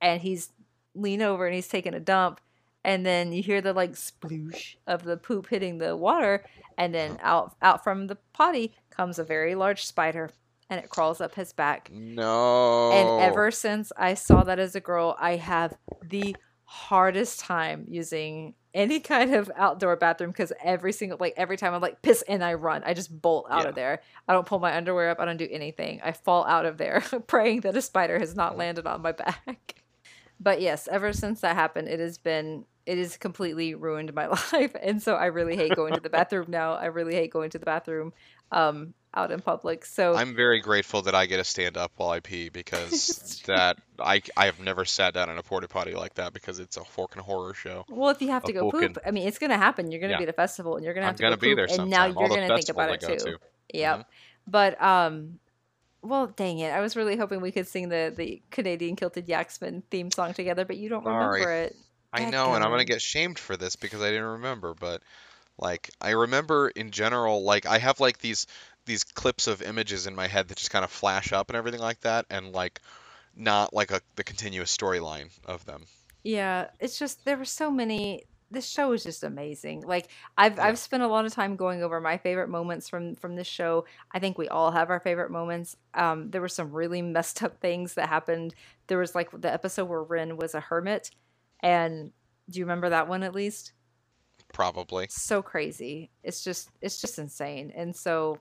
and 0.00 0.22
he's 0.22 0.50
lean 0.94 1.20
over 1.20 1.44
and 1.46 1.54
he's 1.54 1.68
taking 1.68 1.92
a 1.92 2.00
dump, 2.00 2.40
and 2.84 3.04
then 3.04 3.32
you 3.32 3.42
hear 3.42 3.60
the 3.60 3.72
like 3.72 3.92
sploosh 3.92 4.76
of 4.86 5.02
the 5.02 5.16
poop 5.16 5.48
hitting 5.48 5.78
the 5.78 5.96
water, 5.96 6.46
and 6.78 6.94
then 6.94 7.12
uh-huh. 7.12 7.20
out 7.22 7.56
out 7.60 7.84
from 7.84 8.06
the 8.06 8.16
potty 8.32 8.74
comes 8.90 9.18
a 9.18 9.24
very 9.24 9.54
large 9.54 9.84
spider, 9.84 10.30
and 10.70 10.78
it 10.78 10.88
crawls 10.88 11.20
up 11.20 11.34
his 11.34 11.52
back. 11.52 11.90
no. 11.92 12.92
And 12.92 13.22
ever 13.22 13.50
since 13.50 13.92
I 13.96 14.14
saw 14.14 14.44
that 14.44 14.58
as 14.58 14.74
a 14.76 14.80
girl, 14.80 15.16
I 15.18 15.36
have 15.36 15.76
the 16.02 16.36
hardest 16.64 17.40
time 17.40 17.86
using 17.88 18.54
any 18.76 19.00
kind 19.00 19.34
of 19.34 19.50
outdoor 19.56 19.96
bathroom 19.96 20.30
because 20.30 20.52
every 20.62 20.92
single 20.92 21.18
like 21.18 21.34
every 21.36 21.56
time 21.56 21.74
I'm 21.74 21.80
like 21.82 22.02
piss 22.02 22.22
and 22.28 22.44
I 22.44 22.54
run, 22.54 22.84
I 22.84 22.94
just 22.94 23.10
bolt 23.22 23.46
out 23.50 23.64
Yeah. 23.64 23.70
of 23.70 23.74
there. 23.74 24.00
I 24.28 24.34
don't 24.34 24.46
pull 24.46 24.60
my 24.60 24.76
underwear 24.76 25.10
up. 25.10 25.18
I 25.18 25.24
don't 25.24 25.38
do 25.38 25.48
anything. 25.50 26.00
I 26.04 26.12
fall 26.12 26.44
out 26.46 26.66
of 26.66 26.76
there, 26.78 27.02
praying 27.26 27.62
that 27.62 27.76
a 27.76 27.82
spider 27.82 28.18
has 28.20 28.36
not 28.36 28.56
landed 28.56 28.86
on 28.86 29.02
my 29.02 29.12
back. 29.12 29.82
But 30.38 30.60
yes, 30.60 30.86
ever 30.88 31.14
since 31.14 31.40
that 31.40 31.56
happened, 31.56 31.88
it 31.88 31.98
has 31.98 32.18
been 32.18 32.66
it 32.84 32.98
has 32.98 33.16
completely 33.16 33.74
ruined 33.74 34.12
my 34.14 34.26
life, 34.52 34.76
and 34.82 35.02
so 35.02 35.14
I 35.14 35.26
really 35.26 35.56
hate 35.56 35.74
going 35.74 35.94
to 35.94 36.00
the 36.00 36.10
bathroom 36.10 36.46
now. 36.50 36.74
I 36.74 36.86
really 36.86 37.14
hate 37.14 37.32
going 37.32 37.50
to 37.50 37.58
the 37.58 37.64
bathroom 37.66 38.12
um, 38.52 38.92
out 39.16 39.32
in 39.32 39.40
public. 39.40 39.84
So 39.84 40.14
I'm 40.14 40.36
very 40.36 40.60
grateful 40.60 41.02
that 41.02 41.14
I 41.14 41.26
get 41.26 41.38
to 41.38 41.44
stand 41.44 41.76
up 41.76 41.92
while 41.96 42.10
I 42.10 42.20
pee 42.20 42.50
because 42.50 43.42
that 43.46 43.78
I 43.98 44.22
I 44.36 44.44
have 44.46 44.60
never 44.60 44.84
sat 44.84 45.14
down 45.14 45.30
in 45.30 45.38
a 45.38 45.42
porta 45.42 45.66
potty 45.68 45.94
like 45.94 46.14
that 46.14 46.32
because 46.32 46.58
it's 46.58 46.76
a 46.76 46.84
fucking 46.84 47.22
horror 47.22 47.54
show. 47.54 47.84
Well, 47.88 48.10
if 48.10 48.20
you 48.22 48.28
have 48.28 48.44
to 48.44 48.52
go 48.52 48.70
poop, 48.70 48.98
I 49.04 49.10
mean, 49.10 49.26
it's 49.26 49.38
gonna 49.38 49.56
happen. 49.56 49.90
You're 49.90 50.00
gonna 50.00 50.12
Yeah. 50.12 50.18
be 50.18 50.24
at 50.24 50.28
a 50.30 50.34
festival, 50.34 50.76
and 50.76 50.84
you're 50.84 50.94
gonna 50.94 51.06
have 51.06 51.14
I'm 51.14 51.16
to 51.16 51.22
gonna 51.22 51.36
go 51.36 51.40
be 51.40 51.48
poop, 51.48 51.56
there 51.68 51.80
and 51.80 51.90
now 51.90 52.04
you're 52.04 52.28
gonna 52.28 52.54
think 52.56 52.68
about 52.68 52.90
it 52.90 53.00
too. 53.00 53.16
to. 53.16 53.38
Yep. 53.74 53.98
Mhm. 54.00 54.04
But 54.46 54.80
um, 54.82 55.38
well, 56.02 56.28
dang 56.28 56.58
it, 56.60 56.72
I 56.72 56.80
was 56.80 56.94
really 56.94 57.16
hoping 57.16 57.40
we 57.40 57.50
could 57.50 57.66
sing 57.66 57.88
the 57.88 58.12
the 58.16 58.42
Canadian 58.50 58.96
Kilted 58.96 59.26
Yaxman 59.26 59.82
theme 59.90 60.10
song 60.10 60.34
together, 60.34 60.64
but 60.64 60.76
you 60.76 60.88
don't 60.88 61.04
remember 61.04 61.40
Sorry. 61.40 61.56
it. 61.64 61.76
I 62.12 62.30
know, 62.30 62.54
and 62.54 62.62
I'm 62.62 62.70
gonna 62.70 62.84
get 62.84 63.02
shamed 63.02 63.38
for 63.38 63.56
this 63.56 63.76
because 63.76 64.00
I 64.02 64.10
didn't 64.10 64.24
remember. 64.24 64.74
But 64.74 65.02
Like 65.58 65.90
I 66.02 66.10
remember 66.10 66.68
in 66.68 66.90
general, 66.90 67.42
like 67.42 67.64
I 67.66 67.78
have 67.78 67.98
like 67.98 68.18
these 68.18 68.46
these 68.86 69.04
clips 69.04 69.46
of 69.46 69.60
images 69.62 70.06
in 70.06 70.14
my 70.14 70.26
head 70.26 70.48
that 70.48 70.56
just 70.56 70.70
kind 70.70 70.84
of 70.84 70.90
flash 70.90 71.32
up 71.32 71.50
and 71.50 71.56
everything 71.56 71.80
like 71.80 72.00
that, 72.00 72.26
and 72.30 72.52
like 72.52 72.80
not 73.36 73.74
like 73.74 73.90
a 73.90 74.00
the 74.16 74.24
continuous 74.24 74.74
storyline 74.76 75.28
of 75.44 75.64
them. 75.66 75.84
Yeah, 76.24 76.68
it's 76.80 76.98
just 76.98 77.24
there 77.24 77.36
were 77.36 77.44
so 77.44 77.70
many. 77.70 78.22
This 78.50 78.68
show 78.68 78.92
is 78.92 79.02
just 79.02 79.24
amazing. 79.24 79.82
Like 79.86 80.08
I've 80.38 80.56
Yeah. 80.56 80.64
I've 80.66 80.78
spent 80.78 81.02
a 81.02 81.08
lot 81.08 81.26
of 81.26 81.32
time 81.34 81.56
going 81.56 81.82
over 81.82 82.00
my 82.00 82.16
favorite 82.16 82.48
moments 82.48 82.88
from 82.88 83.16
from 83.16 83.36
this 83.36 83.46
show. 83.46 83.84
I 84.12 84.18
think 84.20 84.38
we 84.38 84.48
all 84.48 84.70
have 84.70 84.88
our 84.88 85.00
favorite 85.00 85.30
moments. 85.30 85.76
Um, 85.94 86.30
there 86.30 86.40
were 86.40 86.48
some 86.48 86.72
really 86.72 87.02
messed 87.02 87.42
up 87.42 87.60
things 87.60 87.94
that 87.94 88.08
happened. 88.08 88.54
There 88.86 88.98
was 88.98 89.14
like 89.14 89.30
the 89.40 89.52
episode 89.52 89.88
where 89.88 90.02
Ren 90.02 90.36
was 90.36 90.54
a 90.54 90.60
hermit, 90.60 91.10
and 91.60 92.12
do 92.48 92.60
you 92.60 92.64
remember 92.64 92.88
that 92.90 93.08
one 93.08 93.22
at 93.24 93.34
least? 93.34 93.72
Probably. 94.52 95.06
so 95.10 95.42
crazy. 95.42 96.10
It's 96.22 96.42
just 96.44 96.70
it's 96.80 97.00
just 97.00 97.18
insane. 97.18 97.72
And 97.74 97.94
so 97.94 98.38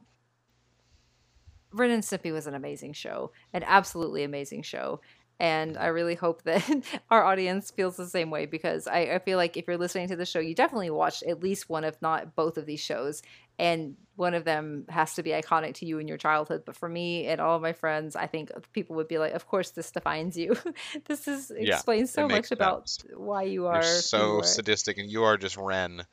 Ren 1.76 1.92
and 1.92 2.04
Stimpy 2.04 2.32
was 2.32 2.48
an 2.48 2.56
amazing 2.56 2.94
show, 2.94 3.32
an 3.54 3.64
absolutely 3.64 4.24
amazing 4.24 4.64
show. 4.64 5.02
And 5.38 5.78
I 5.78 5.88
really 5.88 6.16
hope 6.16 6.44
that 6.44 6.64
our 7.12 7.26
audience 7.26 7.70
feels 7.70 7.98
the 7.98 8.08
same 8.08 8.30
way 8.32 8.46
because 8.46 8.88
I, 8.88 9.00
I 9.16 9.20
feel 9.20 9.38
like 9.38 9.58
if 9.58 9.68
you're 9.68 9.78
listening 9.78 10.08
to 10.08 10.16
the 10.16 10.26
show, 10.26 10.40
you 10.40 10.56
definitely 10.56 10.90
watched 10.90 11.24
at 11.24 11.44
least 11.44 11.70
one, 11.70 11.84
if 11.84 12.02
not 12.02 12.36
both 12.36 12.58
of 12.58 12.66
these 12.66 12.80
shows. 12.80 13.22
And 13.60 13.96
one 14.16 14.34
of 14.34 14.46
them 14.46 14.86
has 14.88 15.16
to 15.16 15.24
be 15.24 15.32
iconic 15.32 15.74
to 15.76 15.86
you 15.86 16.00
in 16.00 16.08
your 16.08 16.18
childhood. 16.18 16.64
But 16.66 16.78
for 16.78 16.88
me 16.88 17.28
and 17.28 17.42
all 17.42 17.58
of 17.58 17.62
my 17.62 17.74
friends, 17.74 18.16
I 18.16 18.28
think 18.28 18.50
people 18.72 18.96
would 18.96 19.10
be 19.10 19.18
like, 19.18 19.34
of 19.34 19.46
course, 19.46 19.72
this 19.72 19.92
defines 19.92 20.38
you. 20.38 20.56
this 21.06 21.28
is 21.28 21.52
Yeah, 21.52 21.76
explains 21.76 22.12
so 22.12 22.30
much 22.30 22.52
about 22.52 22.90
sense. 22.90 23.18
why 23.18 23.44
you 23.44 23.68
are. 23.68 23.76
You're 23.76 23.84
you 23.84 23.90
so 23.92 24.42
sadistic, 24.42 24.98
and 24.98 25.12
you 25.12 25.24
are 25.26 25.36
just 25.36 25.58
Ren 25.58 26.06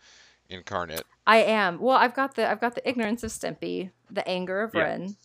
incarnate. 0.49 1.05
I 1.27 1.39
am. 1.39 1.81
Well, 1.81 1.97
I've 1.97 2.15
got 2.15 2.35
the 2.35 2.51
I've 2.51 2.61
got 2.61 2.75
the 2.75 2.89
ignorance 2.89 3.23
of 3.23 3.31
Stimpy, 3.31 3.91
the 4.11 4.27
anger 4.29 4.63
of 4.63 4.75
Yeah. 4.75 4.83
Ren, 4.83 5.17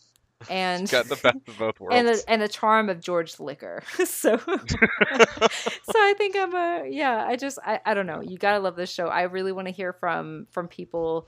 and 0.49 0.89
Got 0.89 1.05
the 1.09 1.15
best 1.15 1.37
of 1.47 1.57
both 1.57 1.79
worlds. 1.79 1.95
and 1.97 2.07
the 2.07 2.23
and 2.27 2.41
the 2.41 2.47
charm 2.47 2.89
of 2.89 2.99
George 3.01 3.39
Liquor. 3.39 3.83
so 4.05 4.37
so 4.37 4.45
I 4.47 6.13
think 6.17 6.35
I'm 6.35 6.53
a 6.55 6.87
yeah. 6.89 7.25
I 7.27 7.35
just 7.35 7.59
I, 7.65 7.79
I 7.85 7.93
don't 7.93 8.07
know. 8.07 8.21
You 8.21 8.37
gotta 8.37 8.59
love 8.59 8.75
this 8.75 8.91
show. 8.91 9.07
I 9.07 9.23
really 9.23 9.51
want 9.51 9.67
to 9.67 9.73
hear 9.73 9.93
from 9.93 10.47
from 10.51 10.67
people 10.67 11.27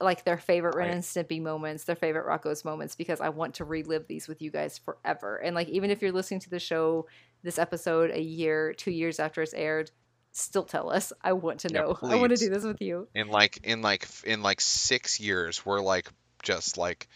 like 0.00 0.24
their 0.24 0.38
favorite 0.38 0.74
Ren 0.76 0.86
Right. 0.88 0.94
and 0.94 1.04
Stimpy 1.04 1.42
moments, 1.42 1.84
their 1.84 1.96
favorite 1.96 2.24
Rocko's 2.26 2.64
moments, 2.64 2.96
because 2.96 3.20
I 3.20 3.28
want 3.28 3.56
to 3.56 3.64
relive 3.66 4.06
these 4.08 4.28
with 4.28 4.40
you 4.40 4.50
guys 4.50 4.78
forever. 4.78 5.36
And 5.36 5.54
like 5.54 5.68
even 5.68 5.90
if 5.90 6.00
you're 6.00 6.12
listening 6.12 6.40
to 6.40 6.50
the 6.50 6.58
show 6.58 7.06
this 7.42 7.58
episode 7.58 8.10
a 8.10 8.20
year, 8.20 8.72
two 8.72 8.90
years 8.90 9.20
after 9.20 9.42
it's 9.42 9.54
aired. 9.54 9.90
Still 10.32 10.62
tell 10.62 10.90
us. 10.90 11.12
I 11.22 11.32
want 11.32 11.60
to 11.60 11.68
Yeah, 11.72 11.80
know. 11.80 11.98
I 12.04 12.14
want 12.16 12.30
to 12.30 12.36
do 12.36 12.48
this 12.50 12.62
with 12.62 12.80
you. 12.80 13.08
in 13.16 13.26
like 13.28 13.58
in 13.64 13.82
like 13.82 14.06
in 14.24 14.42
like 14.42 14.60
six 14.60 15.18
years 15.18 15.66
we're 15.66 15.80
like 15.80 16.06
just 16.44 16.78
like 16.78 17.08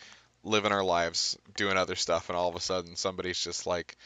living 0.44 0.72
our 0.72 0.84
lives 0.84 1.36
doing 1.56 1.76
other 1.76 1.96
stuff 1.96 2.28
and 2.28 2.36
all 2.36 2.48
of 2.48 2.54
a 2.56 2.60
sudden 2.60 2.96
somebody's 2.96 3.38
just 3.42 3.66
like 3.66 3.96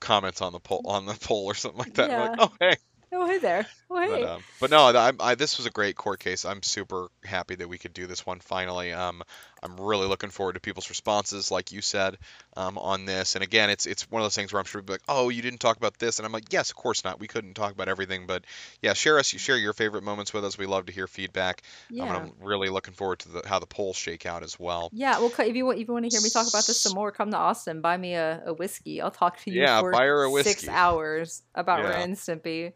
comments 0.00 0.42
on 0.42 0.52
the 0.52 0.58
poll 0.58 0.82
on 0.84 1.06
the 1.06 1.14
poll 1.22 1.44
or 1.44 1.54
something 1.54 1.78
like 1.78 1.94
that 1.94 2.10
we're 2.10 2.18
like 2.20 2.30
Yeah. 2.38 2.44
oh 2.44 2.52
hey 2.60 2.76
Oh 3.14 3.26
hey 3.26 3.38
there. 3.38 3.66
Oh 3.90 4.00
hey. 4.00 4.22
but, 4.22 4.24
um, 4.24 4.42
but 4.58 4.70
no 4.70 4.84
I, 4.86 5.12
I, 5.20 5.34
this 5.34 5.58
was 5.58 5.66
a 5.66 5.70
great 5.70 5.96
court 5.96 6.18
case 6.18 6.44
i'm 6.46 6.62
super 6.62 7.08
happy 7.24 7.54
that 7.56 7.68
we 7.68 7.76
could 7.78 7.92
do 7.92 8.06
this 8.06 8.24
one 8.24 8.40
finally 8.40 8.92
um, 8.92 9.22
i'm 9.62 9.78
really 9.80 10.06
looking 10.06 10.30
forward 10.30 10.54
to 10.54 10.60
people's 10.60 10.88
responses 10.88 11.50
like 11.50 11.72
you 11.72 11.80
said 11.80 12.18
um, 12.56 12.78
on 12.78 13.04
this 13.04 13.34
and 13.34 13.44
again 13.44 13.70
it's 13.70 13.86
it's 13.86 14.10
one 14.10 14.22
of 14.22 14.24
those 14.24 14.34
things 14.36 14.52
where 14.52 14.60
i'm 14.60 14.66
sure 14.66 14.80
people 14.80 14.94
be 14.94 15.00
like 15.00 15.02
oh 15.08 15.28
you 15.28 15.42
didn't 15.42 15.60
talk 15.60 15.76
about 15.76 15.98
this 15.98 16.18
and 16.18 16.26
i'm 16.26 16.32
like 16.32 16.52
yes 16.52 16.70
of 16.70 16.76
course 16.76 17.04
not 17.04 17.20
we 17.20 17.28
couldn't 17.28 17.54
talk 17.54 17.72
about 17.72 17.88
everything 17.88 18.26
but 18.26 18.44
yeah 18.80 18.92
share 18.92 19.18
us 19.18 19.26
share 19.26 19.56
your 19.56 19.72
favorite 19.72 20.02
moments 20.02 20.32
with 20.32 20.44
us 20.44 20.58
we 20.58 20.66
love 20.66 20.86
to 20.86 20.92
hear 20.92 21.06
feedback 21.06 21.62
um, 21.92 21.96
yeah. 21.98 22.16
and 22.16 22.16
I'm 22.16 22.46
really 22.46 22.68
looking 22.68 22.94
forward 22.94 23.20
to 23.20 23.28
the, 23.28 23.42
how 23.46 23.58
the 23.58 23.66
polls 23.66 23.96
shake 23.96 24.26
out 24.26 24.42
as 24.42 24.58
well. 24.58 24.90
Yeah, 24.92 25.18
well, 25.18 25.32
if 25.38 25.56
you 25.56 25.66
want, 25.66 25.78
if 25.78 25.88
you 25.88 25.92
want 25.92 26.04
to 26.04 26.10
hear 26.10 26.20
me 26.20 26.30
talk 26.30 26.48
about 26.48 26.66
this 26.66 26.80
some 26.80 26.94
more, 26.94 27.10
come 27.12 27.30
to 27.30 27.36
Austin, 27.36 27.80
buy 27.80 27.96
me 27.96 28.14
a, 28.14 28.42
a 28.46 28.54
whiskey. 28.54 29.00
I'll 29.00 29.10
talk 29.10 29.38
to 29.40 29.50
you 29.50 29.60
Yeah, 29.60 29.80
for 29.80 29.92
buy 29.92 30.06
her 30.06 30.24
a 30.24 30.30
whiskey. 30.30 30.50
six 30.50 30.68
hours 30.68 31.42
about 31.54 31.80
Yeah. 31.80 31.90
Ren 31.90 32.00
and 32.10 32.16
Stimpy. 32.16 32.72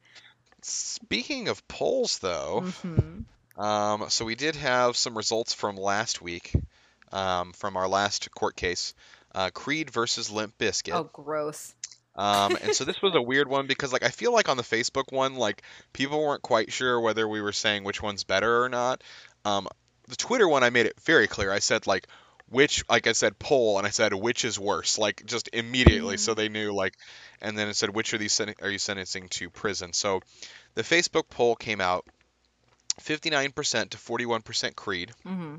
Speaking 0.63 1.49
of 1.49 1.67
polls, 1.69 2.19
though, 2.19 2.65
hmm 2.81 3.21
um, 3.59 4.11
so 4.11 4.27
we 4.27 4.35
did 4.35 4.55
have 4.57 4.97
some 4.97 5.17
results 5.17 5.55
from 5.55 5.77
last 5.77 6.21
week, 6.21 6.53
um, 7.13 7.53
from 7.53 7.77
our 7.77 7.89
last 7.89 8.31
court 8.33 8.57
case, 8.57 8.95
uh, 9.35 9.51
Creed 9.51 9.91
versus 9.91 10.31
Limp 10.31 10.57
Bizkit. 10.59 10.95
Oh, 10.95 11.11
gross. 11.13 11.75
Um, 12.15 12.57
and 12.63 12.75
so 12.75 12.85
this 12.85 13.03
was 13.03 13.15
a 13.15 13.21
weird 13.31 13.49
one 13.49 13.67
because, 13.67 13.93
like, 13.93 14.03
I 14.03 14.09
feel 14.09 14.33
like 14.33 14.49
on 14.49 14.57
the 14.57 14.63
Facebook 14.63 15.13
one, 15.13 15.35
like, 15.35 15.63
people 15.93 16.23
weren't 16.23 16.43
quite 16.43 16.73
sure 16.73 16.99
whether 17.01 17.29
we 17.29 17.43
were 17.43 17.53
saying 17.53 17.85
which 17.85 18.03
one's 18.03 18.25
better 18.25 18.65
or 18.65 18.69
not. 18.69 19.03
Um, 19.45 19.69
the 20.09 20.17
Twitter 20.17 20.49
one, 20.49 20.65
I 20.65 20.71
made 20.71 20.87
it 20.87 20.99
very 21.03 21.27
clear. 21.27 21.53
I 21.53 21.59
said, 21.59 21.87
like, 21.87 22.07
which, 22.49 22.85
like 22.89 23.07
I 23.07 23.13
said, 23.13 23.39
poll, 23.39 23.77
and 23.77 23.87
I 23.87 23.91
said, 23.91 24.15
which 24.15 24.45
is 24.45 24.59
worse, 24.59 24.99
like, 24.99 25.27
just 25.27 25.51
immediately, 25.53 26.17
so 26.17 26.33
they 26.33 26.49
knew, 26.49 26.73
like, 26.73 26.95
and 27.43 27.59
then 27.59 27.69
it 27.69 27.75
said, 27.75 27.91
which 27.91 28.15
are 28.15 28.19
these 28.19 28.33
sen- 28.33 28.55
are 28.63 28.71
you 28.71 28.79
sentencing 28.79 29.29
to 29.31 29.51
prison? 29.51 29.93
So 29.93 30.21
the 30.75 30.83
Facebook 30.83 31.29
poll 31.29 31.57
came 31.57 31.81
out 31.81 32.07
59% 33.01 33.91
to 33.91 33.99
41% 33.99 34.77
Creed. 34.77 35.13
hmm 35.25 35.57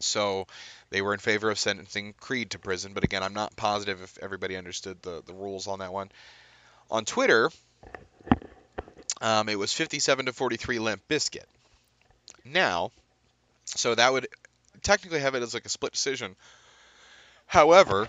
So 0.00 0.46
they 0.90 1.02
were 1.02 1.12
in 1.12 1.20
favor 1.20 1.50
of 1.50 1.58
sentencing 1.58 2.14
Creed 2.18 2.50
to 2.50 2.58
prison, 2.58 2.92
but 2.94 3.04
again, 3.04 3.22
I'm 3.22 3.34
not 3.34 3.56
positive 3.56 4.02
if 4.02 4.18
everybody 4.20 4.56
understood 4.56 5.00
the, 5.02 5.22
the 5.24 5.34
rules 5.34 5.66
on 5.66 5.80
that 5.80 5.92
one. 5.92 6.10
On 6.90 7.04
Twitter, 7.04 7.50
um, 9.20 9.48
it 9.48 9.58
was 9.58 9.72
57 9.72 10.26
to 10.26 10.32
43 10.32 10.78
Limp 10.78 11.02
Bizkit. 11.08 11.44
Now, 12.44 12.90
so 13.64 13.94
that 13.94 14.12
would 14.12 14.26
technically 14.82 15.20
have 15.20 15.34
it 15.34 15.42
as 15.42 15.54
like 15.54 15.66
a 15.66 15.68
split 15.68 15.92
decision. 15.92 16.34
However, 17.46 18.08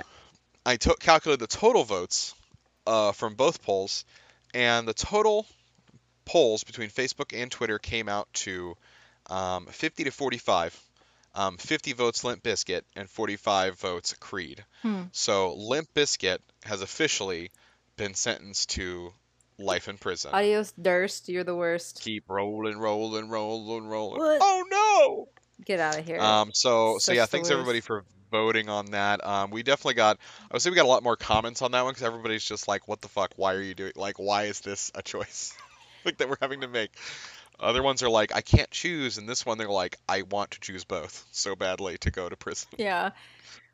I 0.65 0.77
took 0.77 0.99
calculated 0.99 1.39
the 1.39 1.47
total 1.47 1.83
votes 1.83 2.33
uh, 2.87 3.11
from 3.11 3.35
both 3.35 3.61
polls, 3.61 4.05
and 4.53 4.87
the 4.87 4.93
total 4.93 5.45
polls 6.25 6.63
between 6.63 6.89
Facebook 6.89 7.39
and 7.39 7.51
Twitter 7.51 7.79
came 7.79 8.07
out 8.07 8.31
to 8.33 8.77
um, 9.29 9.65
50 9.65 10.05
to 10.05 10.11
45 10.11 10.79
um, 11.33 11.57
50 11.57 11.93
votes 11.93 12.23
Limp 12.23 12.43
Bizkit 12.43 12.81
and 12.95 13.09
45 13.09 13.79
votes 13.79 14.13
Creed. 14.19 14.63
Hmm. 14.81 15.03
So 15.11 15.53
Limp 15.55 15.87
Bizkit 15.93 16.39
has 16.65 16.81
officially 16.81 17.51
been 17.97 18.13
sentenced 18.13 18.71
to 18.71 19.13
life 19.57 19.87
in 19.87 19.97
prison. 19.97 20.31
Adios, 20.33 20.73
Durst. 20.73 21.29
You're 21.29 21.43
the 21.43 21.55
worst. 21.55 22.01
Keep 22.01 22.29
rolling, 22.29 22.77
rolling, 22.77 23.29
rolling, 23.29 23.87
rolling. 23.87 24.19
What? 24.19 24.39
Oh 24.41 24.63
no! 24.69 25.65
Get 25.65 25.79
out 25.79 25.97
of 25.97 26.05
here. 26.05 26.19
Um, 26.19 26.51
so 26.53 26.97
so 26.99 27.11
Such 27.11 27.15
yeah, 27.15 27.23
the 27.23 27.27
thanks 27.27 27.51
everybody 27.51 27.81
for 27.81 28.03
voting 28.31 28.69
on 28.69 28.87
that. 28.87 29.25
Um, 29.25 29.51
we 29.51 29.63
definitely 29.63 29.95
got. 29.95 30.17
I 30.49 30.55
would 30.55 30.61
say 30.61 30.69
we 30.69 30.75
got 30.75 30.85
a 30.85 30.89
lot 30.89 31.03
more 31.03 31.15
comments 31.15 31.61
on 31.61 31.71
that 31.71 31.83
one 31.83 31.91
because 31.91 32.05
everybody's 32.05 32.43
just 32.43 32.67
like, 32.67 32.87
"What 32.87 33.01
the 33.01 33.07
fuck? 33.07 33.33
Why 33.35 33.53
are 33.53 33.61
you 33.61 33.75
doing? 33.75 33.93
Like, 33.95 34.17
why 34.17 34.43
is 34.43 34.61
this 34.61 34.91
a 34.95 35.01
choice? 35.01 35.55
like 36.05 36.17
that 36.17 36.29
we're 36.29 36.37
having 36.41 36.61
to 36.61 36.67
make." 36.67 36.91
Other 37.61 37.83
ones 37.83 38.01
are 38.03 38.09
like, 38.09 38.35
"I 38.35 38.41
can't 38.41 38.71
choose," 38.71 39.17
and 39.17 39.29
this 39.29 39.45
one 39.45 39.57
they're 39.57 39.69
like, 39.69 39.97
"I 40.09 40.23
want 40.23 40.51
to 40.51 40.59
choose 40.59 40.83
both 40.83 41.25
so 41.31 41.55
badly 41.55 41.97
to 41.99 42.11
go 42.11 42.27
to 42.27 42.35
prison." 42.35 42.69
yeah, 42.77 43.11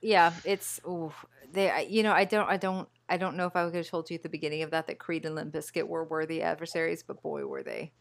yeah. 0.01 0.33
It's 0.43 0.81
ooh, 0.85 1.13
they. 1.51 1.87
You 1.89 2.03
know, 2.03 2.11
I 2.11 2.25
don't. 2.25 2.49
I 2.49 2.57
don't. 2.57 2.87
I 3.09 3.17
don't 3.17 3.37
know 3.37 3.45
if 3.45 3.55
I 3.55 3.65
could 3.65 3.75
have 3.75 3.87
told 3.87 4.09
you 4.09 4.15
at 4.15 4.23
the 4.23 4.29
beginning 4.29 4.63
of 4.63 4.71
that 4.71 4.87
that 4.87 4.99
Creed 4.99 5.25
and 5.25 5.35
Limp 5.35 5.53
Bizkit 5.53 5.87
were 5.87 6.03
worthy 6.03 6.41
adversaries, 6.41 7.03
but 7.03 7.21
boy, 7.23 7.45
were 7.45 7.63
they. 7.63 7.93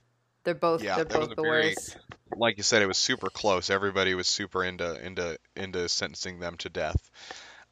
They're 0.44 0.54
both. 0.54 0.82
Yeah, 0.82 0.96
they're 0.96 1.04
both 1.04 1.36
the 1.36 1.42
very- 1.42 1.68
worst. 1.68 1.96
like 2.36 2.56
you 2.56 2.62
said, 2.62 2.82
it 2.82 2.86
was 2.86 2.98
super 2.98 3.30
close. 3.30 3.70
Everybody 3.70 4.14
was 4.14 4.26
super 4.26 4.64
into 4.64 5.04
into 5.04 5.38
into 5.54 5.88
sentencing 5.88 6.40
them 6.40 6.56
to 6.58 6.68
death. 6.68 7.10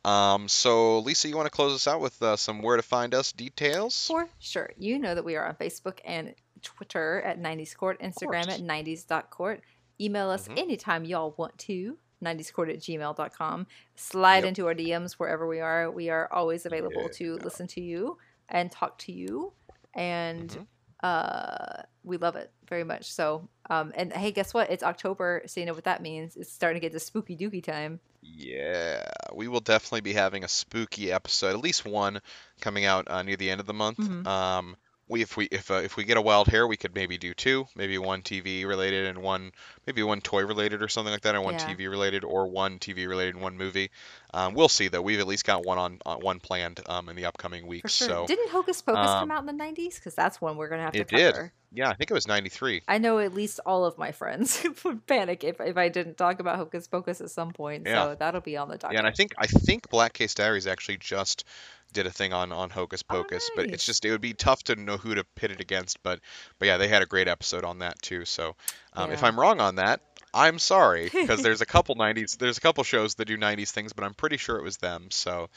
Um, 0.04 0.48
so 0.48 0.98
Lisa, 0.98 1.28
you 1.28 1.36
want 1.36 1.46
to 1.46 1.50
close 1.50 1.74
us 1.74 1.88
out 1.88 2.00
with 2.00 2.20
uh, 2.22 2.36
some 2.36 2.60
where 2.60 2.76
to 2.76 2.82
find 2.82 3.14
us 3.14 3.32
details? 3.32 4.06
For 4.06 4.28
sure. 4.38 4.70
You 4.76 4.98
know 4.98 5.14
that 5.14 5.24
we 5.24 5.36
are 5.36 5.46
on 5.48 5.54
Facebook 5.54 5.98
and 6.04 6.34
Twitter 6.64 7.22
at 7.22 7.38
90s 7.38 7.74
Court, 7.76 8.00
Instagram 8.00 8.48
at 8.48 8.60
90s.court. 8.60 9.62
Email 10.00 10.30
us 10.30 10.48
Mhm. 10.48 10.58
anytime 10.58 11.04
y'all 11.04 11.34
want 11.36 11.56
to, 11.58 11.98
90scourt 12.22 12.70
at 12.70 12.80
gmail.com. 12.80 13.66
Slide 13.94 14.38
Yep. 14.38 14.44
into 14.44 14.66
our 14.66 14.74
DMs 14.74 15.12
wherever 15.14 15.46
we 15.46 15.60
are. 15.60 15.90
We 15.90 16.10
are 16.10 16.32
always 16.32 16.66
available 16.66 17.02
Yeah. 17.02 17.08
to 17.18 17.36
listen 17.36 17.66
to 17.68 17.80
you 17.80 18.18
and 18.48 18.72
talk 18.72 18.98
to 19.00 19.12
you. 19.12 19.52
And 19.92 20.50
Mhm. 20.50 20.66
uh, 21.02 21.82
we 22.02 22.16
love 22.16 22.34
it 22.36 22.50
very 22.68 22.82
much. 22.82 23.12
So, 23.12 23.48
um, 23.70 23.92
and 23.94 24.12
hey, 24.12 24.32
guess 24.32 24.52
what? 24.54 24.70
It's 24.70 24.82
October, 24.82 25.42
so 25.46 25.60
you 25.60 25.66
know 25.66 25.74
what 25.74 25.84
that 25.84 26.02
means. 26.02 26.36
It's 26.36 26.50
starting 26.50 26.80
to 26.80 26.84
get 26.84 26.92
to 26.92 27.00
spooky 27.00 27.36
dooky 27.36 27.62
time. 27.62 28.00
Yeah, 28.22 29.06
we 29.34 29.48
will 29.48 29.60
definitely 29.60 30.00
be 30.00 30.14
having 30.14 30.44
a 30.44 30.48
spooky 30.48 31.12
episode, 31.12 31.50
at 31.50 31.60
least 31.60 31.84
one, 31.84 32.20
coming 32.60 32.84
out 32.86 33.06
uh, 33.10 33.22
near 33.22 33.36
the 33.36 33.50
end 33.50 33.60
of 33.60 33.66
the 33.66 33.74
month. 33.74 33.98
Mhm. 33.98 34.26
Um, 34.26 34.76
we 35.14 35.22
if 35.22 35.36
we 35.36 35.44
if 35.46 35.70
uh, 35.70 35.74
if 35.74 35.96
we 35.96 36.04
get 36.04 36.16
a 36.16 36.20
wild 36.20 36.48
hair, 36.48 36.66
we 36.66 36.76
could 36.76 36.94
maybe 36.94 37.16
do 37.18 37.32
two, 37.34 37.66
maybe 37.76 37.96
one 37.98 38.22
TV 38.22 38.66
related 38.66 39.06
and 39.06 39.18
one 39.18 39.52
maybe 39.86 40.02
one 40.02 40.20
toy 40.20 40.44
related 40.44 40.82
or 40.82 40.88
something 40.88 41.12
like 41.12 41.22
that, 41.22 41.36
and 41.36 41.44
one 41.44 41.54
Yeah. 41.54 41.66
TV 41.66 41.88
related, 41.88 42.24
or 42.24 42.48
one 42.48 42.78
TV 42.80 43.08
related 43.08 43.34
and 43.34 43.42
one 43.42 43.56
movie. 43.56 43.90
Um, 44.32 44.54
we'll 44.54 44.68
see 44.68 44.88
though. 44.88 45.02
We've 45.02 45.20
at 45.20 45.28
least 45.28 45.44
got 45.44 45.64
one 45.64 45.78
on, 45.78 46.00
on 46.04 46.20
one 46.20 46.40
planned 46.40 46.80
um, 46.86 47.08
in 47.08 47.14
the 47.14 47.26
upcoming 47.26 47.66
weeks. 47.68 47.94
sure. 47.94 48.08
So 48.08 48.26
Didn't 48.26 48.50
Hocus 48.50 48.82
Pocus 48.82 49.08
um, 49.08 49.20
come 49.20 49.30
out 49.30 49.40
in 49.40 49.46
the 49.46 49.52
nineties? 49.52 49.94
Because 49.94 50.16
that's 50.16 50.40
one 50.40 50.56
we're 50.56 50.68
gonna 50.68 50.82
have 50.82 50.92
to 50.92 51.00
it 51.00 51.08
did. 51.08 51.52
Yeah, 51.72 51.88
I 51.88 51.94
think 51.94 52.10
it 52.10 52.14
was 52.14 52.26
'93. 52.26 52.82
I 52.88 52.98
know 52.98 53.18
at 53.20 53.34
least 53.34 53.60
all 53.64 53.84
of 53.84 53.96
my 53.98 54.10
friends 54.12 54.64
would 54.84 55.06
panic 55.06 55.44
if, 55.44 55.60
if 55.60 55.76
I 55.76 55.88
didn't 55.88 56.16
talk 56.16 56.40
about 56.40 56.56
Hocus 56.56 56.88
Pocus 56.88 57.20
at 57.20 57.30
some 57.30 57.52
point. 57.52 57.84
Yeah. 57.86 58.04
So 58.04 58.14
that'll 58.16 58.40
be 58.40 58.56
on 58.56 58.68
the 58.68 58.78
docket. 58.78 58.94
Yeah, 58.94 58.98
and 58.98 59.08
I 59.08 59.12
think 59.12 59.34
I 59.38 59.46
think 59.46 59.88
Black 59.90 60.12
Case 60.12 60.34
Diaries 60.34 60.66
actually 60.66 60.98
just 60.98 61.44
did 61.94 62.06
a 62.06 62.10
thing 62.10 62.32
on 62.32 62.52
on 62.52 62.68
Hocus 62.68 63.02
Oh, 63.08 63.14
Pocus, 63.14 63.50
but 63.56 63.66
it's 63.66 63.86
just 63.86 64.04
it 64.04 64.10
would 64.10 64.20
be 64.20 64.34
tough 64.34 64.62
to 64.64 64.76
know 64.76 64.98
who 64.98 65.14
to 65.14 65.24
pit 65.36 65.50
it 65.50 65.60
against. 65.60 66.02
But 66.02 66.20
but 66.58 66.66
yeah, 66.66 66.76
they 66.76 66.88
had 66.88 67.02
a 67.02 67.06
great 67.06 67.28
episode 67.28 67.64
on 67.64 67.78
that 67.78 68.00
too. 68.02 68.24
So 68.24 68.56
um, 68.92 69.10
if 69.10 69.24
I'm 69.24 69.40
wrong 69.40 69.60
on 69.60 69.76
that, 69.76 70.00
I'm 70.34 70.58
sorry 70.58 71.04
because 71.12 71.42
there's 71.42 71.62
a 71.62 71.66
couple 71.66 71.96
90s 71.96 72.36
there's 72.36 72.58
a 72.58 72.60
couple 72.60 72.84
shows 72.84 73.14
that 73.14 73.24
do 73.24 73.38
90s 73.38 73.70
things, 73.70 73.92
but 73.94 74.04
I'm 74.04 74.14
pretty 74.14 74.36
sure 74.36 74.56
it 74.56 74.64
was 74.64 74.76
them. 74.76 75.06
So. 75.10 75.48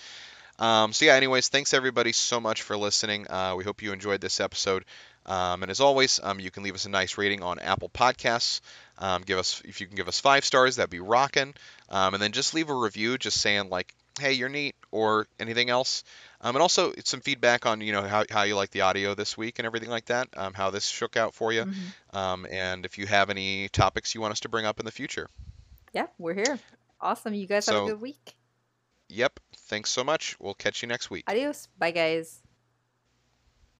Um, 0.60 0.92
so 0.92 1.06
yeah, 1.06 1.14
anyways, 1.14 1.50
thanks 1.50 1.72
everybody 1.76 2.12
so 2.12 2.40
much 2.40 2.64
for 2.64 2.76
listening. 2.76 3.30
Uh, 3.30 3.54
we 3.56 3.64
hope 3.64 3.84
you 3.84 3.94
enjoyed 3.94 4.22
this 4.22 4.40
episode. 4.40 4.86
Um, 5.28 5.62
and 5.62 5.70
as 5.70 5.82
always, 5.82 6.20
um, 6.24 6.40
you 6.40 6.50
can 6.50 6.64
leave 6.64 6.74
us 6.74 6.86
a 6.86 6.90
nice 6.90 7.18
rating 7.18 7.44
on 7.44 7.60
Apple 7.60 7.90
Podcasts. 7.90 8.62
Um, 8.98 9.22
give 9.24 9.38
us 9.38 9.62
if 9.66 9.82
you 9.82 9.88
can 9.88 9.96
give 9.96 10.08
us 10.08 10.20
five 10.20 10.46
stars, 10.46 10.78
that'd 10.78 10.90
be 10.90 11.00
rocking. 11.00 11.54
Um, 11.90 12.14
and 12.14 12.24
then 12.24 12.32
just 12.32 12.54
leave 12.54 12.70
a 12.70 12.74
review, 12.74 13.18
just 13.18 13.40
saying 13.40 13.70
like, 13.70 13.94
"Hey, 14.18 14.34
you're 14.34 14.50
neat," 14.50 14.76
or 14.92 15.28
anything 15.40 15.70
else. 15.70 16.04
Um, 16.42 16.56
and 16.56 16.62
also 16.62 16.94
some 17.04 17.22
feedback 17.22 17.66
on 17.66 17.82
you 17.82 17.92
know 17.92 18.02
how, 18.02 18.26
how 18.30 18.44
you 18.44 18.56
like 18.56 18.72
the 18.72 18.82
audio 18.82 19.14
this 19.16 19.38
week 19.38 19.60
and 19.60 19.66
everything 19.66 19.90
like 19.90 20.06
that. 20.06 20.28
Um, 20.36 20.54
how 20.54 20.70
this 20.70 20.86
shook 20.86 21.18
out 21.18 21.34
for 21.34 21.52
you. 21.52 21.66
Mhm. 21.66 22.16
Um, 22.16 22.48
and 22.50 22.86
if 22.86 22.98
you 22.98 23.08
have 23.08 23.30
any 23.30 23.70
topics 23.70 24.14
you 24.16 24.22
want 24.22 24.32
us 24.32 24.40
to 24.42 24.50
bring 24.50 24.66
up 24.66 24.80
in 24.80 24.86
the 24.86 24.92
future. 24.92 25.30
Yeah, 25.94 26.08
we're 26.18 26.34
here. 26.36 26.60
Awesome. 27.02 27.34
You 27.34 27.48
guys 27.48 27.66
have 27.68 27.84
a 27.84 27.88
good 27.88 28.02
week. 28.02 28.36
Yep. 29.10 29.40
Thanks 29.56 29.90
so 29.90 30.04
much. 30.04 30.36
We'll 30.40 30.54
catch 30.54 30.82
you 30.82 30.88
next 30.88 31.10
week. 31.10 31.24
Adios. 31.28 31.68
Bye, 31.78 31.92
guys. 31.92 32.42